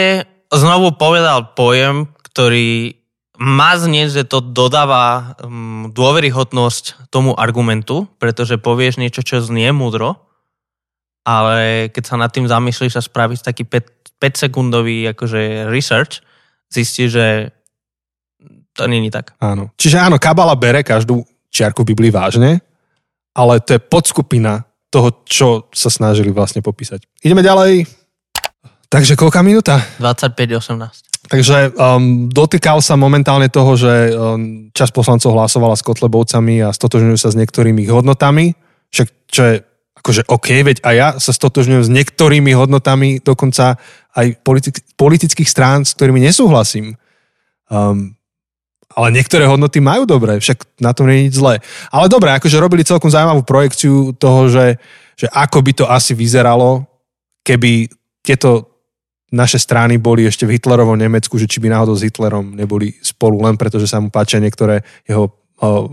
znovu 0.50 0.94
povedal 0.98 1.54
pojem, 1.54 2.10
ktorý 2.26 2.98
má 3.38 3.78
znieť, 3.78 4.08
že 4.10 4.24
to 4.26 4.42
dodáva 4.42 5.38
um, 5.38 5.94
dôveryhodnosť 5.94 7.10
tomu 7.14 7.38
argumentu, 7.38 8.10
pretože 8.18 8.58
povieš 8.58 8.98
niečo, 8.98 9.22
čo 9.22 9.38
znie 9.38 9.70
múdro, 9.70 10.18
ale 11.22 11.86
keď 11.94 12.02
sa 12.02 12.16
nad 12.18 12.34
tým 12.34 12.50
zamyslíš 12.50 12.98
a 12.98 13.02
spravíš 13.02 13.46
taký 13.46 13.62
5, 13.62 14.18
5 14.18 14.42
sekundový 14.48 15.06
akože 15.14 15.70
research, 15.70 16.18
zistíš, 16.66 17.14
že 17.14 17.26
to 18.74 18.90
není 18.90 19.10
tak. 19.10 19.38
Áno. 19.38 19.70
Čiže 19.78 20.02
áno, 20.02 20.18
kabala 20.18 20.58
bere 20.58 20.82
každú 20.82 21.22
čiarku 21.52 21.84
Biblii 21.84 22.12
vážne, 22.12 22.60
ale 23.36 23.60
to 23.62 23.76
je 23.76 23.80
podskupina 23.80 24.66
toho, 24.88 25.24
čo 25.28 25.48
sa 25.72 25.92
snažili 25.92 26.32
vlastne 26.32 26.64
popísať. 26.64 27.04
Ideme 27.20 27.44
ďalej. 27.44 27.84
Takže 28.88 29.20
koľká 29.20 29.44
minúta? 29.44 29.84
25-18. 30.00 31.28
Takže 31.28 31.76
um, 31.76 32.32
dotýkal 32.32 32.80
sa 32.80 32.96
momentálne 32.96 33.52
toho, 33.52 33.76
že 33.76 34.16
um, 34.16 34.72
časť 34.72 34.92
poslancov 34.96 35.36
hlasovala 35.36 35.76
s 35.76 35.84
Kotlebovcami 35.84 36.64
a 36.64 36.72
stotožňujú 36.72 37.18
sa 37.20 37.28
s 37.28 37.36
niektorými 37.36 37.84
ich 37.84 37.92
hodnotami, 37.92 38.56
však 38.88 39.08
čo 39.28 39.42
je 39.44 39.54
akože 40.00 40.22
OK, 40.32 40.48
veď 40.64 40.76
aj 40.80 40.94
ja 40.96 41.08
sa 41.20 41.36
stotožňujem 41.36 41.84
s 41.84 41.92
niektorými 41.92 42.56
hodnotami, 42.56 43.20
dokonca 43.20 43.76
aj 44.16 44.26
politik- 44.40 44.80
politických 44.96 45.50
strán, 45.50 45.84
s 45.84 45.92
ktorými 45.92 46.22
nesúhlasím. 46.22 46.96
Um, 47.68 48.16
ale 48.98 49.14
niektoré 49.14 49.46
hodnoty 49.46 49.78
majú 49.78 50.10
dobré, 50.10 50.42
však 50.42 50.82
na 50.82 50.90
tom 50.90 51.06
nie 51.06 51.22
je 51.22 51.24
nič 51.30 51.34
zlé. 51.38 51.62
Ale 51.94 52.10
dobre, 52.10 52.34
akože 52.34 52.58
robili 52.58 52.82
celkom 52.82 53.14
zaujímavú 53.14 53.46
projekciu 53.46 54.10
toho, 54.18 54.50
že, 54.50 54.74
že 55.14 55.30
ako 55.30 55.62
by 55.62 55.72
to 55.78 55.84
asi 55.86 56.18
vyzeralo, 56.18 56.82
keby 57.46 57.86
tieto 58.26 58.74
naše 59.30 59.62
strany 59.62 60.02
boli 60.02 60.26
ešte 60.26 60.50
v 60.50 60.58
Hitlerovom 60.58 60.98
Nemecku, 60.98 61.38
že 61.38 61.46
či 61.46 61.62
by 61.62 61.70
náhodou 61.70 61.94
s 61.94 62.02
Hitlerom 62.02 62.58
neboli 62.58 62.96
spolu 62.98 63.38
len 63.46 63.54
preto, 63.54 63.78
že 63.78 63.86
sa 63.86 64.02
mu 64.02 64.10
páčia 64.10 64.42
niektoré 64.42 64.82
jeho 65.06 65.30
uh, 65.30 65.86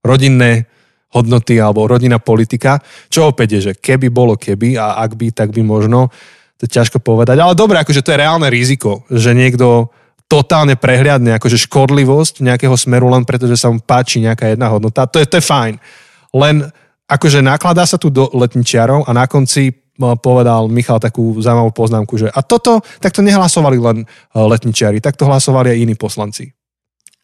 rodinné 0.00 0.64
hodnoty 1.12 1.60
alebo 1.60 1.84
rodinná 1.84 2.16
politika. 2.16 2.80
Čo 3.12 3.34
opäť 3.34 3.60
je, 3.60 3.60
že 3.60 3.72
keby 3.76 4.08
bolo 4.08 4.40
keby 4.40 4.80
a 4.80 5.04
ak 5.04 5.20
by, 5.20 5.26
tak 5.36 5.52
by 5.52 5.60
možno, 5.60 6.08
to 6.56 6.64
je 6.64 6.74
ťažko 6.80 7.02
povedať. 7.02 7.36
Ale 7.36 7.52
dobre, 7.52 7.76
akože 7.76 8.00
to 8.00 8.14
je 8.14 8.22
reálne 8.24 8.48
riziko, 8.48 9.04
že 9.12 9.36
niekto 9.36 9.92
totálne 10.32 10.80
prehliadne 10.80 11.36
akože 11.36 11.60
škodlivosť 11.68 12.40
nejakého 12.40 12.72
smeru 12.72 13.12
len 13.12 13.28
preto, 13.28 13.44
že 13.44 13.60
sa 13.60 13.68
mu 13.68 13.84
páči 13.84 14.24
nejaká 14.24 14.48
jedna 14.48 14.72
hodnota. 14.72 15.04
To 15.04 15.20
je, 15.20 15.28
to 15.28 15.36
je 15.36 15.44
fajn. 15.44 15.76
Len 16.32 16.64
akože 17.04 17.44
nakladá 17.44 17.84
sa 17.84 18.00
tu 18.00 18.08
do 18.08 18.32
letničiarov 18.32 19.04
a 19.04 19.12
na 19.12 19.28
konci 19.28 19.68
uh, 19.68 20.16
povedal 20.16 20.72
Michal 20.72 20.96
takú 20.96 21.36
zaujímavú 21.36 21.76
poznámku, 21.76 22.16
že 22.16 22.32
a 22.32 22.40
toto, 22.40 22.80
tak 23.04 23.12
to 23.12 23.20
nehlasovali 23.20 23.76
len 23.76 24.08
uh, 24.08 24.48
letničiari, 24.48 25.04
tak 25.04 25.20
to 25.20 25.28
hlasovali 25.28 25.76
aj 25.76 25.78
iní 25.84 25.92
poslanci. 26.00 26.48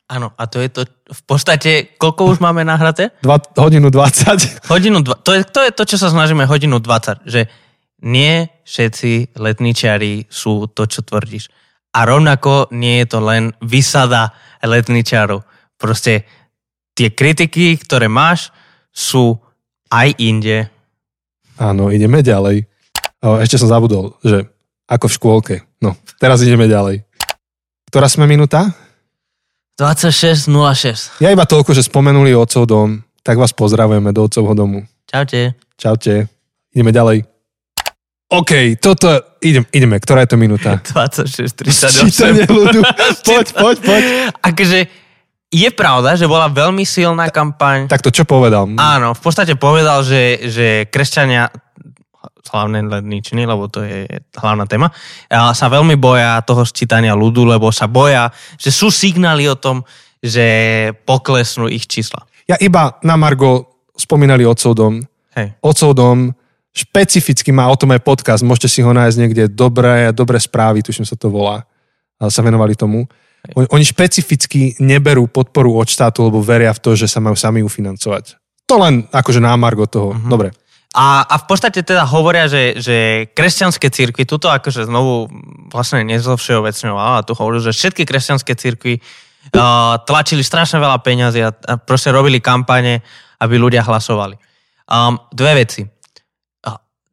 Áno, 0.09 0.33
a 0.37 0.49
to 0.49 0.61
je 0.61 0.73
to 0.73 0.83
v 0.89 1.23
podstate, 1.29 2.01
koľko 2.01 2.33
už 2.33 2.39
máme 2.41 2.65
nahraté? 2.65 3.13
Dva, 3.21 3.41
hodinu 3.61 3.93
20. 3.93 4.69
Hodinu 4.73 5.05
dva, 5.05 5.21
to, 5.21 5.37
je, 5.37 5.45
to 5.45 5.61
je 5.69 5.73
to, 5.73 5.85
čo 5.85 5.97
sa 6.01 6.09
snažíme 6.09 6.49
hodinu 6.49 6.81
20, 6.81 7.29
že 7.29 7.45
nie 8.05 8.49
všetci 8.65 9.37
letničiari 9.37 10.29
sú 10.33 10.65
to, 10.73 10.89
čo 10.89 11.05
tvrdíš. 11.05 11.53
A 11.95 12.05
rovnako 12.05 12.69
nie 12.75 13.03
je 13.03 13.07
to 13.09 13.19
len 13.25 13.57
vysada 13.65 14.37
letničiarov. 14.61 15.43
Proste 15.81 16.29
tie 16.93 17.15
kritiky, 17.15 17.79
ktoré 17.79 18.11
máš, 18.11 18.51
sú 18.91 19.39
aj 19.89 20.19
inde. 20.19 20.69
Áno, 21.57 21.89
ideme 21.89 22.21
ďalej. 22.21 22.67
Ešte 23.23 23.59
som 23.59 23.71
zabudol, 23.71 24.15
že 24.23 24.47
ako 24.87 25.07
v 25.11 25.17
škôlke. 25.17 25.57
No, 25.83 25.95
teraz 26.19 26.43
ideme 26.43 26.67
ďalej. 26.67 27.07
Ktorá 27.89 28.11
sme 28.11 28.29
minúta? 28.29 28.75
26.06. 29.79 31.23
Ja 31.23 31.31
iba 31.31 31.47
toľko, 31.47 31.71
že 31.71 31.87
spomenuli 31.87 32.35
otcov 32.35 32.67
dom, 32.67 33.07
tak 33.23 33.39
vás 33.39 33.55
pozdravujeme 33.55 34.11
do 34.11 34.27
otcovho 34.27 34.55
domu. 34.59 34.83
Čaute. 35.07 35.55
Čaute. 35.79 36.27
Ideme 36.75 36.91
ďalej. 36.91 37.23
OK, 38.29 38.77
toto, 38.77 39.09
idem, 39.41 39.65
ideme, 39.73 39.97
ktorá 39.97 40.29
je 40.29 40.37
to 40.37 40.39
minúta? 40.39 40.77
26.38. 40.93 42.13
Čítanie 42.13 42.45
ľudu. 42.45 42.85
Poď, 43.29 43.47
poď, 43.57 43.77
poď. 43.81 44.03
Akože 44.45 44.79
je 45.49 45.69
pravda, 45.73 46.13
že 46.13 46.29
bola 46.29 46.53
veľmi 46.53 46.85
silná 46.85 47.33
kampaň. 47.33 47.89
Takto, 47.89 48.13
čo 48.13 48.29
povedal? 48.29 48.69
Áno, 48.77 49.17
v 49.17 49.21
podstate 49.25 49.57
povedal, 49.57 50.05
že, 50.05 50.45
že 50.45 50.67
kresťania, 50.93 51.49
hlavne 52.53 52.85
ledničiny, 52.85 53.49
lebo 53.49 53.65
to 53.73 53.81
je 53.81 54.05
hlavná 54.37 54.69
téma, 54.69 54.93
a 55.33 55.57
sa 55.57 55.73
veľmi 55.73 55.97
boja 55.97 56.41
toho 56.45 56.69
sčítania 56.69 57.17
ľudu, 57.17 57.49
lebo 57.49 57.73
sa 57.73 57.89
boja, 57.89 58.29
že 58.61 58.69
sú 58.69 58.93
signály 58.93 59.49
o 59.49 59.57
tom, 59.57 59.89
že 60.21 60.45
poklesnú 61.09 61.69
ich 61.73 61.89
čísla. 61.89 62.29
Ja 62.45 62.61
iba 62.61 63.01
na 63.05 63.17
Margo 63.17 63.85
spomínali 63.97 64.45
otcov 64.45 64.73
dom. 64.77 65.01
Hej. 65.33 65.57
Otcov 65.65 65.97
dom 65.97 66.33
špecificky 66.87 67.51
má 67.51 67.67
o 67.67 67.77
tom 67.79 67.91
aj 67.91 68.07
podcast, 68.07 68.47
môžete 68.47 68.79
si 68.79 68.81
ho 68.87 68.93
nájsť 68.95 69.17
niekde, 69.19 69.45
dobré, 69.51 70.15
dobré 70.15 70.39
správy, 70.39 70.87
tuším 70.87 71.03
sa 71.03 71.19
to 71.19 71.27
volá, 71.27 71.67
a 72.19 72.31
sa 72.31 72.43
venovali 72.43 72.79
tomu. 72.79 73.07
Oni, 73.55 73.87
špecificky 73.87 74.79
neberú 74.83 75.31
podporu 75.31 75.79
od 75.79 75.87
štátu, 75.87 76.27
lebo 76.27 76.43
veria 76.43 76.75
v 76.75 76.83
to, 76.83 76.99
že 76.99 77.07
sa 77.07 77.23
majú 77.23 77.39
sami 77.39 77.63
ufinancovať. 77.63 78.39
To 78.67 78.75
len 78.83 79.07
akože 79.09 79.41
námargo 79.41 79.87
toho. 79.87 80.15
Mhm. 80.15 80.29
Dobre. 80.29 80.49
A, 80.99 81.23
a 81.23 81.35
v 81.39 81.45
podstate 81.47 81.85
teda 81.85 82.03
hovoria, 82.09 82.49
že, 82.49 82.81
že 82.81 83.29
kresťanské 83.37 83.93
církvy, 83.93 84.25
tuto 84.25 84.49
akože 84.49 84.89
znovu 84.89 85.29
vlastne 85.69 86.03
nezo 86.03 86.35
všeobecňoval, 86.35 87.23
a 87.23 87.25
tu 87.27 87.37
hovoril, 87.37 87.61
že 87.61 87.77
všetky 87.77 88.09
kresťanské 88.09 88.57
církvy 88.57 88.99
uh, 88.99 90.01
tlačili 90.09 90.41
strašne 90.41 90.81
veľa 90.81 90.99
peňazí 91.05 91.41
a, 91.45 91.53
a 91.53 91.73
proste 91.77 92.09
robili 92.09 92.41
kampane, 92.41 93.05
aby 93.39 93.55
ľudia 93.61 93.85
hlasovali. 93.85 94.41
Um, 94.89 95.21
dve 95.31 95.63
veci. 95.63 95.85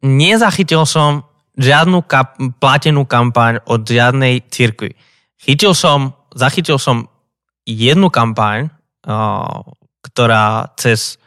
Nezachytil 0.05 0.85
som 0.85 1.25
žiadnu 1.57 2.05
kap- 2.05 2.37
platenú 2.61 3.09
kampaň 3.09 3.57
od 3.65 3.81
žiadnej 3.81 4.45
církvy. 4.53 4.93
Chytil 5.41 5.73
som, 5.73 6.13
zachytil 6.35 6.77
som 6.77 7.09
jednu 7.65 8.13
kampaň, 8.13 8.69
uh, 9.09 9.65
ktorá 10.05 10.69
cez 10.77 11.17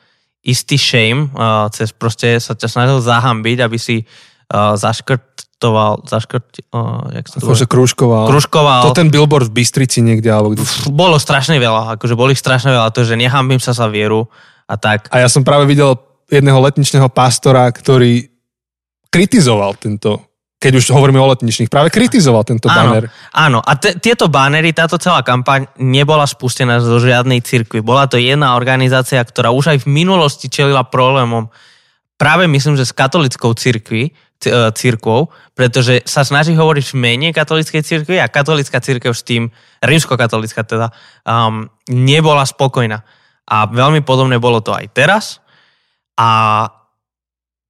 istý 0.46 0.78
shame, 0.78 1.32
uh, 1.34 1.66
cez 1.74 1.90
proste 1.90 2.38
sa 2.38 2.54
ťa 2.54 2.68
snažil 2.70 2.98
zahambiť, 3.02 3.58
aby 3.66 3.78
si 3.80 4.04
uh, 4.04 4.78
zaškrtoval, 4.78 6.06
zaškrt, 6.06 6.70
uh, 6.70 7.10
jak 7.18 7.26
sa 7.26 7.36
to 7.42 7.50
Akože 7.50 7.66
krúžkoval. 7.66 8.30
Kružkoval. 8.30 8.80
To 8.86 8.94
ten 8.94 9.10
billboard 9.10 9.50
v 9.50 9.58
Bystrici 9.58 10.04
niekde, 10.04 10.30
alebo 10.30 10.54
kde. 10.54 10.62
Pff, 10.62 10.94
Bolo 10.94 11.18
strašne 11.18 11.58
veľa, 11.58 11.98
akože 11.98 12.14
boli 12.14 12.38
strašne 12.38 12.70
veľa, 12.70 12.94
to, 12.94 13.02
že 13.02 13.18
nehambím 13.18 13.58
sa 13.58 13.74
za 13.74 13.90
vieru 13.90 14.30
a 14.70 14.78
tak. 14.78 15.10
A 15.10 15.18
ja 15.24 15.28
som 15.28 15.42
práve 15.42 15.66
videl 15.66 15.98
jedného 16.28 16.60
letničného 16.62 17.08
pastora, 17.10 17.66
ktorý 17.72 18.37
kritizoval 19.08 19.76
tento, 19.80 20.28
keď 20.58 20.72
už 20.80 20.90
hovoríme 20.90 21.20
o 21.22 21.30
letničných, 21.32 21.70
práve 21.70 21.88
kritizoval 21.88 22.42
tento 22.42 22.66
Áno, 22.68 22.76
banner. 22.98 23.04
áno. 23.30 23.58
a 23.62 23.72
te, 23.78 23.94
tieto 23.96 24.26
banery, 24.26 24.74
táto 24.74 24.98
celá 24.98 25.22
kampaň 25.22 25.70
nebola 25.78 26.26
spustená 26.26 26.82
zo 26.82 26.98
žiadnej 26.98 27.40
cirkvi. 27.40 27.80
Bola 27.80 28.10
to 28.10 28.18
jedna 28.18 28.58
organizácia, 28.58 29.22
ktorá 29.22 29.54
už 29.54 29.76
aj 29.76 29.78
v 29.86 29.90
minulosti 29.90 30.50
čelila 30.50 30.82
problémom 30.84 31.46
práve 32.18 32.50
myslím, 32.50 32.74
že 32.74 32.82
s 32.82 32.92
katolickou 32.92 33.54
cirkvi, 33.54 34.10
c- 34.42 34.50
e, 34.50 34.74
církvou, 34.74 35.30
pretože 35.54 36.02
sa 36.02 36.26
snaží 36.26 36.58
hovoriť 36.58 36.84
v 36.90 36.96
mene 36.98 37.28
katolíckej 37.30 37.82
cirkvi 37.86 38.18
a 38.18 38.26
katolická 38.26 38.82
církev 38.82 39.14
s 39.14 39.22
tým, 39.22 39.54
rímskokatolická 39.78 40.66
teda, 40.66 40.90
um, 41.22 41.70
nebola 41.86 42.42
spokojná. 42.42 43.06
A 43.46 43.70
veľmi 43.70 44.02
podobné 44.02 44.42
bolo 44.42 44.58
to 44.58 44.74
aj 44.74 44.90
teraz. 44.90 45.24
A, 46.18 46.66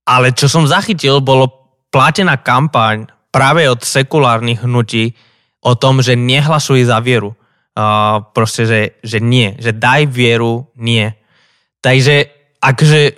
ale 0.08 0.32
čo 0.32 0.48
som 0.48 0.64
zachytil, 0.64 1.20
bolo 1.20 1.52
platená 1.92 2.40
kampaň 2.40 3.12
práve 3.28 3.68
od 3.68 3.84
sekulárnych 3.84 4.64
hnutí 4.64 5.12
o 5.60 5.76
tom, 5.76 6.00
že 6.00 6.16
nehlasuj 6.16 6.88
za 6.88 7.04
vieru. 7.04 7.36
Uh, 7.76 8.24
proste, 8.32 8.64
že, 8.64 8.80
že 9.04 9.20
nie. 9.20 9.52
Že 9.60 9.76
daj 9.76 10.02
vieru, 10.08 10.72
nie. 10.80 11.12
Takže, 11.84 12.26
akože, 12.58 13.14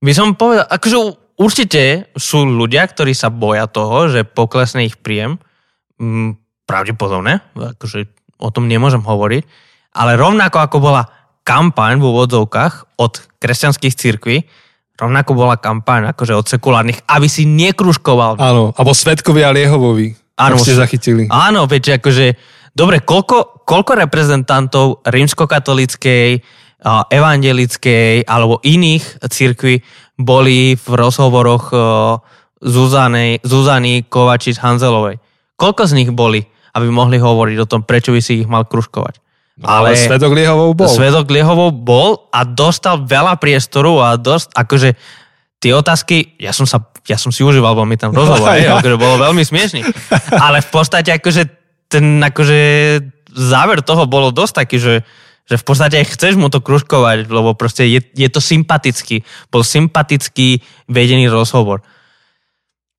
by 0.00 0.12
som 0.14 0.38
povedal, 0.38 0.64
akože 0.70 0.96
určite 1.36 2.08
sú 2.16 2.46
ľudia, 2.46 2.86
ktorí 2.86 3.12
sa 3.12 3.28
boja 3.28 3.66
toho, 3.68 4.08
že 4.08 4.24
poklesne 4.24 4.86
ich 4.86 4.96
príjem. 4.96 5.36
Mm, 6.00 6.40
pravdepodobne, 6.64 7.42
akože 7.52 8.08
o 8.40 8.48
tom 8.54 8.70
nemôžem 8.70 9.02
hovoriť. 9.02 9.42
Ale 9.96 10.16
rovnako 10.16 10.58
ako 10.60 10.76
bola 10.80 11.02
kampaň 11.46 12.00
v 12.00 12.08
úvodzovkách 12.10 12.98
od 13.00 13.12
kresťanských 13.38 13.94
cirkví, 13.94 14.44
rovnako 14.96 15.30
bola 15.36 15.60
kampaň 15.60 16.16
akože 16.16 16.32
od 16.32 16.46
sekulárnych, 16.48 17.04
aby 17.06 17.28
si 17.28 17.44
nekružkoval. 17.44 18.40
Áno, 18.40 18.72
alebo 18.72 18.92
Svetkovia 18.96 19.52
Liehovovi. 19.52 20.16
Áno, 20.36 20.60
ste 20.60 20.76
zachytili. 20.76 21.28
Áno, 21.32 21.64
veď 21.64 22.00
akože, 22.00 22.36
dobre, 22.76 23.00
koľko, 23.00 23.64
koľko 23.64 23.92
reprezentantov 24.04 25.00
rímskokatolíckej, 25.08 26.44
evangelickej 27.08 28.28
alebo 28.28 28.60
iných 28.60 29.24
cirkví 29.32 29.80
boli 30.20 30.76
v 30.76 30.88
rozhovoroch 30.92 31.72
Zuzany, 32.60 33.40
Zuzany 33.40 34.04
Kovačič 34.04 34.60
Hanzelovej? 34.60 35.20
Koľko 35.56 35.82
z 35.88 35.92
nich 35.96 36.12
boli, 36.12 36.44
aby 36.76 36.88
mohli 36.92 37.16
hovoriť 37.16 37.56
o 37.64 37.68
tom, 37.68 37.80
prečo 37.80 38.12
by 38.12 38.20
si 38.20 38.44
ich 38.44 38.48
mal 38.48 38.68
kružkovať? 38.68 39.24
No, 39.56 39.72
ale, 39.72 39.96
ale 39.96 40.04
Svedok 40.04 40.36
Liehovou 40.36 40.76
bol. 40.76 40.88
Svedok 40.88 41.32
Liehovou 41.32 41.72
bol 41.72 42.28
a 42.28 42.44
dostal 42.44 43.00
veľa 43.00 43.40
priestoru 43.40 44.04
a 44.04 44.20
dosť, 44.20 44.52
akože 44.52 44.88
tie 45.56 45.72
otázky, 45.72 46.36
ja 46.36 46.52
som, 46.52 46.68
sa, 46.68 46.84
ja 47.08 47.16
som 47.16 47.32
si 47.32 47.40
užíval 47.40 47.72
veľmi 47.72 47.96
tam 47.96 48.12
rozhovor, 48.12 48.44
no, 48.52 48.60
ja. 48.60 48.76
akože 48.76 49.00
bolo 49.00 49.16
veľmi 49.16 49.40
smiešný. 49.40 49.80
Ale 50.36 50.60
v 50.60 50.68
podstate 50.68 51.08
akože 51.16 51.42
ten 51.88 52.20
akože 52.20 52.60
záver 53.32 53.80
toho 53.80 54.04
bolo 54.04 54.28
dosť 54.28 54.52
taký, 54.64 54.76
že, 54.76 54.94
že 55.48 55.56
v 55.56 55.64
podstate 55.64 56.04
chceš 56.04 56.36
mu 56.36 56.52
to 56.52 56.60
kružkovať, 56.60 57.24
lebo 57.30 57.56
proste 57.56 57.88
je, 57.88 58.04
je 58.12 58.28
to 58.28 58.44
sympatický. 58.44 59.24
Bol 59.48 59.64
sympatický 59.64 60.60
vedený 60.90 61.32
rozhovor. 61.32 61.80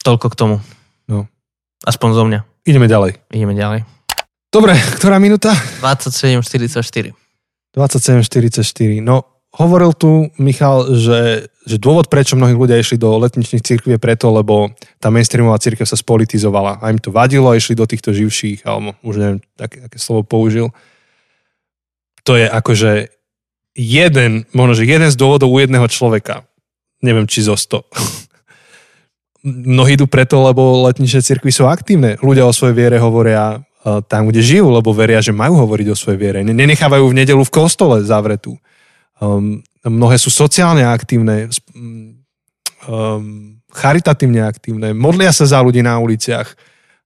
Toľko 0.01 0.25
k 0.34 0.35
tomu. 0.39 0.55
No. 1.05 1.29
Aspoň 1.85 2.09
zo 2.17 2.23
mňa. 2.25 2.39
Ideme 2.65 2.89
ďalej. 2.89 3.21
Ideme 3.29 3.53
ďalej. 3.53 3.96
Dobre, 4.47 4.79
ktorá 4.95 5.19
minúta? 5.19 5.51
27.44. 5.83 7.11
27.44. 7.75 9.03
No, 9.03 9.27
hovoril 9.59 9.91
tu 9.91 10.31
Michal, 10.39 10.87
že, 10.95 11.51
že 11.67 11.75
dôvod, 11.75 12.07
prečo 12.07 12.39
mnohí 12.39 12.55
ľudia 12.55 12.79
išli 12.79 12.95
do 12.95 13.11
letničných 13.19 13.59
cirkví 13.59 13.97
je 13.97 13.99
preto, 13.99 14.31
lebo 14.31 14.71
tá 15.03 15.11
mainstreamová 15.11 15.59
cirkev 15.59 15.83
sa 15.83 15.99
spolitizovala 15.99 16.79
a 16.79 16.89
im 16.93 16.99
to 17.01 17.11
vadilo 17.11 17.51
a 17.51 17.59
išli 17.59 17.75
do 17.75 17.83
týchto 17.83 18.15
živších, 18.15 18.63
alebo 18.63 18.95
už 19.03 19.15
neviem, 19.19 19.39
aké, 19.59 19.83
aké 19.83 19.97
slovo 19.99 20.23
použil. 20.23 20.71
To 22.23 22.39
je 22.39 22.47
akože 22.47 23.11
jeden, 23.75 24.47
možno, 24.55 24.73
že 24.79 24.87
jeden 24.87 25.11
z 25.11 25.19
dôvodov 25.19 25.51
u 25.51 25.59
jedného 25.59 25.85
človeka. 25.91 26.47
Neviem, 27.03 27.27
či 27.27 27.43
zo 27.45 27.59
100. 27.59 27.83
Mnohí 29.75 29.99
idú 29.99 30.07
preto, 30.07 30.39
lebo 30.39 30.87
letničné 30.87 31.19
cirkvy 31.19 31.51
sú 31.51 31.67
aktívne. 31.67 32.15
Ľudia 32.23 32.47
o 32.47 32.55
svojej 32.55 32.73
viere 32.73 32.97
hovoria 32.97 33.66
tam, 34.07 34.27
kde 34.27 34.43
žijú, 34.43 34.68
lebo 34.68 34.91
veria, 34.91 35.23
že 35.23 35.31
majú 35.31 35.55
hovoriť 35.64 35.88
o 35.93 35.99
svojej 35.99 36.19
viere. 36.19 36.39
Nenechávajú 36.43 37.07
v 37.07 37.18
nedelu 37.23 37.43
v 37.43 37.53
kostole 37.53 38.03
zavretú. 38.03 38.59
Um, 39.18 39.64
mnohé 39.81 40.19
sú 40.19 40.30
sociálne 40.30 40.85
aktívne, 40.85 41.49
um, 42.85 43.57
charitatívne 43.73 44.43
aktívne, 44.43 44.91
modlia 44.93 45.31
sa 45.31 45.47
za 45.47 45.64
ľudí 45.64 45.81
na 45.81 45.97
uliciach. 45.97 46.53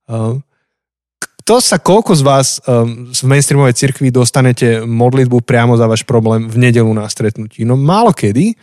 Um, 0.10 0.44
kto 1.42 1.58
sa, 1.58 1.82
koľko 1.82 2.14
z 2.14 2.24
vás 2.26 2.48
um, 2.66 3.10
v 3.10 3.22
mainstreamovej 3.26 3.74
cirkvi 3.74 4.14
dostanete 4.14 4.86
modlitbu 4.86 5.42
priamo 5.42 5.74
za 5.74 5.90
váš 5.90 6.06
problém 6.06 6.46
v 6.46 6.58
nedelu 6.70 6.92
na 6.94 7.10
stretnutí? 7.10 7.66
No 7.66 7.74
málo 7.78 8.14
kedy, 8.14 8.54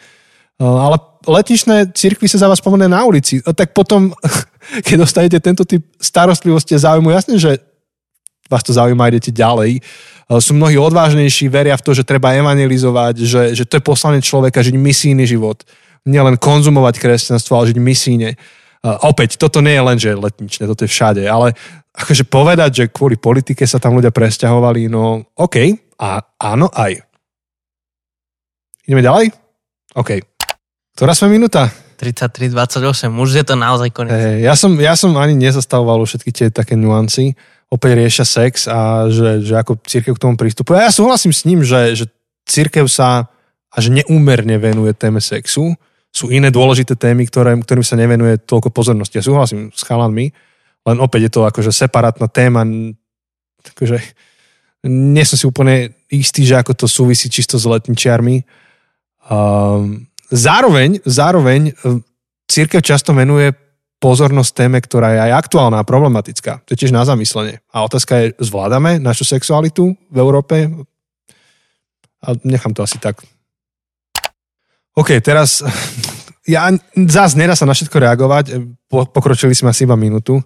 uh, 0.61 0.91
ale 0.91 0.97
letničné 1.27 1.91
cirkvy 1.95 2.31
sa 2.31 2.39
za 2.39 2.49
vás 2.51 2.63
pomôžu 2.63 2.87
na 2.87 3.03
ulici. 3.03 3.43
A 3.43 3.51
tak 3.57 3.75
potom, 3.75 4.15
keď 4.87 4.95
dostanete 5.07 5.39
tento 5.43 5.67
typ 5.67 5.83
starostlivosti 5.99 6.79
a 6.79 6.83
záujmu, 6.85 7.11
jasne, 7.11 7.41
že 7.41 7.59
vás 8.49 8.65
to 8.65 8.73
zaujíma, 8.73 9.13
idete 9.13 9.31
ďalej. 9.31 9.79
E, 9.79 9.81
sú 10.41 10.57
mnohí 10.57 10.81
odvážnejší, 10.81 11.53
veria 11.53 11.77
v 11.77 11.85
to, 11.85 11.93
že 11.93 12.09
treba 12.09 12.33
evangelizovať, 12.35 13.15
že, 13.23 13.43
že 13.53 13.65
to 13.69 13.79
je 13.79 13.85
poslanie 13.85 14.25
človeka, 14.25 14.65
žiť 14.65 14.77
misijný 14.77 15.29
život. 15.29 15.63
Nielen 16.09 16.41
konzumovať 16.41 16.97
kresťanstvo, 16.97 17.53
ale 17.55 17.71
žiť 17.71 17.79
misíne. 17.79 18.35
E, 18.35 18.37
opäť, 19.05 19.37
toto 19.37 19.61
nie 19.61 19.77
je 19.77 19.83
len, 19.85 19.97
že 20.01 20.17
letničné, 20.17 20.65
toto 20.65 20.89
je 20.89 20.91
všade, 20.91 21.23
ale 21.29 21.53
akože 21.93 22.25
povedať, 22.27 22.71
že 22.73 22.85
kvôli 22.91 23.21
politike 23.21 23.69
sa 23.69 23.77
tam 23.77 24.01
ľudia 24.01 24.11
presťahovali, 24.11 24.89
no 24.89 25.29
OK, 25.37 25.57
a 25.99 26.23
áno 26.39 26.71
aj. 26.73 27.05
Ideme 28.89 29.05
ďalej? 29.05 29.35
OK. 29.99 30.11
Ktorá 30.97 31.13
sme 31.13 31.37
minúta? 31.37 31.69
33-28, 31.99 33.11
už 33.11 33.31
je 33.43 33.45
to 33.45 33.55
naozaj 33.59 33.91
koniec. 33.91 34.15
Hey, 34.15 34.47
ja, 34.47 34.55
som, 34.55 34.79
ja 34.79 34.95
som 34.95 35.11
ani 35.19 35.35
nezastavoval 35.35 36.07
všetky 36.07 36.31
tie 36.31 36.47
také 36.55 36.79
nuancy 36.79 37.35
opäť 37.69 38.01
riešia 38.01 38.25
sex 38.25 38.65
a 38.67 39.09
že, 39.13 39.45
že 39.45 39.55
ako 39.57 39.77
církev 39.85 40.17
k 40.17 40.23
tomu 40.23 40.35
pristupuje. 40.41 40.81
A 40.81 40.89
ja 40.89 40.93
súhlasím 40.93 41.33
s 41.37 41.45
ním, 41.45 41.61
že, 41.61 41.95
že 41.95 42.05
církev 42.49 42.89
sa 42.89 43.29
až 43.69 43.93
neúmerne 43.93 44.57
venuje 44.57 44.97
téme 44.97 45.21
sexu. 45.21 45.77
Sú 46.09 46.33
iné 46.33 46.49
dôležité 46.49 46.97
témy, 46.97 47.29
ktoré, 47.29 47.53
ktorým 47.61 47.85
sa 47.85 48.01
nevenuje 48.01 48.41
toľko 48.41 48.73
pozornosti. 48.73 49.21
Ja 49.21 49.29
súhlasím 49.29 49.69
s 49.77 49.85
chalanmi, 49.85 50.33
len 50.89 50.97
opäť 51.05 51.29
je 51.29 51.33
to 51.37 51.41
akože 51.45 51.69
separátna 51.69 52.33
téma. 52.33 52.65
Takže 53.61 54.01
nie 54.89 55.25
som 55.29 55.37
si 55.37 55.45
úplne 55.45 55.93
istý, 56.09 56.49
že 56.49 56.57
ako 56.57 56.73
to 56.73 56.87
súvisí 56.89 57.29
čisto 57.29 57.61
s 57.61 57.69
letničiarmi. 57.69 58.49
Um, 59.29 60.09
zároveň, 60.33 61.05
zároveň 61.05 61.77
církev 62.49 62.81
často 62.81 63.13
venuje 63.13 63.53
pozornosť 63.99 64.51
téme, 64.55 64.79
ktorá 64.79 65.15
je 65.15 65.21
aj 65.31 65.33
aktuálna 65.47 65.83
a 65.83 65.87
problematická. 65.87 66.63
To 66.67 66.75
je 66.75 66.81
tiež 66.87 66.95
na 66.95 67.03
zamyslenie. 67.03 67.59
A 67.75 67.83
otázka 67.83 68.15
je, 68.19 68.27
zvládame 68.39 69.03
našu 69.03 69.27
sexualitu 69.27 69.95
v 70.11 70.17
Európe? 70.17 70.71
A 72.23 72.29
nechám 72.47 72.75
to 72.75 72.87
asi 72.87 72.99
tak. 73.03 73.19
OK, 74.95 75.19
teraz 75.23 75.63
ja, 76.55 76.71
zás 77.11 77.35
nedá 77.35 77.59
sa 77.59 77.67
na 77.67 77.75
všetko 77.75 77.99
reagovať. 77.99 78.45
Pokročili 78.91 79.55
sme 79.55 79.75
asi 79.75 79.87
iba 79.87 79.99
minútu. 79.99 80.39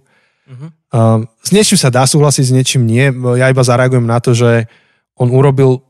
Uh-huh. 0.43 1.23
s 1.39 1.55
niečím 1.55 1.79
sa 1.79 1.87
dá 1.87 2.03
súhlasiť, 2.03 2.45
s 2.51 2.53
niečím 2.53 2.83
nie. 2.83 3.15
Ja 3.39 3.47
iba 3.47 3.62
zareagujem 3.62 4.05
na 4.05 4.19
to, 4.19 4.35
že 4.35 4.66
on 5.15 5.31
urobil 5.31 5.87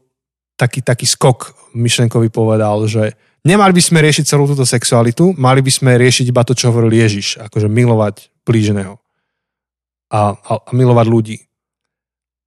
taký, 0.61 0.85
taký 0.85 1.09
skok 1.09 1.57
myšlenkový 1.73 2.29
povedal, 2.29 2.85
že 2.85 3.17
Nemali 3.43 3.75
by 3.75 3.83
sme 3.83 3.99
riešiť 4.07 4.25
celú 4.31 4.47
túto 4.47 4.63
sexualitu, 4.63 5.35
mali 5.35 5.59
by 5.67 5.73
sme 5.75 5.99
riešiť 5.99 6.31
iba 6.31 6.47
to, 6.47 6.55
čo 6.55 6.71
hovoril 6.71 6.95
Ježiš, 6.95 7.43
akože 7.43 7.67
milovať 7.67 8.31
blíženého 8.47 9.03
a, 10.15 10.39
a, 10.39 10.53
a 10.63 10.71
milovať 10.71 11.07
ľudí. 11.11 11.39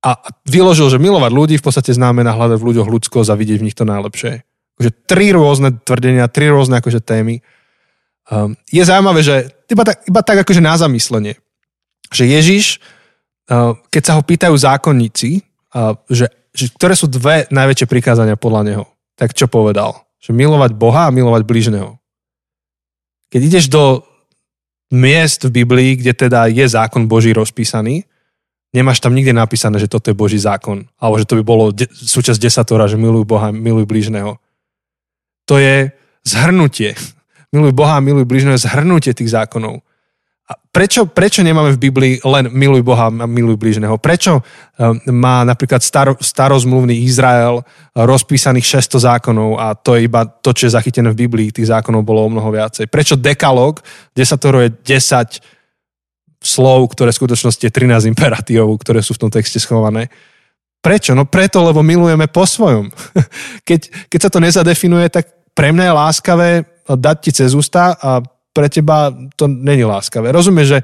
A 0.05 0.21
vyložil, 0.47 0.87
že 0.87 1.01
milovať 1.01 1.31
ľudí 1.33 1.55
v 1.59 1.65
podstate 1.65 1.91
znamená 1.91 2.31
hľadať 2.37 2.61
v 2.61 2.67
ľuďoch 2.71 2.87
ľudskosť 2.87 3.27
a 3.27 3.35
vidieť 3.35 3.57
v 3.59 3.65
nich 3.67 3.75
to 3.75 3.83
najlepšie. 3.83 4.45
Akože 4.77 4.91
tri 5.03 5.33
rôzne 5.35 5.75
tvrdenia, 5.83 6.31
tri 6.31 6.47
rôzne 6.47 6.79
akože 6.79 7.01
témy. 7.03 7.43
Um, 8.29 8.55
je 8.69 8.85
zaujímavé, 8.85 9.19
že 9.25 9.51
iba 9.67 9.83
tak, 9.83 10.05
iba 10.07 10.21
tak 10.23 10.47
akože 10.47 10.61
na 10.61 10.79
zamyslenie, 10.79 11.41
že 12.13 12.23
Ježiš, 12.23 12.79
uh, 13.49 13.75
keď 13.91 14.01
sa 14.05 14.13
ho 14.15 14.21
pýtajú 14.23 14.55
zákonníci, 14.55 15.41
uh, 15.75 15.97
že, 16.07 16.31
že 16.55 16.71
ktoré 16.71 16.93
sú 16.95 17.09
dve 17.11 17.49
najväčšie 17.51 17.87
prikázania 17.89 18.39
podľa 18.39 18.61
neho, 18.63 18.83
tak 19.17 19.33
čo 19.33 19.49
povedal? 19.49 20.05
Že 20.25 20.33
milovať 20.33 20.73
Boha 20.73 21.05
a 21.05 21.13
milovať 21.13 21.45
blížneho. 21.45 22.01
Keď 23.29 23.41
ideš 23.45 23.65
do 23.69 24.01
miest 24.89 25.45
v 25.45 25.61
Biblii, 25.61 26.01
kde 26.01 26.17
teda 26.17 26.49
je 26.49 26.65
zákon 26.65 27.05
Boží 27.05 27.29
rozpísaný, 27.29 28.09
nemáš 28.73 28.99
tam 28.99 29.13
nikde 29.13 29.33
napísané, 29.37 29.77
že 29.77 29.87
toto 29.87 30.09
je 30.09 30.17
Boží 30.17 30.41
zákon. 30.41 30.89
Alebo 30.97 31.21
že 31.21 31.29
to 31.29 31.37
by 31.37 31.43
bolo 31.45 31.69
de- 31.69 31.89
súčasť 31.89 32.41
desatora, 32.41 32.89
že 32.89 32.97
miluj 32.97 33.23
Boha, 33.23 33.53
miluj 33.53 33.85
blížneho. 33.85 34.41
To 35.45 35.61
je 35.61 35.93
zhrnutie. 36.25 36.97
Miluj 37.55 37.71
Boha 37.71 38.03
miluj 38.03 38.27
blížneho 38.27 38.59
je 38.59 38.67
zhrnutie 38.67 39.15
tých 39.15 39.31
zákonov. 39.31 39.84
Prečo, 40.45 41.09
prečo 41.09 41.41
nemáme 41.41 41.73
v 41.73 41.89
Biblii 41.89 42.13
len 42.21 42.53
miluj 42.53 42.85
Boha 42.85 43.09
a 43.09 43.25
miluj 43.25 43.57
blížneho? 43.57 43.97
Prečo 43.97 44.37
um, 44.37 44.43
má 45.09 45.41
napríklad 45.41 45.81
staro, 45.81 46.13
starozmluvný 46.21 47.01
Izrael 47.01 47.65
rozpísaných 47.97 48.83
600 48.85 49.09
zákonov 49.09 49.57
a 49.57 49.73
to 49.73 49.97
je 49.97 50.05
iba 50.05 50.27
to, 50.27 50.53
čo 50.53 50.69
je 50.69 50.75
zachytené 50.77 51.09
v 51.09 51.25
Biblii, 51.25 51.49
tých 51.49 51.73
zákonov 51.73 52.05
bolo 52.05 52.27
o 52.27 52.29
mnoho 52.29 52.53
viacej? 52.53 52.85
Prečo 52.91 53.17
dekalog, 53.17 53.81
desatoro 54.13 54.61
je 54.61 54.69
10 54.85 55.41
slov, 56.45 56.93
ktoré 56.93 57.09
v 57.09 57.19
skutočnosti 57.23 57.63
je 57.65 57.73
13 57.73 58.11
imperatívov, 58.13 58.77
ktoré 58.85 59.01
sú 59.01 59.17
v 59.17 59.25
tom 59.25 59.31
texte 59.33 59.57
schované? 59.57 60.13
Prečo? 60.77 61.17
No 61.17 61.25
preto, 61.25 61.65
lebo 61.65 61.81
milujeme 61.81 62.29
po 62.29 62.45
svojom. 62.45 62.93
Keď, 63.67 64.11
keď 64.13 64.19
sa 64.21 64.29
to 64.29 64.37
nezadefinuje, 64.37 65.09
tak 65.09 65.25
pre 65.57 65.73
mňa 65.73 65.89
je 65.89 65.97
láskavé 65.97 66.49
dať 66.85 67.17
ti 67.17 67.31
cez 67.33 67.57
ústa 67.57 67.97
a 67.97 68.21
pre 68.55 68.71
teba 68.71 69.11
to 69.35 69.51
není 69.51 69.83
láskavé. 69.83 70.31
Rozumieš, 70.31 70.67
že 70.67 70.79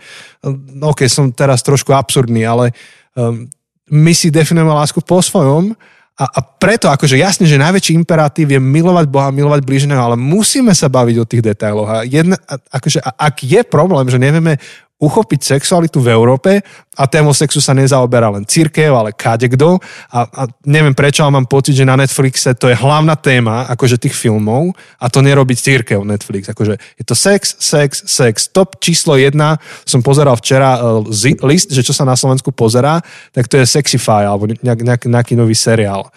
no 0.75 0.91
ok, 0.91 1.07
som 1.07 1.31
teraz 1.31 1.63
trošku 1.63 1.95
absurdný, 1.95 2.43
ale 2.43 2.75
um, 3.15 3.47
my 3.87 4.11
si 4.11 4.27
definujeme 4.27 4.75
lásku 4.75 4.99
po 4.99 5.23
svojom 5.23 5.71
a, 6.19 6.25
a 6.27 6.39
preto 6.43 6.91
akože 6.91 7.15
jasne, 7.15 7.47
že 7.47 7.55
najväčší 7.55 7.95
imperatív 7.95 8.51
je 8.51 8.59
milovať 8.59 9.05
Boha, 9.07 9.31
milovať 9.31 9.63
blížneho, 9.63 9.97
ale 9.97 10.19
musíme 10.19 10.75
sa 10.75 10.91
baviť 10.91 11.15
o 11.17 11.25
tých 11.25 11.41
detailoch. 11.41 11.87
A 11.87 11.97
jedna, 12.03 12.35
akože, 12.69 12.99
a 12.99 13.31
ak 13.31 13.41
je 13.41 13.63
problém, 13.63 14.05
že 14.11 14.19
nevieme 14.19 14.59
uchopiť 15.01 15.57
sexualitu 15.57 15.97
v 15.97 16.13
Európe 16.13 16.61
a 16.93 17.03
tému 17.09 17.33
sexu 17.33 17.57
sa 17.57 17.73
nezaoberá 17.73 18.29
len 18.29 18.45
církev, 18.45 18.93
ale 18.93 19.17
kádekdo. 19.17 19.81
A, 20.13 20.19
a 20.29 20.41
neviem 20.69 20.93
prečo, 20.93 21.25
ale 21.25 21.41
mám 21.41 21.49
pocit, 21.49 21.73
že 21.73 21.89
na 21.89 21.97
Netflixe 21.97 22.53
to 22.53 22.69
je 22.69 22.77
hlavná 22.77 23.17
téma 23.17 23.65
akože 23.73 23.97
tých 23.97 24.13
filmov 24.13 24.77
a 25.01 25.09
to 25.09 25.25
nerobí 25.25 25.57
církev 25.57 26.05
Netflix. 26.05 26.53
Akože 26.53 26.77
je 26.77 27.03
to 27.03 27.17
sex, 27.17 27.57
sex, 27.57 28.05
sex. 28.05 28.53
Top 28.53 28.77
číslo 28.77 29.17
jedna 29.17 29.57
som 29.89 30.05
pozeral 30.05 30.37
včera 30.37 30.77
uh, 30.77 31.01
list, 31.41 31.73
že 31.73 31.81
čo 31.81 31.97
sa 31.97 32.05
na 32.05 32.13
Slovensku 32.13 32.53
pozerá, 32.53 33.01
tak 33.33 33.49
to 33.49 33.57
je 33.57 33.65
Sexify 33.65 34.29
alebo 34.29 34.45
nejak, 34.53 34.85
nejak, 34.85 35.03
nejaký 35.09 35.33
nový 35.33 35.57
seriál. 35.57 36.13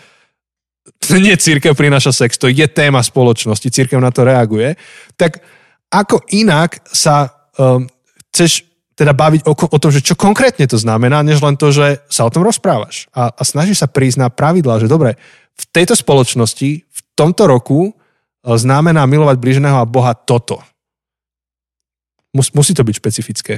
Nie 1.25 1.41
církev 1.41 1.73
prináša 1.73 2.13
sex, 2.13 2.37
to 2.37 2.53
je 2.53 2.69
téma 2.69 3.01
spoločnosti, 3.01 3.65
církev 3.65 3.97
na 3.97 4.13
to 4.13 4.29
reaguje. 4.29 4.77
Tak 5.17 5.41
ako 5.89 6.21
inak 6.37 6.85
sa 6.91 7.33
um, 7.57 7.89
chceš 8.35 8.67
teda 8.95 9.11
baviť 9.11 9.43
o, 9.47 9.53
o 9.55 9.79
tom, 9.79 9.91
že 9.91 10.03
čo 10.03 10.15
konkrétne 10.15 10.65
to 10.71 10.79
znamená, 10.79 11.27
než 11.27 11.43
len 11.43 11.59
to, 11.59 11.75
že 11.75 12.03
sa 12.07 12.27
o 12.27 12.33
tom 12.33 12.47
rozprávaš. 12.47 13.11
A, 13.11 13.35
a 13.35 13.43
snažíš 13.43 13.83
sa 13.83 13.91
prísť 13.91 14.23
na 14.23 14.29
pravidla, 14.31 14.79
že 14.79 14.91
dobre, 14.91 15.19
v 15.55 15.65
tejto 15.71 15.99
spoločnosti, 15.99 16.71
v 16.87 17.01
tomto 17.19 17.47
roku 17.51 17.91
e, 17.91 17.93
znamená 18.55 19.07
milovať 19.07 19.37
blížneho 19.39 19.83
a 19.83 19.87
Boha 19.87 20.15
toto. 20.15 20.63
Mus, 22.35 22.55
musí 22.55 22.75
to 22.75 22.87
byť 22.87 22.95
špecifické. 22.99 23.55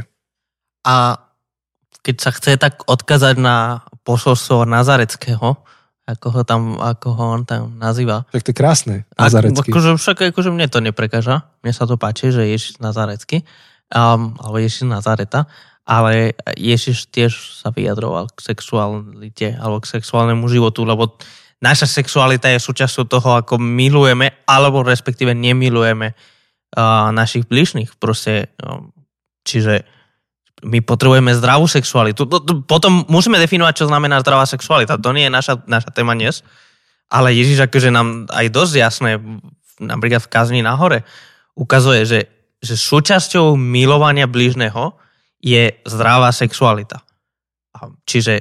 A 0.84 1.20
keď 2.00 2.16
sa 2.20 2.30
chce 2.32 2.56
tak 2.56 2.84
odkazať 2.88 3.36
na 3.40 3.84
posolstvo 4.04 4.64
Nazareckého, 4.68 5.60
ako 6.06 6.26
ho, 6.30 6.42
tam, 6.46 6.78
ako 6.78 7.08
ho 7.18 7.24
on 7.34 7.42
tam 7.42 7.82
nazýva. 7.82 8.30
Tak 8.30 8.46
to 8.46 8.50
je 8.54 8.56
krásne, 8.56 8.94
Nazarecký. 9.18 9.74
Akože, 9.74 9.98
však 9.98 10.30
akože 10.30 10.54
mne 10.54 10.70
to 10.70 10.78
neprekáža. 10.78 11.50
Mne 11.66 11.72
sa 11.74 11.82
to 11.82 11.98
páči, 11.98 12.30
že 12.30 12.46
Ježiš 12.46 12.78
Nazarecký 12.78 13.42
um, 13.92 14.34
alebo 14.40 14.56
Ježiš 14.58 14.88
Nazareta, 14.88 15.46
ale 15.86 16.34
Ježiš 16.58 17.06
tiež 17.14 17.62
sa 17.62 17.70
vyjadroval 17.70 18.26
k 18.34 18.42
sexualite 18.42 19.54
alebo 19.54 19.78
k 19.78 19.90
sexuálnemu 19.98 20.44
životu, 20.50 20.82
lebo 20.82 21.14
naša 21.62 21.86
sexualita 21.86 22.50
je 22.50 22.58
súčasťou 22.58 23.04
toho, 23.06 23.30
ako 23.38 23.62
milujeme 23.62 24.42
alebo 24.50 24.82
respektíve 24.82 25.30
nemilujeme 25.30 26.12
uh, 26.12 27.14
našich 27.14 27.46
bližných. 27.46 27.94
Proste, 28.02 28.50
um, 28.58 28.90
čiže 29.46 29.86
my 30.66 30.82
potrebujeme 30.82 31.36
zdravú 31.36 31.68
sexualitu. 31.68 32.26
Potom 32.64 33.04
musíme 33.06 33.38
definovať, 33.38 33.84
čo 33.84 33.90
znamená 33.92 34.18
zdravá 34.24 34.48
sexualita. 34.48 34.98
To 34.98 35.12
nie 35.12 35.28
je 35.28 35.32
naša, 35.36 35.54
naša 35.68 35.92
téma 35.92 36.16
dnes, 36.16 36.42
ale 37.12 37.36
Ježiš 37.36 37.68
akože 37.70 37.94
nám 37.94 38.26
aj 38.32 38.46
dosť 38.50 38.74
jasné, 38.74 39.10
napríklad 39.78 40.24
v 40.24 40.32
kazni 40.32 40.60
nahore, 40.64 41.04
ukazuje, 41.54 42.02
že 42.08 42.18
že 42.62 42.74
súčasťou 42.74 43.54
milovania 43.54 44.26
blížneho 44.26 44.96
je 45.40 45.76
zdravá 45.84 46.32
sexualita. 46.32 47.04
Čiže 48.08 48.40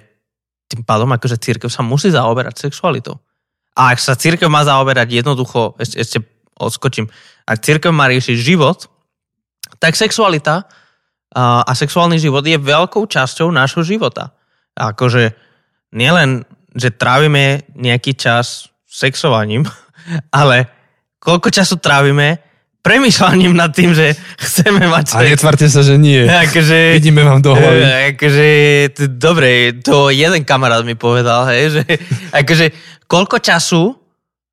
tým 0.71 0.81
pádom 0.87 1.11
akože 1.13 1.37
církev 1.37 1.69
sa 1.69 1.85
musí 1.85 2.09
zaoberať 2.09 2.67
sexualitou. 2.69 3.21
A 3.75 3.91
ak 3.91 3.99
sa 3.99 4.15
církev 4.15 4.47
má 4.47 4.63
zaoberať 4.63 5.19
jednoducho, 5.19 5.75
ešte, 5.77 5.95
ešte 5.99 6.17
odskočím, 6.55 7.11
ak 7.45 7.61
církev 7.61 7.91
má 7.91 8.07
riešiť 8.07 8.37
život, 8.39 8.87
tak 9.77 9.99
sexualita 9.99 10.65
a, 11.35 11.67
sexuálny 11.75 12.15
život 12.15 12.47
je 12.47 12.55
veľkou 12.55 13.03
časťou 13.05 13.51
nášho 13.51 13.83
života. 13.83 14.31
A 14.79 14.95
akože 14.95 15.35
nielen, 15.91 16.47
že 16.71 16.95
trávime 16.95 17.67
nejaký 17.75 18.15
čas 18.15 18.71
sexovaním, 18.87 19.67
ale 20.39 20.71
koľko 21.19 21.51
času 21.51 21.75
trávime 21.83 22.39
premýšľaním 22.85 23.57
nad 23.57 23.73
tým, 23.73 23.97
že 23.97 24.13
chceme 24.37 24.85
mať. 24.85 25.17
A 25.17 25.25
netvarte 25.25 25.65
sa, 25.65 25.81
že 25.81 25.97
nie. 25.97 26.21
Akože, 26.29 27.01
Vidíme 27.01 27.25
vám 27.25 27.41
do 27.41 27.57
hlavy. 27.57 27.81
E, 27.81 27.89
akože, 28.13 28.47
dobre, 29.17 29.73
to 29.81 30.13
jeden 30.13 30.45
kamarát 30.45 30.85
mi 30.85 30.93
povedal, 30.93 31.49
hej, 31.49 31.81
že 31.81 31.83
akože, 32.45 32.65
koľko 33.09 33.41
času 33.41 33.97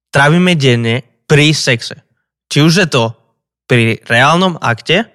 trávime 0.08 0.56
denne 0.56 1.04
pri 1.28 1.52
sexe. 1.52 2.00
Či 2.48 2.58
už 2.64 2.72
je 2.84 2.88
to 2.88 3.12
pri 3.68 4.00
reálnom 4.08 4.56
akte, 4.56 5.12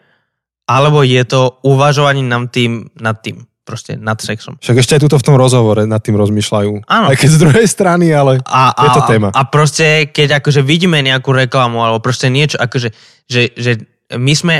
alebo 0.69 1.01
je 1.01 1.21
to 1.25 1.57
uvažovanie 1.65 2.21
nám 2.21 2.53
tým, 2.53 2.93
nad 3.01 3.17
tým 3.25 3.41
proste 3.67 3.99
nad 3.99 4.15
sexom. 4.15 4.55
Však 4.63 4.79
ešte 4.79 4.95
aj 4.95 5.01
tuto 5.03 5.19
v 5.19 5.27
tom 5.27 5.35
rozhovore 5.35 5.83
nad 5.83 5.99
tým 5.99 6.15
rozmýšľajú. 6.15 6.87
Áno. 6.87 7.05
Aj 7.11 7.17
keď 7.19 7.29
z 7.35 7.39
druhej 7.43 7.67
strany, 7.67 8.15
ale 8.15 8.39
a, 8.47 8.71
a, 8.71 8.83
je 8.87 8.89
to 8.95 9.03
téma. 9.03 9.35
A 9.35 9.43
proste, 9.43 10.07
keď 10.07 10.39
akože 10.39 10.63
vidíme 10.63 11.03
nejakú 11.03 11.35
reklamu 11.35 11.83
alebo 11.83 11.99
proste 11.99 12.31
niečo, 12.31 12.55
akože, 12.55 12.95
že, 13.27 13.51
že 13.59 13.83
my 14.15 14.31
sme 14.31 14.55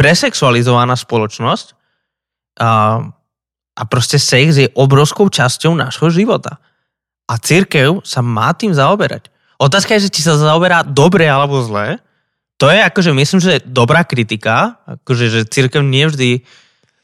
presexualizovaná 0.00 0.96
spoločnosť 0.96 1.66
a, 2.56 3.04
a 3.76 3.82
proste 3.84 4.16
sex 4.16 4.56
je 4.56 4.72
obrovskou 4.72 5.28
časťou 5.28 5.76
nášho 5.76 6.08
života. 6.08 6.56
A 7.28 7.36
církev 7.36 8.00
sa 8.00 8.24
má 8.24 8.56
tým 8.56 8.72
zaoberať. 8.72 9.28
Otázka 9.60 10.00
je, 10.00 10.08
že 10.08 10.14
či 10.16 10.24
sa 10.24 10.40
zaoberá 10.40 10.80
dobre 10.80 11.28
alebo 11.28 11.60
zle. 11.60 12.00
To 12.56 12.72
je 12.72 12.80
akože, 12.80 13.12
myslím, 13.12 13.40
že 13.44 13.60
dobrá 13.68 14.08
kritika, 14.08 14.80
akože, 14.88 15.24
že 15.28 15.40
církev 15.48 15.84
nevždy 15.84 16.44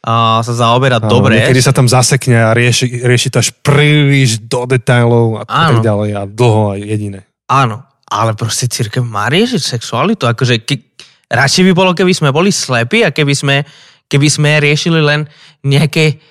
a 0.06 0.38
sa 0.46 0.54
zaoberať 0.54 1.10
Áno, 1.10 1.18
dobre. 1.18 1.42
Niekedy 1.42 1.58
sa 1.58 1.74
tam 1.74 1.90
zasekne 1.90 2.38
a 2.38 2.54
rieši, 2.54 3.02
rieši 3.02 3.28
to 3.34 3.42
až 3.42 3.50
príliš 3.58 4.38
do 4.38 4.62
detailov 4.62 5.42
a 5.42 5.44
tak 5.44 5.82
ďalej 5.82 6.10
a 6.14 6.22
dlho 6.30 6.62
a 6.70 6.74
jediné. 6.78 7.26
Áno, 7.50 7.82
ale 8.06 8.38
proste 8.38 8.70
církev 8.70 9.02
má 9.02 9.26
riešiť 9.26 9.58
sexualitu. 9.58 10.30
Akože 10.30 10.62
ke, 10.62 10.78
radšej 11.26 11.62
by 11.66 11.72
bolo, 11.74 11.90
keby 11.90 12.14
sme 12.14 12.30
boli 12.30 12.54
slepí 12.54 13.02
a 13.02 13.10
keby 13.10 13.34
sme, 13.34 13.56
keby 14.06 14.28
sme 14.30 14.62
riešili 14.62 15.02
len 15.02 15.26
nejaké 15.66 16.22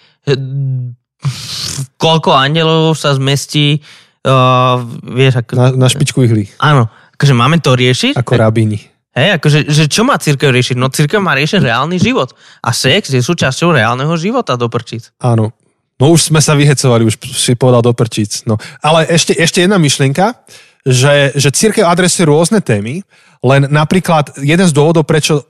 koľko 1.99 2.31
andelov 2.31 2.95
sa 2.95 3.11
zmestí 3.11 3.84
uh, 4.26 4.80
vieš, 5.03 5.43
ako, 5.43 5.52
na, 5.53 5.68
na 5.85 5.88
špičku 5.91 6.23
ihly. 6.26 6.47
Áno, 6.64 6.88
akože 7.19 7.34
máme 7.35 7.60
to 7.60 7.76
riešiť. 7.76 8.15
Ako 8.15 8.39
rabíni. 8.39 8.95
Hej, 9.16 9.40
akože, 9.40 9.60
že 9.72 9.88
čo 9.88 10.04
má 10.04 10.20
církev 10.20 10.52
riešiť? 10.52 10.76
No 10.76 10.92
církev 10.92 11.24
má 11.24 11.32
riešiť 11.40 11.64
reálny 11.64 11.96
život. 11.96 12.36
A 12.60 12.76
sex 12.76 13.08
je 13.16 13.24
súčasťou 13.24 13.72
reálneho 13.72 14.12
života 14.20 14.60
do. 14.60 14.68
Áno. 15.24 15.56
No 15.96 16.12
už 16.12 16.28
sme 16.28 16.44
sa 16.44 16.52
vyhecovali, 16.60 17.08
už 17.08 17.16
si 17.32 17.56
povedal 17.56 17.80
do. 17.80 17.96
No. 18.44 18.60
Ale 18.84 19.08
ešte, 19.08 19.32
ešte 19.40 19.64
jedna 19.64 19.80
myšlienka, 19.80 20.44
že, 20.84 21.32
že 21.32 21.50
církev 21.56 21.88
adresuje 21.88 22.28
rôzne 22.28 22.60
témy, 22.60 23.08
len 23.40 23.72
napríklad 23.72 24.36
jeden 24.44 24.68
z 24.68 24.76
dôvodov, 24.76 25.08
prečo, 25.08 25.48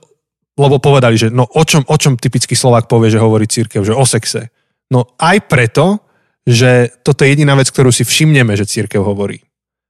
lebo 0.54 0.78
povedali, 0.78 1.18
že 1.18 1.34
no 1.34 1.42
o 1.44 1.62
čom, 1.66 1.82
o 1.82 1.96
čom 1.98 2.14
typický 2.14 2.54
Slovák 2.54 2.86
povie, 2.86 3.10
že 3.10 3.18
hovorí 3.18 3.50
církev, 3.50 3.82
že 3.82 3.92
o 3.92 4.06
sexe. 4.06 4.54
No 4.94 5.18
aj 5.18 5.50
preto, 5.50 6.06
že 6.46 7.02
toto 7.02 7.26
je 7.26 7.34
jediná 7.34 7.58
vec, 7.58 7.66
ktorú 7.66 7.90
si 7.90 8.06
všimneme, 8.06 8.54
že 8.54 8.70
církev 8.70 9.02
hovorí. 9.02 9.42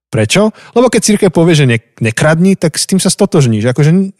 Prečo? 0.06 0.54
Lebo 0.72 0.86
keď 0.86 1.00
církev 1.02 1.30
povie, 1.34 1.58
že 1.58 1.66
ne, 1.66 1.78
nekradni, 1.98 2.54
tak 2.54 2.78
s 2.78 2.86
tým 2.86 3.02
sa 3.02 3.10
stotožníš. 3.10 3.74
Akože 3.74 4.14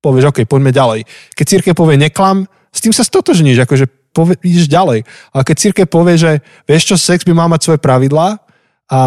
povieš, 0.00 0.32
OK, 0.32 0.38
poďme 0.48 0.72
ďalej. 0.72 1.00
Keď 1.36 1.46
církev 1.46 1.72
povie 1.76 2.00
neklam, 2.00 2.48
s 2.72 2.80
tým 2.80 2.94
sa 2.96 3.04
stotožníš, 3.04 3.68
akože 3.68 3.86
povie, 4.16 4.40
ideš 4.40 4.66
ďalej. 4.70 5.04
Ale 5.36 5.42
keď 5.44 5.56
církev 5.60 5.86
povie, 5.86 6.16
že 6.16 6.40
vieš 6.64 6.94
čo, 6.94 6.96
sex 6.96 7.22
by 7.28 7.36
mal 7.36 7.48
mať 7.52 7.68
svoje 7.68 7.80
pravidlá 7.82 8.40
a 8.90 8.98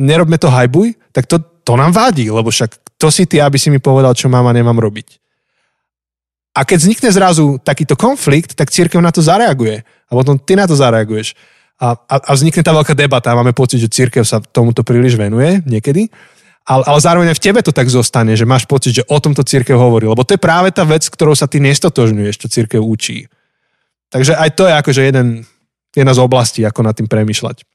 nerobme 0.00 0.40
to 0.40 0.48
hajbuj, 0.48 0.96
tak 1.12 1.28
to, 1.28 1.38
to 1.62 1.72
nám 1.76 1.92
vádí, 1.92 2.32
lebo 2.32 2.48
však 2.48 2.80
to 2.96 3.12
si 3.12 3.28
ty, 3.28 3.42
aby 3.42 3.58
si 3.60 3.68
mi 3.68 3.82
povedal, 3.82 4.16
čo 4.16 4.32
mám 4.32 4.48
a 4.48 4.56
nemám 4.56 4.78
robiť. 4.78 5.20
A 6.52 6.68
keď 6.68 6.78
vznikne 6.84 7.10
zrazu 7.12 7.56
takýto 7.64 7.96
konflikt, 7.96 8.52
tak 8.52 8.68
církev 8.68 9.00
na 9.00 9.08
to 9.08 9.24
zareaguje. 9.24 9.80
A 9.82 10.12
potom 10.12 10.36
ty 10.36 10.52
na 10.52 10.68
to 10.68 10.76
zareaguješ 10.76 11.32
a, 11.82 11.98
a, 11.98 12.16
a 12.22 12.30
vznikne 12.38 12.62
tá 12.62 12.70
veľká 12.70 12.94
debata. 12.94 13.34
Máme 13.34 13.50
pocit, 13.50 13.82
že 13.82 13.90
církev 13.90 14.22
sa 14.22 14.38
tomuto 14.38 14.86
príliš 14.86 15.18
venuje 15.18 15.58
niekedy, 15.66 16.06
ale, 16.62 16.86
ale 16.86 16.98
zároveň 17.02 17.34
aj 17.34 17.38
v 17.42 17.44
tebe 17.50 17.58
to 17.58 17.74
tak 17.74 17.90
zostane, 17.90 18.38
že 18.38 18.46
máš 18.46 18.70
pocit, 18.70 19.02
že 19.02 19.08
o 19.10 19.18
tomto 19.18 19.42
církev 19.42 19.74
hovorí. 19.74 20.06
Lebo 20.06 20.22
to 20.22 20.38
je 20.38 20.40
práve 20.40 20.70
tá 20.70 20.86
vec, 20.86 21.02
ktorou 21.10 21.34
sa 21.34 21.50
ty 21.50 21.58
nestotožňuješ, 21.58 22.38
čo 22.38 22.46
církev 22.46 22.78
učí. 22.78 23.26
Takže 24.14 24.38
aj 24.38 24.50
to 24.54 24.70
je 24.70 24.74
akože 24.78 25.02
jeden, 25.02 25.42
jedna 25.90 26.14
z 26.14 26.22
oblastí, 26.22 26.62
ako 26.62 26.86
nad 26.86 26.94
tým 26.94 27.10
premyšľať. 27.10 27.66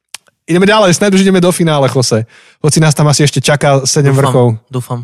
Ideme 0.48 0.64
ďalej, 0.64 0.96
snad 0.96 1.12
už 1.12 1.28
ideme 1.28 1.44
do 1.44 1.52
finále, 1.52 1.92
Jose. 1.92 2.24
Hoci 2.64 2.80
nás 2.80 2.96
tam 2.96 3.12
asi 3.12 3.28
ešte 3.28 3.44
čaká 3.44 3.84
7 3.84 4.08
dúfam, 4.08 4.16
vrchov. 4.16 4.48
Dúfam. 4.72 5.00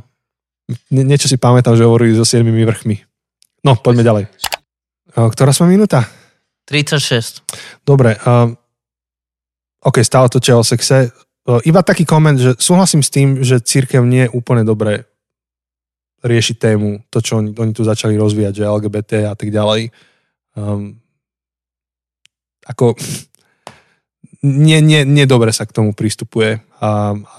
Nie, 0.88 1.04
niečo 1.04 1.28
si 1.28 1.36
pamätám, 1.36 1.76
že 1.76 1.84
hovorí 1.84 2.16
so 2.16 2.24
7 2.24 2.48
vrchmi. 2.48 3.04
No, 3.68 3.76
poďme 3.76 4.08
ďalej. 4.08 4.24
Ktorá 5.12 5.52
sme 5.52 5.76
minúta? 5.76 6.08
36. 6.72 7.44
Dobre, 7.84 8.16
uh, 8.24 8.56
OK, 9.84 10.00
stále 10.04 10.32
to 10.32 10.40
o 10.40 10.64
sexe. 10.64 11.12
Iba 11.44 11.84
taký 11.84 12.08
koment, 12.08 12.40
že 12.40 12.56
súhlasím 12.56 13.04
s 13.04 13.12
tým, 13.12 13.44
že 13.44 13.60
církev 13.60 14.00
nie 14.08 14.28
je 14.28 14.34
úplne 14.34 14.64
dobre 14.64 15.12
riešiť 16.24 16.56
tému, 16.56 17.04
to, 17.12 17.20
čo 17.20 17.44
oni, 17.44 17.52
oni 17.52 17.72
tu 17.76 17.84
začali 17.84 18.16
rozvíjať, 18.16 18.64
že 18.64 18.72
LGBT 18.72 19.12
a 19.28 19.36
tak 19.36 19.52
ďalej. 19.52 19.92
Um, 20.56 21.04
ako 22.64 22.96
nie, 24.68 24.80
nie, 24.80 25.04
nie 25.04 25.26
dobre 25.28 25.52
sa 25.52 25.68
k 25.68 25.76
tomu 25.76 25.92
pristupuje 25.92 26.64
a, 26.80 27.12
a 27.12 27.38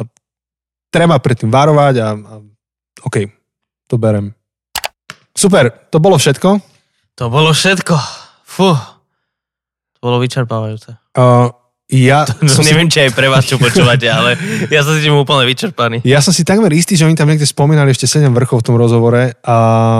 treba 0.92 1.16
pred 1.16 1.40
tým 1.40 1.48
varovať 1.48 1.94
a, 2.04 2.08
a 2.12 2.34
OK, 3.08 3.16
to 3.88 3.96
berem. 3.96 4.36
Super, 5.32 5.72
to 5.88 5.98
bolo 5.98 6.20
všetko. 6.20 6.60
To 7.18 7.24
bolo 7.32 7.50
všetko. 7.56 7.96
Fú. 8.44 8.70
To 9.96 9.98
bolo 9.98 10.20
vyčerpávajúce. 10.22 10.94
Uh, 11.16 11.50
ja, 11.92 12.24
No, 12.40 12.48
som 12.48 12.64
si, 12.64 12.72
neviem, 12.72 12.88
či 12.88 13.04
aj 13.04 13.12
pre 13.12 13.28
vás, 13.28 13.44
čo 13.44 13.60
počúvate, 13.60 14.08
ale 14.08 14.40
ja 14.72 14.80
sa 14.80 14.96
cítim 14.96 15.12
úplne 15.12 15.44
vyčerpaný. 15.44 16.00
ja 16.00 16.24
som 16.24 16.32
si 16.32 16.40
takmer 16.40 16.72
istý, 16.72 16.96
že 16.96 17.04
oni 17.04 17.12
tam 17.12 17.28
niekde 17.28 17.44
spomínali 17.44 17.92
ešte 17.92 18.08
7 18.08 18.32
vrchov 18.32 18.64
v 18.64 18.66
tom 18.72 18.76
rozhovore, 18.80 19.36
a, 19.44 19.56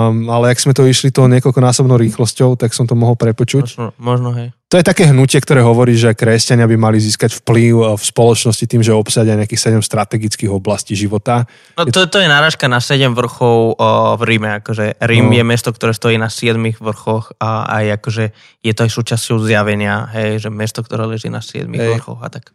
ale 0.09 0.45
ak 0.49 0.57
sme 0.57 0.73
to 0.73 0.81
išli 0.89 1.13
to 1.13 1.29
niekoľkonásobnou 1.29 1.95
rýchlosťou, 2.01 2.57
tak 2.57 2.73
som 2.73 2.89
to 2.89 2.97
mohol 2.97 3.13
prepočuť. 3.13 3.77
Možno, 3.77 3.85
možno 4.01 4.29
hej. 4.33 4.49
To 4.75 4.83
je 4.83 4.91
také 4.91 5.07
hnutie, 5.07 5.39
ktoré 5.39 5.63
hovorí, 5.63 5.95
že 5.95 6.11
kresťania 6.11 6.67
by 6.67 6.75
mali 6.75 6.99
získať 6.99 7.31
vplyv 7.39 7.95
v 7.95 8.03
spoločnosti 8.03 8.67
tým, 8.67 8.83
že 8.83 8.91
obsadia 8.91 9.39
nejakých 9.39 9.71
7 9.71 9.79
strategických 9.79 10.51
oblastí 10.51 10.99
života. 10.99 11.47
No 11.79 11.87
to, 11.87 12.03
to 12.11 12.19
je 12.19 12.27
náražka 12.27 12.67
na 12.67 12.83
7 12.83 13.15
vrchov 13.15 13.79
o, 13.79 14.19
v 14.19 14.21
Ríme. 14.27 14.59
Akože 14.59 14.99
Rím 14.99 15.31
No. 15.31 15.39
je 15.39 15.43
mesto, 15.47 15.71
ktoré 15.71 15.95
stojí 15.95 16.19
na 16.19 16.27
7 16.27 16.59
vrchoch 16.83 17.31
a 17.39 17.71
aj 17.71 18.03
akože 18.03 18.23
je 18.67 18.71
to 18.75 18.83
aj 18.83 18.91
súčasťou 18.91 19.47
zjavenia, 19.47 20.11
hej, 20.11 20.43
že 20.43 20.51
mesto, 20.51 20.83
ktoré 20.83 21.07
leží 21.07 21.31
na 21.31 21.39
7 21.39 21.71
Hej. 21.71 21.95
vrchoch 21.95 22.19
a 22.19 22.27
tak. 22.27 22.51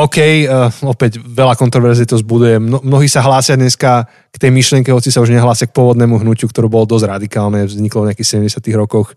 OK, 0.00 0.16
uh, 0.48 0.72
opäť 0.88 1.20
veľa 1.20 1.60
kontroverzií 1.60 2.08
to 2.08 2.16
zbuduje. 2.16 2.56
Mno, 2.56 2.80
mnohí 2.80 3.04
sa 3.04 3.20
hlásia 3.20 3.60
dneska 3.60 4.08
k 4.32 4.36
tej 4.40 4.48
myšlienke, 4.48 4.88
hoci 4.88 5.12
sa 5.12 5.20
už 5.20 5.28
nehlásia 5.28 5.68
k 5.68 5.76
pôvodnému 5.76 6.24
hnutiu, 6.24 6.48
ktoré 6.48 6.72
bolo 6.72 6.88
dosť 6.88 7.20
radikálne, 7.20 7.68
vzniklo 7.68 8.08
v 8.08 8.16
nejakých 8.16 8.48
70 8.48 8.64
rokoch. 8.80 9.12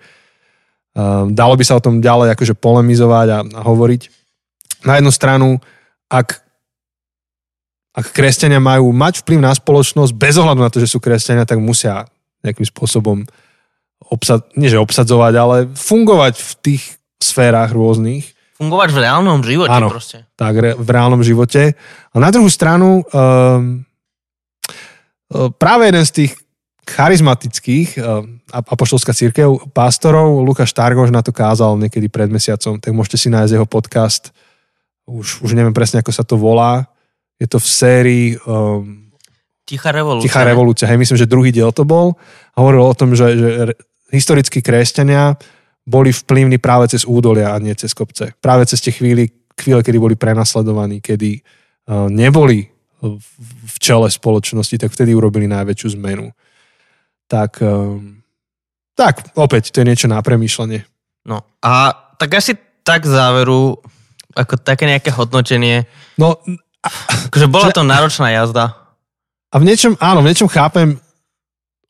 Uh, 0.97 1.29
dalo 1.29 1.53
by 1.53 1.61
sa 1.61 1.77
o 1.77 1.83
tom 1.83 2.01
ďalej 2.01 2.33
akože 2.33 2.57
polemizovať 2.57 3.27
a, 3.29 3.39
a 3.45 3.61
hovoriť. 3.61 4.01
Na 4.81 4.97
jednu 4.97 5.13
stranu, 5.13 5.61
ak, 6.09 6.41
ak 7.93 8.05
kresťania 8.09 8.57
majú 8.57 8.89
mať 8.89 9.21
vplyv 9.21 9.37
na 9.37 9.53
spoločnosť, 9.53 10.17
bez 10.17 10.41
ohľadu 10.41 10.65
na 10.65 10.73
to, 10.73 10.81
že 10.81 10.89
sú 10.89 10.97
kresťania, 10.97 11.45
tak 11.45 11.61
musia 11.61 12.09
nejakým 12.41 12.65
spôsobom 12.65 13.29
obsad, 14.09 14.41
nie 14.57 14.73
že 14.73 14.81
obsadzovať, 14.81 15.33
ale 15.37 15.57
fungovať 15.69 16.33
v 16.33 16.51
tých 16.65 16.83
sférach 17.21 17.69
rôznych 17.69 18.37
Fungovať 18.57 18.89
v 18.89 18.99
reálnom 19.05 19.39
živote 19.45 19.69
Áno. 19.69 19.93
proste. 19.93 20.25
tak 20.33 20.57
re, 20.57 20.73
v 20.73 20.89
reálnom 20.89 21.21
živote. 21.21 21.77
A 22.09 22.15
na 22.17 22.33
druhú 22.33 22.49
stranu 22.49 23.05
um, 23.05 23.85
práve 25.61 25.93
jeden 25.93 26.01
z 26.01 26.11
tých 26.17 26.31
charizmatických 26.87 27.99
um, 27.99 28.39
apoštolská 28.49 29.11
církev 29.11 29.71
pastorov, 29.75 30.39
Lukáš 30.39 30.71
Targoš 30.71 31.11
na 31.11 31.19
to 31.19 31.35
kázal 31.35 31.75
niekedy 31.75 32.07
pred 32.07 32.31
mesiacom, 32.31 32.79
tak 32.79 32.95
môžete 32.95 33.17
si 33.19 33.27
nájsť 33.27 33.53
jeho 33.59 33.67
podcast. 33.67 34.31
Už, 35.07 35.43
už 35.43 35.51
neviem 35.51 35.75
presne, 35.75 35.99
ako 35.99 36.11
sa 36.11 36.23
to 36.23 36.39
volá. 36.39 36.87
Je 37.39 37.47
to 37.47 37.59
v 37.59 37.67
sérii 37.67 38.25
um, 38.47 39.07
Tichá 39.67 39.91
revolúcia. 39.91 40.31
Tichá 40.31 40.41
revolúcia. 40.47 40.87
Hej, 40.87 40.99
myslím, 41.03 41.19
že 41.19 41.27
druhý 41.27 41.51
diel 41.51 41.75
to 41.75 41.83
bol. 41.83 42.15
Hovoril 42.55 42.87
o 42.87 42.95
tom, 42.95 43.11
že, 43.19 43.35
že 43.35 43.49
historickí 44.15 44.63
kresťania 44.63 45.35
boli 45.83 46.15
vplyvní 46.15 46.55
práve 46.55 46.87
cez 46.87 47.03
údolia 47.03 47.51
a 47.51 47.59
nie 47.59 47.75
cez 47.75 47.91
kopce. 47.91 48.31
Práve 48.39 48.63
cez 48.63 48.79
tie 48.79 48.95
chvíli, 48.95 49.27
chvíle, 49.59 49.83
kedy 49.83 49.99
boli 49.99 50.15
prenasledovaní, 50.15 51.03
kedy 51.03 51.43
uh, 51.43 52.07
neboli 52.07 52.71
v, 53.03 53.19
v 53.67 53.75
čele 53.83 54.07
spoločnosti, 54.07 54.79
tak 54.79 54.95
vtedy 54.95 55.11
urobili 55.11 55.51
najväčšiu 55.51 55.99
zmenu. 55.99 56.31
Tak, 57.27 57.59
um, 57.59 58.23
tak, 58.95 59.35
opäť, 59.35 59.71
to 59.71 59.83
je 59.83 59.87
niečo 59.87 60.07
na 60.07 60.23
premýšľanie. 60.23 60.83
No 61.27 61.43
a 61.59 61.91
tak 62.15 62.39
asi 62.39 62.55
tak 62.87 63.03
záveru, 63.03 63.75
ako 64.31 64.53
také 64.63 64.87
nejaké 64.87 65.11
hodnotenie, 65.11 65.83
No 66.15 66.39
akože 67.27 67.51
bola 67.51 67.69
to 67.69 67.83
náročná 67.83 68.31
jazda. 68.31 68.73
a 69.51 69.55
v 69.59 69.67
niečom, 69.67 69.99
áno, 69.99 70.23
v 70.23 70.31
niečom 70.31 70.47
chápem, 70.47 70.95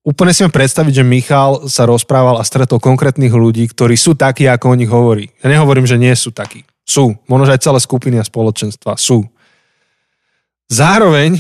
úplne 0.02 0.34
si 0.34 0.42
mám 0.42 0.52
predstaviť, 0.52 1.00
že 1.00 1.06
Michal 1.06 1.70
sa 1.70 1.86
rozprával 1.86 2.42
a 2.42 2.44
stretol 2.44 2.82
konkrétnych 2.82 3.32
ľudí, 3.32 3.70
ktorí 3.70 3.94
sú 3.94 4.18
takí, 4.18 4.50
ako 4.50 4.74
o 4.74 4.80
nich 4.80 4.90
hovorí. 4.90 5.30
Ja 5.46 5.54
nehovorím, 5.54 5.86
že 5.86 6.02
nie 6.02 6.12
sú 6.18 6.34
takí. 6.34 6.66
Sú. 6.82 7.14
Možno, 7.30 7.46
aj 7.52 7.62
celé 7.62 7.78
skupiny 7.78 8.18
a 8.18 8.26
spoločenstva 8.26 8.98
sú. 8.98 9.28
Zároveň 10.68 11.40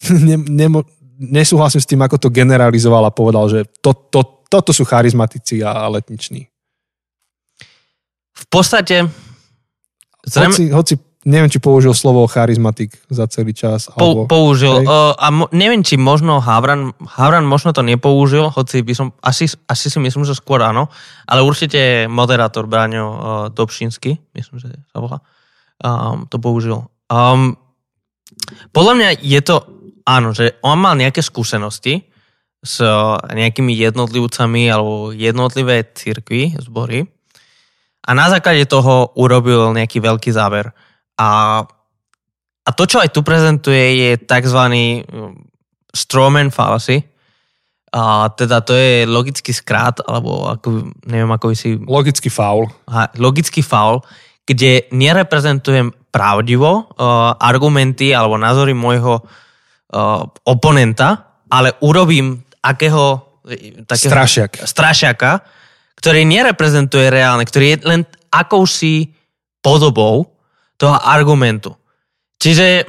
ne, 0.26 0.36
nemo, 0.36 0.84
nesúhlasím 1.20 1.84
s 1.84 1.90
tým, 1.90 2.00
ako 2.00 2.16
to 2.16 2.28
generalizoval 2.32 3.04
a 3.04 3.12
povedal, 3.12 3.46
že 3.52 3.68
to, 3.84 3.92
to, 4.08 4.48
toto 4.48 4.72
sú 4.72 4.88
charizmatici 4.88 5.60
a, 5.60 5.84
letniční. 5.92 6.48
V 8.40 8.44
podstate 8.48 9.04
zrejme, 10.24 10.56
Hoci, 10.56 10.64
hoci 10.72 10.94
neviem, 11.28 11.52
či 11.52 11.60
použil 11.60 11.92
slovo 11.92 12.24
charizmatik 12.24 12.96
za 13.12 13.28
celý 13.28 13.52
čas. 13.52 13.92
pou, 13.92 14.24
alebo, 14.24 14.24
použil. 14.24 14.80
hej. 14.80 14.86
Uh, 14.88 15.12
a 15.12 15.26
mo, 15.28 15.44
neviem, 15.52 15.84
či 15.84 16.00
možno 16.00 16.40
Havran, 16.40 16.96
Havran 17.04 17.44
možno 17.44 17.76
to 17.76 17.84
nepoužil, 17.84 18.48
hoci 18.48 18.80
by 18.80 18.92
som, 18.96 19.12
asi, 19.20 19.44
asi 19.68 19.86
si 19.92 19.98
myslím, 20.00 20.24
že 20.24 20.32
skôr 20.32 20.64
áno, 20.64 20.88
ale 21.28 21.44
určite 21.44 22.08
moderátor 22.08 22.64
Bráňo 22.64 23.04
uh, 23.04 23.20
Dobšinsky, 23.52 24.16
myslím, 24.32 24.56
že 24.56 24.72
sa 24.88 24.96
volá, 24.96 25.20
um, 25.84 26.24
to 26.24 26.40
použil. 26.40 26.88
Um, 27.12 27.60
podľa 28.72 28.94
mňa 28.96 29.08
je 29.20 29.40
to, 29.44 29.56
áno, 30.04 30.36
že 30.36 30.60
on 30.64 30.80
mal 30.80 30.96
nejaké 30.96 31.20
skúsenosti 31.24 32.04
s 32.60 32.80
uh, 32.84 33.16
nejakými 33.32 33.72
jednotlivcami 33.72 34.68
alebo 34.68 35.16
jednotlivé 35.16 35.84
cirkvy, 35.96 36.60
zbory 36.60 37.08
a 38.00 38.10
na 38.16 38.32
základe 38.32 38.64
toho 38.64 39.12
urobil 39.20 39.76
nejaký 39.76 40.00
veľký 40.00 40.32
záver. 40.32 40.72
A, 41.20 41.60
a 42.64 42.70
to, 42.72 42.84
čo 42.88 42.98
aj 42.98 43.12
tu 43.12 43.20
prezentuje, 43.20 44.00
je 44.00 44.10
tzv. 44.16 44.60
um, 44.60 45.36
strawman 45.92 46.48
fallacy. 46.48 47.04
A 47.90 48.30
teda 48.32 48.62
to 48.62 48.72
je 48.72 49.02
logický 49.04 49.50
skrát, 49.50 49.98
alebo 50.06 50.46
ako, 50.46 50.94
neviem, 51.10 51.30
ako 51.30 51.50
by 51.50 51.56
si... 51.58 51.74
Logický 51.76 52.30
faul. 52.30 52.70
Aha, 52.86 53.10
logický 53.18 53.66
faul, 53.66 54.00
kde 54.46 54.86
nereprezentujem 54.94 55.92
pravdivo 56.14 56.90
uh, 56.90 57.34
argumenty 57.36 58.14
alebo 58.14 58.38
názory 58.38 58.74
môjho 58.74 59.22
oponenta, 60.44 61.40
ale 61.50 61.74
urobím 61.82 62.40
akého... 62.62 63.40
e, 63.48 63.82
Takého, 63.84 64.10
Strašiak. 64.12 64.52
strašiaka, 64.62 65.30
ktorý 65.98 66.22
nereprezentuje 66.24 67.10
reálne, 67.10 67.44
ktorý 67.44 67.66
je 67.66 67.78
len 67.84 68.00
akousi 68.30 69.10
podobou 69.60 70.30
toho 70.78 70.96
argumentu. 70.96 71.74
Čiže 72.40 72.86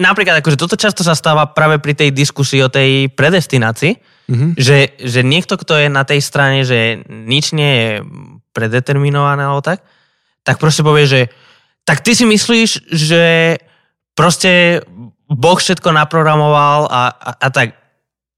napríklad 0.00 0.40
akože 0.42 0.58
toto 0.58 0.74
často 0.74 1.04
sa 1.06 1.14
stáva 1.14 1.46
práve 1.52 1.78
pri 1.78 1.94
tej 1.94 2.10
diskusii 2.10 2.64
o 2.64 2.72
tej 2.72 3.12
predestinácii, 3.12 4.18
Mhm. 4.26 4.58
že, 4.58 4.98
že 4.98 5.22
niekto, 5.22 5.54
kto 5.54 5.78
je 5.78 5.86
na 5.86 6.02
tej 6.02 6.18
strane, 6.18 6.66
že 6.66 6.98
nič 7.06 7.54
nie 7.54 7.72
je 7.78 7.90
predeterminované 8.50 9.46
alebo 9.46 9.62
tak, 9.62 9.86
tak 10.42 10.58
proste 10.58 10.82
povie, 10.82 11.06
že 11.06 11.20
tak 11.86 12.02
ty 12.02 12.10
si 12.10 12.26
myslíš, 12.26 12.90
že 12.90 13.54
proste 14.18 14.82
Boh 15.26 15.58
všetko 15.58 15.90
naprogramoval 15.90 16.86
a, 16.86 17.02
a, 17.10 17.30
a 17.42 17.48
tak. 17.50 17.74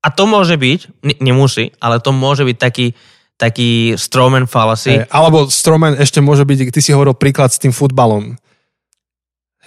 A 0.00 0.08
to 0.08 0.24
môže 0.24 0.56
byť, 0.56 1.04
ne- 1.04 1.20
nemusí, 1.20 1.74
ale 1.82 2.00
to 2.00 2.14
môže 2.14 2.46
byť 2.46 2.56
taký, 2.56 2.96
taký 3.36 3.98
strawman 3.98 4.48
fallacy. 4.48 5.04
Hej, 5.04 5.10
alebo 5.12 5.50
Stroman 5.52 6.00
ešte 6.00 6.24
môže 6.24 6.48
byť, 6.48 6.72
ty 6.72 6.80
si 6.80 6.94
hovoril 6.96 7.18
príklad 7.18 7.52
s 7.52 7.60
tým 7.60 7.74
futbalom. 7.74 8.38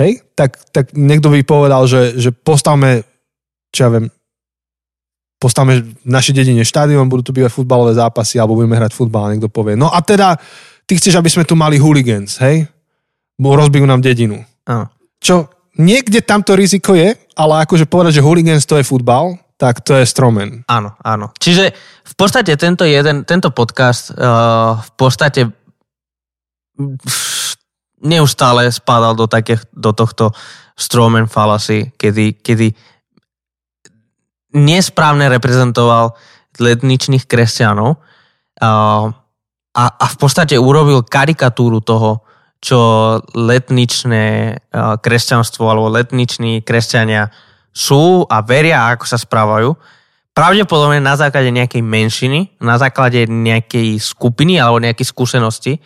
Hej? 0.01 0.25
Tak, 0.33 0.71
tak 0.73 0.85
niekto 0.97 1.29
by 1.29 1.45
povedal, 1.45 1.85
že, 1.85 2.17
že 2.17 2.33
postavme, 2.33 3.05
čo 3.69 3.79
ja 3.85 3.89
viem, 3.91 4.07
postavme 5.37 5.83
v 5.83 6.09
našej 6.09 6.37
dedine 6.37 6.65
štadión, 6.65 7.09
budú 7.11 7.29
tu 7.29 7.33
bývať 7.33 7.53
futbalové 7.53 7.93
zápasy, 7.97 8.41
alebo 8.41 8.57
budeme 8.57 8.77
hrať 8.77 8.93
futbal 8.97 9.29
a 9.29 9.31
niekto 9.33 9.51
povie. 9.51 9.77
No 9.77 9.93
a 9.93 10.01
teda, 10.01 10.37
ty 10.89 10.97
chceš, 10.97 11.17
aby 11.21 11.29
sme 11.29 11.45
tu 11.45 11.53
mali 11.53 11.77
hooligans, 11.77 12.41
hej? 12.41 12.65
Bo 13.37 13.57
rozbijú 13.57 13.85
nám 13.85 14.05
dedinu. 14.05 14.41
Áno. 14.69 14.89
Čo 15.17 15.60
niekde 15.77 16.19
tamto 16.23 16.55
riziko 16.57 16.95
je, 16.97 17.15
ale 17.35 17.53
akože 17.63 17.87
povedať, 17.87 18.19
že 18.19 18.25
hooligans 18.25 18.67
to 18.67 18.75
je 18.79 18.87
futbal, 18.87 19.39
tak 19.61 19.85
to 19.85 19.93
je 19.93 20.09
Stroman. 20.09 20.65
Áno, 20.65 20.97
áno. 21.05 21.29
Čiže 21.37 21.69
v 22.01 22.13
podstate 22.17 22.57
tento 22.57 22.81
jeden, 22.81 23.23
tento 23.29 23.53
podcast 23.53 24.09
uh, 24.09 24.81
v 24.81 24.91
podstate 24.97 25.53
neustále 28.01 28.73
spadal 28.73 29.13
do, 29.13 29.29
také, 29.29 29.61
do 29.69 29.93
tohto 29.93 30.33
strawman 30.73 31.29
fallacy, 31.29 31.93
kedy, 31.93 32.41
kedy 32.41 32.73
nesprávne 34.57 35.29
reprezentoval 35.29 36.17
letničných 36.57 37.29
kresťanov 37.29 38.01
uh, 38.01 39.05
a, 39.71 39.83
a 39.87 40.05
v 40.09 40.17
podstate 40.17 40.57
urobil 40.57 41.05
karikatúru 41.05 41.79
toho, 41.85 42.25
čo 42.61 42.79
letničné 43.33 44.25
uh, 44.53 45.01
kresťanstvo 45.01 45.65
alebo 45.65 45.89
letniční 45.89 46.61
kresťania 46.61 47.33
sú 47.73 48.23
a 48.29 48.45
veria, 48.45 48.93
ako 48.93 49.05
sa 49.09 49.17
správajú. 49.17 49.73
Pravdepodobne 50.31 51.01
na 51.01 51.17
základe 51.17 51.49
nejakej 51.51 51.81
menšiny, 51.81 52.61
na 52.61 52.77
základe 52.77 53.25
nejakej 53.27 53.99
skupiny 53.99 54.61
alebo 54.61 54.79
nejakej 54.79 55.07
skúsenosti. 55.09 55.81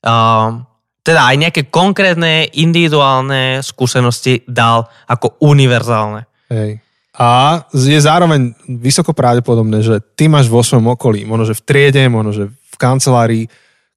Uh, 0.00 0.64
teda 1.04 1.28
aj 1.28 1.36
nejaké 1.36 1.62
konkrétne 1.68 2.48
individuálne 2.56 3.60
skúsenosti 3.60 4.40
dal 4.48 4.88
ako 5.04 5.36
univerzálne. 5.44 6.24
Hej. 6.48 6.80
A 7.14 7.62
je 7.70 8.00
zároveň 8.00 8.56
vysoko 8.66 9.14
pravdepodobné, 9.14 9.84
že 9.84 10.02
ty 10.18 10.26
máš 10.26 10.50
vo 10.50 10.64
svojom 10.64 10.98
okolí, 10.98 11.22
možno 11.22 11.52
že 11.52 11.60
v 11.60 11.62
triede, 11.62 12.02
možno 12.10 12.30
že 12.34 12.44
v 12.50 12.76
kancelárii, 12.80 13.46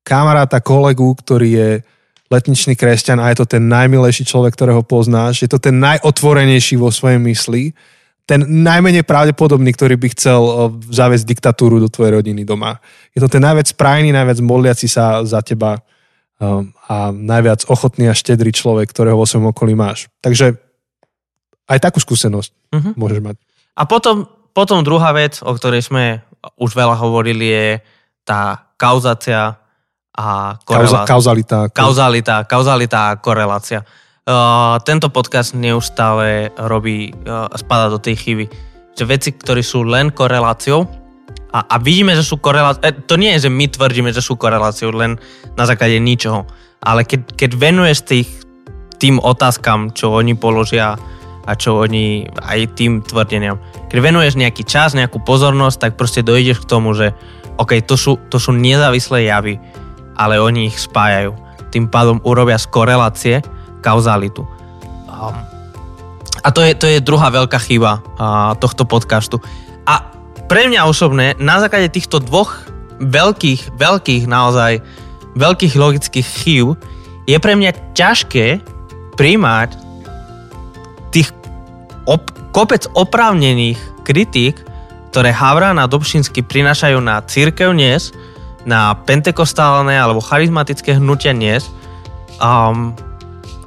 kamaráta, 0.05 0.61
kolegu, 0.61 1.17
ktorý 1.17 1.49
je 1.49 1.69
letničný 2.27 2.75
kresťan 2.75 3.23
a 3.23 3.31
je 3.31 3.39
to 3.39 3.47
ten 3.47 3.63
najmilejší 3.71 4.27
človek, 4.27 4.55
ktorého 4.55 4.83
poznáš, 4.83 5.47
je 5.47 5.49
to 5.49 5.59
ten 5.59 5.79
najotvorenejší 5.79 6.75
vo 6.75 6.91
svojej 6.91 7.19
mysli, 7.23 7.71
ten 8.27 8.43
najmenej 8.43 9.07
pravdepodobný, 9.07 9.71
ktorý 9.71 9.95
by 9.95 10.07
chcel 10.11 10.41
eh, 10.43 10.55
zaviesť 10.91 11.25
diktatúru 11.25 11.79
do 11.79 11.87
tvojej 11.87 12.19
rodiny 12.19 12.43
doma. 12.43 12.83
Je 13.15 13.23
to 13.23 13.31
ten 13.31 13.39
najviac 13.39 13.71
sprajný, 13.71 14.11
najviac 14.11 14.37
modliaci 14.43 14.87
sa 14.91 15.23
za 15.23 15.39
teba 15.39 15.79
um, 16.37 16.69
a 16.91 17.15
najviac 17.15 17.65
ochotný 17.71 18.11
a 18.11 18.17
štedrý 18.17 18.51
človek, 18.51 18.91
ktorého 18.91 19.15
vo 19.15 19.23
svojom 19.23 19.55
okolí 19.55 19.73
máš. 19.79 20.11
Takže 20.19 20.59
aj 21.67 21.79
takú 21.83 21.99
skúsenosť 21.99 22.51
uh-huh. 22.51 22.93
môžeš 22.95 23.19
mať. 23.23 23.35
A 23.79 23.83
potom, 23.87 24.27
potom 24.51 24.83
druhá 24.83 25.11
vec, 25.15 25.39
o 25.43 25.51
ktorej 25.55 25.87
sme 25.87 26.23
už 26.59 26.71
veľa 26.75 26.95
hovorili, 26.99 27.45
je 27.47 27.67
tá 28.23 28.71
kauzácia 28.79 29.55
a 30.17 30.57
korelácia. 30.65 31.05
Kauza, 31.05 31.05
kauzalita. 31.05 31.59
Kauzalita, 31.69 32.35
kauzalita 32.49 32.99
a 33.13 33.17
korelácia. 33.21 33.85
Uh, 34.27 34.75
tento 34.83 35.07
podcast 35.13 35.55
neustále 35.55 36.51
robí, 36.57 37.13
uh, 37.13 37.47
spada 37.55 37.87
do 37.87 38.01
tej 38.01 38.17
chyby, 38.19 38.45
že 38.97 39.07
veci, 39.07 39.31
ktoré 39.31 39.63
sú 39.63 39.87
len 39.87 40.11
koreláciou, 40.11 40.83
a, 41.47 41.63
a 41.63 41.75
vidíme, 41.79 42.11
že 42.11 42.27
sú 42.27 42.43
korelácie, 42.43 42.83
e, 42.83 42.91
to 43.07 43.15
nie 43.15 43.31
je, 43.37 43.47
že 43.47 43.49
my 43.53 43.65
tvrdíme, 43.71 44.11
že 44.11 44.19
sú 44.19 44.35
koreláciou 44.35 44.91
len 44.91 45.15
na 45.55 45.63
základe 45.63 45.95
ničoho, 45.95 46.43
ale 46.83 47.07
keď, 47.07 47.33
keď 47.39 47.51
venuješ 47.55 47.99
tých, 48.03 48.29
tým 48.99 49.23
otázkam, 49.23 49.95
čo 49.95 50.11
oni 50.11 50.35
položia 50.35 50.99
a 51.47 51.51
čo 51.55 51.79
oni 51.79 52.27
aj 52.27 52.75
tým 52.75 52.99
tvrdeniam. 52.99 53.55
Keď 53.87 53.97
venuješ 54.03 54.35
nejaký 54.35 54.67
čas, 54.67 54.91
nejakú 54.91 55.23
pozornosť, 55.23 55.77
tak 55.79 55.91
proste 55.95 56.19
dojdeš 56.19 56.67
k 56.67 56.69
tomu, 56.69 56.91
že 56.91 57.15
OK, 57.55 57.79
to 57.87 57.95
sú, 57.95 58.19
to 58.27 58.37
sú 58.37 58.51
nezávislé 58.51 59.31
javy, 59.31 59.55
ale 60.17 60.41
oni 60.41 60.73
ich 60.73 60.81
spájajú. 60.81 61.37
Tým 61.69 61.87
pádom 61.87 62.17
urobia 62.25 62.57
z 62.57 62.65
korelácie 62.67 63.35
kauzalitu. 63.85 64.43
A 66.43 66.47
to 66.49 66.65
je, 66.65 66.73
to 66.73 66.85
je 66.89 67.03
druhá 67.03 67.29
veľká 67.29 67.59
chyba 67.61 68.01
tohto 68.57 68.87
podcastu. 68.89 69.37
A 69.85 70.09
pre 70.47 70.65
mňa 70.67 70.87
osobne, 70.87 71.35
na 71.37 71.59
základe 71.61 71.91
týchto 71.91 72.23
dvoch 72.23 72.65
veľkých, 72.97 73.77
veľkých 73.77 74.23
naozaj, 74.25 74.79
veľkých 75.37 75.73
logických 75.77 76.27
chýb, 76.27 76.73
je 77.27 77.37
pre 77.37 77.53
mňa 77.59 77.93
ťažké 77.93 78.63
príjmať 79.19 79.75
tých 81.11 81.35
op- 82.07 82.31
kopec 82.55 82.87
oprávnených 82.95 83.77
kritík, 84.07 84.55
ktoré 85.11 85.35
Havran 85.35 85.81
a 85.81 85.89
Dobšinsky 85.89 86.47
prinašajú 86.47 86.97
na 87.03 87.19
církev 87.25 87.75
dnes, 87.75 88.15
na 88.67 88.91
pentekostálne 89.07 89.95
alebo 89.95 90.19
charizmatické 90.19 90.99
hnutia 90.99 91.31
dnes, 91.31 91.71
um, 92.43 92.91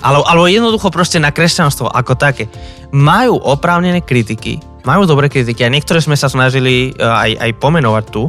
alebo, 0.05 0.25
alebo 0.29 0.47
jednoducho 0.47 0.93
proste 0.93 1.17
na 1.17 1.33
kresťanstvo 1.33 1.89
ako 1.89 2.13
také, 2.21 2.53
majú 2.93 3.41
oprávnené 3.41 4.05
kritiky, 4.05 4.61
majú 4.85 5.09
dobré 5.09 5.33
kritiky 5.33 5.65
a 5.65 5.73
niektoré 5.73 6.05
sme 6.05 6.21
sa 6.21 6.29
snažili 6.29 6.93
uh, 6.93 7.25
aj, 7.25 7.31
aj 7.41 7.51
pomenovať 7.57 8.05
tu, 8.13 8.29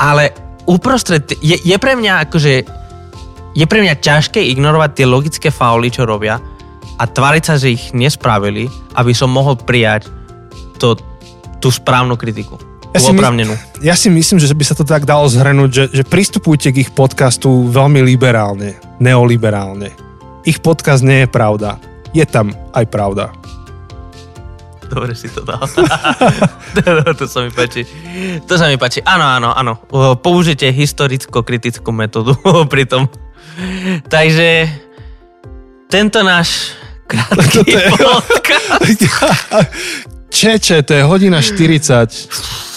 ale 0.00 0.32
uprostred, 0.64 1.28
je, 1.44 1.60
je 1.60 1.76
pre 1.76 1.92
mňa 1.94 2.24
akože, 2.28 2.54
je 3.52 3.66
pre 3.68 3.84
mňa 3.84 4.00
ťažké 4.00 4.40
ignorovať 4.56 4.90
tie 4.96 5.06
logické 5.06 5.48
fauly, 5.52 5.92
čo 5.92 6.08
robia, 6.08 6.40
a 6.94 7.04
tváriť 7.04 7.42
sa, 7.44 7.54
že 7.60 7.74
ich 7.74 7.90
nespravili, 7.92 8.70
aby 8.96 9.12
som 9.12 9.28
mohol 9.28 9.58
prijať 9.58 10.08
to, 10.78 10.94
tú 11.58 11.68
správnu 11.68 12.14
kritiku. 12.14 12.73
Ja 12.94 13.02
si, 13.02 13.10
my, 13.10 13.26
ja 13.82 13.94
si 13.98 14.06
myslím, 14.06 14.38
že 14.38 14.54
by 14.54 14.64
sa 14.70 14.78
to 14.78 14.86
tak 14.86 15.02
dalo 15.02 15.26
zhrnúť, 15.26 15.70
že, 15.74 15.84
že 15.90 16.02
pristupujte 16.06 16.70
k 16.70 16.86
ich 16.86 16.94
podcastu 16.94 17.66
veľmi 17.66 17.98
liberálne, 18.06 18.78
neoliberálne. 19.02 19.90
Ich 20.46 20.62
podcast 20.62 21.02
nie 21.02 21.26
je 21.26 21.28
pravda. 21.28 21.82
Je 22.14 22.22
tam 22.22 22.54
aj 22.70 22.86
pravda. 22.86 23.34
Dobre 24.86 25.18
si 25.18 25.26
to 25.26 25.42
dal. 25.42 25.58
to 27.18 27.26
sa 27.26 27.42
mi 27.42 27.50
páči. 27.50 27.82
To 28.46 28.54
sa 28.54 28.70
mi 28.70 28.78
páči. 28.78 29.02
Áno, 29.02 29.26
áno, 29.26 29.50
áno. 29.50 29.74
Použite 30.22 30.70
historicko-kritickú 30.70 31.90
metódu 31.90 32.38
pri 32.72 32.86
tom. 32.86 33.10
Takže 34.06 34.70
tento 35.90 36.22
náš 36.22 36.78
krátky 37.10 37.58
je... 37.66 37.90
Čeče, 40.30 40.82
to 40.86 40.94
je 40.94 41.02
hodina 41.02 41.42
40. 41.42 42.73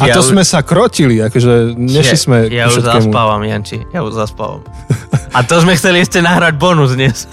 A 0.00 0.08
ja 0.08 0.16
to 0.16 0.24
už... 0.24 0.32
sme 0.32 0.42
sa 0.48 0.64
krotili, 0.64 1.20
akože 1.20 1.76
nešli 1.76 2.16
sme 2.16 2.36
Ja 2.48 2.72
už 2.72 2.80
zaspávam, 2.80 3.44
Janči, 3.44 3.84
ja 3.92 4.00
už 4.00 4.16
zaspávam. 4.16 4.64
A 5.36 5.44
to 5.44 5.60
sme 5.60 5.76
chceli 5.76 6.00
ešte 6.00 6.24
nahrať 6.24 6.56
bonus 6.56 6.96
dnes. 6.96 7.28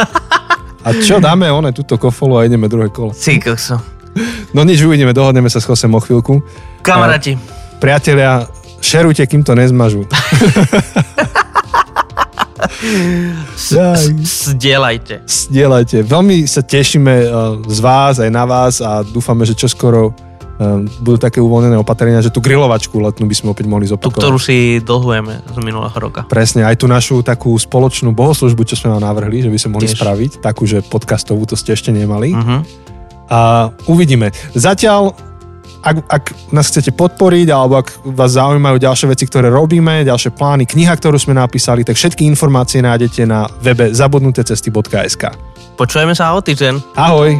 A 0.83 0.91
čo, 0.99 1.23
dáme 1.23 1.47
one 1.47 1.71
túto 1.71 1.95
kofolu 1.95 2.39
a 2.39 2.45
ideme 2.47 2.67
druhé 2.67 2.91
kolo. 2.91 3.15
Si 3.15 3.39
kokso. 3.39 3.79
No 4.51 4.63
nič, 4.67 4.83
uvidíme, 4.83 5.15
dohodneme 5.15 5.47
sa 5.47 5.63
s 5.63 5.67
Chosem 5.67 5.91
o 5.95 5.99
chvíľku. 5.99 6.43
Kamaráti. 6.83 7.39
Priatelia, 7.79 8.47
šerujte, 8.83 9.23
kým 9.27 9.43
to 9.47 9.55
nezmažú. 9.55 10.03
Sdielajte. 14.23 15.21
Sdielajte. 15.27 16.01
Veľmi 16.03 16.47
sa 16.49 16.65
tešíme 16.65 17.13
uh, 17.27 17.29
z 17.67 17.79
vás, 17.79 18.17
aj 18.17 18.31
na 18.33 18.43
vás 18.47 18.81
a 18.81 19.03
dúfame, 19.05 19.45
že 19.45 19.53
čoskoro 19.53 20.13
budú 21.01 21.17
také 21.21 21.37
uvoľnené 21.37 21.77
opatrenia, 21.77 22.17
že 22.17 22.33
tú 22.33 22.41
grilovačku 22.41 22.97
letnú 22.97 23.29
by 23.29 23.35
sme 23.37 23.47
opäť 23.53 23.65
mohli 23.69 23.85
zopakovať. 23.85 24.09
Tú, 24.09 24.21
ktorú 24.25 24.37
si 24.41 24.81
dlhujeme 24.81 25.45
z 25.45 25.57
minulého 25.61 25.93
roka. 25.93 26.25
Presne, 26.25 26.65
aj 26.65 26.81
tú 26.81 26.89
našu 26.89 27.21
takú 27.21 27.53
spoločnú 27.53 28.09
bohoslužbu, 28.09 28.65
čo 28.65 28.73
sme 28.73 28.97
vám 28.97 29.05
navrhli, 29.05 29.45
že 29.45 29.53
by 29.53 29.57
sme 29.61 29.69
mohli 29.77 29.87
Tiež. 29.89 30.01
spraviť, 30.01 30.31
takú, 30.41 30.65
že 30.65 30.81
podcastovú 30.81 31.45
to 31.45 31.53
ste 31.53 31.77
ešte 31.77 31.93
nemali. 31.93 32.33
Uh-huh. 32.33 32.65
A 33.29 33.69
uvidíme. 33.85 34.33
Zatiaľ 34.57 35.13
ak, 35.77 35.97
ak 36.09 36.23
nás 36.51 36.67
chcete 36.67 36.91
podporiť 36.91 37.47
alebo 37.53 37.79
ak 37.79 38.01
vás 38.11 38.35
zaujímajú 38.35 38.81
ďalšie 38.81 39.07
veci, 39.13 39.23
ktoré 39.29 39.47
robíme, 39.53 40.03
ďalšie 40.03 40.33
plány, 40.33 40.65
kniha, 40.65 40.91
ktorú 40.97 41.15
sme 41.21 41.37
napísali, 41.37 41.85
tak 41.85 41.95
všetky 41.95 42.25
informácie 42.27 42.81
nájdete 42.81 43.23
na 43.29 43.45
webe 43.61 43.93
zabudnutecesty.sk. 43.93 45.23
Počujeme 45.77 46.17
sa 46.17 46.33
o 46.33 46.41
týždeň. 46.41 46.97
Ahoj. 46.97 47.37